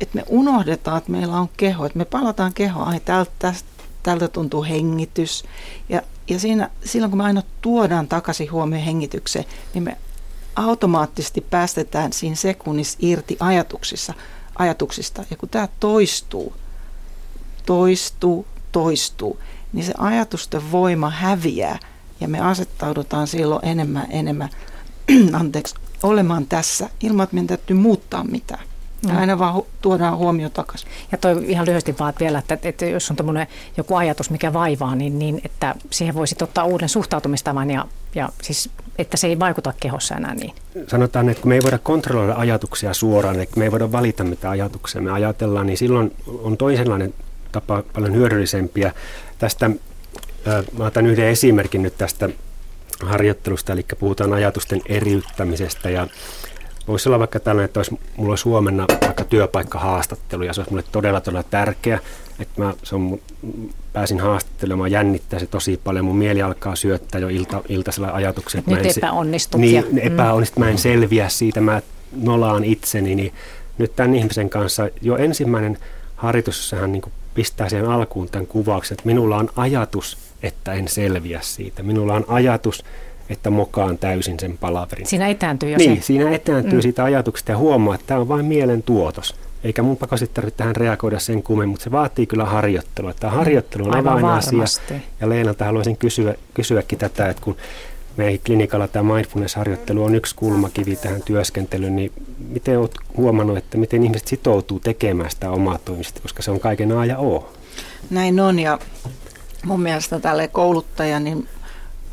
että 0.00 0.16
me 0.16 0.24
unohdetaan, 0.28 0.98
että 0.98 1.12
meillä 1.12 1.36
on 1.36 1.48
keho, 1.56 1.86
että 1.86 1.98
me 1.98 2.04
palataan 2.04 2.54
kehoon, 2.54 2.88
ai 2.88 3.00
tältä, 3.00 3.54
tältä 4.02 4.28
tuntuu 4.28 4.62
hengitys. 4.64 5.44
Ja, 5.88 6.02
ja 6.28 6.38
siinä, 6.38 6.70
silloin 6.84 7.10
kun 7.10 7.18
me 7.18 7.24
aina 7.24 7.42
tuodaan 7.60 8.08
takaisin 8.08 8.52
huomioon 8.52 8.84
hengitykseen, 8.84 9.44
niin 9.74 9.82
me 9.82 9.96
automaattisesti 10.56 11.40
päästetään 11.40 12.12
siinä 12.12 12.36
sekunnissa 12.36 12.98
irti 13.00 13.36
ajatuksissa, 13.40 14.14
ajatuksista. 14.54 15.24
Ja 15.30 15.36
kun 15.36 15.48
tämä 15.48 15.68
toistuu, 15.80 16.54
toistuu, 17.66 18.46
toistuu, 18.72 19.38
niin 19.72 19.84
se 19.84 19.94
ajatusten 19.98 20.72
voima 20.72 21.10
häviää 21.10 21.78
ja 22.20 22.28
me 22.28 22.40
asettaudutaan 22.40 23.26
silloin 23.26 23.64
enemmän 23.64 24.06
enemmän 24.10 24.48
anteeksi, 25.40 25.74
olemaan 26.02 26.46
tässä 26.46 26.88
ilman, 27.02 27.24
että 27.24 27.34
meidän 27.34 27.46
täytyy 27.46 27.76
muuttaa 27.76 28.24
mitään. 28.24 28.64
Ja 29.08 29.18
aina 29.18 29.38
vaan 29.38 29.62
tuodaan 29.82 30.16
huomio 30.16 30.50
takaisin. 30.50 30.88
Ja 31.12 31.18
toi 31.18 31.44
ihan 31.46 31.66
lyhyesti 31.66 31.94
vaan 31.98 32.14
vielä, 32.20 32.38
että, 32.38 32.58
että 32.62 32.86
jos 32.86 33.10
on 33.10 33.16
joku 33.76 33.94
ajatus, 33.94 34.30
mikä 34.30 34.52
vaivaa, 34.52 34.94
niin, 34.94 35.18
niin 35.18 35.40
että 35.44 35.74
siihen 35.90 36.14
voisi 36.14 36.36
ottaa 36.42 36.64
uuden 36.64 36.88
suhtautumistavan 36.88 37.70
ja, 37.70 37.86
ja 38.14 38.28
siis, 38.42 38.70
että 38.98 39.16
se 39.16 39.26
ei 39.26 39.38
vaikuta 39.38 39.74
kehossa 39.80 40.14
enää 40.14 40.34
niin. 40.34 40.54
Sanotaan, 40.86 41.28
että 41.28 41.42
kun 41.42 41.48
me 41.48 41.54
ei 41.54 41.62
voida 41.62 41.78
kontrolloida 41.78 42.34
ajatuksia 42.34 42.94
suoraan, 42.94 43.40
että 43.40 43.58
me 43.58 43.64
ei 43.64 43.72
voida 43.72 43.92
valita 43.92 44.24
mitä 44.24 44.50
ajatuksia 44.50 45.02
me 45.02 45.10
ajatellaan, 45.10 45.66
niin 45.66 45.78
silloin 45.78 46.12
on 46.26 46.56
toisenlainen 46.56 47.14
tapa 47.52 47.82
paljon 47.94 48.14
hyödyllisempiä. 48.14 48.92
Tästä, 49.38 49.70
mä 50.78 50.86
otan 50.86 51.06
yhden 51.06 51.28
esimerkin 51.28 51.82
nyt 51.82 51.98
tästä 51.98 52.28
harjoittelusta, 53.04 53.72
eli 53.72 53.86
puhutaan 53.98 54.32
ajatusten 54.32 54.80
eriyttämisestä 54.86 55.90
ja 55.90 56.06
voisi 56.88 57.08
olla 57.08 57.18
vaikka 57.18 57.40
tällainen, 57.40 57.64
että 57.64 57.80
olisi, 57.80 57.98
mulla 58.16 58.32
olisi 58.32 58.44
huomenna 58.44 58.86
vaikka 59.04 59.24
työpaikkahaastattelu 59.24 60.42
ja 60.42 60.52
se 60.52 60.60
olisi 60.60 60.70
mulle 60.70 60.84
todella 60.92 61.20
todella 61.20 61.42
tärkeä, 61.42 61.98
että 62.38 62.62
mä 62.62 62.74
se 62.82 62.94
on, 62.94 63.20
pääsin 63.92 64.20
haastattelemaan, 64.20 64.90
jännittää 64.90 65.38
se 65.38 65.46
tosi 65.46 65.80
paljon, 65.84 66.04
mun 66.04 66.16
mieli 66.16 66.42
alkaa 66.42 66.76
syöttää 66.76 67.20
jo 67.20 67.28
ilta, 67.28 67.62
iltaisella 67.68 68.10
ajatuksella. 68.12 68.64
Nyt 68.66 68.86
en, 68.86 68.92
epäonnistut. 68.96 69.60
Niin, 69.60 69.84
mm. 69.92 69.98
epäonnistut, 69.98 70.58
mä 70.58 70.70
en 70.70 70.78
selviä 70.78 71.28
siitä, 71.28 71.60
mä 71.60 71.82
nolaan 72.12 72.64
itseni, 72.64 73.14
niin 73.14 73.32
nyt 73.78 73.96
tämän 73.96 74.14
ihmisen 74.14 74.50
kanssa 74.50 74.88
jo 75.02 75.16
ensimmäinen 75.16 75.78
harjoitus, 76.16 76.56
jossa 76.56 76.76
hän 76.76 76.92
niin 76.92 77.02
pistää 77.34 77.68
siihen 77.68 77.88
alkuun 77.90 78.28
tämän 78.28 78.46
kuvauksen, 78.46 78.94
että 78.94 79.06
minulla 79.06 79.36
on 79.36 79.48
ajatus, 79.56 80.18
että 80.42 80.72
en 80.72 80.88
selviä 80.88 81.40
siitä. 81.42 81.82
Minulla 81.82 82.14
on 82.14 82.24
ajatus, 82.28 82.84
että 83.28 83.50
mokaan 83.50 83.98
täysin 83.98 84.40
sen 84.40 84.58
palaverin. 84.58 85.06
Siinä 85.06 85.28
etääntyy 85.28 85.70
jo 85.70 85.78
Niin, 85.78 85.96
se. 85.96 86.02
siinä 86.02 86.30
etääntyy 86.30 86.78
mm. 86.78 86.82
siitä 86.82 87.04
ajatuksesta 87.04 87.52
ja 87.52 87.58
huomaa, 87.58 87.94
että 87.94 88.06
tämä 88.06 88.20
on 88.20 88.28
vain 88.28 88.44
mielen 88.44 88.82
tuotos. 88.82 89.34
Eikä 89.64 89.82
mun 89.82 89.96
pakosti 89.96 90.26
tarvitse 90.34 90.56
tähän 90.58 90.76
reagoida 90.76 91.18
sen 91.18 91.42
kummemmin, 91.42 91.70
mutta 91.70 91.84
se 91.84 91.90
vaatii 91.90 92.26
kyllä 92.26 92.44
harjoittelua. 92.44 93.14
Tämä 93.14 93.32
harjoittelu 93.32 93.84
on 93.88 93.96
avainasia. 93.96 94.64
Ja 95.20 95.28
Leenalta 95.28 95.64
haluaisin 95.64 95.96
kysyä, 95.96 96.34
kysyäkin 96.54 96.98
tätä, 96.98 97.28
että 97.28 97.42
kun 97.42 97.56
meidän 98.16 98.40
klinikalla 98.46 98.88
tämä 98.88 99.14
mindfulness-harjoittelu 99.14 100.04
on 100.04 100.14
yksi 100.14 100.34
kulmakivi 100.34 100.96
tähän 100.96 101.22
työskentelyyn, 101.22 101.96
niin 101.96 102.12
miten 102.48 102.78
olet 102.78 102.94
huomannut, 103.16 103.58
että 103.58 103.78
miten 103.78 104.04
ihmiset 104.04 104.28
sitoutuu 104.28 104.80
tekemään 104.80 105.30
sitä 105.30 105.50
omaa 105.50 105.78
toimista, 105.78 106.20
koska 106.20 106.42
se 106.42 106.50
on 106.50 106.60
kaiken 106.60 106.92
A 106.92 107.06
ja 107.06 107.18
O? 107.18 107.52
Näin 108.10 108.40
on 108.40 108.58
ja 108.58 108.78
mun 109.64 109.80
mielestä 109.80 110.20
tälle 110.20 110.48
kouluttaja, 110.48 111.20
niin 111.20 111.48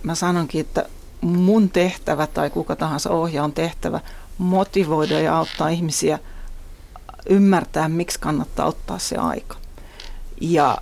mä 0.04 0.16
sanonkin, 0.16 0.62
että 0.62 0.86
mun 1.22 1.70
tehtävä 1.70 2.28
tai 2.28 2.50
kuka 2.50 2.76
tahansa 2.76 3.10
ohjaa 3.10 3.46
on 3.46 3.54
tehtävä 3.54 4.00
motivoida 4.38 5.20
ja 5.20 5.38
auttaa 5.38 5.70
ihmisiä 5.70 6.20
ymmärtää, 7.30 7.90
miksi 7.90 8.20
kannattaa 8.20 8.66
ottaa 8.66 9.00
se 9.00 9.18
aika. 9.18 9.56
Ja 10.42 10.78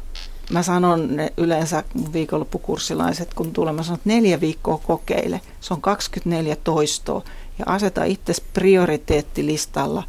mä 0.50 0.64
sanon 0.64 1.16
ne 1.16 1.34
yleensä 1.38 1.84
viikonloppukurssilaiset, 2.14 3.34
kun 3.34 3.54
tulee, 3.54 3.74
mä 3.74 3.84
sanon, 3.84 3.98
että 3.98 4.10
neljä 4.10 4.42
viikkoa 4.42 4.78
kokeile. 4.78 5.42
Se 5.62 5.74
on 5.74 5.82
24 5.82 6.56
toistoa 6.56 7.24
ja 7.60 7.66
aseta 7.68 8.04
itse 8.04 8.34
prioriteettilistalla 8.54 10.04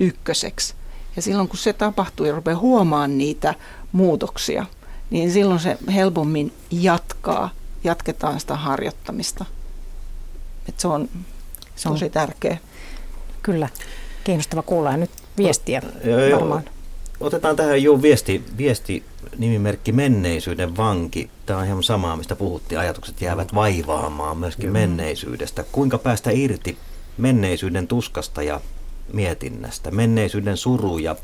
ykköseksi. 0.00 0.74
Ja 1.16 1.22
silloin 1.22 1.48
kun 1.48 1.58
se 1.58 1.72
tapahtuu 1.72 2.26
ja 2.26 2.34
rupeaa 2.34 2.58
huomaan 2.58 3.18
niitä 3.18 3.54
muutoksia, 3.92 4.66
niin 5.10 5.32
silloin 5.32 5.60
se 5.60 5.78
helpommin 5.94 6.52
jatkaa, 6.70 7.50
jatketaan 7.84 8.40
sitä 8.40 8.56
harjoittamista. 8.56 9.44
Et 10.68 10.80
se 10.80 10.88
on, 10.88 11.08
se 11.76 11.88
on 11.88 11.94
tosi 11.94 12.10
tärkeä. 12.10 12.58
Kyllä, 13.42 13.68
kiinnostava 14.24 14.62
kuulla 14.62 14.96
nyt 14.96 15.10
viestiä 15.36 15.80
no, 15.80 16.38
varmaan. 16.38 16.64
Otetaan 17.20 17.56
tähän 17.56 17.82
jo 17.82 18.02
viesti, 18.02 18.44
viesti 18.58 19.04
nimimerkki 19.38 19.92
menneisyyden 19.92 20.76
vanki. 20.76 21.30
Tämä 21.46 21.58
on 21.58 21.66
ihan 21.66 21.82
samaa, 21.82 22.16
mistä 22.16 22.36
puhuttiin. 22.36 22.78
Ajatukset 22.78 23.20
jäävät 23.20 23.54
vaivaamaan 23.54 24.38
myöskin 24.38 24.64
Joo. 24.64 24.72
menneisyydestä. 24.72 25.64
Kuinka 25.72 25.98
päästä 25.98 26.30
irti 26.30 26.78
menneisyyden 27.18 27.86
tuskasta 27.86 28.42
ja 28.42 28.60
mietinnästä, 29.12 29.90
menneisyyden 29.90 30.56
suru 30.56 30.98
ja 30.98 31.16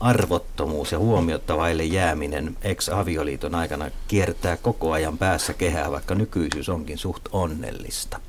arvottomuus 0.00 0.92
ja 0.92 0.98
huomiota 0.98 1.56
vaille 1.56 1.84
jääminen 1.84 2.56
ex-avioliiton 2.62 3.54
aikana 3.54 3.90
kiertää 4.08 4.56
koko 4.56 4.92
ajan 4.92 5.18
päässä 5.18 5.54
kehää, 5.54 5.90
vaikka 5.90 6.14
nykyisyys 6.14 6.68
onkin 6.68 6.98
suht 6.98 7.22
onnellista. 7.32 8.20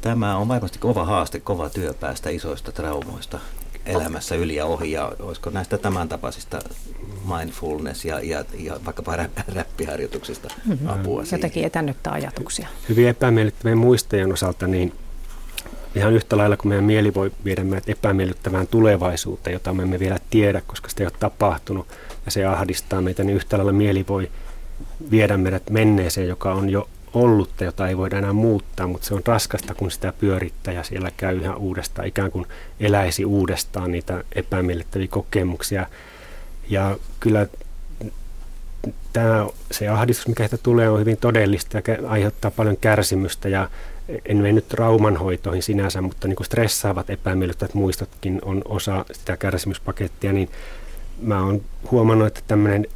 Tämä 0.00 0.36
on 0.36 0.48
varmasti 0.48 0.78
kova 0.78 1.04
haaste, 1.04 1.40
kova 1.40 1.70
työ 1.70 1.94
päästä 1.94 2.30
isoista 2.30 2.72
traumoista 2.72 3.38
elämässä 3.86 4.34
yli 4.34 4.56
ja 4.56 4.66
ohi. 4.66 4.92
Ja 4.92 5.12
olisiko 5.20 5.50
näistä 5.50 5.78
tämän 5.78 6.08
tapaisista 6.08 6.58
mindfulness 7.38 8.04
ja, 8.04 8.20
ja, 8.20 8.44
ja 8.58 8.80
vaikkapa 8.84 9.16
räppiharjoituksista 9.54 10.48
mm-hmm. 10.66 10.88
apua 10.88 11.22
Jotenkin 11.32 11.64
etännyttää 11.64 12.12
ajatuksia. 12.12 12.68
Hyvin 12.88 13.08
epämiellyttävien 13.08 13.78
muistajien 13.78 14.32
osalta, 14.32 14.66
niin 14.66 14.92
ihan 15.94 16.12
yhtä 16.12 16.36
lailla 16.36 16.56
kuin 16.56 16.68
meidän 16.68 16.84
mieli 16.84 17.14
voi 17.14 17.32
viedä 17.44 17.64
meidät 17.64 17.88
epämiellyttävään 17.88 18.66
tulevaisuuteen, 18.66 19.54
jota 19.54 19.74
me 19.74 19.82
emme 19.82 19.98
vielä 19.98 20.18
tiedä, 20.30 20.62
koska 20.66 20.88
sitä 20.88 21.02
ei 21.02 21.06
ole 21.06 21.12
tapahtunut 21.20 21.86
ja 22.24 22.30
se 22.30 22.44
ahdistaa 22.44 23.00
meitä, 23.00 23.24
niin 23.24 23.36
yhtä 23.36 23.56
lailla 23.56 23.72
mieli 23.72 24.04
voi 24.08 24.30
viedä 25.10 25.36
meidät 25.36 25.70
menneeseen, 25.70 26.28
joka 26.28 26.52
on 26.54 26.70
jo 26.70 26.88
ollut, 27.14 27.50
jota 27.60 27.88
ei 27.88 27.96
voida 27.96 28.18
enää 28.18 28.32
muuttaa, 28.32 28.86
mutta 28.86 29.06
se 29.06 29.14
on 29.14 29.22
raskasta, 29.26 29.74
kun 29.74 29.90
sitä 29.90 30.12
pyörittää 30.20 30.74
ja 30.74 30.82
siellä 30.82 31.10
käy 31.16 31.38
ihan 31.38 31.56
uudestaan, 31.56 32.08
ikään 32.08 32.30
kuin 32.30 32.46
eläisi 32.80 33.24
uudestaan 33.24 33.92
niitä 33.92 34.24
epämiellyttäviä 34.34 35.08
kokemuksia. 35.08 35.86
Ja 36.68 36.96
kyllä 37.20 37.46
tämä, 39.12 39.46
se 39.70 39.88
ahdistus, 39.88 40.28
mikä 40.28 40.42
heitä 40.42 40.58
tulee, 40.58 40.88
on 40.88 41.00
hyvin 41.00 41.16
todellista 41.16 41.76
ja 41.76 41.82
aiheuttaa 42.08 42.50
paljon 42.50 42.76
kärsimystä 42.76 43.48
ja 43.48 43.70
en 44.24 44.36
mene 44.36 44.52
nyt 44.52 44.74
raumanhoitoihin 44.74 45.62
sinänsä, 45.62 46.00
mutta 46.00 46.28
niin 46.28 46.36
kuin 46.36 46.46
stressaavat 46.46 47.10
epämiellyttävät 47.10 47.74
muistotkin 47.74 48.38
on 48.44 48.62
osa 48.64 49.04
sitä 49.12 49.36
kärsimyspakettia, 49.36 50.32
niin 50.32 50.48
mä 51.22 51.44
oon 51.44 51.62
huomannut, 51.90 52.26
että 52.26 52.40
tämmöinen 52.46 52.86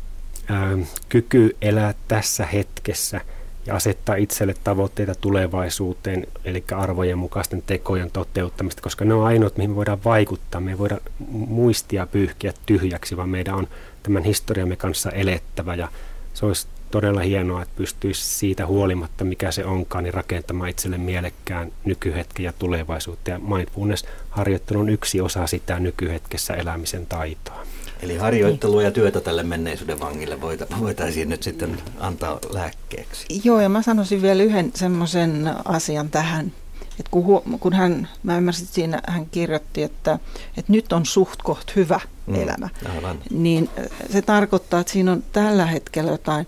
kyky 1.09 1.57
elää 1.63 1.95
tässä 2.09 2.47
hetkessä 2.47 3.21
ja 3.67 3.75
asettaa 3.75 4.17
itselle 4.17 4.55
tavoitteita 4.65 5.15
tulevaisuuteen, 5.15 6.27
eli 6.45 6.65
arvojen 6.77 7.19
mukaisten 7.19 7.63
tekojen 7.67 8.11
toteuttamista, 8.11 8.83
koska 8.83 9.05
ne 9.05 9.15
on 9.15 9.27
ainoat, 9.27 9.57
mihin 9.57 9.71
me 9.71 9.77
voidaan 9.77 10.05
vaikuttaa. 10.05 10.61
Me 10.61 10.71
ei 10.71 10.79
voida 10.79 10.99
muistia 11.31 12.07
pyyhkiä 12.07 12.53
tyhjäksi, 12.67 13.17
vaan 13.17 13.29
meidän 13.29 13.55
on 13.55 13.69
tämän 14.03 14.25
historiamme 14.25 14.77
kanssa 14.77 15.11
elettävä 15.11 15.75
ja 15.75 15.89
se 16.35 16.47
olisi 16.47 16.67
todella 16.91 17.21
hienoa, 17.21 17.63
että 17.63 17.75
pystyisi 17.77 18.25
siitä 18.25 18.67
huolimatta, 18.67 19.25
mikä 19.25 19.51
se 19.51 19.65
onkaan, 19.65 20.05
niin 20.05 20.15
rakentamaan 20.15 20.71
itselle 20.71 20.99
mielekkään 20.99 21.73
nykyhetken 21.85 22.45
ja 22.45 22.53
tulevaisuutta. 22.59 23.31
Ja 23.31 23.39
mindfulness-harjoittelu 23.39 24.81
on 24.81 24.89
yksi 24.89 25.21
osa 25.21 25.47
sitä 25.47 25.81
nykyhetkessä 25.81 26.55
elämisen 26.55 27.07
taitoa. 27.07 27.67
Eli 28.03 28.17
harjoittelua 28.17 28.83
ja 28.83 28.91
työtä 28.91 29.21
tälle 29.21 29.43
menneisyyden 29.43 30.01
vangille 30.01 30.41
voitaisiin 30.81 31.29
nyt 31.29 31.43
sitten 31.43 31.83
antaa 31.99 32.39
lääkkeeksi. 32.51 33.41
Joo, 33.45 33.61
ja 33.61 33.69
mä 33.69 33.83
sanoisin 33.83 34.23
vielä 34.23 34.43
yhden 34.43 34.73
semmoisen 34.75 35.51
asian 35.65 36.11
tähän. 36.11 36.53
Että 37.01 37.11
kun, 37.11 37.43
kun 37.61 37.73
hän, 37.73 38.09
mä 38.23 38.37
ymmärsin, 38.37 38.65
että 38.65 38.75
siinä 38.75 39.01
hän 39.09 39.27
kirjoitti, 39.27 39.83
että, 39.83 40.19
että 40.57 40.73
nyt 40.73 40.93
on 40.93 41.07
suht 41.07 41.43
koht 41.43 41.77
hyvä 41.77 42.01
mm, 42.27 42.35
elämä, 42.35 42.69
aivan. 42.97 43.19
niin 43.31 43.69
se 44.13 44.23
tarkoittaa, 44.23 44.81
että 44.81 44.93
siinä 44.93 45.13
on 45.13 45.25
tällä 45.33 45.67
hetkellä 45.67 46.11
jotain 46.11 46.47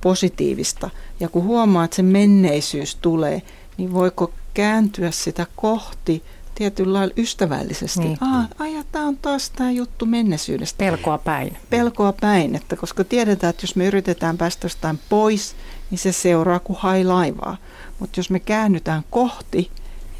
positiivista. 0.00 0.90
Ja 1.20 1.28
kun 1.28 1.44
huomaa, 1.44 1.84
että 1.84 1.96
se 1.96 2.02
menneisyys 2.02 2.94
tulee, 2.94 3.42
niin 3.76 3.94
voiko 3.94 4.32
kääntyä 4.54 5.10
sitä 5.10 5.46
kohti 5.56 6.22
tietyllä 6.62 6.92
lailla 6.92 7.14
ystävällisesti. 7.16 8.00
Niin. 8.00 8.18
Ah, 8.20 8.46
ai, 8.58 8.84
tämä 8.92 9.06
on 9.06 9.16
taas 9.16 9.50
tämä 9.50 9.70
juttu 9.70 10.06
menneisyydestä. 10.06 10.78
Pelkoa 10.78 11.18
päin. 11.18 11.56
Pelkoa 11.70 12.12
päin, 12.20 12.54
että 12.54 12.76
koska 12.76 13.04
tiedetään, 13.04 13.50
että 13.50 13.62
jos 13.64 13.76
me 13.76 13.86
yritetään 13.86 14.38
päästä 14.38 14.64
jostain 14.64 15.00
pois, 15.08 15.56
niin 15.90 15.98
se 15.98 16.12
seuraa 16.12 16.58
kuin 16.58 16.78
hai 16.80 17.04
laivaa. 17.04 17.56
Mutta 17.98 18.20
jos 18.20 18.30
me 18.30 18.40
käännytään 18.40 19.02
kohti, 19.10 19.70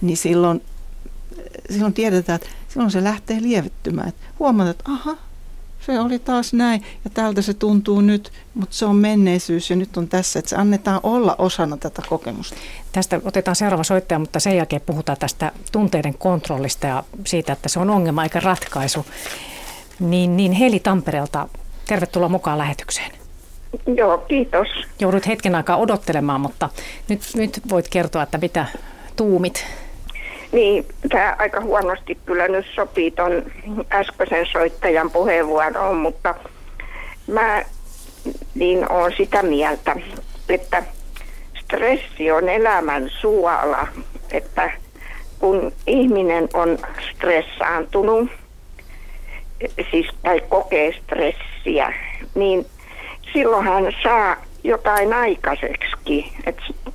niin 0.00 0.16
silloin, 0.16 0.62
silloin 1.70 1.94
tiedetään, 1.94 2.36
että 2.36 2.48
silloin 2.68 2.90
se 2.90 3.04
lähtee 3.04 3.42
lievittymään. 3.42 4.08
Että 4.08 4.22
huomataan, 4.38 4.70
että 4.70 4.84
aha, 4.92 5.16
se 5.86 6.00
oli 6.00 6.18
taas 6.18 6.52
näin 6.52 6.82
ja 7.04 7.10
tältä 7.10 7.42
se 7.42 7.54
tuntuu 7.54 8.00
nyt, 8.00 8.32
mutta 8.54 8.76
se 8.76 8.86
on 8.86 8.96
menneisyys 8.96 9.70
ja 9.70 9.76
nyt 9.76 9.96
on 9.96 10.08
tässä, 10.08 10.38
että 10.38 10.48
se 10.48 10.56
annetaan 10.56 11.00
olla 11.02 11.36
osana 11.38 11.76
tätä 11.76 12.02
kokemusta. 12.08 12.56
Tästä 12.92 13.20
otetaan 13.24 13.56
seuraava 13.56 13.84
soittaja, 13.84 14.18
mutta 14.18 14.40
sen 14.40 14.56
jälkeen 14.56 14.82
puhutaan 14.86 15.18
tästä 15.18 15.52
tunteiden 15.72 16.14
kontrollista 16.18 16.86
ja 16.86 17.04
siitä, 17.26 17.52
että 17.52 17.68
se 17.68 17.78
on 17.78 17.90
ongelma 17.90 18.22
eikä 18.22 18.40
ratkaisu. 18.40 19.06
Niin, 20.00 20.36
niin 20.36 20.52
Heli 20.52 20.80
Tampereelta, 20.80 21.48
tervetuloa 21.86 22.28
mukaan 22.28 22.58
lähetykseen. 22.58 23.10
Joo, 23.96 24.18
kiitos. 24.18 24.68
Joudut 25.00 25.26
hetken 25.26 25.54
aikaa 25.54 25.76
odottelemaan, 25.76 26.40
mutta 26.40 26.68
nyt, 27.08 27.20
nyt 27.34 27.60
voit 27.70 27.88
kertoa, 27.88 28.22
että 28.22 28.38
mitä 28.38 28.66
tuumit 29.16 29.66
niin, 30.52 30.86
tämä 31.08 31.36
aika 31.38 31.60
huonosti 31.60 32.18
kyllä 32.26 32.48
nyt 32.48 32.66
sopii 32.74 33.10
tuon 33.10 33.42
äskeisen 33.92 34.46
soittajan 34.52 35.10
puheenvuoroon, 35.10 35.96
mutta 35.96 36.34
mä 37.26 37.62
niin 38.54 38.92
on 38.92 39.12
sitä 39.16 39.42
mieltä, 39.42 39.96
että 40.48 40.82
stressi 41.64 42.30
on 42.30 42.48
elämän 42.48 43.10
suola, 43.20 43.88
että 44.30 44.70
kun 45.38 45.72
ihminen 45.86 46.48
on 46.54 46.78
stressaantunut, 47.14 48.30
siis 49.90 50.06
tai 50.22 50.40
kokee 50.48 50.92
stressiä, 50.92 51.92
niin 52.34 52.66
silloin 53.32 53.64
hän 53.64 53.92
saa 54.02 54.36
jotain 54.64 55.12
aikaiseksi. 55.12 56.32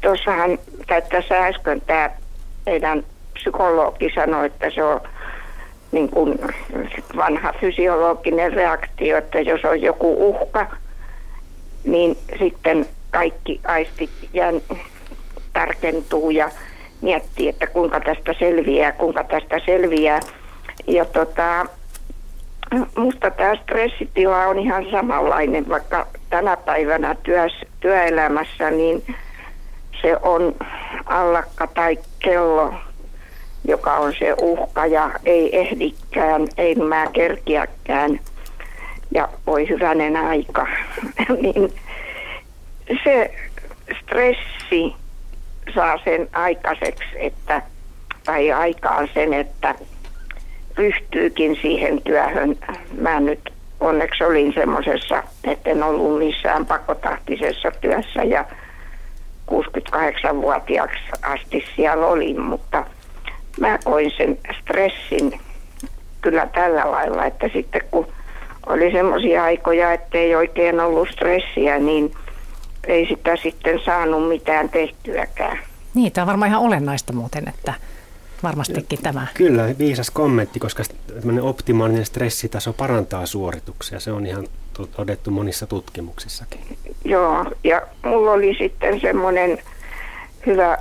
Tuossahan, 0.01 0.59
tai 0.88 1.01
tässä 1.01 1.45
äsken 1.45 1.81
tämä 1.81 2.09
meidän 2.65 3.03
psykologi 3.38 4.11
sanoi, 4.15 4.45
että 4.45 4.69
se 4.69 4.84
on 4.84 5.01
niin 5.91 6.09
kuin 6.09 6.39
vanha 7.15 7.53
fysiologinen 7.59 8.53
reaktio, 8.53 9.18
että 9.18 9.39
jos 9.39 9.65
on 9.65 9.81
joku 9.81 10.30
uhka, 10.30 10.65
niin 11.84 12.18
sitten 12.39 12.85
kaikki 13.11 13.61
aistit 13.64 14.09
jän, 14.34 14.61
tarkentuu 15.53 16.30
ja 16.30 16.49
miettii, 17.01 17.49
että 17.49 17.68
kuinka 17.68 17.99
tästä 17.99 18.34
selviää, 18.39 18.91
kuinka 18.91 19.23
tästä 19.23 19.59
selviää. 19.65 20.19
Ja 20.88 21.05
tota, 21.05 21.65
musta 22.97 23.31
tämä 23.31 23.55
stressitila 23.55 24.45
on 24.45 24.59
ihan 24.59 24.85
samanlainen, 24.91 25.69
vaikka 25.69 26.07
tänä 26.30 26.57
päivänä 26.57 27.15
työs, 27.23 27.53
työelämässä, 27.80 28.72
niin 28.72 29.03
se 30.01 30.18
on 30.22 30.55
allakka 31.05 31.68
tai 31.68 31.97
kello 32.19 32.73
joka 33.65 33.93
on 33.97 34.13
se 34.19 34.35
uhka 34.41 34.85
ja 34.85 35.11
ei 35.25 35.59
ehdikään, 35.59 36.47
ei 36.57 36.75
mä 36.75 37.07
kerkiäkään 37.13 38.19
ja 39.11 39.29
voi 39.47 39.69
hyvänen 39.69 40.15
aika. 40.15 40.67
niin 41.41 41.73
se 43.03 43.34
stressi 44.01 44.95
saa 45.75 45.99
sen 46.03 46.29
aikaiseksi, 46.34 47.09
että, 47.15 47.61
tai 48.25 48.51
aikaan 48.51 49.09
sen, 49.13 49.34
että 49.34 49.75
ryhtyykin 50.77 51.57
siihen 51.61 52.01
työhön. 52.01 52.57
Mä 53.01 53.19
nyt 53.19 53.53
onneksi 53.79 54.23
olin 54.23 54.53
semmoisessa, 54.53 55.23
en 55.65 55.84
ollut 55.84 56.17
missään 56.19 56.65
pakotahtisessa 56.65 57.71
työssä 57.81 58.23
ja 58.23 58.45
68-vuotiaaksi 59.51 61.03
asti 61.21 61.65
siellä 61.75 62.07
olin, 62.07 62.41
mutta– 62.41 62.85
mä 63.59 63.79
koin 63.84 64.11
sen 64.17 64.38
stressin 64.61 65.39
kyllä 66.21 66.47
tällä 66.53 66.91
lailla, 66.91 67.25
että 67.25 67.49
sitten 67.53 67.81
kun 67.91 68.07
oli 68.65 68.91
semmoisia 68.91 69.43
aikoja, 69.43 69.93
että 69.93 70.17
ei 70.17 70.35
oikein 70.35 70.79
ollut 70.79 71.09
stressiä, 71.09 71.79
niin 71.79 72.11
ei 72.88 73.07
sitä 73.07 73.35
sitten 73.35 73.79
saanut 73.85 74.27
mitään 74.27 74.69
tehtyäkään. 74.69 75.59
Niin, 75.93 76.11
tämä 76.11 76.23
on 76.23 76.27
varmaan 76.27 76.49
ihan 76.49 76.61
olennaista 76.61 77.13
muuten, 77.13 77.49
että 77.49 77.73
varmastikin 78.43 78.99
tämä. 79.03 79.27
Kyllä, 79.34 79.63
viisas 79.77 80.11
kommentti, 80.11 80.59
koska 80.59 80.84
tämmöinen 81.13 81.43
optimaalinen 81.43 82.05
stressitaso 82.05 82.73
parantaa 82.73 83.25
suorituksia. 83.25 83.99
Se 83.99 84.11
on 84.11 84.25
ihan 84.25 84.47
todettu 84.95 85.31
monissa 85.31 85.67
tutkimuksissakin. 85.67 86.59
Joo, 87.05 87.45
ja 87.63 87.81
mulla 88.05 88.31
oli 88.31 88.55
sitten 88.57 89.01
semmoinen 89.01 89.57
hyvä 90.45 90.77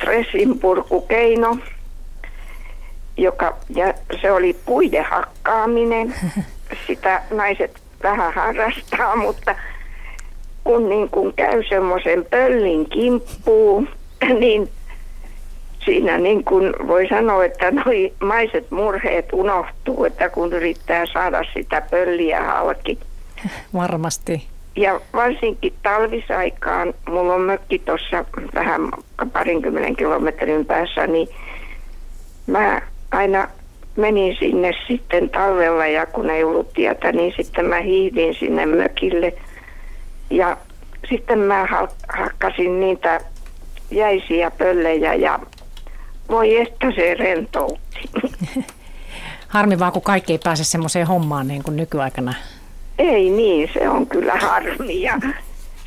stressinpurkukeino, 0.00 1.58
joka, 3.16 3.56
ja 3.74 3.94
se 4.20 4.32
oli 4.32 4.56
puiden 4.66 5.04
hakkaaminen. 5.04 6.14
Sitä 6.86 7.22
naiset 7.30 7.80
vähän 8.02 8.34
harrastaa, 8.34 9.16
mutta 9.16 9.54
kun 10.64 10.88
niin 10.88 11.08
kun 11.08 11.32
käy 11.36 11.62
semmoisen 11.68 12.26
pöllin 12.30 12.90
kimppuun, 12.90 13.88
niin 14.40 14.70
siinä 15.84 16.18
niin 16.18 16.44
kuin 16.44 16.72
voi 16.86 17.08
sanoa, 17.08 17.44
että 17.44 17.70
noi 17.70 18.12
maiset 18.20 18.70
murheet 18.70 19.32
unohtuu, 19.32 20.04
että 20.04 20.28
kun 20.28 20.52
yrittää 20.52 21.06
saada 21.12 21.40
sitä 21.54 21.82
pölliä 21.90 22.44
halki. 22.44 22.98
Varmasti. 23.74 24.48
Ja 24.76 25.00
varsinkin 25.12 25.74
talvisaikaan, 25.82 26.94
mulla 27.08 27.34
on 27.34 27.40
mökki 27.40 27.78
tuossa 27.78 28.24
vähän 28.54 28.90
parinkymmenen 29.32 29.96
kilometrin 29.96 30.66
päässä, 30.66 31.06
niin 31.06 31.28
mä 32.46 32.82
aina 33.10 33.48
menin 33.96 34.36
sinne 34.38 34.72
sitten 34.88 35.30
talvella 35.30 35.86
ja 35.86 36.06
kun 36.06 36.30
ei 36.30 36.44
ollut 36.44 36.72
tietä, 36.72 37.12
niin 37.12 37.32
sitten 37.36 37.66
mä 37.66 37.80
hiihdin 37.80 38.34
sinne 38.34 38.66
mökille. 38.66 39.32
Ja 40.30 40.56
sitten 41.08 41.38
mä 41.38 41.68
hakkasin 42.08 42.80
niitä 42.80 43.20
jäisiä 43.90 44.50
pöllejä 44.50 45.14
ja 45.14 45.38
voi 46.28 46.56
että 46.60 46.86
se 46.96 47.14
rentoutti. 47.14 48.10
Harmi 49.48 49.78
vaan, 49.78 49.92
kun 49.92 50.02
kaikki 50.02 50.32
ei 50.32 50.38
pääse 50.44 50.64
semmoiseen 50.64 51.06
hommaan 51.06 51.48
niin 51.48 51.62
kuin 51.62 51.76
nykyaikana. 51.76 52.34
Ei 53.00 53.30
niin, 53.30 53.70
se 53.74 53.88
on 53.88 54.06
kyllä 54.06 54.34
harmi. 54.34 55.02
Ja 55.02 55.18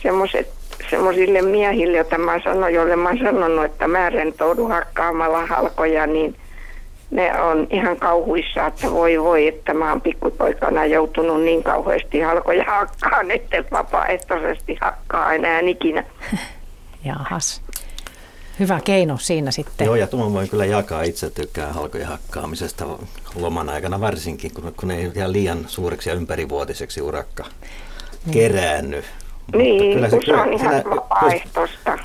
semmoiset 0.01 0.53
semmoisille 0.89 1.41
miehille, 1.41 1.97
joita 1.97 2.17
mä 2.17 2.39
sanoin, 2.43 2.73
joille 2.73 2.95
mä 2.95 3.09
sanonut, 3.23 3.65
että 3.65 3.87
mä 3.87 4.09
rentoudun 4.09 4.71
hakkaamalla 4.71 5.45
halkoja, 5.45 6.07
niin 6.07 6.35
ne 7.11 7.41
on 7.41 7.67
ihan 7.69 7.97
kauhuissa, 7.97 8.67
että 8.67 8.91
voi 8.91 9.21
voi, 9.21 9.47
että 9.47 9.73
mä 9.73 9.89
oon 9.89 10.01
pikkupoikana 10.01 10.85
joutunut 10.85 11.41
niin 11.41 11.63
kauheasti 11.63 12.19
halkoja 12.19 12.63
hakkaan, 12.67 13.31
että 13.31 13.63
vapaaehtoisesti 13.71 14.77
hakkaa 14.81 15.33
enää 15.33 15.59
ikinä. 15.59 16.03
Jahas. 17.05 17.62
Hyvä 18.59 18.79
keino 18.83 19.17
siinä 19.17 19.51
sitten. 19.51 19.85
Joo, 19.85 19.95
ja 19.95 20.07
tuon 20.07 20.33
voi 20.33 20.47
kyllä 20.47 20.65
jakaa. 20.65 21.03
Itse 21.03 21.29
tykkää 21.29 21.73
halkojen 21.73 22.07
hakkaamisesta 22.07 22.85
loman 23.35 23.69
aikana 23.69 23.99
varsinkin, 23.99 24.51
kun, 24.53 24.73
kun 24.79 24.91
ei 24.91 25.11
ihan 25.15 25.31
liian 25.31 25.65
suureksi 25.67 26.09
ja 26.09 26.15
ympärivuotiseksi 26.15 27.01
urakka 27.01 27.45
niin. 28.25 28.33
keräänny. 28.33 29.03
Niin, 29.55 29.93
kyllä 29.93 30.09
se, 30.09 30.19
se 30.25 30.33
on 30.33 30.53
ihan 30.53 30.83
vapaaehtoista. 30.89 31.97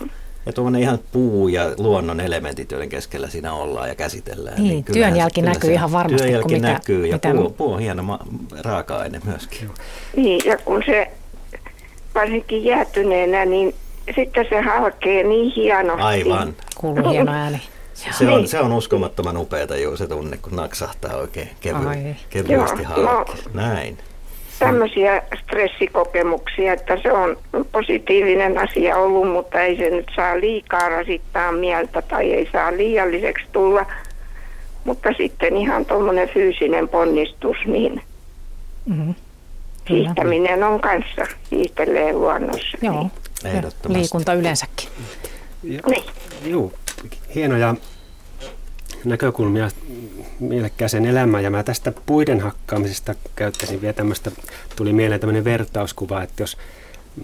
Ja 0.46 0.52
tuommoinen 0.52 0.82
ihan 0.82 0.98
puu 1.12 1.48
ja 1.48 1.74
luonnon 1.78 2.20
elementit, 2.20 2.72
joiden 2.72 2.88
keskellä 2.88 3.28
siinä 3.28 3.52
ollaan 3.52 3.88
ja 3.88 3.94
käsitellään. 3.94 4.56
Niin, 4.56 4.68
niin 4.68 4.84
työnjälki 4.84 5.42
näkyy 5.42 5.72
ihan 5.72 5.92
varmasti. 5.92 6.18
Työnjälki 6.18 6.54
mitä, 6.54 6.72
näkyy 6.72 7.06
ja 7.06 7.14
mitä... 7.14 7.34
puu, 7.34 7.50
puu 7.50 7.72
on 7.72 7.80
hieno 7.80 8.02
ma- 8.02 8.26
raaka-aine 8.60 9.20
myöskin. 9.24 9.70
Niin, 10.16 10.40
ja 10.44 10.58
kun 10.58 10.82
se 10.86 11.10
varsinkin 12.14 12.64
jäätyneenä, 12.64 13.44
niin 13.44 13.74
sitten 14.14 14.46
se 14.48 14.60
halkee 14.60 15.22
niin 15.22 15.52
hienosti. 15.52 16.02
Aivan. 16.02 16.54
Kuuluu 16.76 17.10
hieno 17.10 17.32
ääni. 17.32 17.62
Se 17.94 18.28
on, 18.28 18.48
se 18.48 18.60
on 18.60 18.72
uskomattoman 18.72 19.36
upeata 19.36 19.76
jo 19.76 19.96
se 19.96 20.06
tunne, 20.06 20.36
kun 20.36 20.56
naksahtaa 20.56 21.16
oikein 21.16 21.48
kevy- 21.60 22.14
kevyesti 22.30 22.82
halki. 22.82 23.32
Näin 23.54 23.98
tämmöisiä 24.58 25.22
stressikokemuksia, 25.42 26.72
että 26.72 26.98
se 27.02 27.12
on 27.12 27.36
positiivinen 27.72 28.58
asia 28.58 28.96
ollut, 28.96 29.32
mutta 29.32 29.60
ei 29.60 29.76
se 29.76 29.90
nyt 29.90 30.10
saa 30.16 30.40
liikaa 30.40 30.88
rasittaa 30.88 31.52
mieltä 31.52 32.02
tai 32.02 32.32
ei 32.32 32.48
saa 32.52 32.72
liialliseksi 32.72 33.44
tulla. 33.52 33.86
Mutta 34.84 35.08
sitten 35.16 35.56
ihan 35.56 35.84
tuommoinen 35.86 36.28
fyysinen 36.28 36.88
ponnistus, 36.88 37.56
niin 37.66 38.02
mm-hmm. 38.86 39.14
Hiihtäminen 39.88 40.64
on 40.64 40.80
kanssa, 40.80 41.26
hiihtelee 41.50 42.12
luonnossa. 42.12 42.78
Joo, 42.82 43.10
niin. 43.44 43.62
liikunta 43.88 44.34
yleensäkin. 44.34 44.88
Ja, 45.62 45.80
niin. 45.86 46.04
Joo, 46.44 46.72
hienoja 47.34 47.74
näkökulmia 49.04 49.68
mielekkääseen 50.40 51.06
elämään. 51.06 51.44
Ja 51.44 51.50
mä 51.50 51.62
tästä 51.62 51.92
puiden 52.06 52.40
hakkaamisesta 52.40 53.14
käyttäisin 53.36 53.80
vielä 53.80 53.92
tämmöistä, 53.92 54.30
tuli 54.76 54.92
mieleen 54.92 55.20
tämmöinen 55.20 55.44
vertauskuva, 55.44 56.22
että 56.22 56.42
jos 56.42 56.56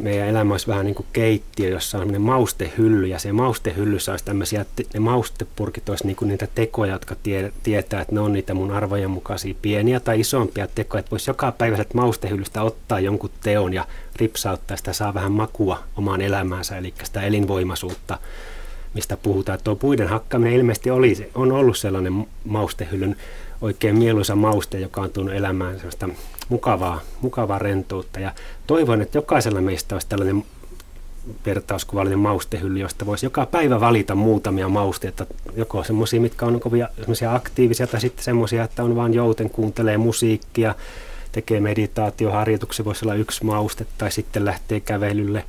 meidän 0.00 0.28
elämä 0.28 0.54
olisi 0.54 0.66
vähän 0.66 0.84
niin 0.84 0.94
kuin 0.94 1.06
keittiö, 1.12 1.68
jossa 1.68 1.98
on 1.98 2.20
maustehylly, 2.20 3.06
ja 3.06 3.18
se 3.18 3.32
maustehyllyssä 3.32 4.12
olisi 4.12 4.24
tämmöisiä, 4.24 4.64
ne 4.94 5.00
maustepurkit 5.00 5.88
olisi 5.88 6.06
niin 6.06 6.16
kuin 6.16 6.28
niitä 6.28 6.48
tekoja, 6.54 6.92
jotka 6.92 7.16
tie, 7.22 7.52
tietää, 7.62 8.00
että 8.00 8.14
ne 8.14 8.20
on 8.20 8.32
niitä 8.32 8.54
mun 8.54 8.72
arvojen 8.72 9.10
mukaisia 9.10 9.54
pieniä 9.62 10.00
tai 10.00 10.20
isompia 10.20 10.68
tekoja, 10.74 10.98
että 10.98 11.10
voisi 11.10 11.30
joka 11.30 11.52
päivä 11.52 11.84
maustehyllystä 11.94 12.62
ottaa 12.62 13.00
jonkun 13.00 13.30
teon 13.42 13.74
ja 13.74 13.86
ripsauttaa 14.16 14.76
sitä, 14.76 14.92
saa 14.92 15.14
vähän 15.14 15.32
makua 15.32 15.82
omaan 15.96 16.20
elämäänsä, 16.20 16.76
eli 16.76 16.94
sitä 17.04 17.22
elinvoimaisuutta 17.22 18.18
mistä 18.94 19.16
puhutaan. 19.16 19.58
Tuo 19.64 19.76
puiden 19.76 20.08
hakkaaminen 20.08 20.54
ilmeisesti 20.54 20.90
oli, 20.90 21.30
on 21.34 21.52
ollut 21.52 21.76
sellainen 21.76 22.26
maustehyllyn 22.44 23.16
oikein 23.64 23.98
mieluisa 23.98 24.36
mauste, 24.36 24.80
joka 24.80 25.00
on 25.00 25.10
tullut 25.10 25.32
elämään 25.32 25.76
sellaista 25.76 26.08
mukavaa, 26.48 27.00
mukavaa 27.20 27.58
rentoutta. 27.58 28.20
Ja 28.20 28.32
toivon, 28.66 29.02
että 29.02 29.18
jokaisella 29.18 29.60
meistä 29.60 29.94
olisi 29.94 30.08
tällainen 30.08 30.44
vertauskuvallinen 31.46 32.18
maustehylly, 32.18 32.78
josta 32.78 33.06
voisi 33.06 33.26
joka 33.26 33.46
päivä 33.46 33.80
valita 33.80 34.14
muutamia 34.14 34.68
mausteita, 34.68 35.26
joko 35.56 35.84
semmoisia, 35.84 36.20
mitkä 36.20 36.46
on 36.46 36.60
kovia 36.60 36.88
aktiivisia, 37.34 37.86
tai 37.86 38.00
sitten 38.00 38.24
semmoisia, 38.24 38.64
että 38.64 38.82
on 38.84 38.96
vain 38.96 39.14
jouten, 39.14 39.50
kuuntelee 39.50 39.98
musiikkia, 39.98 40.74
tekee 41.32 41.60
meditaatioharjoituksia, 41.60 42.84
voisi 42.84 43.04
olla 43.04 43.14
yksi 43.14 43.44
mauste, 43.44 43.86
tai 43.98 44.12
sitten 44.12 44.44
lähtee 44.44 44.80
kävelylle 44.80 45.44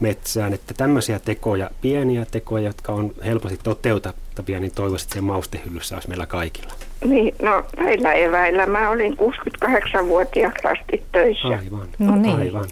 metsään, 0.00 0.52
että 0.52 0.74
tämmöisiä 0.74 1.18
tekoja, 1.18 1.70
pieniä 1.80 2.26
tekoja, 2.30 2.64
jotka 2.66 2.92
on 2.92 3.12
helposti 3.24 3.58
toteutettavia, 3.62 4.60
niin 4.60 4.72
toivoisin, 4.74 5.06
että 5.06 5.14
se 5.14 5.20
maustehyllyssä 5.20 5.96
olisi 5.96 6.08
meillä 6.08 6.26
kaikilla. 6.26 6.72
Niin, 7.04 7.34
no 7.42 7.64
näillä 7.76 8.12
eväillä 8.12 8.66
mä 8.66 8.90
olin 8.90 9.16
68-vuotiaaksi 9.18 10.66
asti 10.66 11.02
töissä. 11.12 11.48
Aivan, 11.48 11.88
no 11.98 12.16
niin. 12.16 12.36
aivan. 12.36 12.64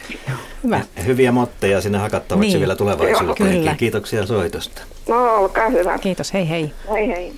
Hyvä. 0.65 0.81
Hyviä 1.07 1.32
motteja 1.32 1.81
sinne 1.81 1.98
hakattavaksi 1.98 2.48
niin. 2.48 2.59
vielä 2.59 2.77
tulevaisuuteen. 2.77 3.77
Kiitoksia 3.77 4.27
soitosta. 4.27 4.82
No, 5.09 5.35
olkaa 5.35 5.69
hyvä. 5.69 5.98
Kiitos, 5.98 6.32
hei 6.32 6.48
hei. 6.48 6.73
Hei 6.93 7.09
hei. 7.09 7.32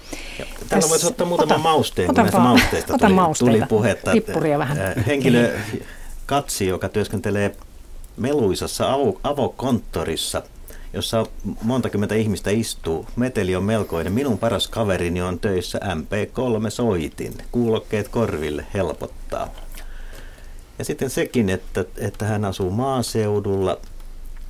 Täällä 0.68 0.88
voisi 0.88 1.06
ottaa 1.06 1.26
muutaman 1.26 1.52
ota, 1.52 1.62
mausteen, 1.62 2.06
kun 2.06 2.14
näistä 2.14 2.38
mausteista 2.38 2.94
ota 2.94 3.06
tuli, 3.06 3.14
mausteita. 3.14 3.52
tuli 3.52 3.66
puhetta. 3.68 4.10
Vähän. 4.58 4.76
Henkilö, 5.06 5.50
Katsi, 6.26 6.66
joka 6.66 6.88
työskentelee 6.88 7.54
meluisassa 8.18 8.92
avo, 8.92 9.20
avokonttorissa, 9.22 10.42
jossa 10.92 11.26
monta 11.62 11.90
kymmentä 11.90 12.14
ihmistä 12.14 12.50
istuu. 12.50 13.06
Meteli 13.16 13.56
on 13.56 13.62
melkoinen. 13.64 14.12
Minun 14.12 14.38
paras 14.38 14.68
kaverini 14.68 15.22
on 15.22 15.40
töissä 15.40 15.78
MP3-soitin. 15.78 17.42
Kuulokkeet 17.52 18.08
korville 18.08 18.66
helpottaa. 18.74 19.48
Ja 20.78 20.84
sitten 20.84 21.10
sekin, 21.10 21.50
että, 21.50 21.84
että 21.96 22.24
hän 22.24 22.44
asuu 22.44 22.70
maaseudulla. 22.70 23.78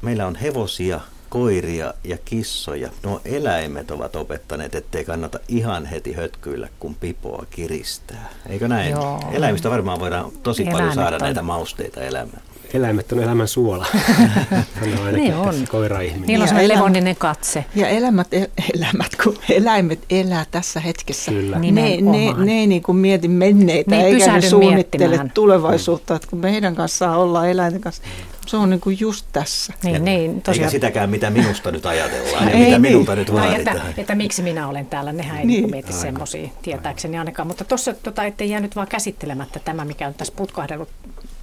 Meillä 0.03 0.27
on 0.27 0.36
hevosia, 0.36 1.01
koiria 1.28 1.95
ja 2.05 2.19
kissoja. 2.24 2.90
Nuo 3.03 3.20
eläimet 3.24 3.90
ovat 3.90 4.16
opettaneet, 4.16 4.74
ettei 4.74 5.05
kannata 5.05 5.39
ihan 5.49 5.86
heti 5.86 6.12
hötkyillä, 6.12 6.69
kun 6.81 6.95
pipoa 6.95 7.47
kiristää. 7.51 8.31
Eikö 8.49 8.69
näin? 8.69 8.90
Joo. 8.90 9.20
Eläimistä 9.32 9.70
varmaan 9.70 10.01
voidaan 10.01 10.32
tosi 10.43 10.62
Eläimet 10.62 10.78
paljon 10.78 10.95
saada 10.95 11.16
on. 11.16 11.23
näitä 11.23 11.43
mausteita 11.43 12.01
elämään 12.03 12.43
eläimet 12.74 13.12
on 13.12 13.23
elämän 13.23 13.49
suola. 13.49 13.86
on 15.07 15.15
niin 15.15 15.35
on. 15.35 15.55
Koira-ihminen. 15.70 16.27
Niillä 16.27 16.43
on 16.43 16.49
sellainen 16.49 16.77
levonninen 16.77 17.16
katse. 17.16 17.65
Ja 17.74 17.89
elämät, 17.89 18.28
elämät, 18.74 19.16
kun 19.24 19.39
eläimet 19.51 19.99
elää 20.11 20.47
tässä 20.51 20.81
hetkessä. 20.81 21.31
Kyllä. 21.31 21.59
Ne, 21.59 21.70
ne, 22.01 22.32
ne 22.45 22.53
ei 22.53 22.66
niin 22.66 22.82
kuin 22.82 22.97
mieti 22.97 23.28
menneitä 23.28 23.90
ne 23.90 24.05
eikä 24.05 24.32
ne 24.32 24.40
suunnittele 24.40 25.20
tulevaisuutta. 25.35 26.16
Että 26.16 26.28
kun 26.28 26.39
meidän 26.39 26.74
kanssa 26.74 27.11
ollaan 27.16 27.49
eläinten 27.49 27.81
kanssa, 27.81 28.03
se 28.49 28.57
on 28.57 28.70
niin 28.70 28.81
kuin 28.81 28.97
just 29.01 29.27
tässä. 29.32 29.73
Niin, 29.85 30.05
niin, 30.05 30.43
tosiaan. 30.43 30.65
Eikä 30.65 30.70
sitäkään, 30.70 31.11
mitä 31.11 31.31
minusta 31.31 31.70
nyt 31.70 31.86
ajatellaan 31.86 32.45
ja 32.45 32.51
ei, 32.51 32.59
mitä 32.59 32.70
niin. 32.70 32.81
minulta 32.81 33.16
nyt 33.16 33.32
vaaditaan. 33.32 33.77
Että, 33.77 34.01
että, 34.01 34.15
miksi 34.15 34.43
minä 34.43 34.69
olen 34.69 34.86
täällä, 34.86 35.12
nehän 35.12 35.39
ei 35.39 35.47
niin. 35.47 35.62
niin 35.62 35.70
mieti 35.70 35.93
semmoisia 35.93 36.49
tietääkseni 36.62 37.19
ainakaan. 37.19 37.49
Mutta 37.49 37.65
tuossa 37.65 37.95
tota, 37.95 38.24
ettei 38.24 38.51
jäänyt 38.51 38.77
vaan 38.77 38.89
käsittelemättä 38.89 39.61
tämä, 39.65 39.85
mikä 39.85 40.07
on 40.07 40.15
tässä 40.15 40.35
putkahdellut 40.36 40.89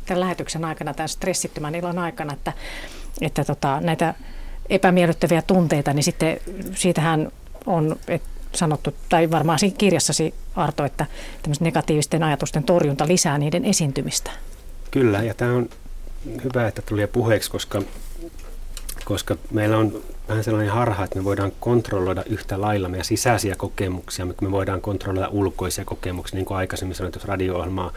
tämän 0.06 0.20
lähetyksen 0.20 0.66
aikana, 0.66 0.94
tämän 0.94 1.10
stressittömän 1.10 1.76
ilon 1.76 2.00
aikana, 2.00 2.34
että, 2.34 2.54
että 3.22 3.46
tota, 3.46 3.80
näitä 3.82 4.14
epämiellyttäviä 4.70 5.42
tunteita, 5.42 5.94
niin 5.94 6.04
sitten 6.04 6.38
siitähän 6.76 7.32
on 7.66 7.96
et, 8.08 8.22
sanottu, 8.54 8.94
tai 9.10 9.32
varmaan 9.32 9.60
siinä 9.60 9.76
kirjassasi 9.78 10.34
Arto, 10.56 10.86
että 10.86 11.06
negatiivisten 11.60 12.24
ajatusten 12.24 12.64
torjunta 12.64 13.08
lisää 13.08 13.38
niiden 13.38 13.66
esiintymistä. 13.66 14.32
Kyllä, 14.92 15.24
ja 15.24 15.34
tämä 15.34 15.54
on 15.54 15.70
hyvä, 16.44 16.68
että 16.68 16.82
tuli 16.82 17.08
puheeksi, 17.08 17.52
koska, 17.52 17.82
koska 19.06 19.38
meillä 19.52 19.78
on 19.78 20.02
vähän 20.30 20.44
sellainen 20.44 20.74
harha, 20.74 21.04
että 21.04 21.18
me 21.18 21.24
voidaan 21.24 21.52
kontrolloida 21.60 22.24
yhtä 22.30 22.62
lailla 22.62 22.90
meidän 22.90 23.06
sisäisiä 23.06 23.56
kokemuksia, 23.56 24.26
me 24.26 24.52
voidaan 24.52 24.82
kontrolloida 24.82 25.30
ulkoisia 25.30 25.86
kokemuksia, 25.86 26.38
niin 26.38 26.46
kuin 26.46 26.58
aikaisemmin 26.58 26.96
sanoin, 26.96 27.14
jos 27.16 27.26
radio-ohjelmaa 27.26 27.92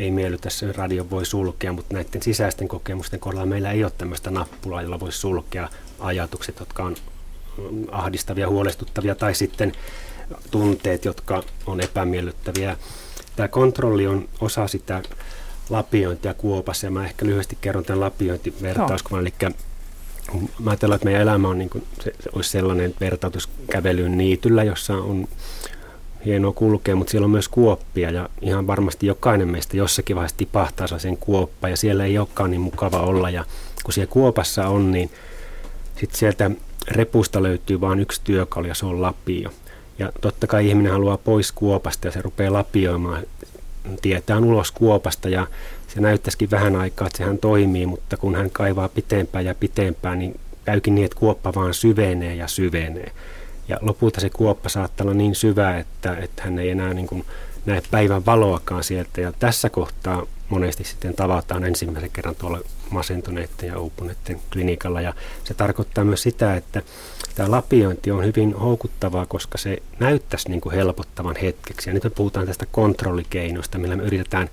ei 0.00 0.10
miellytä, 0.10 0.50
sen 0.50 0.74
radio 0.74 1.10
voi 1.10 1.26
sulkea, 1.26 1.72
mutta 1.72 1.94
näiden 1.94 2.22
sisäisten 2.22 2.68
kokemusten 2.68 3.20
kohdalla 3.20 3.46
meillä 3.46 3.72
ei 3.72 3.84
ole 3.84 3.92
tämmöistä 3.98 4.30
nappulaa, 4.30 4.82
jolla 4.82 5.00
voisi 5.00 5.18
sulkea 5.18 5.68
ajatukset, 5.98 6.58
jotka 6.58 6.84
on 6.84 6.96
ahdistavia, 7.90 8.48
huolestuttavia 8.48 9.14
tai 9.14 9.34
sitten 9.34 9.72
tunteet, 10.50 11.04
jotka 11.04 11.42
on 11.66 11.80
epämiellyttäviä. 11.80 12.76
Tämä 13.36 13.48
kontrolli 13.48 14.06
on 14.06 14.28
osa 14.40 14.68
sitä 14.68 15.02
lapiointia 15.70 16.34
kuopassa 16.34 16.86
ja 16.86 16.90
mä 16.90 17.04
ehkä 17.04 17.26
lyhyesti 17.26 17.58
kerron 17.60 17.84
tämän 17.84 18.00
lapiointivertauskuvan. 18.00 19.20
Eli 19.20 19.34
mä 20.58 20.70
ajattelen, 20.70 20.94
että 20.94 21.04
meidän 21.04 21.22
elämä 21.22 21.48
on 21.48 21.58
niin 21.58 21.70
kuin, 21.70 21.86
se, 22.04 22.12
se 22.20 22.30
olisi 22.32 22.50
sellainen 22.50 22.94
vertautus 23.00 23.48
kävelyyn 23.70 24.18
niityllä, 24.18 24.64
jossa 24.64 24.94
on 24.94 25.28
hienoa 26.24 26.52
kulkea, 26.52 26.96
mutta 26.96 27.10
siellä 27.10 27.24
on 27.24 27.30
myös 27.30 27.48
kuoppia 27.48 28.10
ja 28.10 28.28
ihan 28.40 28.66
varmasti 28.66 29.06
jokainen 29.06 29.48
meistä 29.48 29.76
jossakin 29.76 30.16
vaiheessa 30.16 30.36
tipahtaa 30.36 30.98
sen 30.98 31.16
kuoppa 31.16 31.68
ja 31.68 31.76
siellä 31.76 32.04
ei 32.04 32.18
olekaan 32.18 32.50
niin 32.50 32.60
mukava 32.60 33.00
olla 33.00 33.30
ja 33.30 33.44
kun 33.84 33.92
siellä 33.92 34.12
kuopassa 34.12 34.68
on, 34.68 34.92
niin 34.92 35.10
sitten 35.96 36.18
sieltä 36.18 36.50
repusta 36.90 37.42
löytyy 37.42 37.80
vain 37.80 38.00
yksi 38.00 38.20
työkalu 38.24 38.66
ja 38.66 38.74
se 38.74 38.86
on 38.86 39.02
lapio. 39.02 39.50
Ja 39.98 40.12
totta 40.20 40.46
kai 40.46 40.68
ihminen 40.68 40.92
haluaa 40.92 41.16
pois 41.16 41.52
kuopasta 41.52 42.08
ja 42.08 42.12
se 42.12 42.22
rupeaa 42.22 42.52
lapioimaan 42.52 43.22
tietään 44.02 44.44
ulos 44.44 44.72
kuopasta 44.72 45.28
ja 45.28 45.46
se 45.88 46.00
näyttäisikin 46.00 46.50
vähän 46.50 46.76
aikaa, 46.76 47.06
että 47.06 47.18
sehän 47.18 47.38
toimii, 47.38 47.86
mutta 47.86 48.16
kun 48.16 48.34
hän 48.34 48.50
kaivaa 48.50 48.88
pitempään 48.88 49.44
ja 49.44 49.54
pitempään, 49.54 50.18
niin 50.18 50.40
käykin 50.64 50.94
niin, 50.94 51.04
että 51.04 51.18
kuoppa 51.18 51.54
vaan 51.54 51.74
syvenee 51.74 52.34
ja 52.34 52.48
syvenee. 52.48 53.12
Ja 53.70 53.78
lopulta 53.80 54.20
se 54.20 54.30
kuoppa 54.30 54.68
saattaa 54.68 55.04
olla 55.04 55.14
niin 55.14 55.34
syvä, 55.34 55.78
että, 55.78 56.16
että 56.16 56.42
hän 56.42 56.58
ei 56.58 56.70
enää 56.70 56.94
niin 56.94 57.06
kuin 57.06 57.24
näe 57.66 57.82
päivän 57.90 58.26
valoakaan 58.26 58.84
sieltä. 58.84 59.20
Ja 59.20 59.32
tässä 59.32 59.70
kohtaa 59.70 60.26
monesti 60.48 60.84
sitten 60.84 61.14
tavataan 61.14 61.64
ensimmäisen 61.64 62.10
kerran 62.12 62.34
tuolla 62.34 62.60
masentuneiden 62.90 63.68
ja 63.68 63.78
uupuneiden 63.78 64.40
klinikalla. 64.52 65.00
Ja 65.00 65.14
se 65.44 65.54
tarkoittaa 65.54 66.04
myös 66.04 66.22
sitä, 66.22 66.56
että 66.56 66.82
tämä 67.34 67.50
lapiointi 67.50 68.10
on 68.10 68.24
hyvin 68.24 68.54
houkuttavaa, 68.54 69.26
koska 69.26 69.58
se 69.58 69.82
näyttäisi 69.98 70.48
niin 70.48 70.60
kuin 70.60 70.74
helpottavan 70.74 71.36
hetkeksi. 71.36 71.90
Ja 71.90 71.94
nyt 71.94 72.04
me 72.04 72.10
puhutaan 72.10 72.46
tästä 72.46 72.66
kontrollikeinosta, 72.72 73.78
millä 73.78 73.96
me 73.96 74.02
yritetään 74.02 74.48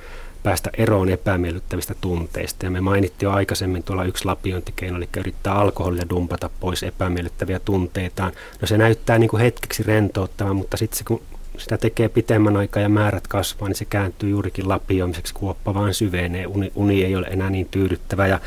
päästä 0.47 0.69
eroon 0.77 1.09
epämiellyttävistä 1.09 1.95
tunteista. 2.01 2.65
Ja 2.65 2.71
me 2.71 2.81
mainittiin 2.81 3.27
jo 3.27 3.31
aikaisemmin 3.31 3.83
tuolla 3.83 4.03
yksi 4.03 4.25
lapiointikeino, 4.25 4.97
eli 4.97 5.09
yrittää 5.17 5.53
alkoholia 5.53 6.09
dumpata 6.09 6.49
pois 6.59 6.83
epämiellyttäviä 6.83 7.59
tunteitaan. 7.59 8.31
No 8.61 8.67
se 8.67 8.77
näyttää 8.77 9.19
niin 9.19 9.29
kuin 9.29 9.41
hetkeksi 9.41 9.83
rentouttavan, 9.83 10.55
mutta 10.55 10.77
sitten 10.77 11.05
kun 11.07 11.21
sitä 11.57 11.77
tekee 11.77 12.09
pitemmän 12.09 12.57
aikaa 12.57 12.83
ja 12.83 12.89
määrät 12.89 13.27
kasvaa, 13.27 13.67
niin 13.67 13.75
se 13.75 13.85
kääntyy 13.85 14.29
juurikin 14.29 14.69
lapioimiseksi, 14.69 15.33
kuoppa 15.33 15.73
vaan 15.73 15.93
syvenee, 15.93 16.47
uni, 16.47 16.71
uni 16.75 17.03
ei 17.03 17.15
ole 17.15 17.27
enää 17.27 17.49
niin 17.49 17.67
tyydyttävä. 17.71 18.27
Ja 18.27 18.39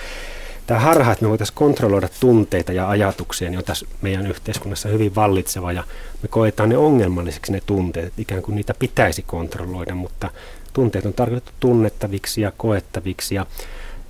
tämä 0.67 0.81
harha, 0.81 1.13
että 1.13 1.25
me 1.25 1.29
voitaisiin 1.29 1.57
kontrolloida 1.57 2.09
tunteita 2.21 2.73
ja 2.73 2.89
ajatuksia, 2.89 3.51
niin 3.51 3.59
on 3.59 3.65
tässä 3.65 3.87
meidän 4.03 4.27
yhteiskunnassa 4.27 4.89
hyvin 4.89 5.15
vallitseva 5.15 5.73
ja 5.73 5.85
me 6.23 6.29
koetaan 6.29 6.69
ne 6.69 6.77
ongelmalliseksi 6.77 7.53
ne 7.53 7.61
tunteet, 7.67 8.07
että 8.07 8.23
ikään 8.23 8.43
kuin 8.43 8.57
niitä 8.57 8.75
pitäisi 8.79 9.23
kontrolloida, 9.23 9.95
mutta 9.95 10.31
tunteet 10.73 11.07
on 11.07 11.15
tarkoitettu 11.15 11.53
tunnettaviksi 11.61 12.41
ja 12.41 12.53
koettaviksi 12.57 13.35
ja, 13.35 13.47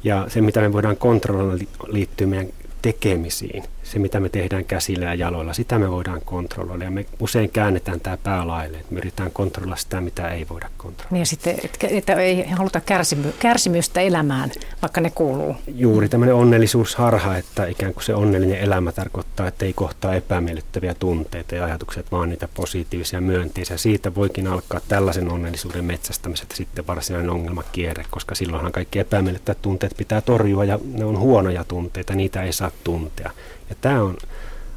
ja 0.05 0.27
se, 0.29 0.41
mitä 0.41 0.61
me 0.61 0.73
voidaan 0.73 0.97
kontrolloida, 0.97 1.65
liittyy 1.87 2.27
meidän 2.27 2.49
tekemisiin 2.83 3.65
se, 3.91 3.99
mitä 3.99 4.21
me 4.21 4.29
tehdään 4.29 4.65
käsillä 4.65 5.05
ja 5.05 5.15
jaloilla, 5.15 5.53
sitä 5.53 5.79
me 5.79 5.91
voidaan 5.91 6.21
kontrolloida. 6.25 6.85
Ja 6.85 6.91
me 6.91 7.07
usein 7.21 7.51
käännetään 7.51 8.01
tämä 8.01 8.17
päälaille, 8.17 8.79
että 8.79 8.95
me 8.95 8.99
yritetään 8.99 9.31
kontrolloida 9.33 9.77
sitä, 9.77 10.01
mitä 10.01 10.29
ei 10.29 10.47
voida 10.51 10.69
kontrolloida. 10.77 11.09
Niin 11.11 11.21
ja 11.21 11.27
sitten, 11.27 11.57
että, 11.65 11.87
että 11.91 12.15
ei 12.15 12.49
haluta 12.51 12.81
kärsimystä, 12.81 13.33
kärsimystä 13.39 14.01
elämään, 14.01 14.51
vaikka 14.83 15.01
ne 15.01 15.11
kuuluu. 15.11 15.57
Juuri 15.75 16.09
tämmöinen 16.09 16.35
onnellisuusharha, 16.35 17.37
että 17.37 17.67
ikään 17.67 17.95
kuin 17.95 18.05
se 18.05 18.15
onnellinen 18.15 18.59
elämä 18.59 18.93
tarkoittaa, 18.93 19.49
että 19.49 19.65
ei 19.65 19.73
kohtaa 19.73 20.15
epämiellyttäviä 20.15 20.95
tunteita 20.95 21.55
ja 21.55 21.65
ajatukset, 21.65 22.13
vaan 22.13 22.29
niitä 22.29 22.49
positiivisia 22.55 23.21
myönteisiä. 23.21 23.77
Siitä 23.77 24.15
voikin 24.15 24.47
alkaa 24.47 24.81
tällaisen 24.89 25.31
onnellisuuden 25.31 25.85
metsästämisestä 25.85 26.57
sitten 26.57 26.87
varsinainen 26.87 27.31
ongelmakierre, 27.31 28.05
koska 28.11 28.35
silloinhan 28.35 28.73
kaikki 28.73 28.99
epämiellyttävät 28.99 29.63
tunteet 29.63 29.95
pitää 29.97 30.21
torjua 30.21 30.65
ja 30.65 30.79
ne 30.95 31.05
on 31.05 31.19
huonoja 31.19 31.65
tunteita, 31.65 32.15
niitä 32.15 32.43
ei 32.43 32.53
saa 32.53 32.71
tuntea. 32.85 33.31
Ja 33.71 33.77
tämä 33.81 34.03
on 34.03 34.17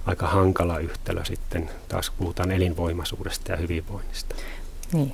aika 0.06 0.28
hankala 0.28 0.80
yhtälö 0.80 1.26
sitten, 1.26 1.70
taas 1.90 2.11
puhutaan 2.18 2.52
elinvoimaisuudesta 2.52 3.52
ja 3.52 3.57
hyvinvoinnista. 3.57 4.36
Niin. 4.94 5.14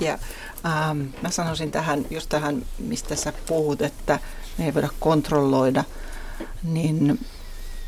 Ja 0.00 0.18
ähm, 0.66 1.00
mä 1.22 1.30
sanoisin 1.30 1.70
tähän, 1.70 2.06
just 2.10 2.28
tähän, 2.28 2.62
mistä 2.78 3.16
sä 3.16 3.32
puhut, 3.46 3.82
että 3.82 4.18
me 4.58 4.64
ei 4.64 4.74
voida 4.74 4.88
kontrolloida, 5.00 5.84
niin 6.62 7.20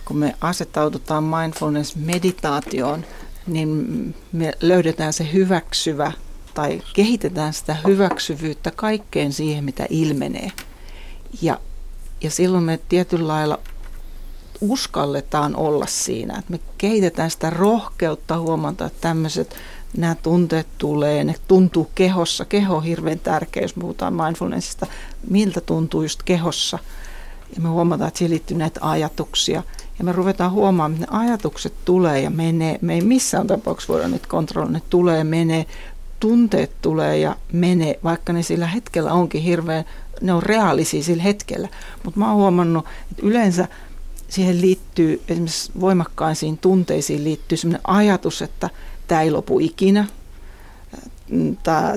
kun 0.05 0.17
me 0.17 0.35
asettaudutaan 0.41 1.25
mindfulness-meditaatioon, 1.25 3.05
niin 3.47 4.15
me 4.33 4.53
löydetään 4.61 5.13
se 5.13 5.33
hyväksyvä 5.33 6.13
tai 6.55 6.83
kehitetään 6.93 7.53
sitä 7.53 7.77
hyväksyvyyttä 7.87 8.71
kaikkeen 8.71 9.33
siihen, 9.33 9.65
mitä 9.65 9.87
ilmenee. 9.91 10.53
Ja, 11.43 11.61
ja 12.21 12.31
silloin 12.31 12.65
me 12.65 12.81
tietyllä 12.89 13.29
lailla 13.29 13.59
uskalletaan 14.61 15.57
olla 15.57 15.87
siinä. 15.87 16.39
Että 16.39 16.51
me 16.51 16.61
kehitetään 16.79 17.31
sitä 17.31 17.51
rohkeutta 17.51 18.39
huomata, 18.39 18.87
että 18.87 19.01
tämmöiset 19.01 19.57
nämä 19.97 20.15
tunteet 20.15 20.67
tulee, 20.79 21.25
ne 21.25 21.35
tuntuu 21.49 21.91
kehossa. 21.95 22.45
Keho 22.45 22.77
on 22.77 22.85
hirveän 22.85 23.19
tärkeä, 23.19 23.63
jos 23.63 23.75
puhutaan 23.75 24.15
mindfulnessista, 24.15 24.87
miltä 25.31 25.61
tuntuu 25.61 26.03
just 26.03 26.23
kehossa. 26.23 26.79
Ja 27.57 27.63
me 27.63 27.69
huomataan, 27.69 28.09
että 28.09 28.19
siihen 28.19 28.31
liittyy 28.31 28.57
näitä 28.57 28.81
ajatuksia. 28.83 29.63
Ja 29.99 30.05
me 30.05 30.13
ruvetaan 30.13 30.53
huomaamaan, 30.53 31.03
että 31.03 31.17
ne 31.17 31.19
ajatukset 31.19 31.73
tulee 31.85 32.21
ja 32.21 32.31
menee. 32.31 32.79
Me 32.81 32.95
ei 32.95 33.01
missään 33.01 33.47
tapauksessa 33.47 33.93
voida 33.93 34.09
niitä 34.09 34.29
kontrolloida. 34.29 34.79
Ne 34.79 34.83
tulee 34.91 35.25
menee. 35.25 35.67
Tunteet 36.21 36.71
tulee 36.83 37.19
ja 37.19 37.37
menee, 37.53 37.99
vaikka 38.05 38.33
ne 38.33 38.43
sillä 38.43 38.67
hetkellä 38.67 39.13
onkin 39.13 39.43
hirveän, 39.43 39.85
ne 40.21 40.33
on 40.33 40.43
reaalisia 40.43 41.03
sillä 41.03 41.23
hetkellä. 41.23 41.69
Mutta 42.05 42.21
mä 42.21 42.29
oon 42.29 42.37
huomannut, 42.37 42.87
että 43.11 43.27
yleensä 43.27 43.69
siihen 44.29 44.61
liittyy, 44.61 45.23
esimerkiksi 45.29 45.73
voimakkaisiin 45.81 46.59
tunteisiin 46.59 47.25
liittyy 47.25 47.59
sellainen 47.59 47.81
ajatus, 47.87 48.43
että 48.43 48.71
tämä 49.09 49.23
ei 49.23 49.31
lopu 49.31 49.59
ikinä, 49.59 50.07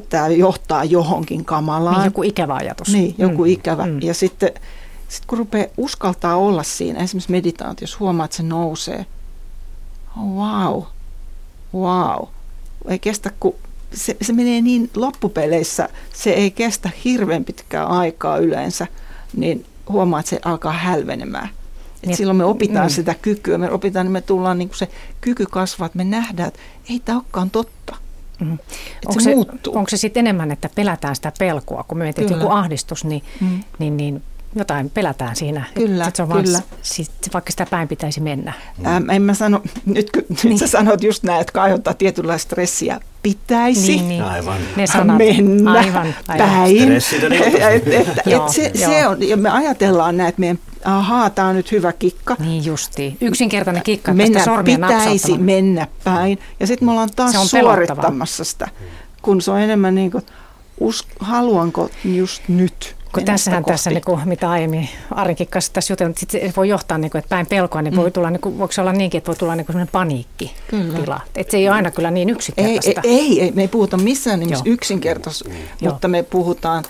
tämä, 0.10 0.28
johtaa 0.28 0.84
johonkin 0.84 1.46
kamalaan. 1.46 1.96
Niin, 1.96 2.06
joku 2.06 2.24
ikävä 2.24 2.56
ajatus. 2.56 2.94
Niin, 2.94 3.16
joku 3.18 3.44
mm. 3.44 3.50
ikävä. 3.50 3.86
Mm. 3.86 4.02
Ja 4.02 4.14
sitten 4.14 4.52
sit 5.08 5.26
kun 5.26 5.38
rupeaa 5.38 5.68
uskaltaa 5.78 6.36
olla 6.36 6.64
siinä, 6.64 7.00
esimerkiksi 7.00 7.32
meditaatiossa 7.32 7.98
huomaa, 8.00 8.26
että 8.26 8.38
se 8.38 8.44
nousee. 8.44 9.06
Oh, 10.18 10.24
wow, 10.24 10.84
wow. 11.74 12.28
Ei 12.88 13.00
kestä, 13.00 13.32
kun 13.40 13.56
se, 13.94 14.18
se 14.22 14.34
menee 14.34 14.62
niin 14.62 14.90
loppupeleissä, 14.96 15.90
se 16.14 16.30
ei 16.30 16.52
kestä 16.52 16.90
hirveän 17.06 17.46
pitkää 17.46 17.86
aikaa 17.86 18.38
yleensä, 18.38 18.88
niin 19.36 19.66
huomaa, 19.90 20.20
että 20.20 20.30
se 20.30 20.40
alkaa 20.46 20.74
hälvenemään. 20.74 21.50
Et 22.04 22.08
niin, 22.08 22.18
silloin 22.18 22.38
me 22.38 22.46
opitaan 22.46 22.86
mm. 22.86 22.90
sitä 22.90 23.16
kykyä, 23.22 23.58
me 23.58 23.72
opitaan, 23.72 24.06
niin 24.06 24.12
me 24.12 24.22
tullaan 24.22 24.58
niin 24.58 24.70
kuin 24.70 24.78
se 24.78 24.90
kyky 25.22 25.46
kasvaa, 25.46 25.86
että 25.86 25.98
me 25.98 26.04
nähdään, 26.04 26.48
että 26.48 26.60
ei 26.90 27.00
tämä 27.00 27.18
olekaan 27.18 27.50
totta. 27.50 27.96
Mm. 28.40 28.58
Onko, 29.06 29.20
se, 29.20 29.36
muuttuu. 29.36 29.78
onko 29.78 29.90
se 29.90 29.98
sitten 29.98 30.22
enemmän, 30.22 30.52
että 30.52 30.70
pelätään 30.76 31.16
sitä 31.16 31.32
pelkoa, 31.40 31.84
kun 31.88 31.98
me 31.98 32.04
mietin 32.04 32.30
joku 32.30 32.50
ahdistus, 32.50 33.06
niin, 33.06 33.24
mm. 33.42 33.64
niin, 33.80 33.98
niin 33.98 34.24
jotain 34.56 34.90
pelätään 34.90 35.36
siinä. 35.36 35.66
Kyllä, 35.74 36.08
että 36.08 36.18
se 36.18 36.24
on 36.24 36.30
kyllä. 36.30 36.52
Vaan, 36.52 36.80
siis, 36.82 37.12
vaikka 37.34 37.52
sitä 37.52 37.66
päin 37.66 37.88
pitäisi 37.88 38.22
mennä. 38.22 38.54
Ähm, 38.88 39.10
en 39.10 39.22
mä 39.22 39.34
sano, 39.34 39.62
nyt, 39.86 40.12
kun, 40.12 40.24
niin. 40.30 40.38
nyt 40.44 40.58
sä 40.58 40.68
sanot 40.68 41.04
just 41.04 41.24
näin, 41.24 41.42
että 41.42 41.62
aiheuttaa 41.62 41.94
tietynlaista 41.94 42.46
stressiä, 42.46 43.00
pitäisi 43.24 43.88
niin, 43.88 44.10
niin. 44.10 44.24
Aivan. 44.24 44.62
Ne 44.76 44.88
sanat, 44.88 45.18
mennä 45.18 45.72
aivan, 45.72 46.16
aivan. 46.28 46.50
päin. 46.50 46.92
et, 46.92 47.88
et, 47.88 47.88
et, 47.88 48.08
et 48.26 48.50
se, 48.50 48.72
se 48.76 49.08
on, 49.08 49.28
ja 49.30 49.38
me 49.38 49.50
ajatellaan 49.50 50.18
näin, 50.18 50.30
että 50.30 50.40
meidän 50.40 50.60
ahaa, 50.86 51.30
tämä 51.30 51.48
on 51.48 51.56
nyt 51.56 51.72
hyvä 51.72 51.94
kikka. 51.94 52.36
Niin 52.40 52.66
justi. 52.66 53.18
Yksinkertainen 53.22 53.84
kikka, 53.84 54.14
mennä, 54.14 54.44
pitäisi 54.66 55.38
mennä 55.38 55.88
päin. 56.04 56.40
Ja 56.60 56.68
sitten 56.68 56.88
me 56.88 56.92
ollaan 56.92 57.10
taas 57.16 57.50
suorittamassa 57.50 58.44
sitä, 58.44 58.68
kun 59.22 59.42
se 59.42 59.52
on 59.52 59.60
enemmän 59.60 59.96
niin 59.96 60.12
kuin, 60.12 60.24
us, 60.80 61.08
haluanko 61.20 61.90
just 62.04 62.44
nyt. 62.48 62.96
Kun 63.14 63.26
tässähän 63.26 63.64
kohti. 63.64 63.74
tässä, 63.74 63.90
niin 63.90 64.04
kuin, 64.06 64.20
mitä 64.26 64.50
aiemmin 64.50 64.90
Arinkin 65.12 65.48
kanssa 65.48 65.74
tässä 65.74 65.94
jutellut, 65.94 66.18
sit 66.18 66.32
se 66.32 66.54
voi 66.58 66.70
johtaa, 66.70 66.98
niin 66.98 67.12
kuin, 67.12 67.20
että 67.20 67.30
päin 67.30 67.46
pelkoa, 67.46 67.82
niin 67.82 67.94
mm. 67.94 68.00
voi 68.00 68.12
tulla, 68.12 68.30
niin 68.30 68.42
kuin, 68.42 68.58
voiko 68.58 68.72
se 68.72 68.82
olla 68.82 68.94
niinkin, 68.94 69.18
että 69.18 69.28
voi 69.28 69.36
tulla 69.36 69.56
niin 69.56 69.66
kuin 69.66 69.88
paniikkitila. 69.92 71.22
Että 71.36 71.52
se 71.52 71.58
ei 71.58 71.68
ole 71.68 71.76
aina 71.76 71.92
kyllä 71.92 72.12
niin 72.12 72.30
yksinkertaista. 72.30 73.02
Ei, 73.04 73.20
ei, 73.20 73.42
ei 73.42 73.52
me 73.52 73.62
ei 73.62 73.68
puhuta 73.68 73.98
missään 73.98 74.40
nimessä 74.40 74.64
yksinkertaisesti, 74.68 75.52
mutta 75.82 76.08
me 76.08 76.24
puhutaan, 76.24 76.84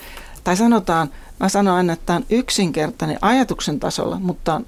tai 0.44 0.56
sanotaan, 0.56 1.10
Mä 1.40 1.48
sanon 1.48 1.74
aina, 1.74 1.92
että 1.92 2.06
tämä 2.06 2.16
on 2.16 2.26
yksinkertainen 2.30 3.18
ajatuksen 3.22 3.80
tasolla, 3.80 4.18
mutta 4.18 4.60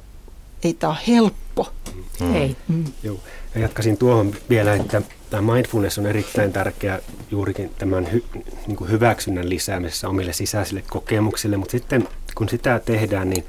ei 0.65 0.75
tämä 0.75 0.91
ole 0.91 0.99
helppo. 1.09 1.73
Mm. 2.21 2.35
Ei. 2.35 2.57
Mm. 2.69 2.85
Joo. 3.03 3.21
Ja 3.55 3.61
jatkaisin 3.61 3.97
tuohon 3.97 4.35
vielä, 4.51 4.75
että 4.75 5.03
tämä 5.31 5.53
mindfulness 5.53 5.99
on 5.99 6.07
erittäin 6.07 6.53
tärkeä 6.53 7.01
juurikin 7.31 7.71
tämän 7.79 8.13
hy, 8.13 8.25
niin 8.67 8.77
kuin 8.77 8.91
hyväksynnän 8.91 9.49
lisäämisessä 9.49 10.09
omille 10.09 10.33
sisäisille 10.33 10.85
kokemuksille, 10.91 11.57
mutta 11.57 11.73
sitten 11.73 12.09
kun 12.35 12.49
sitä 12.49 12.79
tehdään, 12.85 13.31
niin 13.31 13.45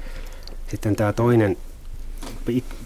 sitten 0.68 0.96
tämä 0.96 1.12
toinen 1.12 1.56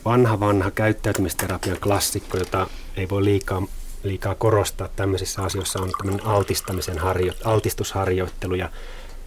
vanha 0.05 0.41
vanha 0.41 0.71
käyttäytymisterapian 0.71 1.77
klassikko, 1.81 2.39
jota 2.39 2.67
ei 2.97 3.09
voi 3.09 3.25
liikaa, 3.25 3.63
liikaa 4.03 4.35
korostaa 4.35 4.89
tämmöisissä 4.97 5.43
asioissa, 5.43 5.81
on 5.81 5.91
tämmöinen 5.99 6.27
altistamisen 6.27 6.99
harjo, 6.99 7.33
altistusharjoittelu 7.45 8.55
ja 8.55 8.71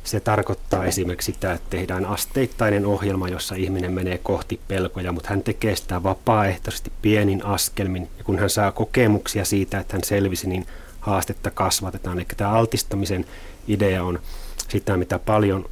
se 0.03 0.19
tarkoittaa 0.19 0.85
esimerkiksi 0.85 1.31
sitä, 1.31 1.53
että 1.53 1.69
tehdään 1.69 2.05
asteittainen 2.05 2.85
ohjelma, 2.85 3.29
jossa 3.29 3.55
ihminen 3.55 3.93
menee 3.93 4.17
kohti 4.17 4.59
pelkoja, 4.67 5.11
mutta 5.11 5.29
hän 5.29 5.43
tekee 5.43 5.75
sitä 5.75 6.03
vapaaehtoisesti 6.03 6.91
pienin 7.01 7.45
askelmin. 7.45 8.09
Ja 8.17 8.23
kun 8.23 8.39
hän 8.39 8.49
saa 8.49 8.71
kokemuksia 8.71 9.45
siitä, 9.45 9.79
että 9.79 9.93
hän 9.93 10.03
selvisi, 10.03 10.49
niin 10.49 10.65
haastetta 10.99 11.51
kasvatetaan. 11.51 12.17
Eli 12.17 12.27
tämä 12.37 12.51
altistamisen 12.51 13.25
idea 13.67 14.03
on 14.03 14.19
sitä, 14.67 14.97
mitä 14.97 15.19
paljon 15.19 15.69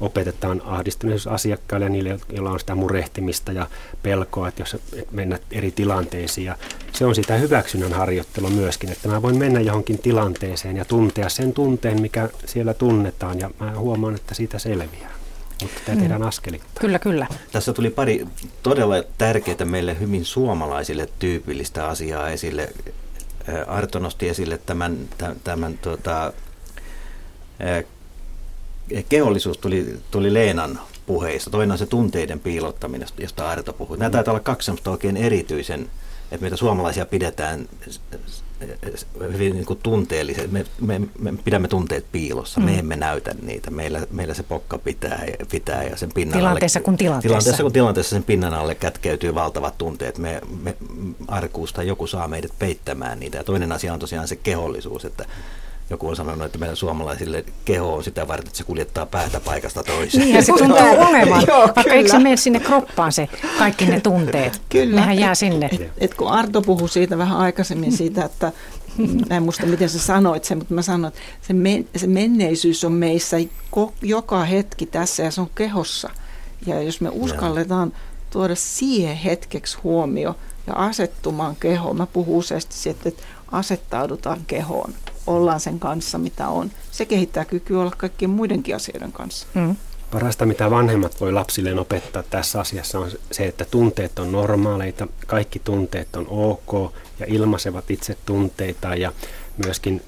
opetetaan 0.00 0.62
ahdistuneisuusasiakkaille 0.64 1.86
ja 1.86 1.90
niille, 1.90 2.20
joilla 2.32 2.50
on 2.50 2.60
sitä 2.60 2.74
murehtimista 2.74 3.52
ja 3.52 3.66
pelkoa, 4.02 4.48
että 4.48 4.62
jos 4.62 4.76
mennä 5.10 5.38
eri 5.50 5.70
tilanteisiin. 5.70 6.44
Ja 6.44 6.56
se 6.92 7.06
on 7.06 7.14
sitä 7.14 7.36
hyväksynnän 7.36 7.92
harjoittelua 7.92 8.50
myöskin, 8.50 8.92
että 8.92 9.08
mä 9.08 9.22
voin 9.22 9.38
mennä 9.38 9.60
johonkin 9.60 9.98
tilanteeseen 9.98 10.76
ja 10.76 10.84
tuntea 10.84 11.28
sen 11.28 11.52
tunteen, 11.52 12.00
mikä 12.00 12.28
siellä 12.46 12.74
tunnetaan 12.74 13.38
ja 13.38 13.50
mä 13.60 13.72
huomaan, 13.78 14.14
että 14.14 14.34
siitä 14.34 14.58
selviää. 14.58 15.10
Mutta 15.62 15.80
tämä 15.84 16.00
tehdään 16.00 16.22
askelittain. 16.22 16.80
Kyllä, 16.80 16.98
kyllä. 16.98 17.26
Tässä 17.52 17.72
tuli 17.72 17.90
pari 17.90 18.26
todella 18.62 18.94
tärkeää 19.18 19.64
meille 19.64 20.00
hyvin 20.00 20.24
suomalaisille 20.24 21.08
tyypillistä 21.18 21.86
asiaa 21.86 22.30
esille. 22.30 22.68
Arto 23.66 23.98
nosti 23.98 24.28
esille 24.28 24.58
tämän, 24.58 24.98
tämän, 25.18 25.36
tämän 25.44 25.78
tuota, 25.78 26.32
kehollisuus 29.08 29.58
tuli, 29.58 29.96
tuli 30.10 30.34
Leenan 30.34 30.80
puheissa. 31.06 31.50
Toinen 31.50 31.72
on 31.72 31.78
se 31.78 31.86
tunteiden 31.86 32.40
piilottaminen, 32.40 33.08
josta 33.18 33.50
Arto 33.50 33.72
puhui. 33.72 33.98
Nämä 33.98 34.10
taitaa 34.10 34.32
olla 34.32 34.40
kaksi 34.40 34.72
oikein 34.86 35.16
erityisen, 35.16 35.90
että 36.32 36.44
meitä 36.44 36.56
suomalaisia 36.56 37.06
pidetään 37.06 37.68
hyvin 39.32 39.52
niin 39.52 39.66
kuin 39.66 39.78
tunteelliset. 39.82 40.52
Me, 40.52 40.66
me, 40.80 41.00
me 41.18 41.32
pidämme 41.44 41.68
tunteet 41.68 42.06
piilossa, 42.12 42.60
mm. 42.60 42.66
me 42.66 42.78
emme 42.78 42.96
näytä 42.96 43.34
niitä. 43.42 43.70
Meillä, 43.70 44.06
meillä 44.10 44.34
se 44.34 44.42
pokka 44.42 44.78
pitää, 44.78 45.24
pitää 45.50 45.82
ja 45.82 45.96
sen 45.96 46.12
pinnan 46.14 46.38
tilanteessa 46.38 46.78
alle, 46.78 46.84
kun 46.84 46.96
tilanteessa. 46.96 47.28
tilanteessa 47.28 47.62
kun 47.62 47.72
tilanteessa 47.72 48.16
sen 48.16 48.22
pinnan 48.22 48.54
alle 48.54 48.74
kätkeytyy 48.74 49.34
valtavat 49.34 49.78
tunteet. 49.78 50.18
Me, 50.18 50.40
me 50.62 50.76
arkuusta 51.28 51.82
joku 51.82 52.06
saa 52.06 52.28
meidät 52.28 52.52
peittämään 52.58 53.20
niitä. 53.20 53.38
Ja 53.38 53.44
toinen 53.44 53.72
asia 53.72 53.92
on 53.92 53.98
tosiaan 53.98 54.28
se 54.28 54.36
kehollisuus, 54.36 55.04
että 55.04 55.24
joku 55.90 56.08
on 56.08 56.16
sanonut, 56.16 56.46
että 56.46 56.58
meidän 56.58 56.76
suomalaisille 56.76 57.44
keho 57.64 57.94
on 57.94 58.04
sitä 58.04 58.28
varten, 58.28 58.46
että 58.46 58.58
se 58.58 58.64
kuljettaa 58.64 59.06
päätä 59.06 59.40
paikasta 59.40 59.82
toiseen. 59.82 60.24
Niin, 60.24 60.44
se 60.44 60.52
tuntuu 60.58 60.76
olevan. 61.08 61.44
Joo, 61.48 61.60
Vaikka 61.60 61.82
kyllä. 61.82 61.96
eikö 61.96 62.10
se 62.10 62.18
mene 62.18 62.36
sinne 62.36 62.60
kroppaan 62.60 63.12
se 63.12 63.28
kaikki 63.58 63.86
ne 63.86 64.00
tunteet? 64.00 64.62
Kyllä. 64.68 65.00
Nehän 65.00 65.18
jää 65.18 65.34
sinne. 65.34 65.68
Et, 65.72 65.92
et 65.98 66.14
kun 66.14 66.28
Arto 66.28 66.62
puhui 66.62 66.88
siitä 66.88 67.18
vähän 67.18 67.38
aikaisemmin 67.38 67.92
siitä, 67.92 68.24
että 68.24 68.52
mä 69.30 69.36
en 69.36 69.42
muista 69.42 69.66
miten 69.66 69.88
sä 69.88 69.98
sanoit 69.98 70.44
sen, 70.44 70.58
mutta 70.58 70.74
mä 70.74 70.82
sanoin, 70.82 71.12
että 71.14 71.46
se, 71.46 71.52
men, 71.52 71.88
se 71.96 72.06
menneisyys 72.06 72.84
on 72.84 72.92
meissä 72.92 73.36
joka 74.02 74.44
hetki 74.44 74.86
tässä 74.86 75.22
ja 75.22 75.30
se 75.30 75.40
on 75.40 75.50
kehossa. 75.54 76.10
Ja 76.66 76.82
jos 76.82 77.00
me 77.00 77.08
uskalletaan 77.12 77.92
tuoda 78.30 78.54
siihen 78.54 79.16
hetkeksi 79.16 79.78
huomio 79.84 80.36
ja 80.66 80.74
asettumaan 80.74 81.56
kehoon, 81.56 81.96
mä 81.96 82.06
puhun 82.06 82.36
useasti 82.36 82.74
siitä, 82.74 83.08
että 83.08 83.22
asettaudutaan 83.52 84.40
kehoon, 84.46 84.94
ollaan 85.36 85.60
sen 85.60 85.78
kanssa 85.78 86.18
mitä 86.18 86.48
on. 86.48 86.70
Se 86.90 87.04
kehittää 87.04 87.44
kykyä 87.44 87.80
olla 87.80 87.92
kaikkien 87.96 88.30
muidenkin 88.30 88.76
asioiden 88.76 89.12
kanssa. 89.12 89.46
Mm. 89.54 89.76
Parasta, 90.10 90.46
mitä 90.46 90.70
vanhemmat 90.70 91.20
voi 91.20 91.32
lapsilleen 91.32 91.78
opettaa 91.78 92.22
tässä 92.22 92.60
asiassa 92.60 92.98
on 92.98 93.10
se, 93.32 93.46
että 93.46 93.64
tunteet 93.64 94.18
on 94.18 94.32
normaaleita, 94.32 95.08
kaikki 95.26 95.58
tunteet 95.58 96.16
on 96.16 96.26
ok 96.28 96.92
ja 97.18 97.26
ilmaisevat 97.28 97.90
itse 97.90 98.16
tunteita 98.26 98.94
ja 98.94 99.12
myöskin 99.64 100.02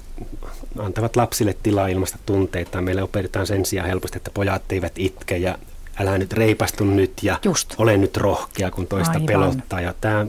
antavat 0.79 1.15
lapsille 1.15 1.55
tilaa 1.63 1.87
ilmaista 1.87 2.17
tunteita. 2.25 2.81
Meille 2.81 3.03
opetetaan 3.03 3.47
sen 3.47 3.65
sijaan 3.65 3.89
helposti, 3.89 4.17
että 4.17 4.31
pojat 4.33 4.71
eivät 4.71 4.93
itke 4.95 5.37
ja 5.37 5.57
älä 5.99 6.17
nyt 6.17 6.33
reipastu 6.33 6.83
nyt 6.83 7.13
ja 7.21 7.39
Just. 7.43 7.75
ole 7.77 7.97
nyt 7.97 8.17
rohkea, 8.17 8.71
kun 8.71 8.87
toista 8.87 9.11
Aivan. 9.11 9.25
pelottaa. 9.25 9.81
Ja 9.81 9.93
tämä, 10.01 10.25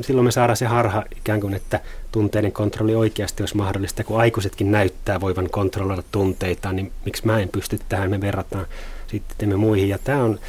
silloin 0.00 0.24
me 0.24 0.30
saadaan 0.30 0.56
se 0.56 0.66
harha 0.66 1.04
ikään 1.16 1.40
kuin, 1.40 1.54
että 1.54 1.80
tunteiden 2.12 2.52
kontrolli 2.52 2.94
oikeasti 2.94 3.42
olisi 3.42 3.56
mahdollista. 3.56 4.04
Kun 4.04 4.20
aikuisetkin 4.20 4.72
näyttää 4.72 5.20
voivan 5.20 5.50
kontrolloida 5.50 6.02
tunteita, 6.12 6.72
niin 6.72 6.92
miksi 7.04 7.26
mä 7.26 7.40
en 7.40 7.48
pysty 7.48 7.78
tähän? 7.88 8.10
Me 8.10 8.20
verrataan 8.20 8.66
sitten 9.06 9.58
muihin. 9.58 9.88
Ja 9.88 9.98
tämä 10.04 10.24
on 10.24 10.40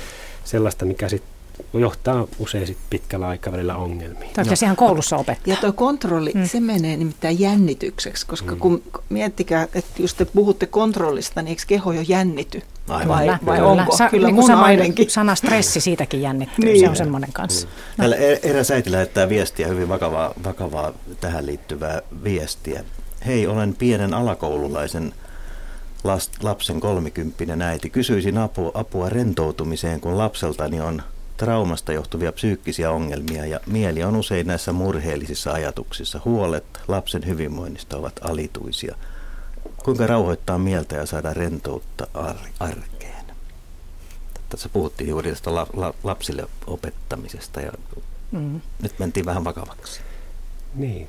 sellaista, 0.44 0.86
mikä 0.86 1.10
sitten 1.10 1.34
johtaa 1.74 2.28
usein 2.40 2.68
sit 2.68 2.78
pitkällä 2.90 3.28
aikavälillä 3.28 3.76
ongelmiin. 3.76 4.18
Toivottavasti 4.20 4.52
no. 4.52 4.56
siihen 4.56 4.76
koulussa 4.76 5.18
opettaa. 5.18 5.54
Ja 5.54 5.56
tuo 5.56 5.74
kontrolli, 5.74 6.32
mm. 6.36 6.48
se 6.48 6.60
menee 6.60 6.98
nimittäin 6.98 7.40
jännitykseksi, 7.40 8.28
koska 8.28 8.52
mm. 8.52 8.60
kun 8.60 8.84
miettikää, 9.10 9.64
että 9.64 10.02
jos 10.02 10.14
te 10.14 10.26
puhutte 10.26 10.66
kontrollista, 10.66 11.42
niin 11.42 11.50
eikö 11.50 11.64
keho 11.68 11.92
jo 11.92 12.02
jännity? 12.08 12.62
Aivan. 12.90 13.08
Vai, 13.10 13.28
vai, 13.28 13.38
vai 13.46 13.62
onko? 13.62 13.98
Sa- 13.98 14.10
Kyllä 14.10 14.28
niin 14.28 14.36
mun 14.36 14.48
sama 14.48 14.66
ainakin. 14.66 15.10
Sana 15.10 15.36
stressi 15.36 15.80
siitäkin 15.82 16.22
jännittyy, 16.22 16.66
niin. 16.66 16.80
se 16.80 16.90
on 16.90 16.96
semmoinen 16.96 17.34
kanssa. 17.34 17.68
No. 17.68 17.74
Täällä 17.98 18.16
e- 18.16 18.40
eräs 18.44 18.72
äiti 18.72 18.92
lähettää 18.92 19.30
viestiä, 19.30 19.68
hyvin 19.68 19.90
vakavaa, 19.90 20.34
vakavaa 20.44 20.94
tähän 21.22 21.46
liittyvää 21.46 22.02
viestiä. 22.24 22.84
Hei, 23.26 23.48
olen 23.48 23.76
pienen 23.76 24.14
alakoululaisen 24.14 25.14
lapsen 26.44 26.80
kolmikymppinen 26.80 27.62
äiti. 27.62 27.90
Kysyisin 27.90 28.38
apua, 28.38 28.72
apua 28.74 29.10
rentoutumiseen, 29.10 30.00
kun 30.02 30.18
lapseltani 30.18 30.82
on 30.82 31.02
traumasta 31.38 31.94
johtuvia 31.94 32.32
psyykkisiä 32.32 32.92
ongelmia 32.92 33.46
ja 33.46 33.60
mieli 33.66 34.04
on 34.04 34.16
usein 34.16 34.48
näissä 34.48 34.74
murheellisissa 34.74 35.52
ajatuksissa. 35.52 36.22
Huolet 36.26 36.64
lapsen 36.88 37.26
hyvinvoinnista 37.28 37.98
ovat 37.98 38.14
alituisia. 38.22 38.96
Kuinka 39.84 40.08
rauhoittaa 40.08 40.58
mieltä 40.58 40.96
ja 40.96 41.06
saada 41.06 41.34
rentoutta 41.34 42.08
ar- 42.14 42.36
arkeen? 42.60 43.26
Tässä 44.50 44.70
puhuttiin 44.70 45.10
juuri 45.10 45.30
tästä 45.30 45.56
la- 45.56 45.68
la- 45.74 45.94
lapsille 46.04 46.48
opettamisesta 46.68 47.62
ja 47.62 47.72
mm. 48.32 48.62
nyt 48.82 49.00
mentiin 49.00 49.26
vähän 49.26 49.44
vakavaksi. 49.44 50.02
Niin. 50.76 51.08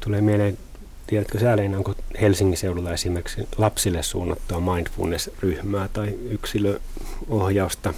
Tulee 0.00 0.20
mieleen, 0.20 0.58
tiedätkö 1.06 1.38
sä 1.40 1.56
Leina, 1.56 1.78
onko 1.78 1.94
Helsingin 2.20 2.56
seudulla 2.56 2.92
esimerkiksi 2.92 3.48
lapsille 3.58 4.02
suunnattua 4.02 4.60
mindfulness-ryhmää 4.60 5.88
tai 5.88 6.08
yksilöohjausta 6.30 7.94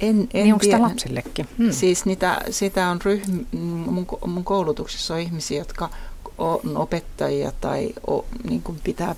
en, 0.00 0.28
en 0.34 0.44
niin 0.44 0.52
onko 0.52 0.64
sitä 0.64 0.82
lapsillekin? 0.82 1.48
Hmm. 1.58 1.72
Siis 1.72 2.04
niitä, 2.04 2.40
sitä 2.50 2.88
on 2.88 3.02
ryhmä, 3.02 3.42
mun, 3.52 4.06
mun 4.26 4.44
koulutuksessa 4.44 5.14
on 5.14 5.20
ihmisiä, 5.20 5.58
jotka 5.58 5.90
on 6.38 6.76
opettajia 6.76 7.52
tai 7.60 7.92
o, 8.10 8.24
niin 8.48 8.62
kuin 8.62 8.80
pitää 8.84 9.14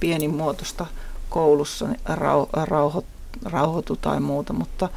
pienimuotoista 0.00 0.86
koulussa 1.28 1.88
rau, 2.04 2.46
rauho, 2.52 3.04
rauhoitu 3.44 3.96
tai 3.96 4.20
muuta, 4.20 4.52
mutta, 4.52 4.88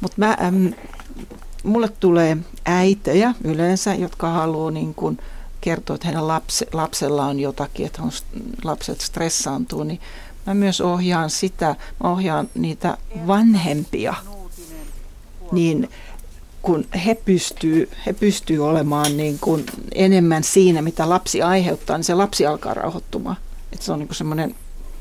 mutta 0.00 0.16
mä, 0.16 0.36
äm, 0.40 0.72
mulle 1.64 1.88
tulee 1.88 2.36
äitejä 2.66 3.34
yleensä, 3.44 3.94
jotka 3.94 4.30
haluaa 4.30 4.70
niin 4.70 4.94
kuin 4.94 5.18
kertoa, 5.60 5.94
että 5.94 6.06
heidän 6.06 6.28
lapse, 6.28 6.66
lapsella 6.72 7.26
on 7.26 7.40
jotakin, 7.40 7.86
että 7.86 8.02
on, 8.02 8.10
lapset 8.64 9.00
stressaantuu, 9.00 9.82
niin 9.82 10.00
Mä 10.46 10.54
myös 10.54 10.80
ohjaan 10.80 11.30
sitä, 11.30 11.76
mä 12.02 12.10
ohjaan 12.10 12.48
niitä 12.54 12.98
vanhempia, 13.26 14.14
niin 15.52 15.90
kun 16.62 16.84
he 17.06 17.14
pystyy, 17.14 17.88
he 18.06 18.12
pystyy 18.12 18.68
olemaan 18.68 19.16
niin 19.16 19.38
kuin 19.40 19.66
enemmän 19.94 20.44
siinä, 20.44 20.82
mitä 20.82 21.08
lapsi 21.08 21.42
aiheuttaa, 21.42 21.96
niin 21.98 22.04
se 22.04 22.14
lapsi 22.14 22.46
alkaa 22.46 22.74
rauhoittumaan. 22.74 23.36
Että 23.72 23.84
se 23.84 23.92
on 23.92 23.98
niin 23.98 24.14
semmoinen 24.14 24.54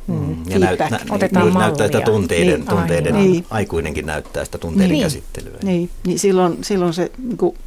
Mm. 0.10 0.36
Ja 0.48 0.60
näyt, 0.60 0.80
nä, 0.80 1.00
Otetaan 1.10 1.46
niin, 1.46 1.60
näyttää 1.60 1.88
sitä 1.88 2.02
tunteiden, 2.02 2.48
niin, 2.48 2.68
tunteiden 2.68 3.16
niin. 3.16 3.46
aikuinenkin 3.50 4.06
näyttää 4.06 4.46
sitä 4.46 4.58
tunteiden 4.58 4.92
niin. 4.92 5.04
käsittelyä. 5.04 5.58
Niin, 5.64 5.90
niin 6.06 6.20
silloin, 6.20 6.64
silloin 6.64 6.94
se 6.94 7.12
niin 7.18 7.38
kuin 7.38 7.58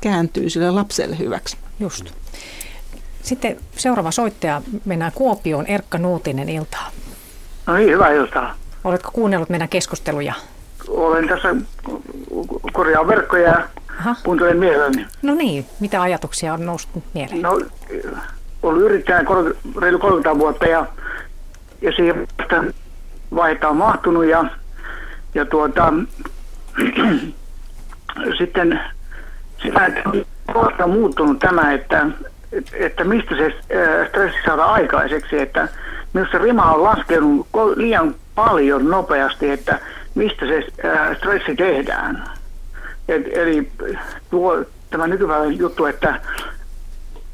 kääntyy 0.00 0.50
sille 0.50 0.70
lapselle 0.70 1.18
hyväksi. 1.18 1.56
Just. 1.80 2.10
Sitten 3.22 3.56
seuraava 3.76 4.10
soittaja 4.10 4.62
mennään 4.84 5.12
Kuopioon, 5.14 5.66
Erkka 5.66 5.98
Nuutinen 5.98 6.48
iltaa. 6.48 6.90
No 7.66 7.76
niin, 7.76 7.90
hyvää 7.90 8.12
iltaa. 8.12 8.54
Oletko 8.84 9.10
kuunnellut 9.12 9.48
meidän 9.48 9.68
keskusteluja? 9.68 10.34
Olen 10.88 11.28
tässä 11.28 11.56
korjaan 12.82 13.08
verkkoja 13.08 13.48
ja 13.48 13.68
Aha. 13.98 14.16
kuuntelen 14.24 14.56
mielelläni. 14.56 15.06
No 15.22 15.34
niin, 15.34 15.66
mitä 15.80 16.02
ajatuksia 16.02 16.54
on 16.54 16.66
noussut 16.66 17.04
mieleen? 17.14 17.42
No, 17.42 17.60
ollut 18.62 18.82
yrittäjän 18.82 19.26
reilu 19.80 19.98
30 19.98 20.38
vuotta 20.38 20.66
ja, 20.66 20.86
ja 21.82 21.92
siihen 21.92 22.28
vasta 22.38 22.64
vaihtaa 23.34 23.70
on 23.70 23.76
mahtunut 23.76 24.24
ja, 24.24 24.44
ja 25.34 25.44
tuota, 25.44 25.92
sitten 28.38 28.80
sitä, 29.62 29.86
että 29.86 30.84
on 30.84 30.90
muuttunut 30.90 31.38
tämä, 31.38 31.72
että, 31.72 32.06
että 32.72 33.04
mistä 33.04 33.36
se 33.36 33.52
stressi 34.08 34.38
saada 34.46 34.64
aikaiseksi, 34.64 35.38
että 35.38 35.68
Minusta 36.12 36.38
rima 36.38 36.72
on 36.72 36.82
laskenut 36.82 37.46
liian 37.76 38.14
paljon 38.34 38.90
nopeasti, 38.90 39.50
että 39.50 39.78
mistä 40.14 40.46
se 40.46 40.66
stressi 41.16 41.56
tehdään. 41.56 42.24
Et, 43.14 43.36
eli 43.36 43.72
tuo, 44.30 44.64
tämä 44.90 45.06
nykypäivän 45.06 45.58
juttu, 45.58 45.86
että 45.86 46.20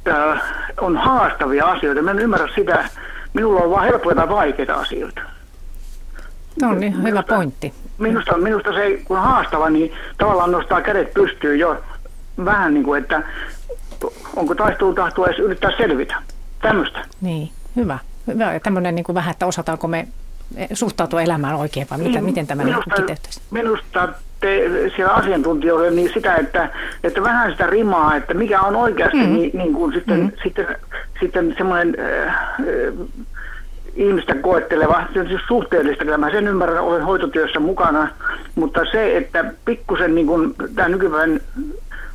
äh, 0.09 0.43
on 0.81 0.97
haastavia 0.97 1.67
asioita. 1.67 2.03
Mä 2.03 2.11
en 2.11 2.19
ymmärrä 2.19 2.49
sitä. 2.55 2.85
Minulla 3.35 3.61
on 3.61 3.71
vain 3.71 3.91
helppoja 3.91 4.29
vaikeita 4.29 4.75
asioita. 4.75 5.21
No 6.63 6.73
niin, 6.73 6.81
minusta, 6.81 7.09
hyvä 7.09 7.23
pointti. 7.23 7.75
Minusta, 7.99 8.39
minusta 8.39 8.73
se, 8.73 9.01
kun 9.05 9.19
on 9.19 9.25
haastava, 9.25 9.71
niin 9.71 9.93
tavallaan 10.19 10.53
nostaa 10.53 10.81
kädet 10.81 11.15
pystyyn 11.15 11.59
jo 11.59 11.83
vähän 12.45 12.75
niin 12.75 12.85
kuin, 12.85 13.03
että 13.03 13.23
onko 14.37 14.55
taistelutahtoa 14.55 15.27
edes 15.27 15.39
yrittää 15.39 15.71
selvitä. 15.77 16.15
Tämmöistä. 16.63 17.05
Niin, 17.21 17.51
hyvä 17.77 17.99
tämmöinen 18.63 18.95
niin 18.95 19.05
kuin 19.05 19.15
vähän, 19.15 19.31
että 19.31 19.47
osataanko 19.47 19.89
me 19.89 20.09
suhtautua 20.73 21.23
elämään 21.23 21.57
oikein 21.57 21.87
vai 21.91 21.99
mitä, 21.99 22.11
niin, 22.11 22.25
miten 22.25 22.47
tämä 22.47 22.65
minusta, 22.65 22.95
kiteyttäisi? 22.97 23.41
Minusta 23.51 24.09
te 24.41 24.71
siellä 24.97 25.13
asiantuntijoille 25.13 25.91
niin 25.91 26.11
sitä, 26.15 26.35
että, 26.35 26.69
että 27.05 27.23
vähän 27.23 27.51
sitä 27.51 27.67
rimaa, 27.67 28.17
että 28.17 28.35
mikä 28.35 28.61
on 28.61 28.77
oikeasti 28.77 29.17
mm-hmm. 29.17 29.35
niin, 29.35 29.51
niin 29.55 29.73
kuin 29.73 29.93
sitten, 29.93 30.17
mm-hmm. 30.17 30.37
sitten, 30.43 30.67
sitten 31.21 31.55
semmoinen 31.59 31.97
äh, 32.01 32.27
äh, 32.27 33.27
ihmistä 33.95 34.35
koetteleva, 34.35 35.03
se 35.13 35.21
on 35.21 35.29
siis 35.29 35.41
suhteellista, 35.49 36.05
kyllä 36.05 36.19
mä 36.19 36.31
sen 36.31 36.49
ymmärrän, 36.49 36.83
olen 36.83 37.03
hoitotyössä 37.03 37.61
mukana, 37.61 38.09
mutta 38.55 38.81
se, 38.93 39.17
että 39.17 39.45
pikkusen 39.65 40.15
niin 40.15 40.27
kuin 40.27 40.55
tämä 40.75 40.89
nykypäivän 40.89 41.41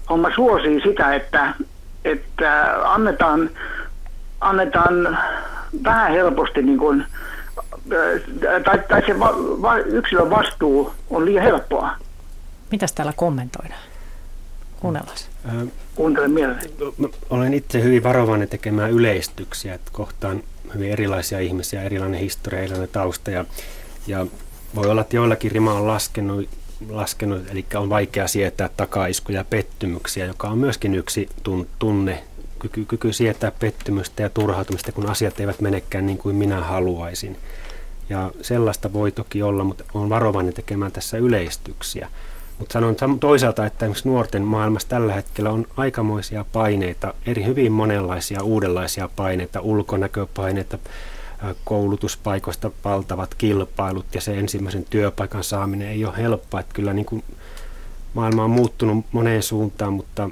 homma 0.09 0.29
suosii 0.35 0.81
sitä, 0.81 1.15
että, 1.15 1.53
että 2.05 2.75
annetaan, 2.83 3.49
annetaan 4.41 5.17
vähän 5.83 6.11
helposti 6.11 6.61
niin 6.61 6.77
kuin, 6.77 7.05
tai, 8.63 8.79
tai 8.87 9.03
se 9.05 9.19
va, 9.19 9.33
va, 9.61 9.77
yksilön 9.77 10.29
vastuu 10.29 10.93
on 11.09 11.25
liian 11.25 11.43
helppoa. 11.43 11.95
Mitäs 12.73 12.91
täällä 12.91 13.13
kommentoidaan? 13.15 13.81
Kuunnellaan. 14.79 15.17
Kuuntelen 15.95 16.31
mielelläni. 16.31 16.69
Olen 17.29 17.53
itse 17.53 17.83
hyvin 17.83 18.03
varovainen 18.03 18.49
tekemään 18.49 18.91
yleistyksiä, 18.91 19.73
että 19.73 19.91
kohtaan 19.93 20.43
hyvin 20.73 20.91
erilaisia 20.91 21.39
ihmisiä, 21.39 21.83
erilainen 21.83 22.19
historia, 22.19 22.59
erilainen 22.59 22.89
tausta 22.89 23.31
ja, 23.31 23.45
ja 24.07 24.27
voi 24.75 24.89
olla, 24.89 25.01
että 25.01 25.15
joillakin 25.15 25.51
rima 25.51 25.73
on 25.73 25.87
laskenut, 25.87 26.49
laskenut, 26.89 27.41
eli 27.51 27.65
on 27.75 27.89
vaikea 27.89 28.27
sietää 28.27 28.69
takaiskuja 28.77 29.37
ja 29.37 29.45
pettymyksiä, 29.45 30.25
joka 30.25 30.47
on 30.47 30.57
myöskin 30.57 30.95
yksi 30.95 31.29
tunne, 31.79 32.23
kyky, 32.59 32.85
kyky 32.85 33.13
sietää 33.13 33.51
pettymystä 33.51 34.23
ja 34.23 34.29
turhautumista, 34.29 34.91
kun 34.91 35.09
asiat 35.09 35.39
eivät 35.39 35.61
menekään 35.61 36.05
niin 36.05 36.17
kuin 36.17 36.35
minä 36.35 36.61
haluaisin. 36.61 37.37
Ja 38.09 38.31
sellaista 38.41 38.93
voi 38.93 39.11
toki 39.11 39.43
olla, 39.43 39.63
mutta 39.63 39.83
on 39.93 40.09
varovainen 40.09 40.53
tekemään 40.53 40.91
tässä 40.91 41.17
yleistyksiä. 41.17 42.09
Mutta 42.63 42.73
sanon 42.73 43.19
toisaalta, 43.19 43.65
että 43.65 43.85
esimerkiksi 43.85 44.09
nuorten 44.09 44.43
maailmassa 44.43 44.89
tällä 44.89 45.13
hetkellä 45.13 45.49
on 45.49 45.65
aikamoisia 45.77 46.45
paineita, 46.53 47.13
eri 47.25 47.45
hyvin 47.45 47.71
monenlaisia 47.71 48.43
uudenlaisia 48.43 49.09
paineita, 49.15 49.61
ulkonäköpaineita, 49.61 50.77
koulutuspaikoista 51.63 52.71
valtavat 52.83 53.35
kilpailut 53.35 54.05
ja 54.15 54.21
se 54.21 54.37
ensimmäisen 54.39 54.85
työpaikan 54.89 55.43
saaminen 55.43 55.87
ei 55.87 56.05
ole 56.05 56.17
helppoa. 56.17 56.59
Että 56.59 56.73
kyllä 56.73 56.93
niin 56.93 57.05
kuin 57.05 57.23
maailma 58.13 58.43
on 58.43 58.49
muuttunut 58.51 59.05
moneen 59.11 59.43
suuntaan, 59.43 59.93
mutta 59.93 60.29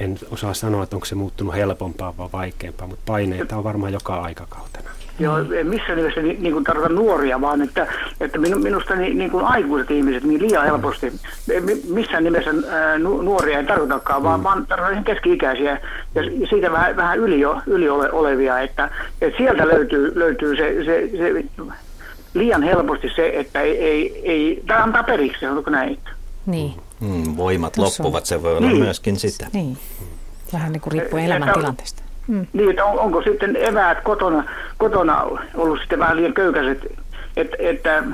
en 0.00 0.18
osaa 0.30 0.54
sanoa, 0.54 0.82
että 0.82 0.96
onko 0.96 1.06
se 1.06 1.14
muuttunut 1.14 1.54
helpompaa 1.54 2.16
vai 2.16 2.28
vaikeampaa, 2.32 2.86
mutta 2.86 3.02
paineita 3.06 3.56
on 3.56 3.64
varmaan 3.64 3.92
joka 3.92 4.14
aikakautena. 4.14 4.90
Joo, 5.18 5.38
en 5.38 5.66
missään 5.66 5.96
nimessä 5.96 6.22
niin, 6.22 6.42
niin 6.42 6.52
kuin 6.52 6.64
tarkoita 6.64 6.94
nuoria, 6.94 7.40
vaan 7.40 7.62
että, 7.62 7.86
että 8.20 8.38
minusta 8.38 8.96
niin, 8.96 9.18
niin 9.18 9.30
kuin 9.30 9.44
aikuiset 9.44 9.90
ihmiset 9.90 10.24
niin 10.24 10.42
liian 10.42 10.64
helposti, 10.64 11.12
missään 11.88 12.24
nimessä 12.24 12.50
ää, 12.70 12.98
nuoria 12.98 13.58
ei 13.58 13.64
tarkoitakaan, 13.64 14.22
vaan, 14.22 14.40
mm. 14.40 14.44
vaan 14.44 14.66
tarkoitan 14.66 15.04
keski-ikäisiä 15.04 15.80
ja 16.14 16.22
siitä 16.50 16.72
vähän, 16.72 16.96
vähän 16.96 17.18
yli, 17.18 17.40
yli 17.66 17.88
ole, 17.88 18.12
olevia, 18.12 18.60
että, 18.60 18.90
että 19.20 19.38
sieltä 19.38 19.68
löytyy, 19.68 20.12
löytyy 20.14 20.56
se, 20.56 20.84
se, 20.84 21.10
se, 21.16 21.44
liian 22.34 22.62
helposti 22.62 23.10
se, 23.16 23.32
että 23.34 23.60
ei, 23.60 23.78
ei, 23.84 24.22
ei 24.24 24.62
tai 24.66 24.82
antaa 24.82 25.02
periksi, 25.02 25.40
sanotaanko 25.40 25.70
näin. 25.70 25.98
Niin. 26.46 26.74
Mm, 27.00 27.36
voimat 27.36 27.72
Tuossa 27.72 28.02
loppuvat, 28.02 28.26
se 28.26 28.42
voi 28.42 28.56
olla 28.56 28.68
niin. 28.68 28.82
myöskin 28.82 29.16
sitä. 29.16 29.46
Niin. 29.52 29.78
Vähän 30.52 30.72
niin 30.72 30.80
kuin 30.80 30.92
riippuu 30.92 31.18
elämäntilanteesta. 31.18 32.01
Mm. 32.28 32.46
Niin, 32.52 32.70
että 32.70 32.84
on, 32.84 32.98
onko 32.98 33.22
sitten 33.22 33.56
eväät 33.56 34.00
kotona, 34.00 34.44
kotona 34.78 35.22
ollut 35.54 35.80
sitten 35.80 35.98
vähän 35.98 36.16
liian 36.16 36.34
köykäiset, 36.34 36.78
että, 37.36 37.56
että 37.58 38.04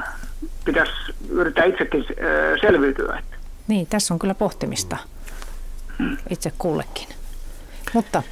pitäisi 0.64 0.92
yrittää 1.28 1.64
itsekin 1.64 2.04
selviytyä. 2.60 3.22
Niin, 3.68 3.86
tässä 3.86 4.14
on 4.14 4.18
kyllä 4.18 4.34
pohtimista 4.34 4.96
mm. 5.98 6.16
itse 6.30 6.52
kullekin. 6.58 7.08
Mutta 7.92 8.22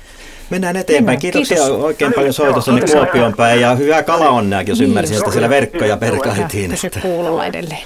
Mennään 0.51 0.77
eteenpäin. 0.77 1.19
Kiitoksia 1.19 1.57
Kiitos. 1.57 1.70
oikein 1.70 2.12
paljon 2.12 2.32
soitossa 2.32 2.73
Kuopion 2.93 3.35
päin 3.35 3.61
ja 3.61 3.74
hyvää 3.74 4.03
kalaonnea, 4.03 4.62
jos 4.62 4.78
niin. 4.78 4.89
ymmärsin, 4.89 5.19
että 5.19 5.31
siellä 5.31 5.48
verkkoja 5.48 5.97
perkailtiin. 5.97 6.70
Pysy 6.70 6.90
kuulolla 7.03 7.47
edelleen. 7.47 7.85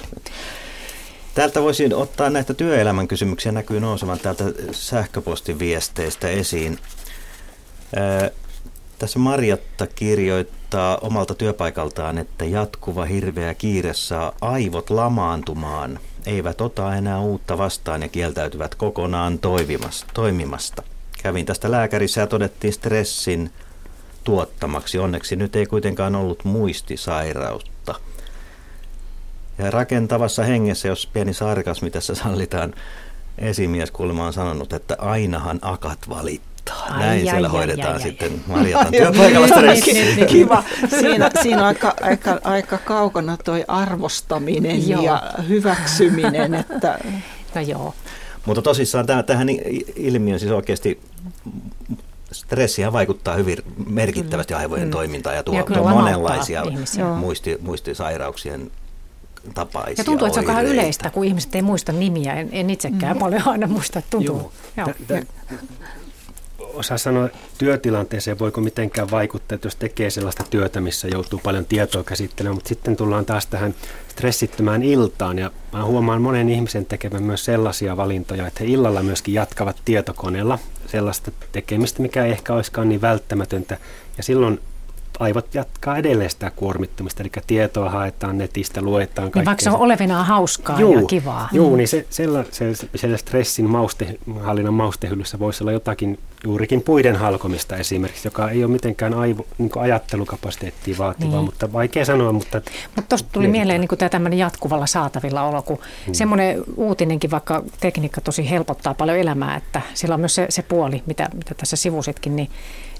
Täältä 1.35 1.61
voisin 1.61 1.95
ottaa 1.95 2.29
näitä 2.29 2.53
työelämän 2.53 3.07
kysymyksiä, 3.07 3.51
näkyy 3.51 3.79
nousevan 3.79 4.19
täältä 4.19 4.43
sähköpostiviesteistä 4.71 6.27
esiin. 6.27 6.79
Tässä 8.99 9.19
Marjatta 9.19 9.87
kirjoittaa 9.87 10.97
omalta 10.97 11.35
työpaikaltaan, 11.35 12.17
että 12.17 12.45
jatkuva 12.45 13.05
hirveä 13.05 13.53
kiire 13.53 13.93
saa 13.93 14.33
aivot 14.41 14.89
lamaantumaan, 14.89 15.99
eivät 16.25 16.61
ota 16.61 16.95
enää 16.95 17.19
uutta 17.19 17.57
vastaan 17.57 18.01
ja 18.01 18.07
kieltäytyvät 18.07 18.75
kokonaan 18.75 19.39
toimimasta. 20.13 20.83
Kävin 21.23 21.45
tästä 21.45 21.71
lääkärissä 21.71 22.21
ja 22.21 22.27
todettiin 22.27 22.73
stressin 22.73 23.51
tuottamaksi. 24.23 24.99
Onneksi 24.99 25.35
nyt 25.35 25.55
ei 25.55 25.65
kuitenkaan 25.65 26.15
ollut 26.15 26.43
muistisairautta. 26.43 27.95
Ja 29.57 29.71
rakentavassa 29.71 30.43
hengessä, 30.43 30.87
jos 30.87 31.07
pieni 31.13 31.33
sarkasmi 31.33 31.91
tässä 31.91 32.15
sallitaan, 32.15 32.73
esimies 33.37 33.91
kuulemma 33.91 34.25
on 34.25 34.33
sanonut, 34.33 34.73
että 34.73 34.95
ainahan 34.99 35.59
akat 35.61 36.09
valittaa 36.09 36.50
hoitaa. 36.79 36.97
Ai, 36.97 36.99
Näin 36.99 37.19
ai, 37.19 37.31
siellä 37.31 37.47
ai, 37.47 37.51
hoidetaan 37.51 37.93
ai, 37.93 38.01
sitten 38.01 38.41
Marjatan 38.47 38.91
työpaikalla 38.91 39.47
stressi. 39.47 40.25
Kiva. 40.27 40.63
Siinä, 40.99 41.31
siinä 41.41 41.57
on 41.57 41.65
aika, 41.67 41.93
aika, 42.01 42.39
aika 42.43 42.77
kaukana 42.77 43.37
toi 43.37 43.65
arvostaminen 43.67 44.89
joo. 44.89 45.01
ja 45.01 45.33
hyväksyminen. 45.47 46.55
Että... 46.71 46.99
No 47.55 47.61
joo. 47.61 47.93
Mutta 48.45 48.61
tosissaan 48.61 49.05
tähän, 49.05 49.25
tähän 49.25 49.47
ilmiön 49.95 50.39
siis 50.39 50.51
oikeasti 50.51 51.01
stressiä 52.31 52.93
vaikuttaa 52.93 53.35
hyvin 53.35 53.57
merkittävästi 53.89 54.53
aivojen 54.53 54.87
mm. 54.87 54.91
toimintaan 54.91 55.35
ja 55.35 55.43
tuo, 55.43 55.55
ja 55.55 55.63
tuo 55.63 55.89
monenlaisia 55.89 56.63
muisti, 57.17 57.57
muistisairauksien 57.61 58.71
tapaisia 59.53 59.95
Ja 59.97 60.03
tuntuu, 60.03 60.27
että 60.27 60.33
se 60.33 60.39
on 60.39 60.47
vähän 60.47 60.65
yleistä, 60.65 61.09
kun 61.09 61.25
ihmiset 61.25 61.55
ei 61.55 61.61
muista 61.61 61.91
nimiä. 61.91 62.33
En, 62.33 62.49
en 62.51 62.69
itsekään 62.69 63.15
mm. 63.15 63.19
paljon 63.19 63.47
aina 63.47 63.67
muista, 63.67 64.01
tuntuu. 64.09 64.51
Joo. 64.77 64.93
Joo 65.09 65.21
osaa 66.73 66.97
sanoa 66.97 67.29
työtilanteeseen, 67.57 68.39
voiko 68.39 68.61
mitenkään 68.61 69.11
vaikuttaa, 69.11 69.55
että 69.55 69.65
jos 69.65 69.75
tekee 69.75 70.09
sellaista 70.09 70.43
työtä, 70.49 70.81
missä 70.81 71.07
joutuu 71.07 71.39
paljon 71.43 71.65
tietoa 71.65 72.03
käsittelemään, 72.03 72.55
mutta 72.55 72.69
sitten 72.69 72.95
tullaan 72.95 73.25
taas 73.25 73.45
tähän 73.45 73.75
stressittömään 74.07 74.83
iltaan. 74.83 75.39
Ja 75.39 75.51
mä 75.73 75.85
huomaan 75.85 76.21
monen 76.21 76.49
ihmisen 76.49 76.85
tekevän 76.85 77.23
myös 77.23 77.45
sellaisia 77.45 77.97
valintoja, 77.97 78.47
että 78.47 78.63
he 78.63 78.69
illalla 78.69 79.03
myöskin 79.03 79.33
jatkavat 79.33 79.81
tietokoneella 79.85 80.59
sellaista 80.87 81.31
tekemistä, 81.51 82.01
mikä 82.01 82.25
ei 82.25 82.31
ehkä 82.31 82.53
olisikaan 82.53 82.89
niin 82.89 83.01
välttämätöntä. 83.01 83.77
Ja 84.17 84.23
silloin 84.23 84.59
aivot 85.19 85.55
jatkaa 85.55 85.97
edelleen 85.97 86.29
sitä 86.29 86.51
kuormittumista, 86.55 87.23
eli 87.23 87.31
tietoa 87.47 87.89
haetaan 87.89 88.37
netistä, 88.37 88.81
luetaan 88.81 89.31
kaikkea. 89.31 89.39
Niin 89.39 89.45
vaikka 89.45 89.63
se 89.63 89.69
on 89.69 89.79
olevinaan 89.79 90.25
hauskaa 90.25 90.79
juu, 90.79 90.99
ja 90.99 91.05
kivaa. 91.05 91.49
Joo, 91.51 91.75
niin 91.75 91.87
se, 91.87 92.05
siellä, 92.09 92.45
se, 92.51 92.73
siellä 92.95 93.17
stressin 93.17 93.69
maustehallinnan 93.69 94.73
maustehyllyssä 94.73 95.39
voisi 95.39 95.63
olla 95.63 95.71
jotakin 95.71 96.19
juurikin 96.43 96.81
puiden 96.81 97.15
halkomista 97.15 97.77
esimerkiksi, 97.77 98.27
joka 98.27 98.49
ei 98.49 98.63
ole 98.63 98.71
mitenkään 98.71 99.13
aivo, 99.13 99.45
niin 99.57 99.71
ajattelukapasiteettia 99.79 100.95
vaativaa, 100.97 101.35
niin. 101.35 101.45
mutta 101.45 101.73
vaikea 101.73 102.05
sanoa. 102.05 102.31
Mutta 102.31 102.61
Mut 102.95 103.09
tuosta 103.09 103.29
tuli 103.31 103.43
niin. 103.43 103.51
mieleen 103.51 103.81
niin 103.81 103.97
tämä 103.97 104.09
tämmöinen 104.09 104.39
jatkuvalla 104.39 104.85
saatavilla 104.85 105.43
olo, 105.43 105.61
kun 105.61 105.79
hmm. 106.05 106.13
semmoinen 106.13 106.63
uutinenkin, 106.75 107.31
vaikka 107.31 107.63
tekniikka 107.79 108.21
tosi 108.21 108.49
helpottaa 108.49 108.93
paljon 108.93 109.17
elämää, 109.17 109.55
että 109.55 109.81
sillä 109.93 110.13
on 110.13 110.19
myös 110.19 110.35
se, 110.35 110.45
se 110.49 110.61
puoli, 110.61 111.03
mitä, 111.05 111.29
mitä 111.35 111.55
tässä 111.55 111.75
sivusitkin, 111.75 112.35
niin 112.35 112.49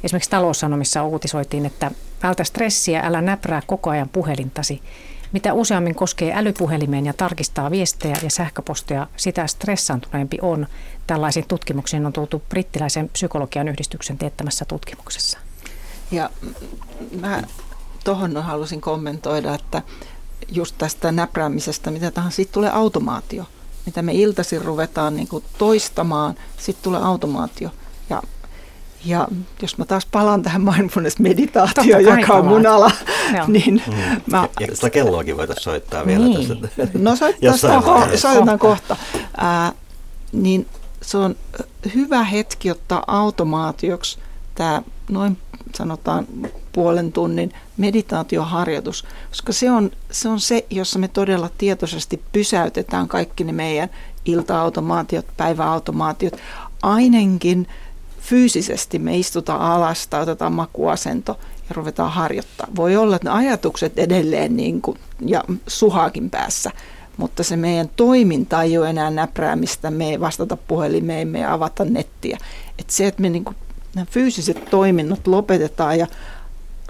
esimerkiksi 0.04 0.30
taloussanomissa 0.30 1.04
uutisoitiin, 1.04 1.66
että 1.66 1.92
vältä 2.24 2.44
stressiä, 2.44 3.00
älä 3.00 3.22
näprää 3.22 3.62
koko 3.68 3.90
ajan 3.90 4.10
puhelintasi. 4.10 4.82
Mitä 5.32 5.54
useammin 5.54 5.96
koskee 5.96 6.34
älypuhelimeen 6.36 7.06
ja 7.06 7.14
tarkistaa 7.14 7.72
viestejä 7.72 8.18
ja 8.24 8.30
sähköposteja, 8.30 9.08
sitä 9.18 9.48
stressaantuneempi 9.48 10.38
on. 10.42 10.68
Tällaisiin 11.08 11.48
tutkimuksiin 11.48 12.06
on 12.06 12.14
tultu 12.14 12.44
brittiläisen 12.50 13.10
psykologian 13.10 13.68
yhdistyksen 13.68 14.18
teettämässä 14.18 14.66
tutkimuksessa. 14.66 15.40
Ja 16.12 16.30
mä 17.20 17.44
tuohon 18.04 18.44
halusin 18.44 18.82
kommentoida, 18.82 19.56
että 19.56 19.82
just 20.48 20.76
tästä 20.78 21.12
näpräämisestä, 21.12 21.92
mitä 21.92 22.12
tahansa, 22.12 22.36
siitä 22.36 22.52
tulee 22.52 22.70
automaatio. 22.70 23.46
Mitä 23.86 24.02
me 24.02 24.14
iltaisin 24.14 24.62
ruvetaan 24.62 25.16
niin 25.16 25.28
kuin 25.28 25.44
toistamaan, 25.58 26.36
sitten 26.58 26.84
tulee 26.84 27.02
automaatio. 27.02 27.70
Ja 28.10 28.24
ja 29.06 29.28
jos 29.62 29.78
mä 29.78 29.86
taas 29.86 30.06
palaan 30.06 30.44
tähän 30.44 30.62
mindfulness-meditaatioon, 30.62 32.20
joka 32.20 32.34
on 32.34 32.46
mun 32.46 32.68
ala, 32.68 32.92
niin... 33.48 33.84
Mm. 33.88 34.22
Mä, 34.32 34.48
ja 34.60 34.76
sitä 34.76 34.90
kelloakin 34.90 35.38
voitaisiin 35.38 35.64
soittaa 35.64 36.06
vielä 36.06 36.26
niin. 36.26 36.62
tässä. 36.62 36.88
No 37.00 37.16
soitetaan, 37.16 37.84
ko- 37.84 38.18
soitetaan 38.18 38.60
kohta. 38.60 38.96
Ää, 39.38 39.72
niin 40.32 40.68
se 41.02 41.18
on 41.18 41.36
hyvä 41.96 42.24
hetki 42.24 42.72
ottaa 42.72 43.04
automaatioksi 43.08 44.20
tämä 44.56 44.82
noin 45.10 45.38
sanotaan 45.76 46.28
puolen 46.72 47.12
tunnin 47.12 47.54
meditaatioharjoitus, 47.78 49.06
koska 49.30 49.54
se 49.54 49.72
on, 49.72 49.92
se 50.12 50.30
on 50.30 50.40
se, 50.40 50.66
jossa 50.70 51.00
me 51.00 51.08
todella 51.08 51.50
tietoisesti 51.58 52.22
pysäytetään 52.32 53.08
kaikki 53.08 53.44
ne 53.44 53.52
meidän 53.52 53.90
ilta-automaatiot, 54.26 55.26
päiväautomaatiot, 55.38 56.34
ainakin 56.82 57.68
fyysisesti 58.22 59.00
me 59.00 59.18
istutaan 59.18 59.62
alas 59.62 60.08
tai 60.08 60.22
otetaan 60.22 60.54
makuasento 60.54 61.40
ja 61.70 61.76
ruvetaan 61.76 62.12
harjoittaa. 62.12 62.68
Voi 62.76 62.96
olla, 62.96 63.16
että 63.16 63.30
ne 63.30 63.36
ajatukset 63.36 64.00
edelleen 64.00 64.58
niin 64.58 64.82
kuin, 64.82 64.98
ja 65.26 65.44
suhaakin 65.68 66.30
päässä, 66.30 66.72
mutta 67.18 67.44
se 67.44 67.56
meidän 67.56 67.90
toiminta 67.96 68.64
ei 68.64 68.78
ole 68.78 68.90
enää 68.90 69.10
näpräämistä, 69.10 69.92
me 69.92 70.10
ei 70.10 70.20
vastata 70.20 70.58
puhelimeen, 70.58 71.28
me 71.28 71.40
ei 71.40 71.46
avata 71.46 71.86
nettiä. 71.86 72.38
Et 72.80 72.90
se, 72.90 73.08
että 73.08 73.22
me 73.22 73.30
niin 73.30 73.46
kuin, 73.46 73.56
nämä 73.96 74.06
fyysiset 74.12 74.66
toiminnot 74.70 75.28
lopetetaan 75.28 76.00
ja 76.00 76.08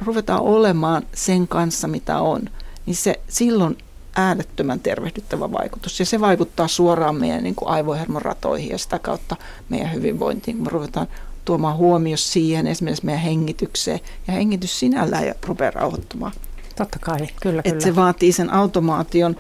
ruvetaan 0.06 0.42
olemaan 0.42 1.04
sen 1.14 1.48
kanssa, 1.48 1.88
mitä 1.88 2.20
on, 2.20 2.50
niin 2.86 2.96
se 2.96 3.20
silloin 3.28 3.78
äärettömän 4.16 4.80
tervehdyttävä 4.80 5.52
vaikutus. 5.52 6.00
Ja 6.00 6.06
se 6.06 6.20
vaikuttaa 6.20 6.68
suoraan 6.68 7.16
meidän 7.16 7.44
niin 7.44 7.56
kuin 7.56 7.70
aivohermoratoihin 7.70 8.70
ja 8.70 8.78
sitä 8.78 9.00
kautta 9.00 9.36
meidän 9.70 9.94
hyvinvointiin, 9.94 10.58
kun 10.58 10.66
me 10.66 10.70
ruvetaan 10.70 11.08
tuomaan 11.46 11.78
huomio 11.78 12.18
siihen, 12.18 12.68
esimerkiksi 12.68 13.06
meidän 13.06 13.22
hengitykseen. 13.24 14.00
Ja 14.28 14.34
hengitys 14.34 14.80
sinällään 14.80 15.28
ja 15.28 15.36
rupeaa 15.48 15.72
rauhoittumaan. 15.72 16.32
Totta 16.76 17.00
kai, 17.00 17.28
kyllä, 17.42 17.62
Et 17.66 17.72
kyllä. 17.72 17.84
se 17.84 17.96
vaatii 17.96 18.32
sen 18.32 18.54
automaation 18.54 19.36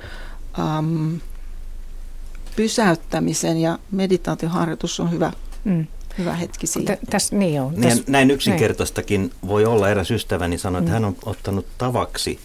äm, 0.77 1.19
pysäyttämisen 2.55 3.57
ja 3.57 3.79
meditaatioharjoitus 3.91 4.99
on 4.99 5.11
hyvä, 5.11 5.31
Mm. 5.63 5.87
hyvä 6.17 6.33
hetki 6.33 6.67
siihen. 6.67 6.97
Tässä, 7.09 7.35
niin 7.35 7.61
on. 7.61 7.71
Niin, 7.71 7.97
Täs, 7.97 8.07
näin 8.07 8.31
yksinkertaistakin 8.31 9.31
voi 9.47 9.65
olla. 9.65 9.89
Eräs 9.89 10.11
ystäväni 10.11 10.57
sanoi, 10.57 10.79
että 10.79 10.89
Mm. 10.89 10.93
hän 10.93 11.05
on 11.05 11.15
ottanut 11.25 11.65
tavaksi 11.77 12.39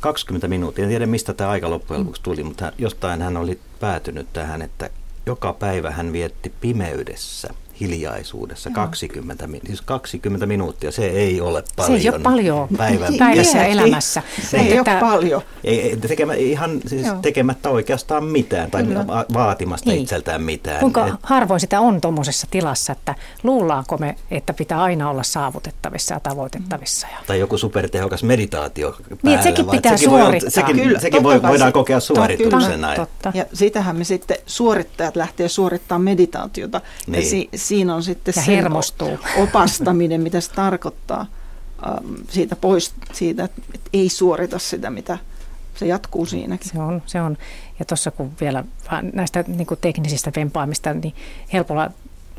20 0.00 0.48
minuuttia. 0.48 0.84
En 0.84 0.88
tiedä, 0.88 1.06
mistä 1.06 1.34
tämä 1.34 1.50
aika 1.50 1.70
loppujen 1.70 2.00
lopuksi 2.00 2.22
tuli, 2.22 2.42
mutta 2.42 2.72
jostain 2.78 3.22
hän 3.22 3.36
oli 3.36 3.60
päätynyt 3.80 4.32
tähän, 4.32 4.62
että 4.62 4.90
joka 5.26 5.52
päivä 5.52 5.90
hän 5.90 6.12
vietti 6.12 6.52
pimeydessä 6.60 7.54
hiljaisuudessa 7.80 8.68
Joo. 8.70 8.74
20, 8.74 9.46
min- 9.46 9.60
siis 9.66 9.80
20 9.80 10.46
minuuttia. 10.46 10.92
Se 10.92 11.06
ei 11.06 11.40
ole 11.40 11.60
se 11.66 11.74
paljon. 11.76 12.00
ei 12.00 12.08
ole 12.08 12.18
paljon 12.18 12.68
päivän 12.76 13.14
päivässä 13.18 13.58
Niin, 13.62 13.72
elämässä. 13.72 14.22
Se 14.50 14.56
ei 14.56 14.78
ole 14.80 15.00
paljon. 15.00 15.42
Ei, 15.64 15.80
ei 15.80 15.96
tekemä, 15.96 16.34
ihan 16.34 16.80
siis 16.86 17.06
Joo. 17.06 17.16
tekemättä 17.22 17.70
oikeastaan 17.70 18.24
mitään 18.24 18.70
tai 18.70 18.84
Kyllä. 18.84 19.06
va- 19.06 19.24
vaatimasta 19.34 19.90
Niin. 19.90 20.02
itseltään 20.02 20.42
mitään. 20.42 20.80
Kuinka 20.80 21.06
Et- 21.06 21.14
harvoin 21.22 21.60
sitä 21.60 21.80
on 21.80 22.00
tuommoisessa 22.00 22.46
tilassa, 22.50 22.92
että 22.92 23.14
luullaanko 23.42 23.96
me, 23.98 24.14
että 24.30 24.54
pitää 24.54 24.82
aina 24.82 25.10
olla 25.10 25.22
saavutettavissa 25.22 26.14
ja 26.14 26.20
tavoitettavissa. 26.20 27.06
Ja... 27.12 27.18
tai 27.26 27.38
joku 27.40 27.58
supertehokas 27.58 28.22
meditaatio 28.22 28.90
päällä, 28.92 29.16
Niin, 29.22 29.42
sekin 29.42 29.66
vaan 29.66 29.76
pitää 29.78 29.96
sekin 29.96 30.10
voi, 30.10 30.20
suorittaa. 30.20 30.50
sekin, 30.50 30.76
Kyllä, 30.76 31.00
sekin 31.00 31.22
totta 31.22 31.42
voi, 31.42 31.50
voidaan 31.50 31.68
se- 31.68 31.72
kokea 31.72 32.00
suorituksena. 32.00 32.94
Totta. 32.94 33.32
Ja 33.34 33.44
sitähän 33.52 33.96
me 33.96 34.04
sitten 34.04 34.36
suorittajat 34.46 35.16
lähtee 35.16 35.48
suorittamaan 35.48 36.02
meditaatiota. 36.02 36.80
Niin. 37.06 37.22
Ja 37.24 37.30
si, 37.30 37.48
siinä 37.68 37.94
on 37.94 38.02
sitten 38.02 38.32
Ja 38.36 38.42
sen 38.42 38.54
hermostuu. 38.54 39.18
opastaminen, 39.42 40.20
mitä 40.20 40.40
se 40.40 40.50
tarkoittaa 40.50 41.26
ähm, 41.86 42.14
siitä 42.28 42.56
pois, 42.56 42.94
siitä, 43.12 43.44
että 43.44 43.62
ei 43.92 44.08
suorita 44.08 44.58
sitä, 44.58 44.90
mitä 44.90 45.18
se 45.74 45.86
jatkuu 45.86 46.26
siinäkin. 46.26 46.68
Se 46.70 46.78
on, 46.80 47.02
se 47.06 47.20
on. 47.20 47.36
Ja 47.78 47.84
tuossa 47.84 48.10
kun 48.10 48.32
vielä 48.40 48.64
näistä 49.12 49.44
niin 49.48 49.66
kuin 49.66 49.78
teknisistä 49.80 50.32
vempaamista, 50.36 50.94
niin 50.94 51.14
helpolla 51.52 51.90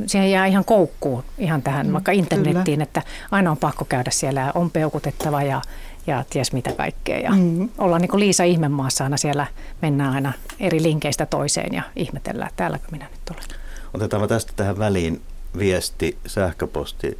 siihen 0.05 0.31
jää 0.31 0.45
ihan 0.45 0.65
koukkuun 0.65 1.23
ihan 1.37 1.61
tähän 1.61 1.87
Mm, 1.87 1.93
vaikka 1.93 2.11
internettiin, 2.11 2.75
kyllä. 2.75 2.83
että 2.83 3.01
aina 3.31 3.51
on 3.51 3.57
pakko 3.57 3.85
käydä 3.85 4.11
siellä 4.11 4.39
ja 4.41 4.51
on 4.55 4.71
peukutettava 4.71 5.43
ja, 5.43 5.61
ja 6.07 6.25
ties 6.29 6.53
mitä 6.53 6.71
kaikkea. 6.71 7.19
Ja 7.19 7.31
Mm. 7.31 7.69
ollaan 7.77 8.01
niin 8.01 8.09
kuin 8.09 8.19
Liisa 8.19 8.43
ihmemaassa 8.43 9.03
aina 9.03 9.17
siellä, 9.17 9.47
mennään 9.81 10.13
aina 10.13 10.33
eri 10.59 10.83
linkeistä 10.83 11.25
toiseen 11.25 11.73
ja 11.73 11.81
ihmetellään, 11.95 12.47
että 12.49 12.57
täälläkö 12.57 12.85
minä 12.91 13.05
nyt 13.11 13.37
olen. 13.37 13.59
Otetaan 13.93 14.27
tästä 14.27 14.53
tähän 14.55 14.79
väliin 14.79 15.21
viesti 15.57 16.17
sähköposti 16.25 17.17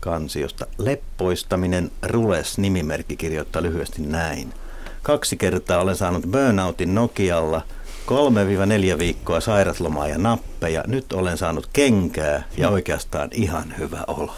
kansiosta. 0.00 0.66
Leppoistaminen 0.78 1.90
Rules 2.02 2.58
nimimerkki 2.58 3.16
kirjoittaa 3.16 3.62
lyhyesti 3.62 4.02
näin. 4.02 4.54
Kaksi 5.02 5.36
kertaa 5.36 5.80
olen 5.80 5.96
saanut 5.96 6.26
burnoutin 6.26 6.94
Nokialla, 6.94 7.62
3-4 8.94 8.98
viikkoa 8.98 9.40
sairaslomaa 9.40 10.08
ja 10.08 10.18
nappeja. 10.18 10.84
Nyt 10.86 11.12
olen 11.12 11.38
saanut 11.38 11.68
kenkää 11.72 12.42
ja 12.56 12.68
oikeastaan 12.68 13.28
ihan 13.32 13.74
hyvä 13.78 14.04
olo. 14.06 14.34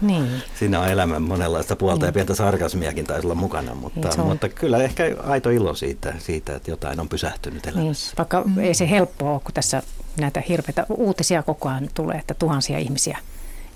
Niin. 0.00 0.42
Siinä 0.58 0.80
on 0.80 0.88
elämän 0.88 1.22
monenlaista 1.22 1.76
puolta 1.76 2.06
ja 2.06 2.12
pientä 2.12 2.34
sarkasmiakin 2.34 3.06
taisi 3.06 3.26
olla 3.26 3.34
mukana, 3.34 3.74
mutta, 3.74 4.08
Niin 4.08 4.20
on. 4.20 4.26
mutta 4.26 4.48
kyllä 4.48 4.78
ehkä 4.78 5.04
aito 5.26 5.50
ilo 5.50 5.74
siitä, 5.74 6.14
siitä, 6.18 6.56
että 6.56 6.70
jotain 6.70 7.00
on 7.00 7.08
pysähtynyt 7.08 7.66
Niin, 7.66 7.78
elämässä. 7.78 8.14
vaikka 8.18 8.44
ei 8.60 8.74
se 8.74 8.90
helppoa 8.90 9.32
ole, 9.32 9.40
kun 9.44 9.54
tässä 9.54 9.82
näitä 10.20 10.42
hirveitä 10.48 10.86
uutisia 10.88 11.42
koko 11.42 11.68
ajan 11.68 11.88
tulee, 11.94 12.18
että 12.18 12.34
tuhansia 12.34 12.78
ihmisiä 12.78 13.18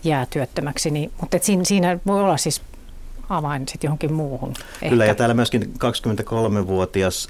jää 0.05 0.27
työttömäksi, 0.31 0.91
niin, 0.91 1.13
mutta 1.21 1.37
et 1.37 1.43
siinä, 1.43 1.65
siinä 1.65 1.99
voi 2.07 2.21
olla 2.21 2.37
siis 2.37 2.63
avain 3.29 3.69
sitten 3.69 3.89
johonkin 3.89 4.13
muuhun. 4.13 4.55
Kyllä, 4.81 5.05
ehkä. 5.05 5.11
ja 5.11 5.15
täällä 5.15 5.35
myöskin 5.35 5.75
23-vuotias 5.79 7.29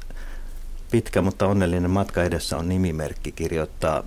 pitkä, 0.90 1.22
mutta 1.22 1.46
onnellinen 1.46 1.90
matka 1.90 2.22
edessä 2.24 2.56
on 2.56 2.68
nimimerkki 2.68 3.32
kirjoittaa, 3.32 4.02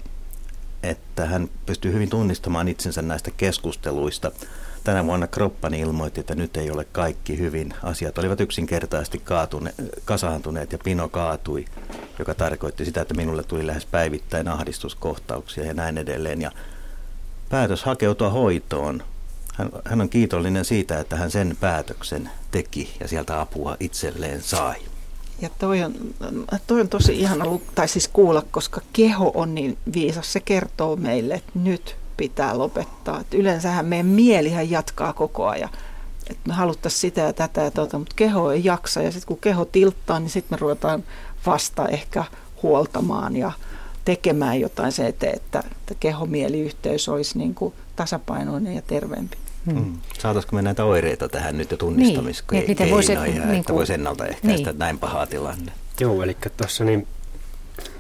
että 0.84 1.26
hän 1.26 1.49
pystyy 1.65 1.93
hyvin 1.93 2.10
tunnistamaan 2.10 2.68
itsensä 2.68 3.01
näistä 3.01 3.31
keskusteluista. 3.38 4.31
Tänä 4.84 5.06
vuonna 5.06 5.27
kroppani 5.27 5.80
ilmoitti, 5.80 6.19
että 6.19 6.35
nyt 6.35 6.57
ei 6.57 6.72
ole 6.72 6.85
kaikki 6.91 7.38
hyvin. 7.38 7.73
Asiat 7.84 8.18
olivat 8.18 8.41
yksinkertaisesti 8.41 9.19
kaatune, 9.19 9.73
kasaantuneet 10.06 10.72
ja 10.72 10.77
pino 10.84 11.10
kaatui, 11.10 11.65
joka 12.19 12.34
tarkoitti 12.34 12.85
sitä, 12.85 13.01
että 13.01 13.14
minulle 13.14 13.43
tuli 13.43 13.68
lähes 13.68 13.85
päivittäin 13.85 14.47
ahdistuskohtauksia 14.47 15.65
ja 15.65 15.73
näin 15.73 15.97
edelleen. 15.97 16.41
Ja 16.41 16.51
päätös 17.49 17.84
hakeutua 17.84 18.30
hoitoon. 18.30 19.03
Hän, 19.53 19.69
hän 19.85 20.01
on 20.01 20.10
kiitollinen 20.10 20.65
siitä, 20.65 20.99
että 20.99 21.15
hän 21.15 21.31
sen 21.31 21.57
päätöksen 21.60 22.30
teki 22.51 22.95
ja 22.99 23.07
sieltä 23.07 23.41
apua 23.41 23.77
itselleen 23.80 24.41
sai. 24.41 24.76
Ja 25.41 25.49
toi 25.60 25.84
on, 25.84 25.93
toi 26.68 26.81
on 26.81 26.89
tosi 26.89 27.19
ihana 27.19 27.45
tai 27.76 27.88
siis 27.88 28.07
kuulla, 28.07 28.43
koska 28.51 28.81
keho 28.93 29.31
on 29.34 29.56
niin 29.56 29.77
viisas. 29.93 30.34
Se 30.34 30.39
kertoo 30.39 30.95
meille, 30.95 31.34
että 31.34 31.51
nyt 31.56 31.95
pitää 32.20 32.58
lopettaa. 32.58 33.20
Et 33.20 33.34
yleensähän 33.34 33.86
meidän 33.86 34.06
mielihän 34.06 34.72
jatkaa 34.72 35.14
koko 35.14 35.48
ajan. 35.48 35.70
Että 36.30 36.48
me 36.48 36.54
haluttaisiin 36.54 37.02
sitä 37.02 37.22
ja 37.22 37.34
tätä 37.34 37.62
ja 37.62 37.72
tuota, 37.72 38.00
mutta 38.00 38.16
keho 38.16 38.52
ei 38.52 38.66
jaksa. 38.66 39.02
Ja 39.02 39.12
sitten 39.12 39.28
kun 39.28 39.38
keho 39.38 39.66
tilttaa, 39.66 40.20
niin 40.20 40.30
sitten 40.30 40.58
me 40.58 40.62
ruvetaan 40.62 41.04
vasta 41.46 41.88
ehkä 41.88 42.24
huoltamaan 42.64 43.36
ja 43.36 43.52
tekemään 44.06 44.60
jotain 44.60 44.91
se 44.91 45.08
eteen, 45.08 45.36
että, 45.36 45.64
että 45.82 45.96
keho-mieliyhteys 46.00 47.10
olisi 47.10 47.38
niin 47.38 47.56
kuin 47.56 47.74
tasapainoinen 47.96 48.76
ja 48.76 48.82
terveempi. 48.82 49.38
Hmm. 49.66 49.98
Saataisiko 50.20 50.56
me 50.56 50.62
näitä 50.62 50.86
oireita 50.86 51.30
tähän 51.30 51.58
nyt 51.58 51.72
jo 51.72 51.76
Niin, 51.76 51.80
tunnistamiskeinoja, 51.80 52.72
että 52.72 52.84
miten 52.84 52.96
voisi, 52.96 53.16
niin 53.16 53.24
niin 53.24 53.41
että 53.44 53.64
kuin- 53.68 53.78
voisi 53.78 53.94
ennaltaehkäistä 53.94 54.70
niin. 54.70 54.80
näin 54.80 54.98
pahaa 55.00 55.26
tilanne? 55.26 55.72
Joo, 56.00 56.24
eli 56.24 56.38
tuossa 56.58 56.84
niin, 56.84 57.08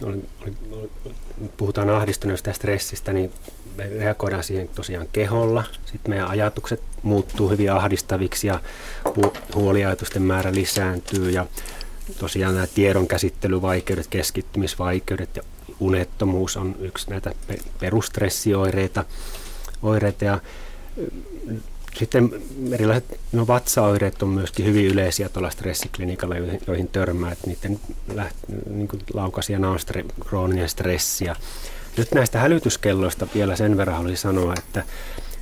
oli, 0.03 0.25
oli, 0.41 0.53
oli, 0.71 0.89
puhutaan 1.57 1.89
ahdistuneesta 1.89 2.49
ja 2.49 2.53
stressistä, 2.53 3.13
niin 3.13 3.31
me 3.79 3.89
reagoidaan 3.99 4.43
siihen 4.43 4.67
tosiaan 4.67 5.07
keholla. 5.11 5.63
Sitten 5.85 6.09
meidän 6.09 6.27
ajatukset 6.27 6.81
muuttuu 7.03 7.49
hyvin 7.49 7.71
ahdistaviksi 7.71 8.47
ja 8.47 8.59
hu- 9.07 9.37
huoliajatusten 9.55 10.21
määrä 10.21 10.53
lisääntyy 10.53 11.29
ja 11.29 11.45
tosiaan 12.19 12.53
nämä 12.53 12.67
tiedonkäsittelyvaikeudet, 12.67 14.07
keskittymisvaikeudet 14.07 15.35
ja 15.35 15.43
unettomuus 15.79 16.57
on 16.57 16.75
yksi 16.79 17.09
näitä 17.09 17.31
pe- 17.47 17.59
perustressioireita. 17.79 19.05
Oireita 19.81 20.25
ja 20.25 20.39
ö, 20.97 21.11
sitten 21.95 22.29
erilaiset 22.71 23.19
no, 23.31 23.47
vatsaoireet 23.47 24.23
on 24.23 24.29
myöskin 24.29 24.65
hyvin 24.65 24.85
yleisiä 24.85 25.29
tuolla 25.29 25.49
stressiklinikalla, 25.49 26.35
joihin, 26.67 26.87
törmää, 26.87 27.31
että 27.31 27.47
niiden 27.47 27.79
läht, 28.13 28.35
niin 28.69 28.87
kuin 28.87 29.01
laukasijana 29.13 29.69
on 29.69 29.79
stre, 29.79 30.05
krooninen 30.29 30.69
stressi. 30.69 31.25
Ja 31.25 31.35
nyt 31.99 32.11
näistä 32.11 32.39
hälytyskelloista 32.39 33.27
vielä 33.35 33.55
sen 33.55 33.77
verran 33.77 33.95
haluaisin 33.95 34.21
sanoa, 34.21 34.53
että, 34.57 34.83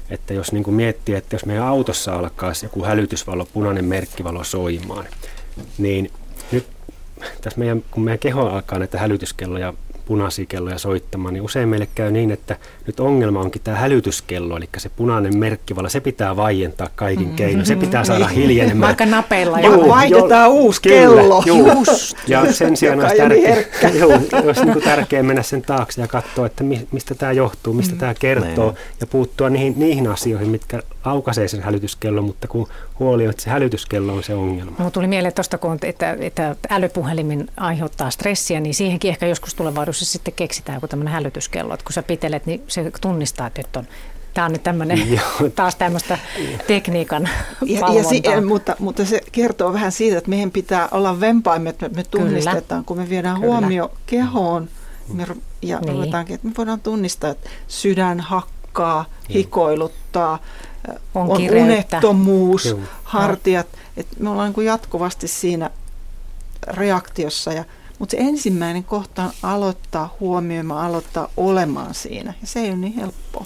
että 0.10 0.34
jos 0.34 0.52
niin 0.52 0.64
kuin 0.64 0.76
miettii, 0.76 1.16
että 1.16 1.36
jos 1.36 1.46
meidän 1.46 1.64
autossa 1.64 2.16
alkaa 2.16 2.52
joku 2.64 2.84
hälytysvalo, 2.84 3.48
punainen 3.54 3.86
merkkivalo 3.86 4.44
soimaan, 4.44 5.06
niin 5.78 6.12
nyt 6.52 6.68
tässä 7.42 7.60
meidän, 7.60 7.84
kun 7.92 8.04
meidän 8.04 8.20
keho 8.20 8.48
alkaa 8.48 8.80
näitä 8.80 9.00
hälytyskelloja 9.00 9.74
punaisia 10.08 10.46
kelloja 10.46 10.78
soittamaan, 10.78 11.34
niin 11.34 11.42
usein 11.44 11.70
meille 11.70 11.88
käy 11.96 12.12
niin, 12.12 12.32
että 12.32 12.56
nyt 12.88 13.00
ongelma 13.00 13.42
onkin 13.42 13.62
tämä 13.62 13.78
hälytyskello, 13.78 14.58
eli 14.58 14.70
se 14.78 14.90
punainen 14.90 15.38
merkkivalo, 15.38 15.90
se 15.90 16.00
pitää 16.00 16.36
vaientaa 16.36 16.90
kaikin 16.96 17.24
mm-hmm. 17.24 17.36
keinoin, 17.36 17.66
se 17.66 17.76
pitää 17.76 18.04
saada 18.04 18.28
niin. 18.28 18.36
hiljenemään. 18.36 18.88
Vaikka 18.88 19.06
napeilla. 19.06 19.60
Joo, 19.60 19.88
vaihdetaan 19.88 20.46
jo, 20.46 20.52
uusi 20.52 20.82
kyllä, 20.82 20.96
kello. 20.96 21.44
Juu. 21.46 21.68
Just. 21.68 22.18
Ja 22.28 22.54
sen 22.54 22.78
sijaan 22.78 23.00
olisi 23.00 23.16
tärkeää, 23.16 23.64
joo, 23.94 24.22
olisi 24.46 24.66
niin 24.66 24.82
tärkeää 24.82 25.24
mennä 25.24 25.44
sen 25.44 25.62
taakse 25.62 26.02
ja 26.02 26.08
katsoa, 26.08 26.46
että 26.46 26.64
mistä 26.92 27.16
tämä 27.16 27.32
johtuu, 27.32 27.74
mistä 27.74 27.94
mm. 27.94 28.00
tämä 28.00 28.14
kertoo, 28.14 28.66
Näin. 28.66 28.78
ja 29.00 29.08
puuttua 29.08 29.50
niihin, 29.50 29.74
niihin 29.78 30.08
asioihin, 30.08 30.50
mitkä 30.50 30.84
aukaisee 31.04 31.48
sen 31.48 31.62
hälytyskellon, 31.62 32.24
mutta 32.24 32.48
kun 32.48 32.68
huoli 33.00 33.24
on, 33.24 33.30
että 33.30 33.44
se 33.44 33.50
hälytyskello 33.50 34.14
on 34.14 34.24
se 34.24 34.34
ongelma. 34.34 34.76
Mulla 34.78 34.92
tuli 34.92 35.08
mieleen 35.08 35.34
tuosta, 35.34 35.58
kun, 35.58 35.78
että, 35.82 36.18
että 36.20 36.56
älypuhelimin 36.70 37.48
aiheuttaa 37.58 38.10
stressiä, 38.10 38.60
niin 38.60 38.74
siihenkin 38.74 39.10
ehkä 39.10 39.28
joskus 39.28 39.56
tulevaisuudessa 39.56 40.06
sitten 40.06 40.34
keksitään 40.34 40.76
joku 40.76 40.88
tämmöinen 40.88 41.14
hälytyskello, 41.14 41.74
että 41.74 41.84
kun 41.84 41.94
sä 41.94 42.04
pitelet, 42.04 42.46
niin 42.46 42.64
se 42.68 42.92
tunnistaa, 43.02 43.48
että 43.48 43.62
nyt 43.62 43.76
on 43.76 43.88
Tämä 44.34 44.46
on 44.46 44.52
nyt 44.52 44.64
tämmöinen, 44.64 45.20
taas 45.56 45.76
tämmöistä 45.76 46.18
tekniikan 46.68 47.30
ja, 47.66 47.80
ja 47.94 48.04
si, 48.04 48.22
mutta, 48.48 48.76
mutta 48.80 49.06
se 49.06 49.22
kertoo 49.32 49.74
vähän 49.74 49.92
siitä, 49.92 50.18
että 50.18 50.30
meidän 50.30 50.52
pitää 50.52 50.88
olla 50.92 51.20
vempaimme, 51.20 51.70
että 51.70 51.90
me 51.90 52.04
tunnistetaan, 52.04 52.62
Kyllä. 52.68 52.84
kun 52.84 52.98
me 52.98 53.10
viedään 53.10 53.42
Kyllä. 53.42 53.48
huomio 53.48 53.92
kehoon 54.06 54.70
me, 55.14 55.28
ja 55.62 55.80
niin. 55.80 55.94
ruvetaankin, 55.94 56.36
että 56.36 56.48
me 56.48 56.54
voidaan 56.58 56.80
tunnistaa, 56.80 57.30
että 57.30 57.50
sydän 57.68 58.20
hakkaa, 58.78 59.06
hikoiluttaa, 59.34 60.40
on, 61.16 61.30
on 61.30 61.42
unettomuus, 61.62 62.66
Joo. 62.66 62.80
hartiat. 63.04 63.68
Et 63.98 64.08
me 64.20 64.30
ollaan 64.30 64.54
niin 64.58 64.66
jatkuvasti 64.66 65.28
siinä 65.28 65.70
reaktiossa. 66.68 67.54
Ja, 67.54 67.64
mutta 68.00 68.12
se 68.12 68.18
ensimmäinen 68.20 68.84
kohta 68.84 69.24
on 69.24 69.32
aloittaa 69.44 70.16
huomioimaan, 70.20 70.86
aloittaa 70.86 71.30
olemaan 71.38 71.94
siinä. 71.94 72.34
Ja 72.42 72.48
se 72.48 72.60
ei 72.60 72.70
ole 72.70 72.78
niin 72.78 72.94
helppoa. 72.94 73.46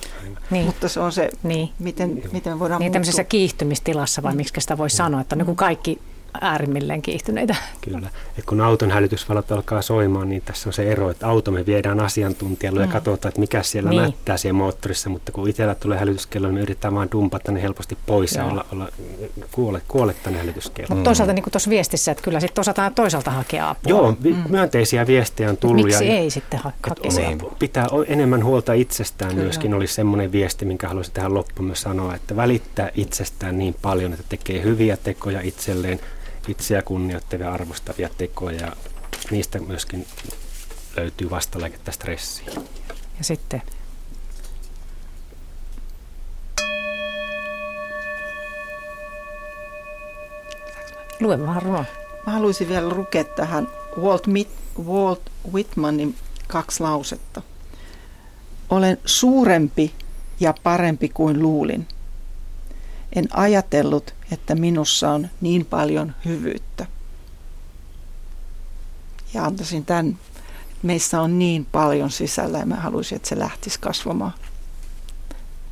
Niin. 0.51 0.65
Mutta 0.65 0.89
se 0.89 0.99
on 0.99 1.11
se, 1.11 1.29
niin. 1.43 1.69
miten, 1.79 2.23
miten 2.31 2.59
voidaan 2.59 2.79
Niin 2.79 2.91
tämmöisessä 2.91 3.23
kiihtymistilassa 3.23 4.23
vai 4.23 4.35
miksi 4.35 4.61
sitä 4.61 4.77
voi 4.77 4.89
sanoa, 4.89 5.21
että 5.21 5.35
niin 5.35 5.45
kuin 5.45 5.55
kaikki 5.55 5.99
äärimmilleen 6.41 7.01
kiihtyneitä. 7.01 7.55
Kyllä. 7.81 8.09
Et 8.37 8.45
kun 8.45 8.61
auton 8.61 8.91
hälytysvalot 8.91 9.51
alkaa 9.51 9.81
soimaan, 9.81 10.29
niin 10.29 10.41
tässä 10.45 10.69
on 10.69 10.73
se 10.73 10.91
ero, 10.91 11.09
että 11.09 11.27
auto 11.27 11.51
me 11.51 11.65
viedään 11.65 11.99
asiantuntijalle 11.99 12.79
mm. 12.79 12.85
ja 12.85 12.93
katsotaan, 12.93 13.29
että 13.29 13.39
mikä 13.39 13.63
siellä 13.63 13.89
niin. 13.89 14.01
mättää 14.01 14.37
siellä 14.37 14.57
moottorissa, 14.57 15.09
mutta 15.09 15.31
kun 15.31 15.49
itsellä 15.49 15.75
tulee 15.75 15.99
hälytyskello, 15.99 16.47
niin 16.47 16.55
me 16.55 16.61
yritetään 16.61 16.95
vaan 16.95 17.07
dumpata 17.11 17.51
ne 17.51 17.61
helposti 17.61 17.97
pois 18.05 18.35
Joo. 18.35 18.45
ja 18.45 18.51
olla, 18.51 18.65
olla 18.71 18.89
kuole, 19.51 19.81
kuoletta 19.87 20.31
ne 20.31 20.37
hälytyskello. 20.37 20.87
Mutta 20.89 21.03
toisaalta 21.03 21.33
niin 21.33 21.43
kuin 21.43 21.51
tuossa 21.51 21.69
viestissä, 21.69 22.11
että 22.11 22.23
kyllä 22.23 22.39
sitten 22.39 22.61
osataan 22.61 22.95
toisaalta 22.95 23.31
hakea 23.31 23.69
apua. 23.69 23.89
Joo, 23.89 24.17
vi- 24.23 24.33
mm. 24.33 24.43
myönteisiä 24.49 25.07
viestejä 25.07 25.49
on 25.49 25.57
tullut. 25.57 25.85
Miksi 25.85 26.07
ja, 26.07 26.13
ei 26.13 26.29
sitten 26.29 26.59
ha- 26.59 26.71
hakea 26.87 27.29
apua? 27.33 27.55
Pitää 27.59 27.87
enemmän 28.07 28.43
huolta 28.43 28.73
itsestään 28.73 29.31
kyllä. 29.31 29.43
myöskin, 29.43 29.73
olisi 29.73 29.93
semmoinen 29.93 30.31
viesti, 30.31 30.65
minkä 30.65 30.87
haluaisin 30.87 31.13
tähän 31.13 31.33
loppuun 31.33 31.65
myös 31.67 31.81
sanoa, 31.81 32.15
että 32.15 32.35
välittää 32.35 32.89
itsestään 32.95 33.57
niin 33.57 33.75
paljon, 33.81 34.13
että 34.13 34.25
tekee 34.29 34.63
hyviä 34.63 34.97
tekoja 34.97 35.41
itselleen, 35.41 35.99
itseä 36.47 36.81
kunnioittavia 36.81 37.53
arvostavia 37.53 38.09
tekoja 38.17 38.61
ja 38.61 38.75
niistä 39.31 39.59
myöskin 39.59 40.07
löytyy 40.97 41.29
vastalääkettä 41.29 41.91
stressiin. 41.91 42.53
Ja 43.17 43.23
sitten 43.23 43.61
Lue 51.21 51.35
runoa. 51.35 51.85
Mä 52.25 52.33
haluaisin 52.33 52.69
vielä 52.69 52.89
lukea 52.89 53.23
tähän 53.23 53.67
Walt, 54.01 54.27
Mit- 54.27 54.83
Walt 54.85 55.21
Whitmanin 55.53 56.15
kaksi 56.47 56.83
lausetta. 56.83 57.41
Olen 58.69 58.97
suurempi 59.05 59.93
ja 60.39 60.53
parempi 60.63 61.09
kuin 61.09 61.41
luulin. 61.41 61.87
En 63.15 63.27
ajatellut, 63.33 64.13
että 64.31 64.55
minussa 64.55 65.09
on 65.09 65.29
niin 65.41 65.65
paljon 65.65 66.15
hyvyyttä. 66.25 66.85
Ja 69.33 69.45
antaisin 69.45 69.85
tämän, 69.85 70.17
meissä 70.83 71.21
on 71.21 71.39
niin 71.39 71.67
paljon 71.71 72.11
sisällä 72.11 72.57
ja 72.57 72.65
mä 72.65 72.75
haluaisin, 72.75 73.15
että 73.15 73.29
se 73.29 73.39
lähtisi 73.39 73.79
kasvamaan. 73.79 74.33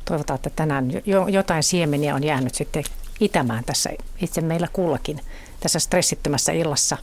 Toivotaan, 0.04 0.34
että 0.34 0.50
tänään 0.50 0.90
jo, 1.06 1.26
jotain 1.26 1.62
siemeniä 1.62 2.14
on 2.14 2.24
jäänyt 2.24 2.54
sitten 2.54 2.84
itämään 3.20 3.64
tässä 3.64 3.90
itse 4.22 4.40
meillä 4.40 4.68
kullakin 4.72 5.20
tässä 5.60 5.78
stressittömässä 5.78 6.52
illassa. 6.52 6.96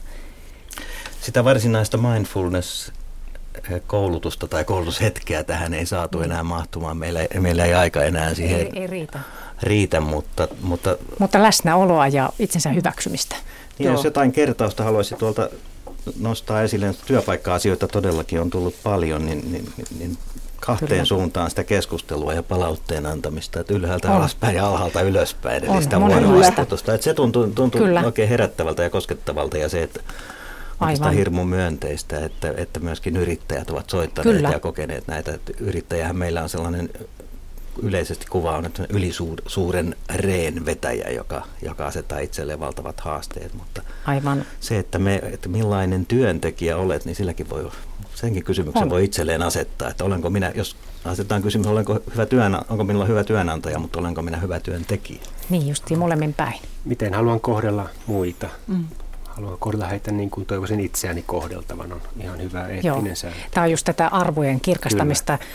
Sitä 1.20 1.44
varsinaista 1.44 1.98
mindfulness 1.98 2.92
koulutusta 3.86 4.48
tai 4.48 4.64
koulutushetkeä 4.64 5.44
tähän 5.44 5.74
ei 5.74 5.86
saatu 5.86 6.20
enää 6.20 6.42
mahtumaan. 6.42 6.96
Meillä, 6.96 7.20
meillä 7.40 7.64
ei 7.64 7.74
aika 7.74 8.02
enää 8.02 8.34
siihen. 8.34 8.60
Ei, 8.60 8.70
ei 8.74 8.86
riitä 8.86 9.20
riitä, 9.62 10.00
mutta... 10.00 10.48
Mutta, 10.62 10.96
mutta 11.18 11.42
läsnäoloa 11.42 12.08
ja 12.08 12.30
itsensä 12.38 12.70
hyväksymistä. 12.70 13.36
Niin, 13.78 13.92
jos 13.92 14.04
jotain 14.04 14.32
kertausta 14.32 14.84
haluaisi 14.84 15.14
tuolta 15.14 15.48
nostaa 16.20 16.62
esille, 16.62 16.94
työpaikka-asioita 17.06 17.88
todellakin 17.88 18.40
on 18.40 18.50
tullut 18.50 18.74
paljon, 18.82 19.26
niin, 19.26 19.52
niin, 19.52 19.72
niin 19.98 20.18
kahteen 20.60 20.88
Kyllä. 20.88 21.04
suuntaan 21.04 21.50
sitä 21.50 21.64
keskustelua 21.64 22.32
ja 22.32 22.42
palautteen 22.42 23.06
antamista, 23.06 23.60
että 23.60 23.74
ylhäältä 23.74 24.10
on. 24.10 24.16
alaspäin 24.16 24.56
ja 24.56 24.66
alhaalta 24.66 25.00
ylöspäin, 25.00 25.64
eli 25.64 25.76
on, 25.76 25.82
sitä 25.82 26.00
vuorovaikutusta. 26.00 26.94
Että 26.94 27.04
se 27.04 27.14
tuntuu, 27.14 27.46
tuntuu 27.46 27.80
oikein 28.04 28.28
herättävältä 28.28 28.82
ja 28.82 28.90
koskettavalta 28.90 29.58
ja 29.58 29.68
se, 29.68 29.82
että 29.82 30.00
Aivan. 30.80 31.14
hirmu 31.14 31.44
myönteistä, 31.44 32.24
että, 32.24 32.54
että 32.56 32.80
myöskin 32.80 33.16
yrittäjät 33.16 33.70
ovat 33.70 33.90
soittaneet 33.90 34.36
Kyllä. 34.36 34.50
ja 34.50 34.60
kokeneet 34.60 35.06
näitä. 35.06 35.34
Että 35.34 35.52
yrittäjähän 35.60 36.16
meillä 36.16 36.42
on 36.42 36.48
sellainen 36.48 36.90
yleisesti 37.82 38.26
kuva 38.30 38.56
on 38.56 38.66
että 38.66 38.86
ylisuuren 38.88 39.96
reen 40.14 40.66
vetäjä, 40.66 41.10
joka, 41.10 41.42
joka 41.62 41.86
asettaa 41.86 42.18
itselleen 42.18 42.60
valtavat 42.60 43.00
haasteet, 43.00 43.54
mutta 43.54 43.82
Aivan. 44.06 44.44
se, 44.60 44.78
että, 44.78 44.98
me, 44.98 45.16
että 45.32 45.48
millainen 45.48 46.06
työntekijä 46.06 46.76
olet, 46.76 47.04
niin 47.04 47.16
silläkin 47.16 47.50
voi, 47.50 47.70
senkin 48.14 48.44
kysymyksen 48.44 48.82
on. 48.82 48.90
voi 48.90 49.04
itselleen 49.04 49.42
asettaa, 49.42 49.90
että 49.90 50.04
olenko 50.04 50.30
minä, 50.30 50.52
jos 50.54 50.76
asetetaan 51.04 51.42
kysymys, 51.42 51.66
olenko 51.66 52.00
hyvä 52.12 52.26
työn, 52.26 52.58
onko 52.68 52.84
minulla 52.84 53.04
hyvä 53.04 53.24
työnantaja, 53.24 53.78
mutta 53.78 53.98
olenko 53.98 54.22
minä 54.22 54.36
hyvä 54.36 54.60
työntekijä. 54.60 55.20
Niin 55.50 55.68
justiin 55.68 55.98
molemmin 55.98 56.34
päin. 56.34 56.60
Miten 56.84 57.14
haluan 57.14 57.40
kohdella 57.40 57.88
muita? 58.06 58.48
Mm 58.66 58.84
haluan 59.38 59.58
kohdella 59.58 59.86
heitä 59.86 60.12
niin 60.12 60.30
kuin 60.30 60.46
toivoisin 60.46 60.80
itseäni 60.80 61.22
kohdeltavan, 61.26 61.92
on 61.92 62.00
ihan 62.20 62.42
hyvä 62.42 62.66
eettinen 62.66 63.16
sääntö. 63.16 63.38
Tämä 63.50 63.64
on 63.64 63.70
just 63.70 63.84
tätä 63.84 64.08
arvojen 64.08 64.60
kirkastamista. 64.60 65.38
Kyllä. 65.38 65.50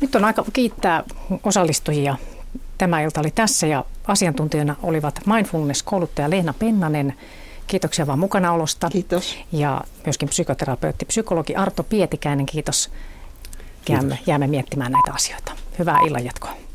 Nyt 0.00 0.14
on 0.14 0.24
aika 0.24 0.44
kiittää 0.52 1.02
osallistujia. 1.42 2.16
Tämä 2.78 3.00
ilta 3.00 3.20
oli 3.20 3.30
tässä 3.30 3.66
ja 3.66 3.84
asiantuntijana 4.06 4.76
olivat 4.82 5.20
mindfulness-kouluttaja 5.26 6.30
Leena 6.30 6.54
Pennanen. 6.58 7.14
Kiitoksia 7.66 8.06
vaan 8.06 8.18
mukanaolosta. 8.18 8.88
Kiitos. 8.90 9.38
Ja 9.52 9.84
myöskin 10.06 10.28
psykoterapeutti, 10.28 11.04
psykologi 11.04 11.56
Arto 11.56 11.82
Pietikäinen. 11.82 12.46
Kiitos. 12.46 12.90
Jäämme, 13.88 14.18
jäämme 14.26 14.46
miettimään 14.46 14.92
näitä 14.92 15.12
asioita. 15.14 15.52
Hyvää 15.78 16.00
illanjatkoa. 16.06 16.65